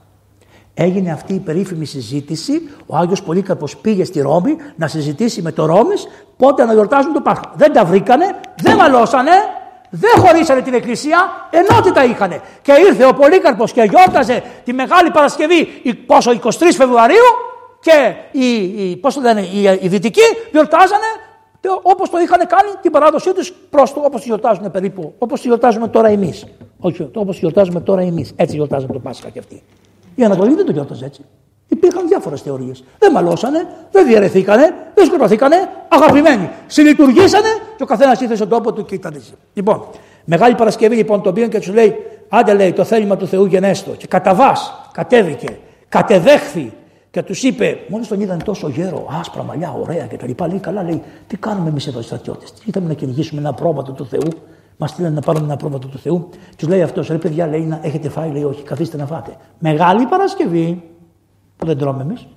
έγινε 0.78 1.12
αυτή 1.12 1.34
η 1.34 1.40
περίφημη 1.40 1.86
συζήτηση. 1.86 2.70
Ο 2.86 2.96
Άγιος 2.98 3.24
Πολύκαρπος 3.24 3.78
πήγε 3.78 4.04
στη 4.04 4.22
Ρώμη 4.22 4.56
να 4.76 4.88
συζητήσει 4.88 5.42
με 5.42 5.52
το 5.52 5.66
Ρώμης 5.66 6.08
πότε 6.38 6.66
να 6.66 6.74
γιορτάζουν 6.74 7.14
το 7.14 7.22
Πάσχα. 7.22 7.52
Δεν 7.56 7.74
τα 7.74 7.86
βρήκανε, 7.86 8.40
δεν 8.62 8.76
μαλώσανε, 8.76 9.32
δεν 9.90 10.12
χωρίσανε 10.26 10.62
την 10.62 10.74
εκκλησία, 10.74 11.20
ενότητα 11.50 12.04
είχαν. 12.04 12.42
Και 12.62 12.72
ήρθε 12.90 13.06
ο 13.06 13.14
Πολύκαρπος 13.14 13.72
και 13.72 13.82
γιόρταζε 13.82 14.44
τη 14.64 14.74
Μεγάλη 14.74 15.12
Παρασκευή 15.12 15.68
πόσο 16.06 16.32
23 16.44 16.50
Φεβρουαρίου 16.76 17.28
και 17.80 18.14
οι, 18.32 18.62
οι, 18.62 18.98
πώς 18.98 19.14
το 19.14 19.22
λένε, 19.22 19.42
οι, 19.42 19.80
οι 19.82 19.88
Δυτικοί 19.88 20.26
γιορτάζανε 20.52 21.10
όπως 21.82 22.10
το 22.10 22.18
είχαν 22.18 22.48
κάνει 22.48 22.70
την 22.82 22.92
παράδοσή 22.92 23.34
τους 23.34 23.54
προς 23.70 23.94
το 23.94 24.00
όπως 24.00 24.26
γιορτάζουν 24.26 24.72
περίπου, 24.72 25.14
όπως 25.18 25.44
γιορτάζουμε 25.44 25.88
τώρα 25.88 26.08
εμείς. 26.08 26.46
Όχι, 26.80 27.10
όπως 27.16 27.40
γιορτάζουμε 27.40 27.80
τώρα 27.80 28.02
εμείς. 28.02 28.34
Έτσι 28.36 28.56
γιορτάζουμε 28.56 28.94
το 28.94 29.00
Πάσχα 29.00 29.30
και 29.30 29.40
αυτοί. 29.40 29.64
Η 30.18 30.24
Ανατολή 30.24 30.56
δεν 30.56 30.66
το 30.66 30.72
γιόρταζε 30.72 31.06
έτσι. 31.06 31.22
Υπήρχαν 31.68 32.08
διάφορες 32.08 32.42
θεωρίες. 32.42 32.84
Δεν 33.00 33.12
μαλώσανε, 33.12 33.68
δεν 33.92 34.08
διαιρεθήκανε, 34.08 34.74
δεν 34.94 35.06
σκοτωθήκανε, 35.06 35.70
αγαπημένοι. 35.88 36.50
Συλλειτουργήσανε 36.68 37.48
και 37.78 37.84
ο 37.84 37.86
καθένας 37.86 38.22
ήρθε 38.22 38.36
στον 38.36 38.50
τόπο 38.50 38.74
του 38.74 38.86
και 38.86 38.96
ήταν 38.96 39.14
έτσι. 39.14 39.34
Λοιπόν, 39.54 39.86
Μεγάλη 40.30 40.56
Παρασκευή 40.56 40.96
λοιπόν 40.96 41.22
τον 41.22 41.34
πήγαν 41.34 41.50
και 41.50 41.58
τους 41.58 41.74
λέει: 41.74 41.96
Άντε 42.30 42.54
λέει 42.54 42.74
το 42.74 42.84
θέλημα 42.84 43.18
του 43.18 43.28
Θεού 43.28 43.46
γενέστο. 43.46 43.92
Και 43.92 44.08
κατά 44.08 44.36
βά 44.36 44.52
κατέβηκε, 44.92 45.58
κατεδέχθη 45.90 46.74
και 47.12 47.24
τους 47.24 47.44
είπε, 47.44 47.80
μόλις 47.88 48.08
τον 48.08 48.22
είδαν 48.22 48.44
τόσο 48.44 48.70
γέρο, 48.70 49.08
άσπρα 49.20 49.44
μαλλιά, 49.44 49.76
ωραία 49.82 50.06
κτλ. 50.06 50.46
Λέει: 50.48 50.60
Καλά, 50.60 50.84
λέει, 50.84 51.02
τι 51.28 51.38
κάνουμε 51.38 51.70
εμείς 51.70 51.88
εδώ 51.88 52.00
οι 52.00 52.04
στρατιώτες. 52.04 52.52
Τι 52.52 52.62
ήρθαμε 52.66 52.88
να 52.88 52.94
κυνηγήσουμε 52.94 53.42
ένα 53.42 53.54
πρόβατο 53.54 53.92
του 53.92 54.06
Θεού. 54.06 54.30
Μας 54.78 54.90
στείλανε 54.90 55.16
να 55.16 55.22
πάρουν 55.22 55.44
ένα 55.44 55.58
πρόβατο 55.58 55.88
του 55.88 55.98
Θεού. 55.98 56.30
Τους 56.58 56.68
λέει 56.68 56.82
αυτός, 56.82 57.08
ρε 57.08 57.18
παιδιά, 57.18 57.48
λέει 57.48 57.62
να 57.62 57.80
έχετε 57.84 58.10
φάει, 58.10 58.32
λέει 58.32 58.44
όχι, 58.44 58.64
καθίστε 58.64 58.98
να 58.98 59.06
φάτε. 59.06 59.38
Μεγάλη 59.60 60.06
Παρασκευή, 60.06 60.84
που 61.58 61.66
δεν 61.66 61.78
τρώμε 61.78 62.02
εμείς. 62.02 62.28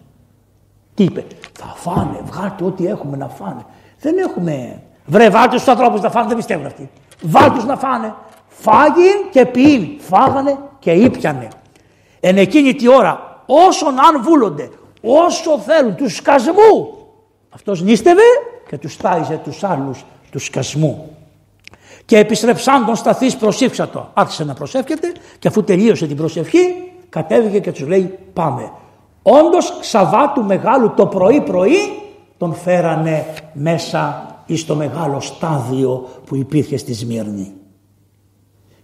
Τι 0.95 1.05
είπε, 1.05 1.25
θα 1.59 1.67
φάνε, 1.77 2.21
βγάλτε 2.25 2.65
ό,τι 2.65 2.87
έχουμε 2.87 3.17
να 3.17 3.29
φάνε. 3.29 3.65
Δεν 4.01 4.19
έχουμε. 4.19 4.83
Βρε, 5.07 5.31
βάλτε 5.31 5.57
στους 5.57 5.69
ανθρώπους 5.69 6.01
να 6.01 6.11
φάνε, 6.11 6.29
δεν 6.29 6.37
πιστεύουν 6.37 6.67
αυτοί. 6.67 6.91
Βάλτε 7.23 7.65
να 7.65 7.77
φάνε. 7.77 8.15
Φάγιν 8.49 9.31
και 9.31 9.47
ποιήν. 9.47 10.01
Φάγανε 10.01 10.59
και 10.79 10.91
ήπιανε. 10.91 11.49
Εν 12.21 12.37
εκείνη 12.37 12.75
τη 12.75 12.89
ώρα, 12.89 13.43
όσον 13.47 13.99
αν 13.99 14.23
βούλονται, 14.23 14.71
όσο 15.03 15.59
θέλουν 15.59 15.95
τους 15.95 16.15
σκασμού, 16.15 16.99
αυτός 17.51 17.83
νίστευε 17.83 18.23
και 18.69 18.79
τους 18.79 18.97
τάιζε 18.97 19.41
τους 19.45 19.65
άλλους 19.65 20.05
τους 20.31 20.45
σκασμού. 20.45 21.17
Και 22.11 22.19
επιστρεψάν 22.19 22.87
τον 22.87 22.97
σταθής 22.97 23.37
προσήφξατο. 23.37 24.11
Άρχισε 24.15 24.45
να 24.45 24.55
προσεύχεται 24.55 25.13
και 25.39 25.49
αφού 25.49 25.65
τελείωσε 25.65 26.07
την 26.07 26.17
προσευχή 26.17 26.59
κατέβηκε 27.09 27.59
και 27.59 27.73
τους 27.73 27.87
λέει 27.87 28.19
πάμε. 28.33 28.73
Όντως 29.23 29.79
Σαββάτου 29.81 30.45
μεγάλου 30.45 30.93
το 30.97 31.07
πρωί 31.07 31.41
πρωί 31.41 31.79
τον 32.39 32.55
φέρανε 32.55 33.27
μέσα 33.53 34.27
στο 34.55 34.75
μεγάλο 34.75 35.21
στάδιο 35.21 36.09
που 36.27 36.37
υπήρχε 36.37 36.77
στη 36.77 36.95
Σμύρνη. 36.95 37.53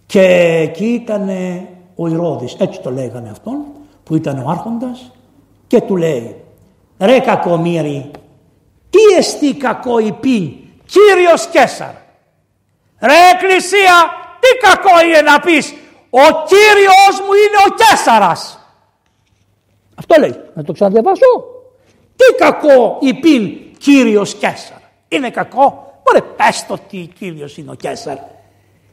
Και 0.05 0.21
εκεί 0.61 0.85
ήταν 0.85 1.29
ο 1.95 2.07
Ηρώδης, 2.07 2.55
έτσι 2.59 2.81
το 2.81 2.91
λέγανε 2.91 3.29
αυτόν, 3.29 3.57
που 4.03 4.15
ήταν 4.15 4.43
ο 4.45 4.49
άρχοντας 4.49 5.11
και 5.67 5.81
του 5.81 5.95
λέει 5.95 6.35
«Ρε 6.99 7.19
κακομύρι, 7.19 8.11
τι 8.89 9.17
εστί 9.17 9.53
κακό 9.53 9.99
υπήν, 9.99 10.51
Κύριος 10.85 11.47
Κέσαρ, 11.47 12.05
Ρε 13.01 13.13
Εκκλησία, 13.33 13.95
τι 14.39 14.67
κακό 14.67 15.05
είναι 15.05 15.21
να 15.21 15.39
πεις, 15.39 15.73
ο 16.09 16.25
Κύριος 16.45 17.21
μου 17.25 17.33
είναι 17.33 17.57
ο 17.67 17.73
Κέσαρας. 17.75 18.59
Αυτό 19.95 20.19
λέει, 20.19 20.41
να 20.53 20.63
το 20.63 20.71
ξαναδιαβάσω. 20.71 21.25
Τι 22.15 22.35
κακό 22.37 22.97
υπήν 23.01 23.57
Κύριος 23.77 24.33
Κέσαρ. 24.33 24.77
Είναι 25.07 25.29
κακό; 25.29 25.93
Μπορεί 26.03 26.21
πες 26.21 26.65
το 26.67 26.77
τι 26.89 26.97
Κύριος 26.97 27.57
είναι 27.57 27.71
ο 27.71 27.73
Κέσαρ. 27.73 28.17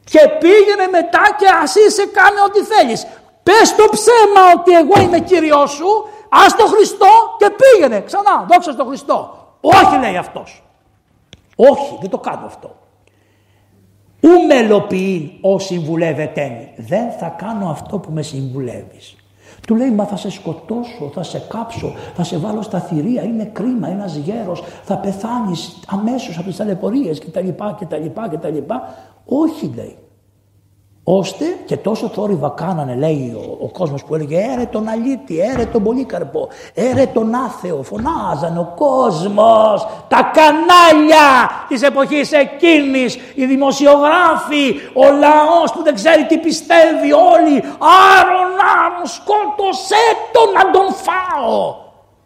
Και 0.03 0.19
πήγαινε 0.39 0.87
μετά 0.91 1.21
και 1.37 1.47
ας 1.63 1.75
είσαι 1.75 2.05
κάνε 2.05 2.41
ό,τι 2.41 2.63
θέλεις. 2.63 3.07
Πες 3.43 3.75
το 3.75 3.85
ψέμα 3.91 4.41
ότι 4.55 4.71
εγώ 4.71 5.01
είμαι 5.01 5.19
Κύριος 5.19 5.71
σου, 5.71 6.07
ας 6.29 6.55
το 6.55 6.65
Χριστό 6.65 7.35
και 7.37 7.49
πήγαινε 7.49 8.01
ξανά, 8.01 8.45
δόξα 8.49 8.71
στο 8.71 8.85
Χριστό. 8.85 9.47
Όχι 9.61 9.97
λέει 9.97 10.17
αυτός. 10.17 10.63
Όχι, 11.55 11.97
δεν 12.01 12.09
το 12.09 12.17
κάνω 12.17 12.45
αυτό. 12.45 12.75
Ου 14.21 14.45
μελοποιεί 14.47 15.37
ο 15.41 15.59
συμβουλεύεται. 15.59 16.69
Δεν 16.75 17.11
θα 17.11 17.27
κάνω 17.27 17.69
αυτό 17.69 17.99
που 17.99 18.11
με 18.11 18.21
συμβουλεύεις. 18.21 19.15
Του 19.67 19.75
λέει 19.75 19.91
μα 19.91 20.05
θα 20.05 20.17
σε 20.17 20.29
σκοτώσω, 20.29 21.11
θα 21.13 21.23
σε 21.23 21.39
κάψω, 21.49 21.93
θα 22.15 22.23
σε 22.23 22.37
βάλω 22.37 22.61
στα 22.61 22.79
θηρία, 22.79 23.23
είναι 23.23 23.49
κρίμα, 23.53 23.87
ένας 23.87 24.15
γέρος, 24.15 24.63
θα 24.83 24.97
πεθάνεις 24.97 25.79
αμέσως 25.87 26.37
από 26.37 26.47
τις 26.47 26.57
ταλαιπωρίες 26.57 27.19
κτλ. 27.19 27.49
κτλ, 27.79 28.05
κτλ. 28.31 28.57
Όχι 29.25 29.71
λέει 29.75 29.97
ώστε 31.07 31.45
και 31.65 31.77
τόσο 31.77 32.07
θόρυβα 32.07 32.49
κάνανε 32.49 32.95
λέει 32.95 33.33
ο, 33.37 33.57
ο 33.61 33.69
κόσμος 33.69 34.03
που 34.03 34.15
έλεγε 34.15 34.37
έρε 34.53 34.65
τον 34.65 34.87
αλήτη, 34.87 35.39
έρε 35.39 35.65
τον 35.65 35.83
πολύκαρπο, 35.83 36.47
έρε 36.73 37.05
τον 37.05 37.35
άθεο, 37.35 37.83
φωνάζανε 37.83 38.59
ο 38.59 38.73
κόσμος, 38.75 39.87
τα 40.07 40.31
κανάλια 40.33 41.49
της 41.67 41.81
εποχής 41.81 42.31
εκείνης, 42.31 43.17
οι 43.35 43.45
δημοσιογράφοι, 43.45 44.75
ο 44.93 45.03
λαός 45.03 45.71
που 45.73 45.83
δεν 45.83 45.95
ξέρει 45.95 46.25
τι 46.25 46.37
πιστεύει 46.37 47.11
όλοι, 47.11 47.63
άρον 48.17 48.51
άρον 48.83 49.05
σκότωσέ 49.05 50.05
τον 50.31 50.51
να 50.53 50.71
τον 50.71 50.93
φάω. 50.93 51.75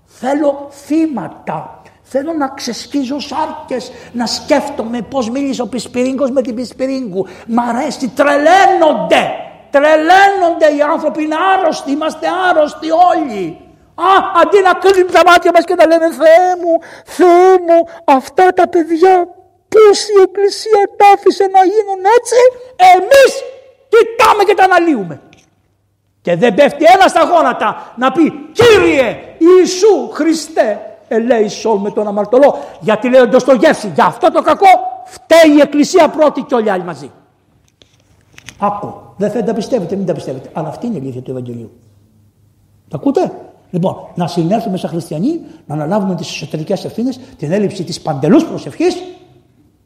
Θέλω 0.06 0.68
θύματα 0.70 1.79
Θέλω 2.12 2.34
να 2.34 2.48
ξεσκίζω 2.48 3.20
σάρκες, 3.20 3.92
να 4.12 4.26
σκέφτομαι 4.26 5.02
πώς 5.02 5.30
μίλησε 5.30 5.62
ο 5.62 5.68
Πισπυρίγκος 5.68 6.32
με 6.32 6.42
την 6.42 6.56
Πισπυρίγκου. 6.56 7.28
Μ' 7.48 7.60
αρέσει, 7.60 8.08
τρελαίνονται. 8.08 9.24
Τρελαίνονται 9.70 10.68
οι 10.78 10.82
άνθρωποι, 10.92 11.24
είναι 11.24 11.36
άρρωστοι, 11.54 11.92
είμαστε 11.92 12.28
άρρωστοι 12.50 12.88
όλοι. 13.12 13.58
Α, 13.96 14.12
αντί 14.42 14.60
να 14.68 14.74
κλείνουμε 14.74 15.12
τα 15.12 15.22
μάτια 15.26 15.52
μας 15.56 15.64
και 15.64 15.76
να 15.76 15.86
λέμε 15.88 16.08
Θεέ 16.22 16.50
μου, 16.62 16.74
Θεέ 17.06 17.54
μου, 17.66 17.78
αυτά 18.18 18.46
τα 18.54 18.68
παιδιά 18.68 19.16
πώς 19.74 19.98
η 20.16 20.18
Εκκλησία 20.24 20.84
τα 20.98 21.06
άφησε 21.14 21.46
να 21.56 21.62
γίνουν 21.74 22.02
έτσι, 22.18 22.42
εμείς 22.96 23.32
κοιτάμε 23.94 24.44
και 24.44 24.54
τα 24.54 24.64
αναλύουμε. 24.64 25.22
Και 26.22 26.36
δεν 26.36 26.54
πέφτει 26.54 26.86
ένας 26.96 27.10
στα 27.12 27.24
γόνατα 27.24 27.94
να 27.96 28.12
πει 28.12 28.50
Κύριε 28.52 29.18
Ιησού 29.38 30.10
Χριστέ 30.12 30.89
ελέησον 31.10 31.82
με 31.82 31.92
τον 31.92 32.08
αμαρτωλό. 32.08 32.56
Γιατί 32.80 33.10
λέει 33.10 33.22
ο 33.22 33.28
Ντοστογεύση, 33.28 33.92
για 33.96 34.06
αυτό 34.06 34.32
το 34.32 34.42
κακό 34.42 34.68
φταίει 35.06 35.56
η 35.58 35.60
Εκκλησία 35.62 36.10
πρώτη 36.10 36.42
και 36.42 36.56
όλοι 36.56 36.66
οι 36.66 36.70
άλλοι 36.70 36.84
μαζί. 36.84 37.12
Άκου, 38.60 38.94
δεν 39.18 39.30
θέλετε 39.30 39.52
να 39.52 39.58
πιστεύετε, 39.58 39.96
μην 39.96 40.06
τα 40.06 40.14
πιστεύετε. 40.14 40.50
Αλλά 40.54 40.68
αυτή 40.68 40.86
είναι 40.86 40.96
η 40.96 41.00
αλήθεια 41.00 41.22
του 41.22 41.32
Ευαγγελίου. 41.32 41.72
Τα 42.88 42.98
ακούτε; 42.98 43.32
Λοιπόν, 43.72 43.96
να 44.16 44.28
συνέλθουμε 44.28 44.78
σαν 44.78 44.90
χριστιανοί, 44.90 45.42
να 45.66 45.74
αναλάβουμε 45.74 46.16
τις 46.16 46.30
εσωτερικές 46.30 46.86
ευθύνες, 46.86 47.20
την 47.38 47.52
έλλειψη 47.52 47.84
της 47.84 48.02
παντελούς 48.02 48.46
προσευχής. 48.46 49.04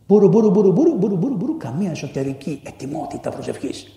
Μπούρου, 0.07 0.27
μπούρου, 0.27 0.49
μπούρου, 0.49 0.71
μπούρου, 0.71 0.95
μπούρου, 0.95 1.15
μπούρου, 1.15 1.35
μπούρου, 1.35 1.57
καμία 1.57 1.91
εσωτερική 1.91 2.61
ετοιμότητα 2.63 3.29
προσευχής. 3.29 3.87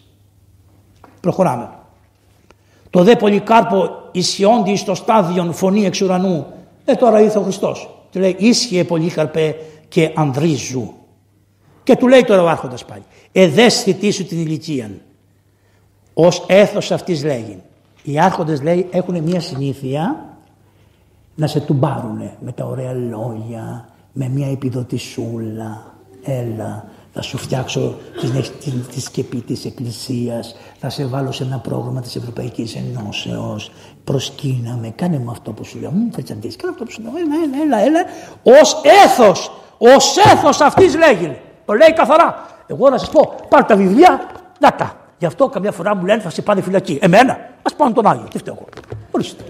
Προχωράμε. 1.20 1.69
Τω 2.90 3.02
δε 3.03 3.16
Πολυκάρπω 3.16 3.90
εισιόντι 4.12 4.76
στο 4.77 4.94
στάδιο 4.94 5.53
φωνή 5.53 5.85
εξ 5.85 6.01
ουρανού 6.01 6.47
ε, 6.88 6.94
τώρα 6.94 7.20
ήρθε 7.20 7.38
ο 7.38 7.42
Χριστός. 7.42 7.90
Του 8.12 8.18
λέει 8.18 8.36
ίσχυε 8.38 8.84
πολύ 8.84 9.08
χαρπέ 9.08 9.56
και 9.88 10.12
ανδρίζου. 10.14 10.92
Και 11.82 11.96
του 11.96 12.08
λέει 12.08 12.24
τώρα 12.24 12.42
ο 12.42 12.48
άρχοντας 12.48 12.84
πάλι. 12.84 13.02
Εδέσθητή 13.32 14.10
σου 14.10 14.24
την 14.24 14.38
ηλικία. 14.38 14.90
Ω 16.14 16.26
έθος 16.46 16.90
αυτής 16.90 17.24
λέγει. 17.24 17.62
Οι 18.02 18.20
άρχοντες 18.20 18.62
λέει 18.62 18.86
έχουν 18.90 19.22
μια 19.22 19.40
συνήθεια 19.40 20.26
να 21.34 21.46
σε 21.46 21.60
τουμπάρουνε 21.60 22.36
με 22.40 22.52
τα 22.52 22.64
ωραία 22.64 22.92
λόγια, 22.92 23.88
με 24.12 24.28
μια 24.28 24.50
επιδοτησούλα. 24.50 25.94
Έλα, 26.22 26.84
θα 27.16 27.22
σου 27.22 27.38
φτιάξω 27.38 27.94
τη 28.93 29.01
σκεπή 29.01 29.40
της 29.40 29.64
Εκκλησίας, 29.64 30.56
θα 30.78 30.90
σε 30.90 31.05
βάλω 31.05 31.32
σε 31.32 31.44
ένα 31.44 31.59
πρόγραμμα 31.59 32.01
της 32.01 32.16
Ευρωπαϊκής 32.16 32.74
Ενώσεως, 32.74 33.70
προσκύναμε, 34.05 34.93
κάνε 34.97 35.18
μου 35.18 35.30
αυτό 35.30 35.52
που 35.52 35.64
σου 35.64 35.78
λέω, 35.78 35.90
μου 35.90 36.10
φετσαντήσεις, 36.12 36.56
κάνε 36.56 36.72
αυτό 36.72 36.84
που 36.84 36.90
σου 36.90 37.02
λέω, 37.02 37.12
έλα, 37.16 37.62
έλα, 37.62 37.86
έλα, 37.86 38.05
ως 38.60 38.80
έθος, 39.05 39.51
ως 39.78 40.16
έθος 40.16 40.60
αυτής 40.60 40.97
λέγει, 40.97 41.38
το 41.64 41.72
λέει 41.72 41.93
καθαρά. 41.93 42.47
Εγώ 42.66 42.90
να 42.90 42.98
σας 42.98 43.10
πω, 43.10 43.34
πάρε 43.48 43.64
τα 43.64 43.76
βιβλία, 43.76 44.30
να 44.60 44.72
τα. 44.72 44.97
Γι' 45.18 45.26
αυτό 45.26 45.48
καμιά 45.48 45.72
φορά 45.72 45.94
μου 45.97 46.05
λένε 46.05 46.20
θα 46.20 46.30
σε 46.30 46.43
πάνε 46.43 46.60
φυλακή. 46.60 46.98
Εμένα, 47.02 47.38
ας 47.62 47.74
πάνε 47.74 47.93
τον 47.93 48.06
Άγιο, 48.06 48.28
τι 48.30 48.38
φταίω 48.38 48.55
εγώ. 48.59 48.66
Ορίστε. 49.10 49.44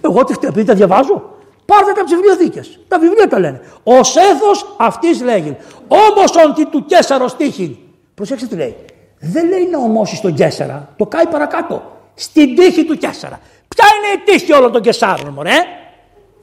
Εγώ 0.00 0.24
τι 0.24 0.32
φταίω, 0.32 0.50
επειδή 0.50 0.66
τα 0.66 0.74
διαβάζω. 0.74 1.22
Πάρτε 1.70 1.92
τα 1.92 2.00
από 2.00 2.10
τι 2.10 2.16
βιβλιοθήκε. 2.16 2.62
Τα 2.88 2.98
βιβλία 2.98 3.28
τα 3.28 3.38
λένε. 3.38 3.60
Ο 3.82 3.94
έθο 3.94 4.50
αυτής 4.76 5.22
λέγει. 5.22 5.56
Όμως 5.88 6.34
όντι 6.46 6.64
του 6.64 6.84
Κέσσαρο 6.84 7.26
τύχη. 7.36 7.78
Προσέξτε 8.14 8.46
τι 8.46 8.56
λέει. 8.56 8.76
Δεν 9.20 9.48
λέει 9.48 9.68
να 9.70 9.78
ομώσει 9.78 10.22
τον 10.22 10.34
Κέσσαρα. 10.34 10.88
Το 10.96 11.06
κάει 11.06 11.26
παρακάτω. 11.26 11.82
Στην 12.14 12.56
τύχη 12.56 12.84
του 12.84 12.96
Κέσσαρα. 12.98 13.40
Ποια 13.68 13.86
είναι 13.96 14.22
η 14.22 14.24
τύχη 14.24 14.52
όλων 14.52 14.72
των 14.72 14.82
Κεσάρων, 14.82 15.32
μωρέ; 15.32 15.58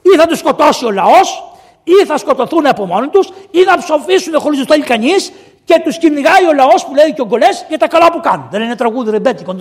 Ή 0.02 0.16
θα 0.18 0.26
τους 0.26 0.38
σκοτώσει 0.38 0.84
ο 0.84 0.90
λαός, 0.90 1.52
ή 1.84 2.06
θα 2.06 2.16
σκοτωθούν 2.18 2.66
από 2.66 2.86
μόνοι 2.86 3.08
τους, 3.08 3.28
ή 3.50 3.62
θα 3.62 3.78
ψοφήσουν 3.78 4.40
χωρίς 4.40 4.58
να 4.58 4.64
το 4.64 4.72
θέλει 4.72 4.84
κανείς 4.84 5.32
και 5.64 5.80
τους 5.84 5.98
κυνηγάει 5.98 6.46
ο 6.50 6.54
λαός 6.54 6.84
που 6.84 6.94
λέει 6.94 7.12
και 7.12 7.20
ο 7.20 7.26
Γκολές 7.26 7.64
για 7.68 7.78
τα 7.78 7.88
καλά 7.88 8.12
που 8.12 8.20
κάνουν. 8.20 8.46
Δεν 8.50 8.62
είναι 8.62 8.76
τραγούδι 8.76 9.10
ρεμπέτικο, 9.10 9.54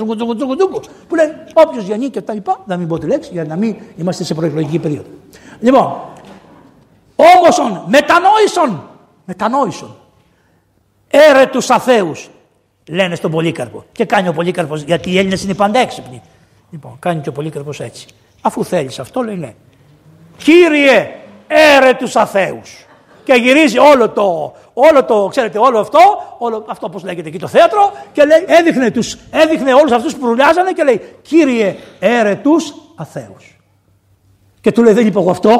που 1.08 1.16
λένε 1.16 1.46
όποιος 1.54 1.86
διανύει 1.86 2.10
και 2.10 2.22
τα 2.22 2.34
λοιπά. 2.34 2.64
Να 2.66 2.78
μην 2.78 2.88
πω 2.88 2.98
τη 2.98 3.08
λέξη 3.08 3.30
για 3.34 3.44
να 3.44 3.56
μην 3.56 3.76
είμαστε 3.98 4.24
σε 4.24 4.34
προεκλογική 4.34 4.80
περίοδο. 4.80 5.10
Λοιπόν, 5.60 5.96
όμως 7.16 7.60
μετανόησον, 7.86 8.90
μετανόησον, 9.26 9.96
έρε 11.08 11.46
τους 11.46 11.70
αθέους, 11.70 12.30
λένε 12.90 13.16
στον 13.16 13.32
Πολύκαρπο. 13.32 13.86
Και 13.92 14.06
κάνει 14.06 14.28
ο 14.28 14.34
Πολύκαρπος, 14.34 14.82
γιατί 14.82 15.12
οι 15.12 15.18
Έλληνες 15.18 15.44
είναι 15.44 15.54
πάντα 15.54 15.80
έξυπνοι. 15.80 16.22
Λοιπόν, 16.70 16.96
κάνει 17.00 17.22
και 17.22 17.30
ο 17.30 17.32
Πολύκαρπος 17.32 17.80
έτσι. 17.80 18.08
Αφού 18.42 18.64
θέλεις 18.64 19.00
αυτό, 19.00 19.22
λέει 19.22 19.36
ναι. 19.36 19.54
Κύριε, 20.38 21.12
έρε 21.48 21.94
τους 21.94 22.16
αθέους. 22.16 22.86
Και 23.24 23.34
γυρίζει 23.34 23.78
όλο 23.78 24.10
το, 24.10 24.54
όλο 24.74 25.04
το, 25.04 25.28
ξέρετε, 25.28 25.58
όλο 25.58 25.80
αυτό, 25.80 26.00
όλο 26.38 26.66
αυτό 26.68 26.90
πώς 26.90 27.04
λέγεται 27.04 27.28
εκεί 27.28 27.40
το 27.40 27.48
θέατρο 27.48 27.92
και 28.12 28.24
λέει, 28.24 28.46
έδειχνε, 28.48 28.92
τους, 28.92 29.18
έδειχνε 29.32 29.74
όλους 29.74 29.92
αυτούς 29.92 30.16
που 30.16 30.26
ρουλιάζανε 30.26 30.72
και 30.72 30.84
λέει, 30.84 31.16
Κύριε, 31.22 31.76
έρε 32.00 32.36
τους 32.36 32.74
αθέους. 32.96 33.57
Και 34.62 34.72
του 34.72 34.84
λέει 34.84 34.94
δεν 34.94 35.08
είπα 35.08 35.20
εγώ 35.20 35.30
αυτό. 35.30 35.52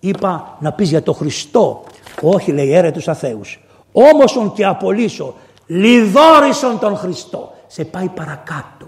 Είπα 0.00 0.56
να 0.60 0.72
πεις 0.72 0.88
για 0.88 1.02
το 1.02 1.12
Χριστό. 1.12 1.82
Όχι 2.22 2.52
λέει 2.52 2.72
έρε 2.72 2.90
τους 2.90 3.08
αθέους. 3.08 3.60
Όμωσον 3.92 4.52
και 4.52 4.64
απολύσω 4.64 5.34
Λιδόρισον 5.66 6.78
τον 6.78 6.96
Χριστό. 6.96 7.52
Σε 7.66 7.84
πάει 7.84 8.08
παρακάτω. 8.08 8.86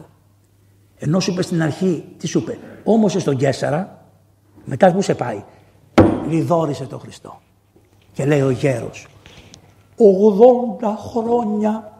Ενώ 1.04 1.20
σου 1.20 1.30
είπε 1.30 1.42
στην 1.42 1.62
αρχή, 1.62 2.04
τι 2.18 2.26
σου 2.26 2.38
είπε, 2.38 2.58
όμως 2.84 3.12
στον 3.12 3.36
Κέσσαρα, 3.36 4.06
μετά 4.64 4.92
που 4.92 5.02
σε 5.02 5.14
πάει, 5.14 5.44
λιδόρισε 6.28 6.84
τον 6.84 7.00
Χριστό. 7.00 7.40
Και 8.12 8.24
λέει 8.24 8.40
ο 8.40 8.50
γέρος, 8.50 9.06
80 9.96 10.94
χρόνια 11.10 11.92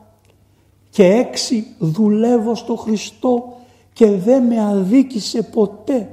και 0.90 1.04
έξι 1.04 1.66
δουλεύω 1.78 2.54
στο 2.54 2.76
Χριστό 2.76 3.56
και 3.92 4.06
δεν 4.06 4.42
με 4.42 4.64
αδίκησε 4.64 5.42
ποτέ. 5.42 6.08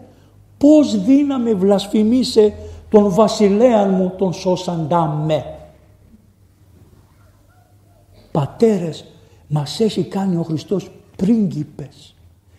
Πώς 0.59 1.03
δύναμε 1.03 1.53
βλασφημίσε 1.53 2.53
τον 2.89 3.13
βασιλέα 3.13 3.85
μου 3.85 4.13
τον 4.17 4.33
σώσαντά 4.33 5.07
με. 5.07 5.45
Πατέρες, 8.31 9.05
μας 9.47 9.79
έχει 9.79 10.03
κάνει 10.03 10.35
ο 10.35 10.43
Χριστός 10.43 10.89
πρίγκιπες. 11.15 12.15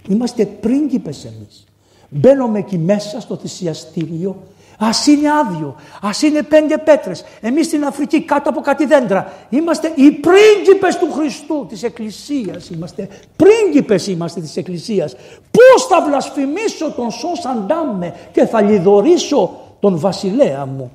Είμαστε 0.09 0.47
πρίγκιπες 0.47 1.25
εμείς. 1.25 1.65
Μπαίνουμε 2.09 2.59
εκεί 2.59 2.79
μέσα 2.79 3.21
στο 3.21 3.37
θυσιαστήριο 3.37 4.37
Α 4.81 4.91
είναι 5.09 5.29
άδειο, 5.33 5.77
ας 6.01 6.23
είναι 6.23 6.43
πέντε 6.43 6.79
πέτρες. 6.79 7.25
Εμείς 7.41 7.67
στην 7.67 7.85
Αφρική 7.85 8.23
κάτω 8.23 8.51
από 8.51 8.61
κάτι 8.61 8.87
δέντρα. 8.87 9.33
Είμαστε 9.49 9.93
οι 9.95 10.11
πρίγκιπες 10.11 10.99
του 10.99 11.13
Χριστού, 11.13 11.67
της 11.69 11.83
Εκκλησίας. 11.83 12.69
Είμαστε 12.69 13.09
πρίγκιπες 13.37 14.07
είμαστε 14.07 14.41
της 14.41 14.57
Εκκλησίας. 14.57 15.17
Πώς 15.51 15.87
θα 15.89 16.03
βλασφημίσω 16.07 16.91
τον 16.91 17.11
σώσαντά 17.11 17.85
με 17.99 18.15
και 18.33 18.47
θα 18.47 18.63
λιδωρήσω 18.63 19.61
τον 19.81 19.99
βασιλέα 19.99 20.67
μου; 20.67 20.93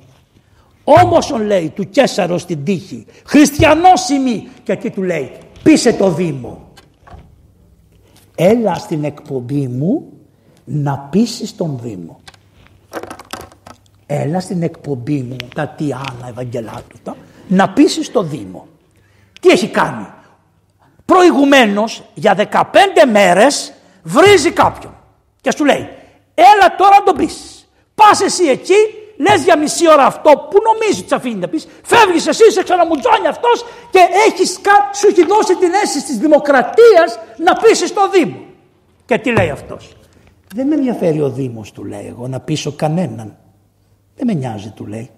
Όμως 0.83 1.33
λέει 1.45 1.69
του 1.75 1.89
Κέσσαρο 1.89 2.37
στην 2.37 2.63
τύχη, 2.63 3.05
χριστιανόσημη 3.25 4.47
και 4.63 4.71
εκεί 4.71 4.89
του 4.89 5.03
λέει 5.03 5.31
πείσε 5.63 5.93
το 5.93 6.09
Δήμο. 6.09 6.67
Έλα 8.35 8.75
στην 8.75 9.03
εκπομπή 9.03 9.67
μου 9.67 10.11
να 10.65 10.97
πείσεις 10.97 11.55
τον 11.55 11.79
Δήμο. 11.81 12.19
Έλα 14.07 14.39
στην 14.39 14.63
εκπομπή 14.63 15.21
μου 15.21 15.35
τα 15.55 15.67
Τιάννα 15.67 16.27
Ευαγγελάτου 16.29 16.97
να 17.47 17.69
πείσεις 17.69 18.05
στο 18.05 18.23
Δήμο. 18.23 18.67
Τι 19.41 19.49
έχει 19.49 19.67
κάνει; 19.67 20.07
Προηγουμένως 21.05 22.03
για 22.13 22.35
15 22.51 22.63
μέρες 23.11 23.73
βρίζει 24.03 24.51
κάποιον 24.51 24.93
και 25.41 25.51
σου 25.57 25.65
λέει 25.65 25.89
έλα 26.33 26.75
τώρα 26.77 26.97
να 26.97 27.03
τον 27.03 27.15
πείσεις. 27.15 27.69
Πας 27.95 28.21
εσύ 28.21 28.43
εκεί 28.43 28.75
λες 29.17 29.43
για 29.43 29.57
μισή 29.57 29.89
ώρα 29.89 30.05
αυτό 30.05 30.29
που 30.49 30.57
νομίζεις 30.63 31.01
ότι 31.01 31.13
αφήνει 31.13 31.35
να 31.35 31.47
πεις, 31.47 31.67
φεύγεις 31.83 32.27
εσύ, 32.27 32.51
σε 32.51 32.63
ξαναμουτζώνει 32.63 33.27
αυτός 33.27 33.65
και 33.91 33.99
έχεις, 34.27 34.59
σου 34.93 35.07
έχει 35.07 35.25
δώσει 35.25 35.55
την 35.55 35.73
αίσθηση 35.83 36.05
της 36.05 36.17
δημοκρατίας 36.17 37.19
να 37.37 37.53
πείσεις 37.53 37.89
στο 37.89 38.09
Δήμο. 38.09 38.39
Και 39.05 39.17
τι 39.17 39.31
λέει 39.31 39.49
αυτός; 39.49 39.95
Δεν 40.55 40.67
με 40.67 40.75
ενδιαφέρει 40.75 41.21
ο 41.21 41.29
Δήμος 41.29 41.71
του 41.71 41.83
λέει 41.83 42.07
εγώ 42.07 42.27
να 42.27 42.39
πείσω 42.39 42.71
κανέναν. 42.71 43.37
Δεν 44.15 44.27
με 44.27 44.33
νοιάζει 44.33 44.69
του 44.69 44.85
λέει. 44.85 45.09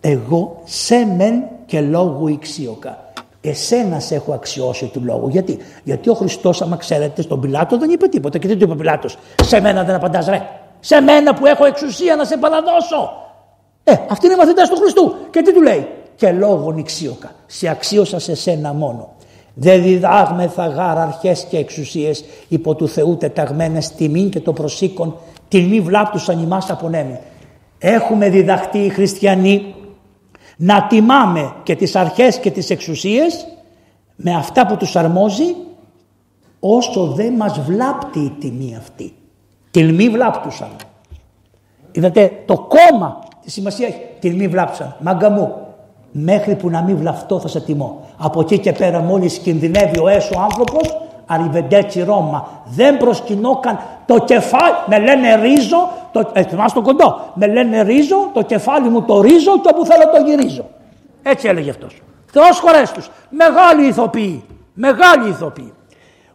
Εγώ 0.00 0.62
σε 0.64 1.04
μεν 1.16 1.44
και 1.66 1.80
λόγου 1.80 2.28
ηξίωκα. 2.28 3.06
Εσένα 3.40 4.00
σε 4.00 4.14
έχω 4.14 4.32
αξιώσει 4.32 4.86
του 4.86 5.02
λόγου. 5.04 5.28
Γιατί, 5.28 5.58
Γιατί 5.84 6.08
ο 6.08 6.14
Χριστός, 6.14 6.62
άμα 6.62 6.76
ξέρετε, 6.76 7.22
στον 7.22 7.40
Πιλάτο 7.40 7.78
δεν 7.78 7.90
είπε 7.90 8.06
τίποτα. 8.06 8.38
Και 8.38 8.48
δεν 8.48 8.58
του 8.58 8.64
είπε 8.64 8.72
ο 8.72 8.76
Πιλάτος, 8.76 9.18
Σε 9.42 9.60
μένα 9.60 9.84
δεν 9.84 9.94
απαντάς, 9.94 10.26
ρε. 10.26 10.48
Σε 10.80 11.00
μένα 11.00 11.34
που 11.34 11.46
έχω 11.46 11.64
εξουσία 11.64 12.16
να 12.16 12.24
σε 12.24 12.36
παραδώσω. 12.36 13.12
Ε, 13.84 13.92
αυτοί 14.08 14.26
είναι 14.26 14.34
οι 14.34 14.38
μαθητέ 14.38 14.62
του 14.70 14.76
Χριστού. 14.76 15.14
Και 15.30 15.42
τι 15.42 15.54
του 15.54 15.62
λέει, 15.62 15.88
Και 16.16 16.32
λόγω 16.32 16.72
νηξίωκα. 16.72 17.30
Σε 17.46 17.68
αξίωσα 17.68 18.18
σε 18.18 18.34
σένα 18.34 18.72
μόνο. 18.72 19.16
Δεν 19.54 19.82
διδάγμεθα 19.82 20.66
γάρα 20.66 21.02
αρχές 21.02 21.46
και 21.50 21.56
εξουσίες 21.56 22.24
υπό 22.48 22.74
του 22.74 22.88
Θεού 22.88 23.16
τεταγμένες 23.16 23.90
τιμήν 23.90 24.30
και 24.30 24.40
το 24.40 24.52
προσήκον 24.52 25.16
την 25.48 25.64
μη 25.64 25.80
βλάπτουσαν 25.80 26.42
ημάς 26.42 26.70
απονέμει. 26.70 27.18
Έχουμε 27.78 28.28
διδαχτεί 28.28 28.78
οι 28.78 28.88
χριστιανοί 28.88 29.74
να 30.56 30.86
τιμάμε 30.86 31.54
και 31.62 31.76
τις 31.76 31.96
αρχές 31.96 32.38
και 32.38 32.50
τις 32.50 32.70
εξουσίες 32.70 33.46
με 34.16 34.34
αυτά 34.34 34.66
που 34.66 34.76
τους 34.76 34.96
αρμόζει 34.96 35.54
όσο 36.60 37.06
δεν 37.06 37.32
μας 37.32 37.60
βλάπτει 37.60 38.18
η 38.18 38.30
τιμή 38.40 38.76
αυτή. 38.76 39.12
Τιλμοί 39.70 40.08
βλάπτουσαν. 40.08 40.70
Είδατε 41.92 42.42
το 42.46 42.68
κόμμα 42.68 43.18
τη 43.44 43.50
σημασία 43.50 43.86
έχει. 43.86 44.00
Τιλμοί 44.18 44.48
βλάπτουσαν. 44.48 44.96
Μάγκα 45.00 45.30
μου 45.30 45.54
μέχρι 46.12 46.56
που 46.56 46.70
να 46.70 46.82
μην 46.82 46.96
βλαφτώ 46.96 47.40
θα 47.40 47.48
σε 47.48 47.60
τιμώ. 47.60 48.00
Από 48.16 48.40
εκεί 48.40 48.58
και 48.58 48.72
πέρα 48.72 49.00
μόλις 49.00 49.38
κινδυνεύει 49.38 49.98
ο 49.98 50.08
έσω 50.08 50.38
άνθρωπος 50.38 51.07
Αριβεντέτσι 51.30 52.02
Ρώμα. 52.02 52.48
Δεν 52.64 52.96
προσκυνώ 52.96 53.56
καν 53.56 53.78
το 54.06 54.18
κεφάλι. 54.18 54.74
Με 54.86 54.98
λένε 54.98 55.34
ρίζο, 55.34 55.90
το, 56.12 56.30
ε, 56.32 56.44
το 56.74 56.82
κοντό; 56.82 57.30
Με 57.34 57.46
λένε 57.46 57.82
ρίζο, 57.82 58.30
το 58.32 58.42
κεφάλι 58.42 58.88
μου 58.88 59.02
το 59.02 59.20
ρίζο 59.20 59.60
και 59.60 59.68
όπου 59.72 59.86
θέλω 59.86 60.10
το 60.10 60.22
γυρίζω. 60.30 60.64
Έτσι 61.22 61.48
έλεγε 61.48 61.70
αυτός. 61.70 62.02
Θεός 62.32 62.60
χωρές 62.60 62.92
τους. 62.92 63.10
Μεγάλη 63.30 63.86
ηθοποιοί. 63.86 64.44
Μεγάλη 64.74 65.28
ηθοποιοί. 65.28 65.72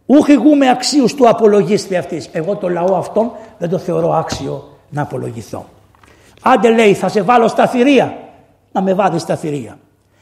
Ούχ 0.06 0.28
με 0.58 0.70
αξίους 0.70 1.16
του 1.16 1.30
απολογίστη 1.30 1.96
αυτής. 1.96 2.30
Εγώ 2.32 2.56
το 2.56 2.70
λαό 2.70 2.96
αυτόν 2.96 3.32
δεν 3.58 3.70
το 3.70 3.78
θεωρώ 3.78 4.14
άξιο 4.14 4.64
να 4.90 5.02
απολογηθώ. 5.02 5.66
Άντε 6.42 6.70
λέει 6.70 6.94
θα 6.94 7.08
σε 7.08 7.22
βάλω 7.22 7.48
στα 7.48 7.68
θηρία. 7.68 8.18
Να 8.72 8.82
με 8.82 8.94
βάλεις 8.94 9.22
στα 9.22 9.36
θηρία. 9.36 9.78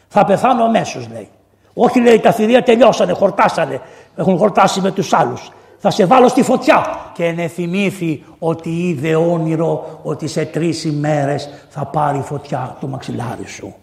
Θα 0.07 0.26
πεθάνω 0.26 0.64
αμέσως 0.64 1.07
λέει. 1.11 1.30
Όχι 1.73 1.99
λέει 1.99 2.19
τα 2.19 2.31
θηρία 2.31 2.64
τελειώσανε, 2.64 3.14
χορτάσανε. 3.14 3.81
Έχουν 4.15 4.38
χορτάσει 4.38 4.81
με 4.81 4.91
τους 4.91 5.13
άλλους. 5.13 5.51
Θα 5.77 5.91
σε 5.91 6.05
βάλω 6.05 6.27
στη 6.27 6.43
φωτιά. 6.43 6.85
Και 7.13 7.25
ενεθυμήθη 7.25 8.23
ότι 8.39 8.69
είδε 8.69 9.15
όνειρο 9.15 9.99
ότι 10.03 10.27
σε 10.27 10.45
τρεις 10.45 10.83
ημέρες 10.83 11.49
θα 11.69 11.85
πάρει 11.85 12.21
φωτιά 12.21 12.77
το 12.79 12.88
μαξιλάρι 12.88 13.47
σου. 13.47 13.73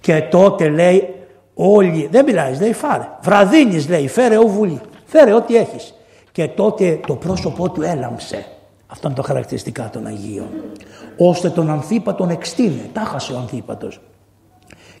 Και 0.00 0.22
τότε 0.22 0.68
λέει 0.68 1.14
όλοι, 1.54 2.08
δεν 2.10 2.24
μιλάεις, 2.24 2.60
λέει 2.60 2.72
φάρε. 2.72 3.08
Βραδίνης 3.22 3.88
λέει, 3.88 4.08
φέρε 4.08 4.38
ο 4.38 4.46
βουλή, 4.46 4.80
φέρε 5.04 5.32
ό,τι 5.32 5.56
έχεις. 5.56 5.94
Και 6.32 6.48
τότε 6.48 7.00
το 7.06 7.14
πρόσωπό 7.14 7.70
του 7.70 7.82
έλαμψε. 7.82 8.46
Αυτό 8.86 9.06
είναι 9.06 9.16
το 9.16 9.22
χαρακτηριστικά 9.22 9.90
των 9.92 10.06
Αγίων. 10.06 10.48
Ώστε 11.18 11.50
τον 11.50 11.70
Ανθίπατον 11.70 12.30
εξτίνε. 12.30 12.90
Τάχασε 12.92 13.32
ο 13.32 13.38
Ανθίπατος. 13.38 14.00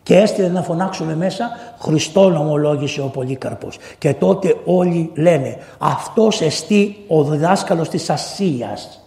Και 0.02 0.16
έστειλε 0.16 0.48
να 0.48 0.62
φωνάξουμε 0.62 1.16
μέσα 1.16 1.50
Χριστόν 1.80 2.36
ομολόγησε 2.36 3.00
ο 3.00 3.06
Πολύκαρπος. 3.06 3.78
Και 3.98 4.14
τότε 4.14 4.56
όλοι 4.64 5.10
λένε 5.14 5.56
αυτός 5.78 6.40
εστί 6.40 7.04
ο 7.08 7.24
διδάσκαλος 7.24 7.88
της 7.88 8.10
Ασίας. 8.10 9.04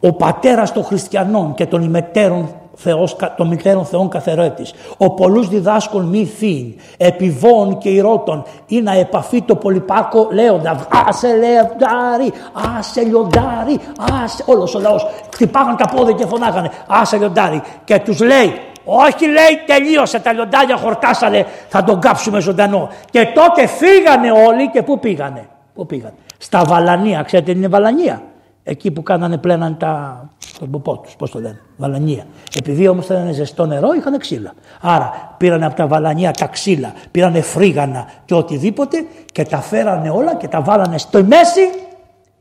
Ο 0.00 0.12
πατέρας 0.12 0.72
των 0.72 0.84
χριστιανών 0.84 1.54
και 1.54 1.66
των 1.66 1.82
ημετέρων 1.82 2.54
Θεός, 2.82 3.16
των 3.36 3.46
μητέρων 3.46 3.84
Θεών 3.84 4.08
καθερέτης. 4.08 4.72
Ο 4.96 5.10
πολλούς 5.10 5.48
διδάσκων 5.48 6.04
μη 6.04 6.24
θύν, 6.24 6.74
επιβών 6.96 7.78
και 7.78 7.88
ηρώτων, 7.88 8.44
ή 8.66 8.80
να 8.80 8.92
επαφή 8.92 9.42
το 9.42 9.56
πολυπάκο 9.56 10.28
λέοντα, 10.32 10.86
άσε 11.08 11.28
λεοντάρι, 11.28 12.32
άσε 12.78 13.02
λιοντάρι, 13.02 13.78
άσε, 14.22 14.44
όλος 14.46 14.74
ο 14.74 14.80
λαός. 14.80 15.06
Χτυπάγαν 15.34 15.76
τα 15.76 15.88
πόδια 15.96 16.14
και 16.14 16.26
φωνάγανε, 16.26 16.70
άσε 16.86 17.16
λιοντάρι. 17.16 17.62
Και 17.84 17.98
τους 17.98 18.20
λέει, 18.20 18.52
όχι 18.92 19.26
λέει 19.26 19.64
τελείωσε 19.66 20.20
τα 20.20 20.32
λιοντάρια 20.32 20.76
χορτάσανε 20.76 21.46
θα 21.68 21.84
τον 21.84 22.00
κάψουμε 22.00 22.40
ζωντανό. 22.40 22.88
Και 23.10 23.26
τότε 23.34 23.66
φύγανε 23.66 24.30
όλοι 24.30 24.70
και 24.70 24.82
πού 24.82 24.98
πήγανε; 24.98 25.48
Πού 25.74 25.86
πήγανε; 25.86 26.14
Στα 26.38 26.64
Βαλανία, 26.64 27.22
ξέρετε 27.22 27.50
είναι 27.50 27.68
Βαλανία; 27.68 28.22
Εκεί 28.62 28.90
που 28.90 29.02
κάνανε 29.02 29.36
πλέναν 29.36 29.76
τα, 29.76 30.24
τον 30.58 30.70
ποπό 30.70 30.98
τους, 30.98 31.16
πώς 31.16 31.30
το 31.30 31.40
λένε, 31.40 31.60
Βαλανία. 31.76 32.26
Επειδή 32.58 32.88
όμως 32.88 33.04
ήταν 33.04 33.32
ζεστό 33.32 33.66
νερό, 33.66 33.92
είχαν 33.92 34.18
ξύλα. 34.18 34.52
Άρα 34.80 35.34
πήραν 35.36 35.62
από 35.62 35.74
τα 35.74 35.86
Βαλανία 35.86 36.30
τα 36.30 36.46
ξύλα, 36.46 36.92
πήρανε 37.10 37.40
φρίγανα 37.40 38.06
και 38.24 38.34
οτιδήποτε 38.34 39.04
και 39.32 39.44
τα 39.44 39.60
φέρανε 39.60 40.10
όλα 40.10 40.34
και 40.34 40.48
τα 40.48 40.60
βάλανε 40.60 40.98
στο 40.98 41.24
μέση. 41.24 41.70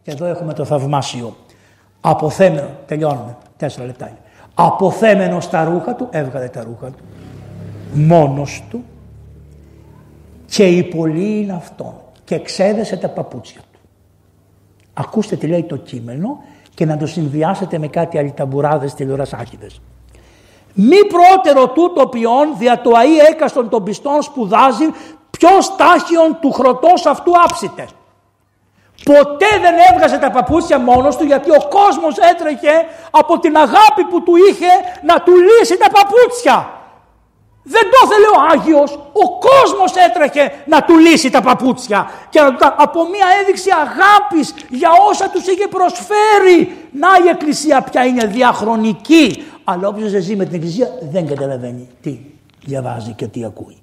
Και 0.03 0.11
εδώ 0.11 0.25
έχουμε 0.25 0.53
το 0.53 0.65
θαυμάσιο. 0.65 1.35
Αποθέμενο, 2.01 2.69
τελειώνουμε, 2.85 3.37
τέσσερα 3.57 3.85
λεπτά 3.85 4.09
αποθέμενος 4.65 5.43
στα 5.43 5.63
ρούχα 5.63 5.95
του, 5.95 6.07
έβγαλε 6.11 6.47
τα 6.47 6.63
ρούχα 6.63 6.87
του. 6.87 7.03
Μόνος 7.93 8.63
του 8.69 8.83
και 10.45 10.67
η 10.67 10.83
πολύ 10.83 11.39
είναι 11.39 11.53
αυτόν 11.53 11.93
και 12.23 12.39
ξέδεσε 12.39 12.97
τα 12.97 13.09
παπούτσια 13.09 13.59
του. 13.71 13.79
Ακούστε 14.93 15.35
τι 15.35 15.47
λέει 15.47 15.63
το 15.63 15.75
κείμενο 15.75 16.37
και 16.73 16.85
να 16.85 16.97
το 16.97 17.05
συνδυάσετε 17.05 17.77
με 17.77 17.87
κάτι 17.87 18.17
αλυταμπουράδες 18.17 18.93
τηλεορασάκιδες. 18.93 19.81
Μη 20.73 20.97
πρώτερο 21.07 21.67
τούτο 21.67 22.07
ποιόν 22.07 22.55
δια 22.57 22.81
το 22.81 22.89
αΐ 22.89 23.31
έκαστον 23.31 23.69
των 23.69 23.83
πιστών 23.83 24.21
σπουδάζει 24.21 24.85
ποιος 25.29 25.75
τάχιον 25.75 26.37
του 26.41 26.51
χρωτός 26.51 27.05
αυτού 27.05 27.31
άψητες. 27.45 27.89
Ποτέ 29.03 29.51
δεν 29.61 29.75
έβγαζε 29.91 30.17
τα 30.17 30.31
παπούτσια 30.31 30.79
μόνος 30.79 31.15
του 31.17 31.23
γιατί 31.23 31.49
ο 31.49 31.67
κόσμος 31.69 32.17
έτρεχε 32.17 32.85
από 33.11 33.39
την 33.39 33.57
αγάπη 33.57 34.03
που 34.09 34.23
του 34.23 34.33
είχε 34.35 34.71
να 35.03 35.21
του 35.21 35.31
λύσει 35.35 35.77
τα 35.77 35.89
παπούτσια. 35.89 36.73
Δεν 37.63 37.81
το 37.81 37.97
ήθελε 38.05 38.27
ο 38.27 38.39
Άγιος, 38.51 38.91
ο 38.93 39.37
κόσμος 39.39 39.91
έτρεχε 40.07 40.51
να 40.65 40.83
του 40.83 40.97
λύσει 40.97 41.29
τα 41.29 41.41
παπούτσια 41.41 42.09
και 42.29 42.39
από 42.77 43.09
μια 43.09 43.25
έδειξη 43.41 43.69
αγάπης 43.71 44.53
για 44.69 44.89
όσα 45.09 45.29
τους 45.29 45.47
είχε 45.47 45.67
προσφέρει. 45.67 46.87
Να 46.91 47.07
η 47.25 47.27
Εκκλησία 47.29 47.81
πια 47.81 48.05
είναι 48.05 48.25
διαχρονική, 48.25 49.43
αλλά 49.63 49.87
όποιος 49.87 50.11
δεν 50.11 50.21
ζει 50.21 50.35
με 50.35 50.45
την 50.45 50.55
Εκκλησία 50.55 50.97
δεν 51.11 51.27
καταλαβαίνει 51.27 51.89
τι 52.01 52.19
διαβάζει 52.65 53.11
και 53.11 53.27
τι 53.27 53.45
ακούει. 53.45 53.77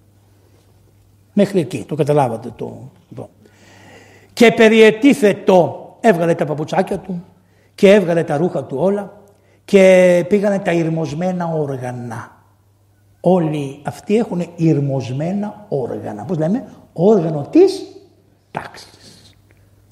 Μέχρι 1.33 1.61
εκεί, 1.61 1.85
το 1.89 1.95
καταλάβατε 1.95 2.53
το. 2.57 2.91
Το. 4.37 4.45
Και 4.45 4.53
περιετίθετο 4.53 5.97
έβγαλε 6.01 6.35
τα 6.35 6.45
παπουτσάκια 6.45 6.99
του 6.99 7.25
και 7.75 7.93
έβγαλε 7.93 8.25
τα 8.25 8.37
ρούχα 8.37 8.65
του 8.65 8.77
όλα 8.81 9.21
και 9.65 10.25
πήγανε 10.29 10.59
τα 10.59 10.73
ηρμοσμένα 10.73 11.47
όργανα. 11.47 12.31
Όλοι 13.21 13.81
αυτοί 13.83 14.17
έχουν 14.17 14.43
ηρμοσμένα 14.57 15.67
όργανα. 15.69 16.25
Πώς 16.25 16.39
λέμε, 16.39 16.65
όργανο 16.93 17.47
της 17.51 17.83
τάξης. 18.51 19.37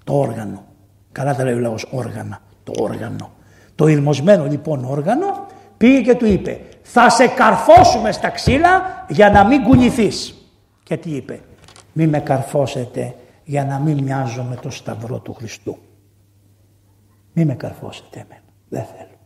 Το 0.04 0.18
όργανο. 0.18 0.64
Καλά 1.12 1.34
τα 1.34 1.44
λέει 1.44 1.54
ο 1.54 1.58
λαός, 1.58 1.86
όργανα. 1.90 2.38
Το 2.64 2.72
όργανο. 2.80 3.30
Το 3.74 3.86
ηρμοσμένο 3.86 4.44
λοιπόν 4.44 4.84
όργανο 4.84 5.46
πήγε 5.76 6.00
και 6.00 6.14
του 6.14 6.26
είπε 6.26 6.60
θα 6.82 7.10
σε 7.10 7.26
καρφώσουμε 7.26 8.12
στα 8.12 8.30
ξύλα 8.30 9.04
για 9.08 9.30
να 9.30 9.44
μην 9.44 9.62
κουνηθείς. 9.62 10.34
Και 10.82 10.96
τι 10.96 11.10
είπε, 11.10 11.40
μη 11.92 12.06
με 12.06 12.18
καρφώσετε 12.20 13.14
για 13.44 13.64
να 13.64 13.78
μην 13.78 14.02
μοιάζω 14.02 14.42
με 14.42 14.56
το 14.56 14.70
σταυρό 14.70 15.18
του 15.18 15.32
Χριστού. 15.32 15.76
Μη 17.32 17.44
με 17.44 17.54
καρφώσετε 17.54 18.18
εμένα, 18.18 18.44
δεν 18.68 18.84
θέλω. 18.84 19.18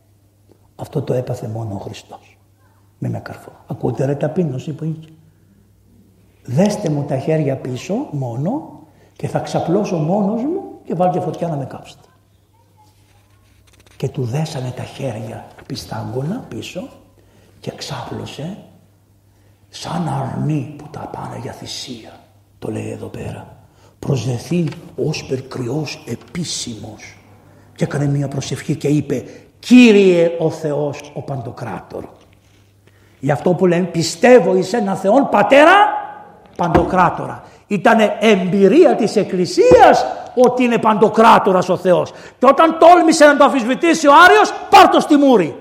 Αυτό 0.75 1.01
το 1.01 1.13
έπαθε 1.13 1.47
μόνο 1.47 1.75
ο 1.75 1.77
Χριστός. 1.77 2.37
Μη 2.97 3.09
με 3.09 3.19
καρφώ. 3.19 3.51
Ακούτε 3.67 4.05
ρε 4.05 4.15
ταπείνωση 4.15 4.73
που 4.73 4.83
είχε. 4.83 5.09
Δέστε 6.43 6.89
μου 6.89 7.03
τα 7.03 7.17
χέρια 7.17 7.57
πίσω 7.57 7.93
μόνο 8.11 8.79
και 9.15 9.27
θα 9.27 9.39
ξαπλώσω 9.39 9.97
μόνος 9.97 10.41
μου 10.41 10.79
και 10.83 10.95
βάλτε 10.95 11.19
φωτιά 11.19 11.47
να 11.47 11.55
με 11.55 11.65
κάψετε. 11.65 12.07
Και 13.97 14.09
του 14.09 14.23
δέσανε 14.23 14.71
τα 14.71 14.83
χέρια 14.83 15.47
πιστάγκωνα 15.65 16.45
πίσω 16.47 16.89
και 17.59 17.71
ξάπλωσε 17.71 18.57
σαν 19.69 20.07
αρνί 20.07 20.75
που 20.77 20.87
τα 20.89 20.99
πάνε 20.99 21.37
για 21.41 21.51
θυσία. 21.51 22.19
Το 22.59 22.71
λέει 22.71 22.89
εδώ 22.89 23.07
πέρα. 23.07 23.58
Προσδεθεί 23.99 24.67
ως 24.95 25.25
περικριός 25.25 26.03
επίσημος. 26.07 27.17
Και 27.75 27.83
έκανε 27.83 28.05
μια 28.05 28.27
προσευχή 28.27 28.75
και 28.75 28.87
είπε 28.87 29.23
Κύριε 29.59 30.31
ο 30.39 30.49
Θεός 30.49 31.11
ο 31.13 31.21
Παντοκράτορ. 31.21 32.03
Γι' 33.19 33.31
αυτό 33.31 33.53
που 33.53 33.65
λένε 33.65 33.85
πιστεύω 33.85 34.55
εις 34.55 34.73
ένα 34.73 34.95
Θεόν 34.95 35.29
Πατέρα 35.29 35.73
Παντοκράτορα. 36.55 37.43
Ήταν 37.67 37.97
εμπειρία 38.19 38.95
της 38.95 39.15
Εκκλησίας 39.15 40.05
ότι 40.35 40.63
είναι 40.63 40.77
Παντοκράτορας 40.77 41.69
ο 41.69 41.77
Θεός. 41.77 42.11
Και 42.39 42.45
όταν 42.45 42.77
τόλμησε 42.79 43.25
να 43.25 43.37
το 43.37 43.43
αφισβητήσει 43.43 44.07
ο 44.07 44.11
Άριος 44.25 44.53
πάρ' 44.69 44.89
το 44.89 44.99
στη 44.99 45.15
μούρη 45.15 45.55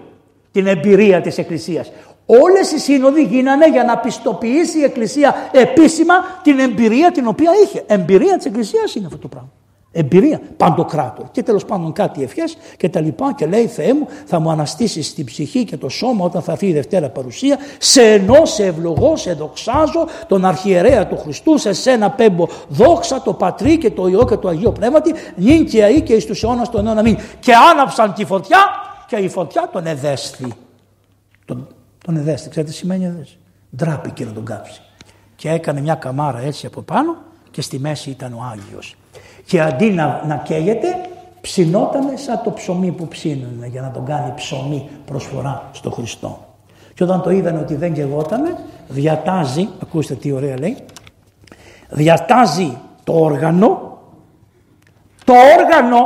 την 0.53 0.67
εμπειρία 0.67 1.21
της 1.21 1.39
Εκκλησίας. 1.39 1.91
Όλες 2.31 2.73
οι 2.73 2.79
σύνοδοι 2.79 3.23
γίνανε 3.23 3.69
για 3.69 3.85
να 3.85 3.99
πιστοποιήσει 3.99 4.79
η 4.79 4.83
Εκκλησία 4.83 5.35
επίσημα 5.53 6.15
την 6.43 6.59
εμπειρία 6.59 7.11
την 7.11 7.27
οποία 7.27 7.51
είχε. 7.65 7.85
Εμπειρία 7.87 8.37
της 8.37 8.47
Εκκλησίας 8.47 8.95
είναι 8.95 9.07
αυτό 9.07 9.19
το 9.19 9.29
πράγμα. 9.29 9.51
Εμπειρία, 9.93 10.41
παντοκράτορ. 10.57 11.31
Και 11.31 11.43
τέλος 11.43 11.65
πάντων 11.65 11.93
κάτι 11.93 12.23
ευχές 12.23 12.57
και 12.77 12.89
τα 12.89 13.01
λοιπά. 13.01 13.35
Και 13.37 13.47
λέει 13.47 13.67
Θεέ 13.67 13.95
μου, 13.95 14.07
θα 14.25 14.39
μου 14.41 14.51
αναστήσεις 14.51 15.15
την 15.15 15.25
ψυχή 15.25 15.65
και 15.65 15.77
το 15.77 15.89
σώμα 15.89 16.25
όταν 16.25 16.43
θα 16.43 16.53
έρθει 16.53 16.67
η 16.67 16.73
Δευτέρα 16.73 17.09
παρουσία. 17.09 17.59
Σε 17.79 18.03
ενώ, 18.03 18.45
σε 18.45 18.65
ευλογώ, 18.65 19.17
σε 19.17 19.33
δοξάζω 19.33 20.07
τον 20.27 20.45
αρχιερέα 20.45 21.07
του 21.07 21.19
Χριστού. 21.19 21.59
Σε 21.59 21.73
σένα 21.73 22.11
πέμπω 22.11 22.49
δόξα 22.69 23.23
το 23.23 23.33
πατρί 23.33 23.79
και 23.79 23.91
το 23.91 24.07
ιό 24.07 24.25
και 24.25 24.37
το 24.37 24.49
αγίο 24.49 24.73
πνεύματι. 24.73 25.15
Νυν 25.37 25.67
και 25.67 25.85
αή 25.85 26.01
και 26.01 26.13
εις 26.13 26.27
τους 26.27 26.43
αιώνας 26.43 26.71
των 26.71 26.87
αιώνα 26.87 27.03
μην. 27.03 27.19
Και 27.41 27.53
άναψαν 27.73 28.15
τη 28.15 28.25
φωτιά 28.25 28.59
και 29.07 29.17
η 29.17 29.29
φωτιά 29.29 29.69
τον 29.73 29.87
εδέστη. 29.87 30.53
Τον, 31.45 31.69
τον 32.09 32.17
εδέστη, 32.17 32.49
ξέρετε 32.49 32.73
τι 32.73 32.79
σημαίνει 32.79 33.05
εδέστη; 33.05 33.37
Ντράπηκε 33.77 34.25
να 34.25 34.33
τον 34.33 34.45
κάψει. 34.45 34.81
Και 35.37 35.51
έκανε 35.51 35.81
μια 35.81 35.95
καμάρα 35.95 36.39
έτσι 36.39 36.67
από 36.67 36.83
πάνω 36.83 37.17
και 37.51 37.61
στη 37.61 37.79
μέση 37.79 38.11
ήταν 38.11 38.33
ο 38.33 38.39
Άγιος. 38.53 38.97
Και 39.47 39.61
αντί 39.61 39.91
να, 39.91 40.23
να 40.27 40.37
καίγεται 40.37 40.89
ψινότανε 41.41 42.17
σαν 42.17 42.41
το 42.45 42.51
ψωμί 42.51 42.91
που 42.93 43.09
ψήνουν 43.09 43.65
για 43.65 43.81
να 43.81 43.91
τον 43.91 44.05
κάνει 44.05 44.33
ψωμί 44.35 44.89
προσφορά 45.07 45.71
στο 45.73 45.91
Χριστό. 45.91 46.47
Και 46.95 47.05
όταν 47.05 47.23
το 47.23 47.31
είδανε 47.31 47.59
ότι 47.59 47.75
δεν 47.75 47.95
καιγότανε, 47.95 48.57
διατάζει, 48.89 49.69
ακούστε 49.83 50.15
τι 50.15 50.33
ωραία 50.33 50.59
λέει, 50.59 50.77
διατάζει 51.89 52.79
το 53.05 53.13
όργανο, 53.13 53.99
το 55.25 55.33
όργανο 55.33 55.99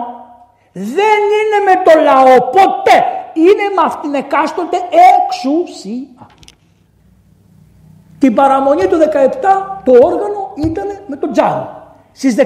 δεν 0.73 1.21
είναι 1.39 1.59
με 1.65 1.83
το 1.85 2.01
λαό 2.01 2.41
ποτέ. 2.41 3.05
Είναι 3.35 3.67
με 3.77 3.83
αυτήν 3.85 4.15
εκάστοτε 4.15 4.77
εξουσία. 4.77 6.27
Την 8.19 8.35
παραμονή 8.35 8.87
του 8.87 8.97
17 8.97 9.01
το 9.85 9.93
όργανο 9.93 10.53
ήταν 10.57 10.87
με 11.07 11.17
τον 11.17 11.33
Τζάρο. 11.33 11.95
Στις 12.13 12.35
17 12.39 12.43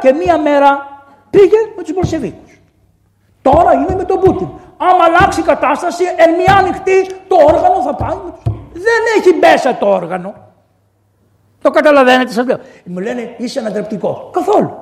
και 0.00 0.12
μία 0.12 0.38
μέρα 0.38 0.88
πήγε 1.30 1.56
με 1.76 1.82
τους 1.82 1.92
Πολσεβίκους. 1.92 2.60
Τώρα 3.42 3.72
είναι 3.72 3.94
με 3.96 4.04
τον 4.04 4.20
Πούτιν. 4.20 4.48
Άμα 4.76 5.04
αλλάξει 5.04 5.40
η 5.40 5.42
κατάσταση, 5.42 6.04
εν 6.16 6.34
μία 6.34 6.54
ανοιχτή 6.56 7.06
το 7.28 7.36
όργανο 7.46 7.82
θα 7.82 7.94
πάει 7.94 8.16
με 8.24 8.30
τους... 8.30 8.42
Δεν 8.72 9.02
έχει 9.18 9.34
μέσα 9.34 9.76
το 9.76 9.88
όργανο. 9.88 10.34
Το 11.62 11.70
καταλαβαίνετε 11.70 12.32
σας 12.32 12.46
λέω. 12.46 12.58
Μου 12.84 12.98
λένε 12.98 13.34
είσαι 13.38 13.58
ανατρεπτικός. 13.58 14.30
Καθόλου. 14.32 14.78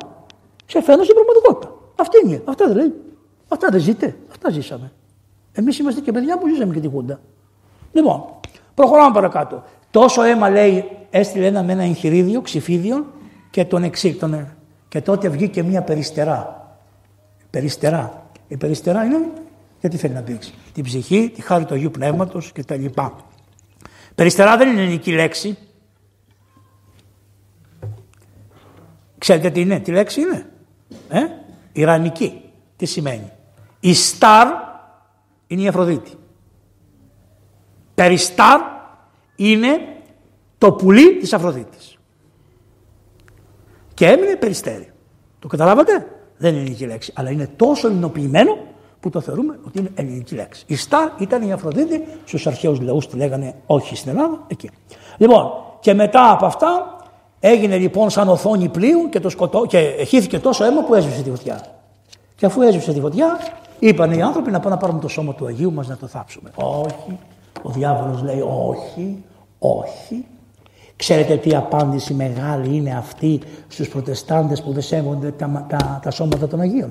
Σε 0.67 0.83
φαίνω 0.83 1.03
στην 1.03 1.15
πραγματικότητα. 1.15 1.75
Αυτή 1.97 2.19
είναι. 2.25 2.43
Αυτά 2.45 2.67
δεν 2.67 2.77
λέει. 2.77 2.95
Αυτά 3.49 3.69
δεν 3.71 3.81
ζείτε. 3.81 4.17
Αυτά 4.31 4.51
ζήσαμε. 4.51 4.93
Εμείς 5.59 5.79
είμαστε 5.79 6.01
και 6.01 6.13
παιδιά 6.13 6.39
που 6.39 6.49
ζήσαμε 6.49 6.75
και 6.75 6.81
τη 6.81 6.89
Χούντα. 6.89 7.21
Λοιπόν, 7.93 8.25
προχωράμε 8.75 9.15
παρακάτω. 9.15 9.65
Τόσο 9.91 10.23
αίμα 10.23 10.51
λέει, 10.51 10.85
έστειλε 11.11 11.47
ένα 11.47 11.63
με 11.63 11.73
ένα 11.73 11.83
εγχειρίδιο, 11.83 12.41
ξυφίδιο 12.41 13.07
και 13.51 13.65
τον 13.65 13.83
εξήκτονε. 13.83 14.57
Και 14.89 15.01
τότε 15.01 15.29
βγήκε 15.29 15.63
μια 15.63 15.83
περιστερά. 15.83 16.69
Περιστερά. 17.51 18.31
Η 18.49 18.57
περιστερά 18.57 19.05
είναι 19.05 19.19
γιατί 19.81 19.97
θέλει 19.97 20.15
να 20.15 20.21
δείξει. 20.21 20.55
Την 20.73 20.85
ψυχή, 20.85 21.31
τη 21.35 21.43
χάρη 21.43 21.65
του 21.65 21.75
Αγίου 21.75 21.91
Πνεύματος 21.91 22.53
και 22.53 22.65
τα 22.65 22.77
λοιπά. 22.77 23.17
Περιστερά 24.15 24.57
δεν 24.57 24.69
είναι 24.69 24.81
ελληνική 24.81 25.13
λέξη. 25.13 25.59
Ξέρετε 29.19 29.51
τι 29.51 29.61
είναι, 29.61 29.81
τι 29.81 29.91
λέξη 29.91 30.21
είναι. 30.21 30.47
Ε; 31.09 31.21
Ιρανική. 31.73 32.43
Τι 32.77 32.87
σημαίνει; 32.87 33.31
Η 33.81 33.95
στάρ 33.95 34.67
είναι 35.49 35.63
η 35.63 35.69
Αφροδίτη. 35.69 36.13
Περιστάρ 37.95 38.61
είναι 39.37 39.79
το 40.59 40.73
πουλί 40.73 41.17
της 41.17 41.33
Αφροδίτης. 41.33 41.99
Και 43.95 44.07
έμεινε 44.07 44.37
περιστέρι. 44.37 44.93
Το 45.39 45.49
καταλάβατε; 45.49 46.07
Δεν 46.37 46.53
είναι 46.53 46.61
ελληνική 46.61 46.87
λέξη. 46.87 47.13
Αλλά 47.17 47.31
είναι 47.31 47.51
τόσο 47.57 47.89
ελληνοποιημένο 47.89 48.59
που 49.01 49.11
το 49.11 49.21
θεωρούμε 49.21 49.59
ότι 49.67 49.79
είναι 49.79 49.91
ελληνική 49.95 50.35
λέξη. 50.35 50.65
Η 50.67 50.77
Στάρ 50.77 51.09
ήταν 51.19 51.43
η 51.43 51.53
Αφροδίτη, 51.53 52.05
στους 52.25 52.47
αρχαίους 52.47 52.81
λαούς 52.81 53.09
τη 53.09 53.17
λέγανε 53.17 53.55
όχι 53.67 53.97
στην 53.97 54.11
Ελλάδα, 54.11 54.45
εκεί. 54.47 54.71
Λοιπόν, 55.17 55.51
και 55.81 55.95
μετά 55.95 56.31
από 56.31 56.47
αυτά 56.47 56.97
έγινε 57.41 57.77
λοιπόν 57.77 58.11
σαν 58.11 58.29
οθόνη 58.29 58.69
πλοίου 58.69 59.09
και, 59.09 59.21
το 59.21 59.29
σκοτώ, 59.29 59.67
και 59.67 60.05
χύθηκε 60.07 60.39
τόσο 60.39 60.65
αίμα 60.65 60.85
που 60.85 60.95
έσβησε 60.95 61.23
τη 61.23 61.31
φωτιά. 61.31 61.65
Και 62.37 62.47
αφού 62.47 62.63
έσβησε 62.63 62.93
τη 62.93 63.01
φωτιά, 63.01 63.39
είπαν 63.79 64.13
οι 64.13 64.23
άνθρωποι 64.23 64.51
να 64.51 64.61
πάνε 64.61 64.75
να 64.75 64.81
πάρουμε 64.81 65.01
το 65.01 65.09
σώμα 65.09 65.35
του 65.35 65.47
Αγίου 65.47 65.73
μας 65.73 65.89
να 65.89 65.97
το 65.97 66.07
θάψουμε. 66.07 66.51
Όχι. 66.55 67.19
Ο 67.63 67.71
διάβολος 67.71 68.23
λέει 68.23 68.41
όχι, 68.41 69.25
όχι. 69.59 70.27
Ξέρετε 70.97 71.37
τι 71.37 71.55
απάντηση 71.55 72.15
μεγάλη 72.15 72.77
είναι 72.77 72.97
αυτή 72.97 73.41
στους 73.69 73.89
προτεστάντες 73.89 74.63
που 74.63 74.73
δεν 74.73 74.83
σέβονται 74.83 75.31
τα, 75.31 75.67
τα, 75.69 76.01
τα 76.03 76.11
σώματα 76.11 76.49
των 76.49 76.61
Αγίων. 76.61 76.91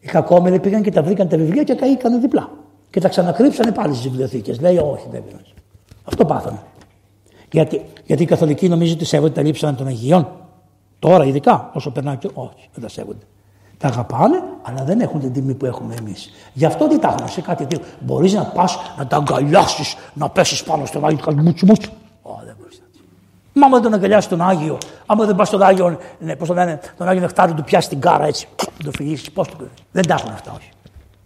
Οι 0.00 0.06
κακόμεροι 0.06 0.60
πήγαν 0.60 0.82
και 0.82 0.90
τα 0.90 1.02
βρήκαν 1.02 1.28
τα 1.28 1.36
βιβλία 1.36 1.62
και 1.62 1.74
καήκαν 1.74 2.20
διπλά. 2.20 2.50
Και 2.90 3.00
τα 3.00 3.08
ξανακρύψανε 3.08 3.72
πάλι 3.72 3.94
στις 3.94 4.08
βιβλιοθήκες. 4.08 4.60
Λέει, 4.60 4.76
Όχι, 4.76 5.06
δεν 5.10 5.24
πειράζει. 5.24 5.52
Αυτό 6.04 6.24
πάθανε. 6.24 6.62
Γιατί, 7.52 7.84
γιατί 8.04 8.22
οι 8.22 8.26
καθολικοί 8.26 8.68
νομίζουν 8.68 8.94
ότι 8.94 9.04
σέβονται 9.04 9.32
τα 9.32 9.42
λείψανα 9.42 9.74
των 9.74 9.86
Αγίων. 9.86 10.28
Τώρα, 10.98 11.24
ειδικά, 11.24 11.70
όσο 11.74 11.90
περνάει 11.90 12.16
και. 12.16 12.30
Όχι, 12.34 12.68
δεν 12.74 12.82
τα 12.82 12.88
σέβονται. 12.88 13.24
Τα 13.78 13.88
αγαπάνε, 13.88 14.42
αλλά 14.62 14.84
δεν 14.84 15.00
έχουν 15.00 15.20
την 15.20 15.32
τιμή 15.32 15.54
που 15.54 15.66
έχουμε 15.66 15.94
εμείς. 15.98 16.30
Γι' 16.52 16.64
αυτό 16.64 16.88
τι 16.88 16.98
τα 16.98 17.14
έχουν 17.18 17.28
σε 17.28 17.40
κάτι 17.40 17.66
τέτοιο. 17.66 17.86
Μπορείς 18.00 18.32
να 18.32 18.44
πας 18.44 18.78
να 18.98 19.06
τα 19.06 19.16
αγκαλιάσεις, 19.16 19.96
να 20.12 20.28
πέσεις 20.28 20.62
πάνω 20.62 20.86
στον 20.86 21.04
Άγιο 21.04 21.18
και 21.18 21.40
μουτσου 21.40 21.66
μουτσου. 21.66 21.90
δεν 22.44 22.54
μπορείς 22.58 22.78
να 22.78 23.60
Μα 23.60 23.66
άμα 23.66 23.76
δεν 23.76 23.90
τον 23.90 23.94
αγκαλιάσεις 23.94 24.30
τον 24.30 24.42
Άγιο, 24.42 24.78
άμα 25.06 25.24
δεν 25.24 25.36
πας 25.36 25.48
στον 25.48 25.62
Άγιο, 25.62 25.98
ναι, 26.18 26.36
πώς 26.36 26.48
το 26.48 26.54
λένε, 26.54 26.80
τον 26.96 27.08
Άγιο 27.08 27.20
Νεκτάριο 27.20 27.54
του 27.54 27.64
πιάσεις 27.64 27.88
την 27.88 28.00
κάρα 28.00 28.24
έτσι, 28.24 28.48
το 28.84 28.90
φυγήσει, 28.90 29.30
πώς 29.30 29.48
το 29.48 29.56
Δεν 29.92 30.06
τα 30.06 30.14
έχουν 30.14 30.32
αυτά, 30.32 30.52
όχι. 30.56 30.68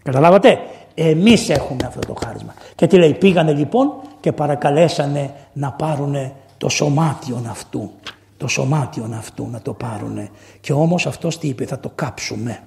Καταλάβατε; 0.02 0.58
Εμείς 1.00 1.48
έχουμε 1.48 1.86
αυτό 1.86 2.00
το 2.00 2.14
χάρισμα. 2.24 2.54
Και 2.74 2.86
τι 2.86 2.96
λέει, 2.96 3.14
πήγανε 3.14 3.52
λοιπόν 3.52 3.92
και 4.20 4.32
παρακαλέσανε 4.32 5.34
να 5.52 5.72
πάρουν 5.72 6.32
το 6.58 6.68
σωμάτιο 6.68 7.42
αυτού. 7.50 7.90
Το 8.38 8.46
σωμάτιο 8.46 9.10
αυτού 9.18 9.48
να 9.50 9.60
το 9.60 9.72
πάρουν. 9.72 10.28
Και 10.60 10.72
όμως 10.72 11.06
αυτός 11.06 11.38
τι 11.38 11.48
είπε, 11.48 11.66
θα 11.66 11.80
το 11.80 11.92
κάψουμε. 11.94 12.62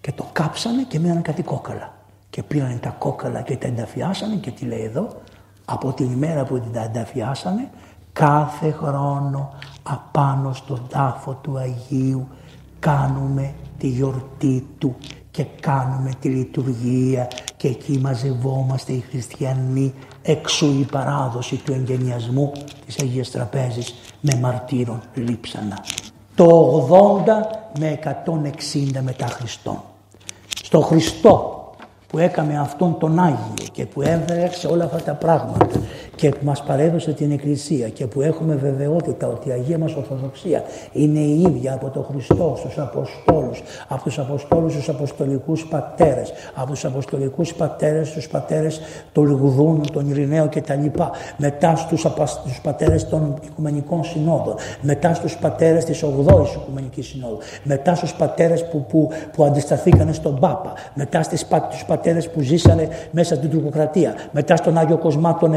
Και 0.00 0.12
το 0.12 0.26
κάψανε 0.32 0.82
και 0.82 0.98
μείνανε 0.98 1.20
κάτι 1.20 1.42
κόκαλα. 1.42 1.94
Και 2.30 2.42
πήραν 2.42 2.80
τα 2.80 2.88
κόκαλα 2.88 3.42
και 3.42 3.56
τα 3.56 3.66
ενταφιάσανε 3.66 4.34
και 4.34 4.50
τι 4.50 4.64
λέει 4.64 4.82
εδώ, 4.82 5.08
από 5.64 5.92
την 5.92 6.12
ημέρα 6.12 6.44
που 6.44 6.62
τα 6.72 6.82
ενταφιάσανε, 6.82 7.70
κάθε 8.12 8.70
χρόνο 8.70 9.52
απάνω 9.82 10.52
στον 10.52 10.86
τάφο 10.88 11.32
του 11.42 11.58
Αγίου 11.58 12.28
κάνουμε 12.78 13.54
τη 13.78 13.88
γιορτή 13.88 14.66
του 14.78 14.96
και 15.30 15.46
κάνουμε 15.60 16.10
τη 16.20 16.28
λειτουργία 16.28 17.28
και 17.56 17.68
εκεί 17.68 17.98
μαζευόμαστε 17.98 18.92
οι 18.92 19.00
χριστιανοί 19.00 19.94
εξού 20.26 20.66
η 20.66 20.86
παράδοση 20.92 21.56
του 21.56 21.72
εγγενιασμού 21.72 22.52
της 22.86 22.98
Αγίας 22.98 23.30
Τραπέζης 23.30 23.94
με 24.20 24.38
μαρτύρων 24.40 25.02
λείψανα. 25.14 25.84
Το 26.34 26.88
80 27.24 27.30
με 27.78 27.98
160 28.04 29.00
μετά 29.00 29.26
Χριστόν. 29.26 29.82
Στο 30.62 30.80
Χριστό 30.80 31.64
που 32.06 32.18
έκαμε 32.18 32.58
αυτόν 32.58 32.98
τον 32.98 33.18
Άγιο 33.18 33.54
και 33.72 33.86
που 33.86 34.02
έβρεξε 34.02 34.66
όλα 34.66 34.84
αυτά 34.84 35.02
τα 35.02 35.12
πράγματα 35.12 35.66
και 36.16 36.28
που 36.28 36.44
μας 36.44 36.62
παρέδωσε 36.62 37.12
την 37.12 37.32
Εκκλησία 37.32 37.88
και 37.88 38.06
που 38.06 38.20
έχουμε 38.20 38.54
βεβαιότητα 38.54 39.26
ότι 39.26 39.48
η 39.48 39.52
Αγία 39.52 39.78
μας 39.78 39.94
Ορθοδοξία 39.94 40.62
είναι 40.92 41.18
η 41.18 41.40
ίδια 41.40 41.74
από 41.74 41.88
τον 41.88 42.04
Χριστό 42.04 42.54
στους 42.58 42.78
Αποστόλους, 42.78 43.62
από 43.88 44.02
τους 44.02 44.18
Αποστόλους 44.18 44.72
στους 44.72 44.88
Αποστολικούς 44.88 45.66
Πατέρες, 45.66 46.32
από 46.54 46.70
τους 46.70 46.84
Αποστολικούς 46.84 47.54
Πατέρες 47.54 48.08
στους 48.08 48.28
Πατέρες 48.28 48.80
του 49.12 49.24
Λιγουδούνου, 49.24 49.80
τον 49.92 50.10
Ειρηναίο 50.10 50.48
κτλ. 50.48 50.86
Μετά 51.36 51.76
στους, 51.76 52.00
στους 52.24 52.60
Πατέρες 52.62 53.08
των 53.08 53.38
Οικουμενικών 53.44 54.04
Συνόδων, 54.04 54.54
μετά 54.80 55.14
στους 55.14 55.36
Πατέρες 55.36 55.84
της 55.84 56.02
8ης 56.02 56.54
Οικουμενικής 56.54 57.06
Συνόδου, 57.06 57.38
μετά 57.62 57.94
στους 57.94 58.14
Πατέρες 58.14 58.68
που, 58.68 58.84
που, 58.88 59.10
που 59.32 59.44
αντισταθήκανε 59.44 60.12
στον 60.12 60.38
Πάπα, 60.38 60.72
μετά 60.94 61.22
στις, 61.22 61.46
στους 61.68 61.84
πατέρες 61.84 62.30
που 62.30 62.40
ζήσανε 62.40 62.88
μέσα 63.10 63.34
στην 63.34 63.50
τουρκοκρατία, 63.50 64.14
μετά 64.30 64.56
στον 64.56 64.78
Άγιο 64.78 64.98
Κοσμά 64.98 65.36
τον 65.36 65.54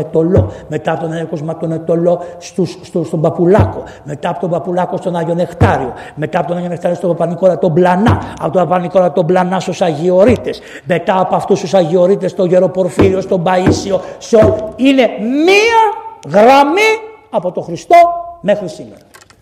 Ετωλό, 0.49 0.65
μετά 0.67 0.97
τον 0.97 1.11
Άγιο 1.11 1.27
Κοσμά 1.27 1.57
τον 1.57 1.71
Ετωλό 1.71 2.21
στους, 2.37 2.77
στο, 2.81 3.03
στον 3.03 3.21
Παπουλάκο, 3.21 3.83
μετά 4.03 4.29
από 4.29 4.39
τον 4.39 4.49
Παπουλάκο 4.49 4.97
στον 4.97 5.15
Άγιο 5.15 5.33
Νεκτάριο, 5.33 5.93
μετά 6.15 6.39
από 6.39 6.47
τον 6.47 6.57
Άγιο 6.57 6.69
Νεκτάριο 6.69 6.95
στον 6.95 7.09
Παπανικόρα 7.09 7.57
τον 7.57 7.73
Πλανά, 7.73 8.21
από 8.41 8.51
τον 8.51 8.67
Παπανικόρα 8.67 9.11
τον 9.11 9.25
Πλανά 9.25 9.59
στους 9.59 9.81
Αγιορείτες, 9.81 10.61
μετά 10.83 11.19
από 11.19 11.35
αυτούς 11.35 11.59
τους 11.59 11.73
Αγιορείτες 11.73 12.31
στον 12.31 12.47
Γεροπορφύριο, 12.47 13.21
στον 13.21 13.43
Παΐσιο, 13.45 13.99
σε... 14.17 14.37
είναι 14.75 15.07
μία 15.19 15.79
γραμμή 16.27 16.91
από 17.29 17.51
τον 17.51 17.63
Χριστό 17.63 17.95
μέχρι 18.41 18.67
σήμερα. 18.69 19.01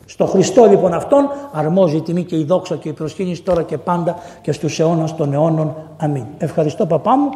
Στο 0.10 0.26
Χριστό 0.26 0.66
λοιπόν 0.66 0.94
αυτόν 0.94 1.30
αρμόζει 1.52 1.96
η 1.96 2.02
τιμή 2.02 2.24
και 2.24 2.36
η 2.36 2.44
δόξα 2.44 2.76
και 2.76 2.90
η 2.90 2.92
προσκύνηση 2.92 3.42
τώρα 3.42 3.64
και 3.64 3.78
πάντα 3.78 4.16
και 4.42 4.52
στους 4.52 4.80
αιώνας 4.80 5.16
των 5.16 5.34
αιώνων. 5.34 5.76
Αμήν. 5.98 6.26
Ευχαριστώ 6.38 6.86
παπά 6.86 7.18
μου. 7.18 7.30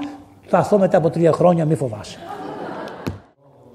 Θα 0.47 0.57
έρθω 0.57 0.77
μετά 0.77 0.97
από 0.97 1.09
τρία 1.09 1.31
χρόνια, 1.31 1.65
μη 1.65 1.75
φοβάσαι. 1.75 2.17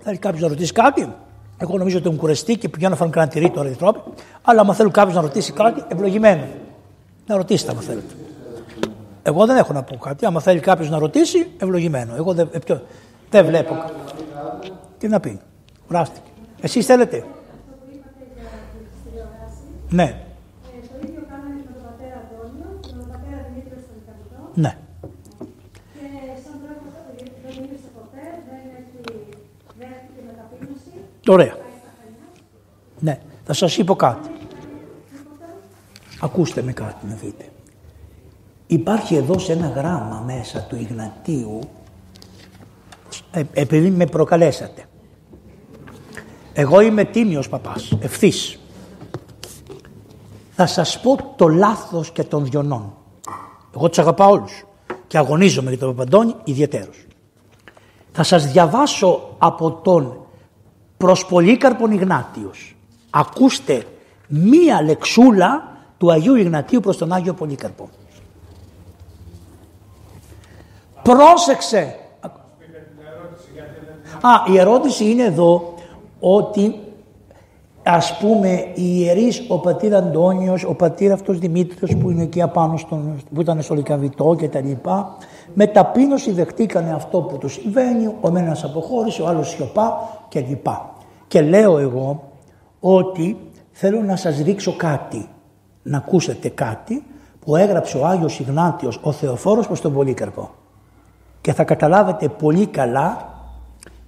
Θέλει 0.09 0.19
κάποιος 0.19 0.43
να 0.43 0.49
ρωτήσει 0.49 0.73
κάτι. 0.73 1.15
Εγώ 1.59 1.79
νομίζω 1.79 1.99
ότι 1.99 2.09
μου 2.09 2.17
κουρεστεί 2.17 2.57
και 2.57 2.69
πηγαίνω 2.69 2.91
να 2.91 2.97
φάνε 2.97 3.11
κανένα 3.11 3.33
τυρί 3.33 3.51
τώρα 3.51 3.71
τρόποι. 3.71 4.01
Αλλά 4.43 4.61
αν 4.61 4.75
θέλει 4.75 4.91
κάποιος 4.91 5.15
να 5.15 5.21
ρωτήσει 5.21 5.53
κάτι, 5.53 5.85
ευλογημένος. 5.89 6.49
Να 7.27 7.37
ρωτήσετε 7.37 7.71
αν 7.71 7.79
θέλετε. 7.79 8.15
Εγώ 9.23 9.47
δεν 9.47 9.57
έχω 9.57 9.73
να 9.73 9.83
πω 9.83 9.97
κάτι. 9.97 10.27
Αν 10.27 10.41
θέλει 10.41 10.61
κάποιος 10.61 10.91
να 10.91 10.99
ρωτήσει, 10.99 11.47
ευλογημένο. 11.59 12.15
Εγώ 12.17 12.35
δεν, 12.35 12.49
ε, 12.53 12.59
δεν 13.31 13.47
βλέπω. 13.47 13.75
Τι 14.99 15.09
να 15.09 15.21
πει. 15.21 15.41
Κουράστηκε. 15.87 16.31
Εσείς 16.61 16.87
θέλετε; 16.87 17.25
Ναι. 19.91 20.03
Ε, 20.03 20.13
το 20.89 21.07
ίδιο 21.07 21.23
κάναμε 21.31 21.55
με 21.55 21.73
τον 21.73 21.83
πατέρα 21.87 22.17
Αντώνιο 22.23 22.69
και 22.81 22.91
με 22.97 23.01
τον 23.03 23.09
πατέρα 23.13 23.39
Δημήτριο 23.49 23.79
στον 23.85 23.97
Ικανικό. 24.03 24.39
Ναι. 24.65 24.73
Και 25.95 26.07
σαν 26.45 26.57
τρόπο 26.63 26.87
δεν 27.45 27.53
μίλησε 27.61 27.89
ποτέ, 27.99 28.25
δεν 28.49 28.63
έχει 28.79 28.97
δέχτηκε 29.81 30.21
με 30.27 30.33
ταπείνωση. 30.39 30.95
Ωραία. 31.29 31.57
Ναι. 32.99 33.21
Θα 33.45 33.53
σας 33.53 33.77
είπω 33.77 33.97
κάτι. 33.97 34.29
Ακούστε 36.21 36.63
με 36.63 36.73
κάτι 36.73 37.07
να 37.07 37.15
δείτε. 37.15 37.49
Υπάρχει 38.67 39.15
εδώ 39.15 39.39
σε 39.39 39.53
ένα 39.53 39.69
γράμμα 39.69 40.23
μέσα 40.27 40.61
του 40.61 40.77
Ιγνατίου 40.77 41.61
ε, 43.31 43.43
επειδή 43.53 43.91
με 43.91 44.07
προκαλέσατε. 44.07 44.85
Εγώ 46.53 46.81
είμαι 46.81 47.05
τίμιος 47.05 47.49
παπάς, 47.49 47.99
ευθύς 48.01 48.59
θα 50.57 50.67
σας 50.67 51.01
πω 51.01 51.35
το 51.37 51.49
λάθος 51.49 52.11
και 52.11 52.25
των 52.25 52.45
διονών. 52.45 52.93
Εγώ 53.77 53.89
τους 53.89 53.99
αγαπάω 53.99 54.31
όλους 54.31 54.65
και 55.07 55.19
αγωνίζομαι 55.19 55.69
για 55.69 55.79
τον 55.79 55.89
Παπαντώνη 55.89 56.35
ιδιαίτερος. 56.45 57.07
Θα 58.13 58.23
σας 58.23 58.53
διαβάσω 58.53 59.35
από 59.39 59.73
τον 59.73 60.26
προς 60.97 61.27
Πολύκαρπον 61.27 61.91
Ιγνάτιος. 61.91 62.77
Ακούστε 63.11 63.85
μία 64.29 64.83
λεξούλα 64.83 65.77
του 65.99 66.13
Αγίου 66.13 66.35
Ιγνατίου 66.35 66.81
προς 66.81 66.97
τον 66.97 67.13
Άγιο 67.13 67.35
Πολύκαρπο. 67.35 67.89
Πρόσεξε. 71.03 71.99
Α, 74.21 74.31
η 74.53 74.59
ερώτηση 74.59 75.11
είναι 75.11 75.23
εδώ 75.23 75.75
ότι 76.21 76.86
ας 77.89 78.19
πούμε 78.19 78.49
οι 78.75 78.99
ιερείς, 78.99 79.45
ο 79.49 79.59
πατήρ 79.59 79.95
Αντώνιος, 79.95 80.65
ο 80.65 80.75
πατήρ 80.75 81.13
αυτός 81.13 81.39
Δημήτριος 81.39 81.97
που 81.97 82.11
είναι 82.11 82.23
εκεί 82.23 82.43
απάνω 82.43 82.77
στον, 82.77 83.23
που 83.35 83.41
ήταν 83.41 83.63
στο 83.63 83.75
Λικαβιτό 83.75 84.35
και 84.39 84.49
τα 84.49 84.61
λοιπά, 84.61 85.17
με 85.55 85.67
ταπείνωση 85.67 86.33
δεχτήκανε 86.33 86.93
αυτό 86.93 87.21
που 87.21 87.39
του 87.39 87.49
συμβαίνει, 87.49 88.07
ο 88.21 88.37
ένας 88.37 88.65
αποχώρησε, 88.65 89.23
ο 89.23 89.27
άλλος 89.27 89.49
σιωπά 89.49 90.19
και 90.29 90.41
λοιπά. 90.41 90.95
Και 91.29 91.41
λέω 91.41 91.79
εγώ 91.79 92.23
ότι 92.81 93.37
θέλω 93.71 94.03
να 94.03 94.17
σας 94.17 94.43
δείξω 94.43 94.77
κάτι, 94.77 95.29
να 95.83 95.97
ακούσετε 95.97 96.49
κάτι 96.49 97.05
που 97.41 97.57
έγραψε 97.57 97.99
ο 97.99 98.07
Άγιος 98.07 98.39
Ιγνάτιος, 98.39 99.01
ο 99.03 99.13
Θεοφόρος 99.13 99.67
προς 99.67 99.81
τον 99.81 99.93
Πολύκαρπο. 99.93 100.51
Και 101.41 101.53
θα 101.53 101.65
καταλάβετε 101.65 102.29
πολύ 102.29 102.67
καλά 102.67 103.35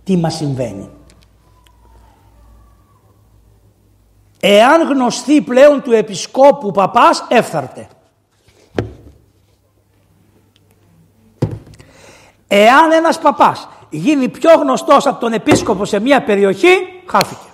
τι 0.05 0.17
μας 0.17 0.35
συμβαίνει. 0.35 0.89
Εάν 4.41 4.89
γνωστεί 4.89 5.41
πλέον 5.41 5.83
του 5.83 5.93
επισκόπου 5.93 6.71
παπάς, 6.71 7.25
έφθαρτε. 7.29 7.89
Εάν 12.49 12.93
ένας 12.93 13.19
παπάς 13.19 13.69
γίνει 13.91 14.29
πιο 14.29 14.51
γνωστός 14.55 15.07
από 15.07 15.21
τον 15.21 15.33
επίσκοπο 15.33 15.85
σε 15.85 15.99
μια 15.99 16.23
περιοχή, 16.23 17.03
χάθηκε. 17.07 17.47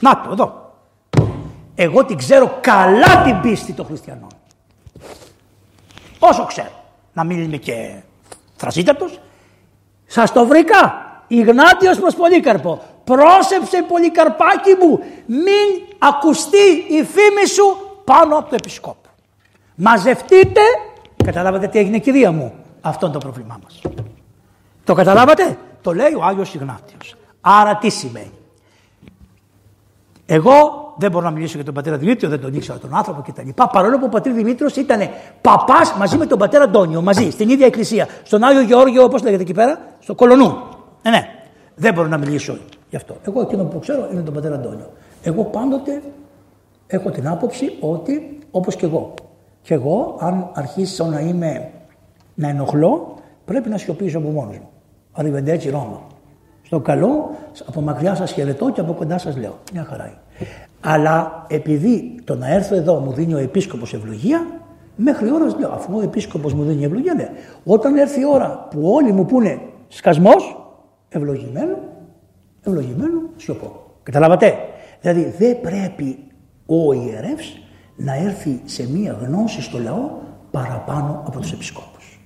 Να 0.00 0.20
το 0.20 0.28
εδώ. 0.32 0.74
Εγώ 1.74 2.04
την 2.04 2.16
ξέρω 2.16 2.58
καλά 2.60 3.22
την 3.22 3.40
πίστη 3.40 3.72
των 3.72 3.86
χριστιανών. 3.86 4.30
Όσο 6.18 6.44
ξέρω. 6.44 6.84
Να 7.12 7.24
μην 7.24 7.42
είμαι 7.42 7.56
και 7.56 8.02
θρασίτατος. 8.56 9.20
Σας 10.06 10.32
το 10.32 10.46
βρήκα. 10.46 11.04
Ιγνάτιος 11.26 11.98
προς 11.98 12.14
Πολύκαρπο 12.14 12.82
πρόσεψε 13.10 13.82
Πολυκαρπάκι 13.88 14.74
μου 14.80 14.98
μην 15.26 15.66
ακουστεί 15.98 16.66
η 16.88 17.02
φήμη 17.04 17.46
σου 17.46 17.76
πάνω 18.04 18.36
από 18.36 18.48
το 18.48 18.54
επισκόπο. 18.54 19.08
Μαζευτείτε, 19.74 20.60
καταλάβατε 21.24 21.66
τι 21.66 21.78
έγινε 21.78 21.98
κυρία 21.98 22.32
μου, 22.32 22.52
αυτό 22.80 23.06
είναι 23.06 23.14
το 23.14 23.20
πρόβλημά 23.20 23.58
μας. 23.62 23.80
Το 24.84 24.94
καταλάβατε, 24.94 25.58
το 25.80 25.94
λέει 25.94 26.14
ο 26.14 26.24
Άγιος 26.24 26.54
Ιγνάτιος. 26.54 27.14
Άρα 27.40 27.76
τι 27.76 27.88
σημαίνει; 27.88 28.38
Εγώ 30.26 30.54
δεν 30.98 31.10
μπορώ 31.10 31.24
να 31.24 31.30
μιλήσω 31.30 31.54
για 31.54 31.64
τον 31.64 31.74
πατέρα 31.74 31.96
Δημήτριο, 31.96 32.28
δεν 32.28 32.40
τον 32.40 32.54
ήξερα 32.54 32.78
τον 32.78 32.94
άνθρωπο 32.94 33.22
κτλ. 33.22 33.48
Παρόλο 33.72 33.98
που 33.98 34.04
ο 34.04 34.08
πατέρα 34.08 34.34
Δημήτριος 34.34 34.76
ήταν 34.76 35.08
παπάς 35.40 35.94
μαζί 35.98 36.16
με 36.16 36.26
τον 36.26 36.38
πατέρα 36.38 36.64
Αντώνιο, 36.64 37.02
μαζί, 37.02 37.30
στην 37.30 37.48
ίδια 37.48 37.66
εκκλησία. 37.66 38.08
Στον 38.22 38.42
Άγιο 38.42 38.60
Γεώργιο, 38.60 39.02
όπως 39.02 39.22
λέγεται 39.22 39.42
εκεί 39.42 39.54
πέρα, 39.54 39.78
στο 40.00 40.14
Κολονού. 40.14 40.62
Ναι, 41.02 41.10
ναι. 41.10 41.30
Δεν 41.74 41.94
μπορώ 41.94 42.08
να 42.08 42.18
μιλήσω 42.18 42.58
γι' 42.90 42.96
αυτό. 42.96 43.16
Εγώ 43.26 43.40
εκείνο 43.40 43.64
που 43.64 43.78
ξέρω 43.78 44.08
είναι 44.12 44.22
τον 44.22 44.34
πατέρα 44.34 44.54
Αντώνιο. 44.54 44.90
Εγώ 45.22 45.44
πάντοτε 45.44 46.02
έχω 46.86 47.10
την 47.10 47.28
άποψη 47.28 47.76
ότι 47.80 48.38
όπως 48.50 48.76
και 48.76 48.86
εγώ. 48.86 49.14
Και 49.62 49.74
εγώ, 49.74 50.16
αν 50.20 50.50
αρχίσω 50.54 51.04
να 51.04 51.20
είμαι 51.20 51.70
να 52.34 52.48
ενοχλώ, 52.48 53.14
πρέπει 53.44 53.68
να 53.68 53.78
σιωπήσω 53.78 54.18
από 54.18 54.28
μόνος 54.28 54.58
μου. 54.58 54.68
Arrivederci 55.16 55.70
Ρώμα. 55.70 56.00
Στο 56.62 56.80
καλό, 56.80 57.30
από 57.66 57.80
μακριά 57.80 58.14
σας 58.14 58.32
χαιρετώ 58.32 58.70
και 58.70 58.80
από 58.80 58.92
κοντά 58.92 59.18
σας 59.18 59.36
λέω. 59.36 59.58
Μια 59.72 59.84
χαρά 59.84 60.04
είναι. 60.04 60.48
Αλλά 60.80 61.46
επειδή 61.48 62.20
το 62.24 62.34
να 62.34 62.52
έρθω 62.54 62.74
εδώ 62.74 62.98
μου 62.98 63.12
δίνει 63.12 63.34
ο 63.34 63.38
επίσκοπος 63.38 63.94
ευλογία, 63.94 64.46
Μέχρι 64.96 65.30
ώρας 65.30 65.58
λέω, 65.58 65.70
αφού 65.70 65.96
ο 65.96 66.00
επίσκοπος 66.00 66.54
μου 66.54 66.64
δίνει 66.64 66.84
ευλογία, 66.84 67.14
ναι. 67.14 67.30
Όταν 67.64 67.96
έρθει 67.96 68.20
η 68.20 68.24
ώρα 68.24 68.66
που 68.70 68.80
όλοι 68.92 69.12
μου 69.12 69.24
πούνε 69.24 69.60
σκασμός, 69.88 70.70
ευλογημένο, 71.08 71.78
ευλογημένο, 72.70 73.20
σιωπώ. 73.36 73.84
Καταλάβατε; 74.02 74.54
Δηλαδή 75.00 75.34
δεν 75.38 75.60
πρέπει 75.60 76.18
ο 76.66 76.92
ιερεύς 76.92 77.58
να 77.96 78.14
έρθει 78.14 78.60
σε 78.64 78.90
μία 78.90 79.12
γνώση 79.12 79.62
στο 79.62 79.78
λαό 79.78 80.10
παραπάνω 80.50 81.22
από 81.26 81.38
τους 81.40 81.52
επισκόπους. 81.52 82.20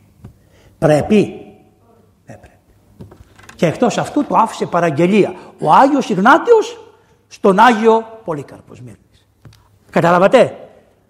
Πρέπει. 0.79 1.41
Δεν 2.25 2.41
πρέπει. 2.41 2.57
Και 3.57 3.67
εκτός 3.67 3.99
αυτού 3.99 4.25
το 4.25 4.37
άφησε 4.37 4.67
παραγγελία 4.67 5.35
ο 5.61 5.73
Άγιος 5.73 6.09
Ιγνάτιος 6.09 6.95
στον 7.27 7.59
Άγιο 7.59 8.05
Πολύκαρπος 8.25 8.77
Σμύρνης. 8.77 9.29
Καταλάβατε; 9.91 10.57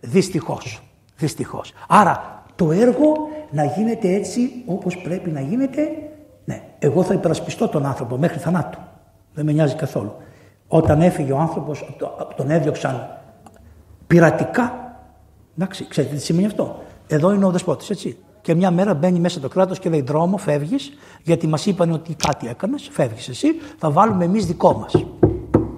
Δυστυχώς. 0.01 0.83
Δυστυχώς. 1.17 1.73
Άρα 1.89 2.43
το 2.57 2.73
έργο 2.73 3.13
να 3.51 3.65
γίνεται 3.65 4.09
έτσι 4.09 4.63
όπως 4.67 4.97
πρέπει 4.97 5.31
να 5.31 5.41
γίνεται. 5.41 5.89
Ναι, 6.45 6.63
εγώ 6.79 7.03
θα 7.03 7.15
υπερασπιστώ 7.15 7.69
τον 7.69 7.87
άνθρωπο 7.87 8.17
μέχρι 8.17 8.39
θανάτου. 8.39 8.79
Δεν 9.35 9.45
με 9.45 9.53
νοιάζει 9.53 9.75
καθόλου. 9.75 10.15
Όταν 10.69 11.01
έφυγε 11.01 11.33
ο 11.33 11.39
άνθρωπος, 11.39 11.95
τον 12.37 12.51
έδιωξαν 12.51 13.09
πειρατικά. 14.07 14.95
Εντάξει, 15.59 15.89
ξέρετε 15.89 16.15
τι 16.15 16.23
σημαίνει 16.23 16.47
αυτό. 16.47 16.83
Εδώ 17.07 17.33
είναι 17.33 17.45
ο 17.45 17.51
δεσπότης, 17.51 17.91
έτσι. 17.91 18.19
Και 18.41 18.55
μια 18.55 18.71
μέρα 18.71 18.95
μπαίνει 18.95 19.19
μέσα 19.19 19.41
το 19.41 19.49
κράτος 19.49 19.79
και 19.79 19.89
λέει: 19.89 20.01
Δρόμο, 20.01 20.37
φεύγεις, 20.37 20.93
γιατί 21.23 21.47
μας 21.47 21.67
είπαν 21.67 21.91
ότι 21.91 22.15
κάτι 22.15 22.49
έκανες, 22.49 22.89
φεύγεις 22.93 23.29
εσύ, 23.29 23.49
θα 23.79 23.91
βάλουμε 23.91 24.25
εμείς 24.25 24.47
δικό 24.47 24.73
μας. 24.73 25.05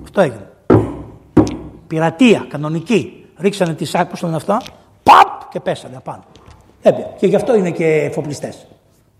Αυτό 0.02 0.20
έγινε. 0.20 0.50
Πειρατεία, 1.86 2.46
κανονική. 2.48 3.26
Ρίξανε 3.38 3.74
τι 3.74 3.90
άκου 3.92 4.16
στον 4.16 4.34
αυτά, 4.34 4.62
παπ 5.02 5.50
και 5.50 5.60
πέσανε 5.60 5.96
απάνω. 5.96 6.22
Έπια. 6.82 7.06
Και 7.18 7.26
γι' 7.26 7.36
αυτό 7.36 7.56
είναι 7.56 7.70
και 7.70 7.86
εφοπλιστές 7.86 8.66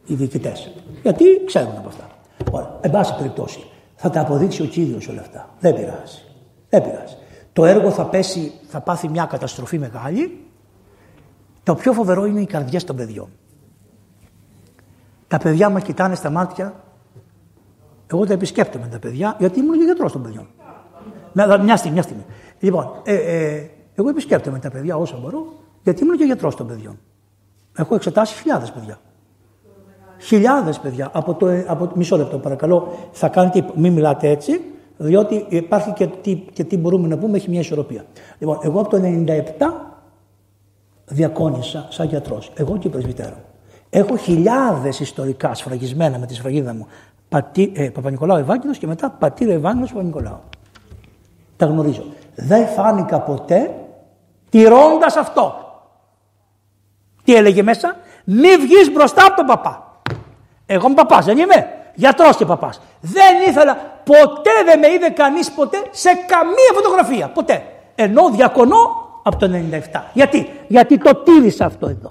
οι 0.07 0.15
διοικητές. 0.15 0.73
Γιατί 1.03 1.25
ξέρουν 1.47 1.75
από 1.79 1.89
αυτά. 1.89 2.09
Ωραία. 2.51 2.79
Εν 2.81 2.91
πάση 2.91 3.15
περιπτώσει, 3.17 3.65
θα 4.03 4.11
τα 4.11 4.21
αποδείξει 4.21 4.63
ο 4.63 4.65
κύριος 4.65 5.09
όλα 5.09 5.21
αυτά. 5.21 5.49
Δεν 5.61 5.75
πειράζει. 5.75 6.23
Δεν 6.69 6.83
πειράζει. 6.83 7.17
Το 7.53 7.65
έργο 7.65 7.91
θα 7.91 8.07
πέσει, 8.07 8.53
θα 8.69 8.81
πάθει 8.81 9.09
μια 9.09 9.25
καταστροφή 9.25 9.79
μεγάλη. 9.79 10.45
Το 11.63 11.75
πιο 11.75 11.93
φοβερό 11.93 12.25
είναι 12.25 12.41
οι 12.41 12.47
καρδιές 12.47 12.85
των 12.85 12.97
παιδιών. 12.97 13.29
Τα 15.29 15.39
παιδιά 15.39 15.69
μας 15.69 15.83
κοιτάνε 15.83 16.15
στα 16.15 16.31
μάτια. 16.31 16.75
Εγώ 18.07 18.27
τα 18.27 18.33
επισκέπτομαι 18.33 18.87
τα 18.87 18.99
παιδιά, 18.99 19.37
γιατί 19.39 19.59
ήμουν 19.59 19.79
και 19.79 19.85
γιατρός 19.85 20.13
των 20.13 20.23
παιδιών. 20.23 20.47
Μια 21.63 21.77
στιγμή, 21.77 21.93
μια 21.93 22.03
στιγμή. 22.03 22.25
Λοιπόν, 22.59 23.01
ε, 23.05 23.15
ε, 23.15 23.71
εγώ 23.95 24.09
επισκέπτομαι 24.09 24.59
τα 24.59 24.71
παιδιά 24.71 24.97
όσο 24.97 25.19
μπορώ, 25.21 25.53
γιατί 25.83 26.03
ήμουν 26.03 26.17
και 26.17 26.25
γιατρός 26.25 26.57
των 26.57 26.67
παιδιών. 26.67 26.99
Έχω 27.77 27.95
εξετάσει 27.95 28.35
χιλιάδες 28.35 28.73
παιδιά. 28.73 28.99
Χιλιάδες 30.23 30.79
παιδιά. 30.79 31.11
Από 31.13 31.35
το, 31.35 31.47
από, 31.67 31.91
μισό 31.95 32.17
λεπτό 32.17 32.39
παρακαλώ, 32.39 32.93
θα 33.13 33.29
κάνετε, 33.29 33.65
μην 33.75 33.93
μιλάτε 33.93 34.29
έτσι, 34.29 34.61
διότι 34.97 35.47
υπάρχει 35.49 35.93
και 35.93 36.07
τι, 36.07 36.35
και 36.35 36.65
τι 36.65 36.77
μπορούμε 36.77 37.09
να 37.09 37.19
πούμε, 37.19 37.37
έχει 37.37 37.51
μια 37.51 37.61
ισορροπία. 37.61 38.05
Λοιπόν, 38.39 38.59
εγώ 38.63 38.81
από 38.81 38.89
το 38.89 39.01
97 39.03 39.33
διακόνησα 41.05 41.87
σαν 41.91 42.07
γιατρός. 42.07 42.53
Εγώ 42.55 42.79
και 42.79 42.87
η 42.87 42.91
πρεσβυτέρα. 42.91 43.37
Έχω 43.91 44.17
χιλιάδες 44.17 45.01
ιστορικά 45.01 45.55
σφραγισμένα 45.55 46.19
με 46.19 46.27
τη 46.27 46.35
σφραγίδα 46.35 46.75
μου. 46.75 46.87
Πατή, 47.29 47.73
ε, 47.75 47.89
Παπα-Νικολάου 47.89 48.37
Ευάγγελος 48.37 48.79
και 48.79 48.87
μετά 48.87 49.11
πατήρα 49.11 49.53
Ευάγγελος 49.53 49.93
Παπα-Νικολάου. 49.93 50.41
Τα 51.57 51.67
γνωρίζω. 51.67 52.05
Δεν 52.35 52.67
φάνηκα 52.67 53.21
ποτέ 53.21 53.75
τηρώντας 54.51 55.17
αυτό. 55.17 55.55
Τι 57.25 57.35
έλεγε 57.35 57.63
μέσα, 57.63 57.97
μη 58.25 58.57
βγεις 58.61 58.93
μπροστά 58.93 59.27
από 59.27 59.37
τον 59.37 59.47
παπά. 59.47 59.92
Εγώ 60.67 60.87
είμαι 60.87 60.95
παπάς, 60.95 61.25
δεν 61.25 61.39
είμαι; 61.39 61.83
Γιατρός 61.95 62.37
και 62.37 62.45
παπάς. 62.45 62.81
Δεν 63.01 63.49
ήθελα, 63.49 63.77
ποτέ 64.05 64.51
δεν 64.65 64.79
με 64.79 64.93
είδε 64.93 65.09
κανείς 65.09 65.51
ποτέ 65.51 65.77
σε 65.91 66.09
καμία 66.27 66.73
φωτογραφία. 66.75 67.29
Ποτέ. 67.29 67.63
Ενώ 67.95 68.31
διακονώ 68.31 69.11
από 69.23 69.37
το 69.37 69.51
97. 69.93 70.01
Γιατί, 70.13 70.49
γιατί 70.69 70.99
το 70.99 71.15
τήρησα 71.15 71.65
αυτό 71.65 71.87
εδώ. 71.87 72.09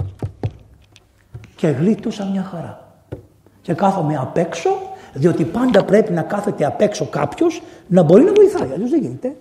Και 1.56 1.68
γλίτωσα 1.68 2.26
μια 2.26 2.44
χαρά. 2.44 2.80
Και 3.62 3.74
κάθομαι 3.74 4.18
απ' 4.18 4.38
έξω, 4.38 4.70
διότι 5.14 5.44
πάντα 5.44 5.84
πρέπει 5.84 6.14
να 6.14 6.22
κάθεται 6.22 6.66
απ' 6.66 6.82
έξω 6.82 7.06
κάποιος 7.06 7.62
να 7.88 8.04
μπορεί 8.04 8.24
να 8.24 8.32
βοηθάει. 8.34 8.70
Αλλιώς 8.74 8.90
δεν 8.90 9.02
γίνεται. 9.02 9.36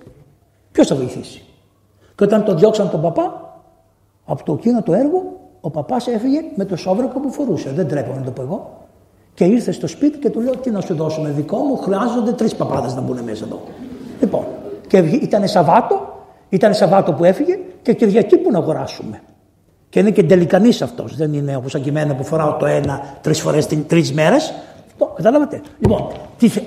Ποιος 0.73 0.87
θα 0.87 0.95
βοηθήσει; 0.95 1.45
Και 2.15 2.25
όταν 2.25 2.45
τον 2.45 2.59
διώξαν 2.59 2.91
τον 2.91 3.01
παπά, 3.01 3.55
από 4.25 4.45
το 4.45 4.53
εκείνο 4.53 4.83
το 4.83 4.93
έργο, 4.93 5.41
ο 5.61 5.71
παπάς 5.71 6.07
έφυγε 6.07 6.41
με 6.55 6.65
το 6.65 6.77
σόβρακο 6.77 7.21
που 7.21 7.33
φορούσε. 7.33 7.71
Δεν 7.71 7.89
τρέπω 7.89 8.13
να 8.15 8.23
το 8.23 8.31
πω 8.31 8.43
εγώ. 8.43 8.89
Και 9.41 9.47
ήρθες 9.47 9.75
στο 9.75 9.87
σπίτι 9.87 10.19
και 10.19 10.31
του 10.31 10.41
λέω: 10.41 10.57
Τι 10.57 10.71
να 10.71 10.81
σου 10.81 10.95
δώσουμε, 10.95 11.31
δικό 11.31 11.57
μου, 11.57 11.77
χρειάζονται 11.77 12.33
τρεις 12.33 12.55
παπάδες 12.55 12.95
να 12.95 13.01
μπουν 13.01 13.19
μέσα 13.25 13.45
εδώ. 13.45 13.63
Λοιπόν, 14.21 14.45
και 14.87 14.97
ήταν 14.99 15.49
Σαββάτο, 15.49 16.25
ήταν 16.49 16.75
Σαββάτο 16.75 17.13
που 17.13 17.25
έφυγε 17.25 17.59
και 17.83 17.93
Κυριακή 17.93 18.37
που 18.37 18.51
να 18.51 18.59
αγοράσουμε. 18.59 19.23
Και 19.89 19.99
είναι 19.99 20.11
και 20.11 20.23
τελικανής 20.23 20.83
αυτός. 20.83 21.17
Δεν 21.17 21.33
είναι 21.33 21.57
όπως 21.57 21.75
αγκυμένα 21.75 22.15
που 22.15 22.25
φοράω 22.25 22.53
το 22.53 22.67
ένα 22.67 23.03
τρεις 23.21 23.41
φορές 23.41 23.67
την 23.67 23.87
τρεις 23.87 24.13
μέρες. 24.13 24.55
Κατάλαβατε; 25.17 25.61
Λοιπόν, 25.79 26.13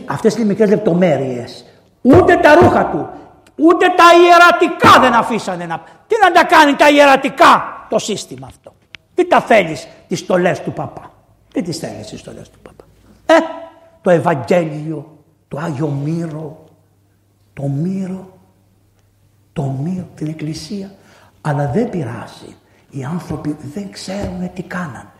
αυτές 0.05 0.33
είναι 0.33 0.43
οι 0.43 0.47
μικρές 0.47 0.69
λεπτομέρειες. 0.69 1.65
Ούτε 2.01 2.35
τα 2.35 2.55
ρούχα 2.61 2.85
του, 2.85 3.07
ούτε 3.55 3.85
τα 3.85 4.05
ιερατικά 4.23 5.01
δεν 5.01 5.13
αφήσανε 5.13 5.65
να. 5.65 5.81
Τι 6.07 6.15
να 6.21 6.31
τα 6.31 6.45
κάνει 6.45 6.75
τα 6.75 6.89
ιερατικά 6.89 7.63
το 7.89 7.99
σύστημα 7.99 8.47
αυτό; 8.49 8.73
Τι 9.13 9.27
τα 9.27 9.41
θέλεις 9.41 9.87
τις 10.07 10.19
στολές 10.19 10.61
του 10.61 10.71
παπά; 10.71 11.12
Δεν 11.53 11.63
τις 11.63 11.77
θέλει 11.77 12.01
τις 12.01 12.11
ιστορίες 12.11 12.49
του 12.49 12.59
Παπά. 12.59 12.83
Ε, 13.25 13.33
το 14.01 14.09
Ευαγγέλιο, 14.09 15.17
το 15.47 15.57
Άγιο 15.57 15.87
Μύρο, 15.87 16.63
το 17.53 17.63
Μύρο, 17.67 18.37
το 19.53 19.63
Μύρο, 19.63 20.07
την 20.15 20.27
Εκκλησία. 20.27 20.91
Αλλά 21.41 21.67
δεν 21.67 21.89
πειράζει. 21.89 22.55
Οι 22.89 23.03
άνθρωποι 23.03 23.57
δεν 23.73 23.91
ξέρουν 23.91 24.53
τι 24.53 24.61
κάνανε. 24.61 25.11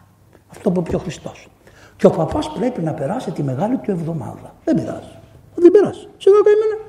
Αυτό 0.49 0.72
που 0.72 0.84
είπε 0.88 0.95
ο 0.95 0.99
Χριστός. 0.99 1.47
Και 1.95 2.05
ο 2.05 2.10
παπάς 2.10 2.51
πρέπει 2.51 2.81
να 2.81 2.93
περάσει 2.93 3.31
τη 3.31 3.43
μεγάλη 3.43 3.77
του 3.77 3.91
εβδομάδα. 3.91 4.55
Δεν 4.64 4.76
πειράζει. 4.76 5.18
Δεν 5.55 5.72
πειράζει. 5.72 6.07
Σιγά 6.18 6.35
καημένα. 6.35 6.81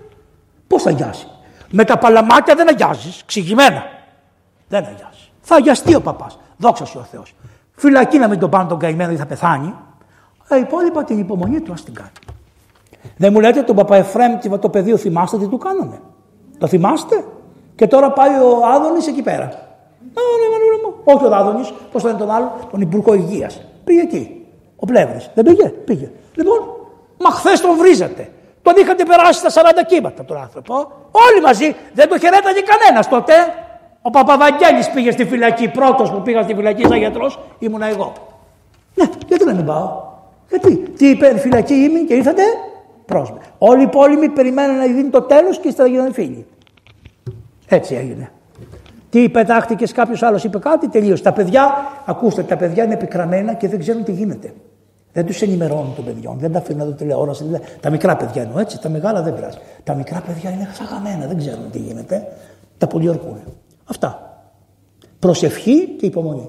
Πώς 0.66 0.82
θα 0.82 0.90
αγιάσει; 0.90 1.26
Με 1.70 1.84
τα 1.84 1.98
παλαμάκια 1.98 2.54
δεν 2.54 2.68
αγιάζεις. 2.68 3.22
Ξηγημένα. 3.26 3.82
Δεν 4.68 4.84
αγιάζει. 4.84 5.28
Θα 5.40 5.54
αγιαστεί 5.54 5.94
ο 5.94 6.00
παπάς. 6.00 6.38
Δόξα 6.56 6.84
σου 6.84 6.98
ο 7.00 7.04
Θεός. 7.04 7.34
Φυλακή 7.74 8.18
να 8.18 8.28
μην 8.28 8.38
τον 8.38 8.50
πάνε 8.50 8.68
τον 8.68 8.78
καημένο 8.78 9.12
ή 9.12 9.16
θα 9.16 9.26
πεθάνει. 9.26 9.74
Ε, 10.48 10.58
υπόλοιπα 10.58 11.04
την 11.04 11.18
υπομονή 11.18 11.60
του 11.60 11.72
ας 11.72 11.84
την 11.84 11.94
κάνει. 11.94 12.10
Δεν 13.16 13.32
μου 13.32 13.40
λέτε 13.40 13.62
τον 13.62 13.76
Παπα 13.76 13.96
Εφραίμ 13.96 14.38
το 14.60 14.68
πεδίο 14.68 14.96
θυμάστε 14.96 15.38
τι 15.38 15.46
του 15.46 15.58
κάνανε. 15.58 16.00
Το 16.58 16.66
θυμάστε; 16.66 17.24
Και 17.74 17.86
τώρα 17.86 18.12
πάει 18.12 18.30
ο 18.30 18.66
Άδωνης 18.74 19.06
εκεί 19.06 19.22
πέρα. 19.22 19.44
Α, 19.44 20.20
ναι, 20.40 20.56
ναι, 20.56 20.82
μου. 20.84 20.94
Όχι 21.04 21.24
ο 21.24 21.34
Άδωνης, 21.34 21.72
πώς 21.92 22.04
λένε 22.04 22.18
τον 22.18 22.30
άλλο, 22.30 22.52
τον 22.70 22.80
Υπουργό 22.80 23.14
Υγείας. 23.14 23.60
Πήγε 23.84 24.00
εκεί. 24.00 24.46
Ο 24.76 24.86
Πλεύρης. 24.86 25.30
Δεν 25.34 25.44
πήγε, 25.44 25.68
πήγε. 25.68 26.10
Λοιπόν, 26.34 26.58
μα 27.18 27.30
χθες 27.30 27.60
τον 27.60 27.76
βρίζατε. 27.76 28.30
Τον 28.62 28.74
είχατε 28.76 29.04
περάσει 29.04 29.38
στα 29.48 29.62
40 29.62 29.84
κύματα 29.86 30.24
τον 30.24 30.36
άνθρωπο. 30.36 30.74
Όλοι 31.10 31.40
μαζί. 31.42 31.76
Δεν 31.92 32.08
το 32.08 32.18
χαιρέταγε 32.18 32.60
κανένας 32.60 33.08
τότε. 33.08 33.32
Ο 34.06 34.10
Παπαβαγγέλης 34.10 34.90
πήγε 34.90 35.10
στη 35.10 35.24
φυλακή, 35.24 35.68
πρώτος 35.68 36.10
που 36.10 36.22
πήγα 36.22 36.42
στη 36.42 36.54
φυλακή 36.54 36.86
σαν 36.86 36.98
γιατρός, 36.98 37.38
ήμουνα 37.58 37.86
εγώ. 37.86 38.12
Ναι, 38.94 39.04
γιατί 39.28 39.44
να 39.44 39.54
μην 39.54 39.64
πάω; 39.64 40.02
Γιατί, 40.48 40.76
τι 40.76 41.08
είπε, 41.08 41.38
φυλακή 41.38 41.74
είμαι 41.74 41.98
και 41.98 42.14
ήρθατε, 42.14 42.42
πρόσμε. 43.06 43.38
Όλοι 43.58 43.82
οι 43.82 43.86
πόλεμοι 43.86 44.28
περιμένουν 44.28 44.76
να 44.76 44.86
δίνει 44.86 45.08
το 45.10 45.22
τέλος 45.22 45.58
και 45.58 45.68
ύστερα 45.68 45.88
γίνανε 45.88 46.12
φίλοι. 46.12 46.46
Έτσι 47.68 47.94
έγινε. 47.94 48.30
Τι 49.10 49.28
πετάχτηκες, 49.28 49.92
κάποιος 49.92 50.22
άλλος 50.22 50.44
είπε 50.44 50.58
κάτι, 50.58 50.88
τελείωσε. 50.88 51.22
Τα 51.22 51.32
παιδιά, 51.32 51.74
ακούστε, 52.06 52.42
τα 52.42 52.56
παιδιά 52.56 52.84
είναι 52.84 52.94
επικραμμένα 52.94 53.54
και 53.54 53.68
δεν 53.68 53.78
ξέρουν 53.78 54.04
τι 54.04 54.12
γίνεται. 54.12 54.54
Δεν 55.12 55.26
τους 55.26 55.42
ενημερώνουν 55.42 55.94
των 55.94 56.04
παιδιών, 56.04 56.38
δεν 56.38 56.52
τα 56.52 56.58
αφήνουν 56.58 56.78
να 56.78 56.84
δουν 56.84 56.96
τηλεόραση. 56.96 57.60
Τα 57.80 57.90
μικρά 57.90 58.16
παιδιά 58.16 58.42
εννοώ 58.42 58.58
έτσι, 58.58 58.80
τα 58.80 58.88
μεγάλα 58.88 59.22
δεν 59.22 59.34
πειράζει. 59.34 59.58
Τα 59.84 59.94
μικρά 59.94 60.22
παιδιά 60.26 60.50
είναι 60.50 60.68
σαγαμένα, 60.72 61.26
δεν 61.26 61.36
ξέρουν 61.36 61.70
τι 61.70 61.78
γίνεται. 61.78 62.26
Τα 62.78 62.86
πολιορκούν. 62.86 63.40
Αυτά. 63.84 64.38
Προσευχή 65.18 65.88
και 65.88 66.06
υπομονή. 66.06 66.46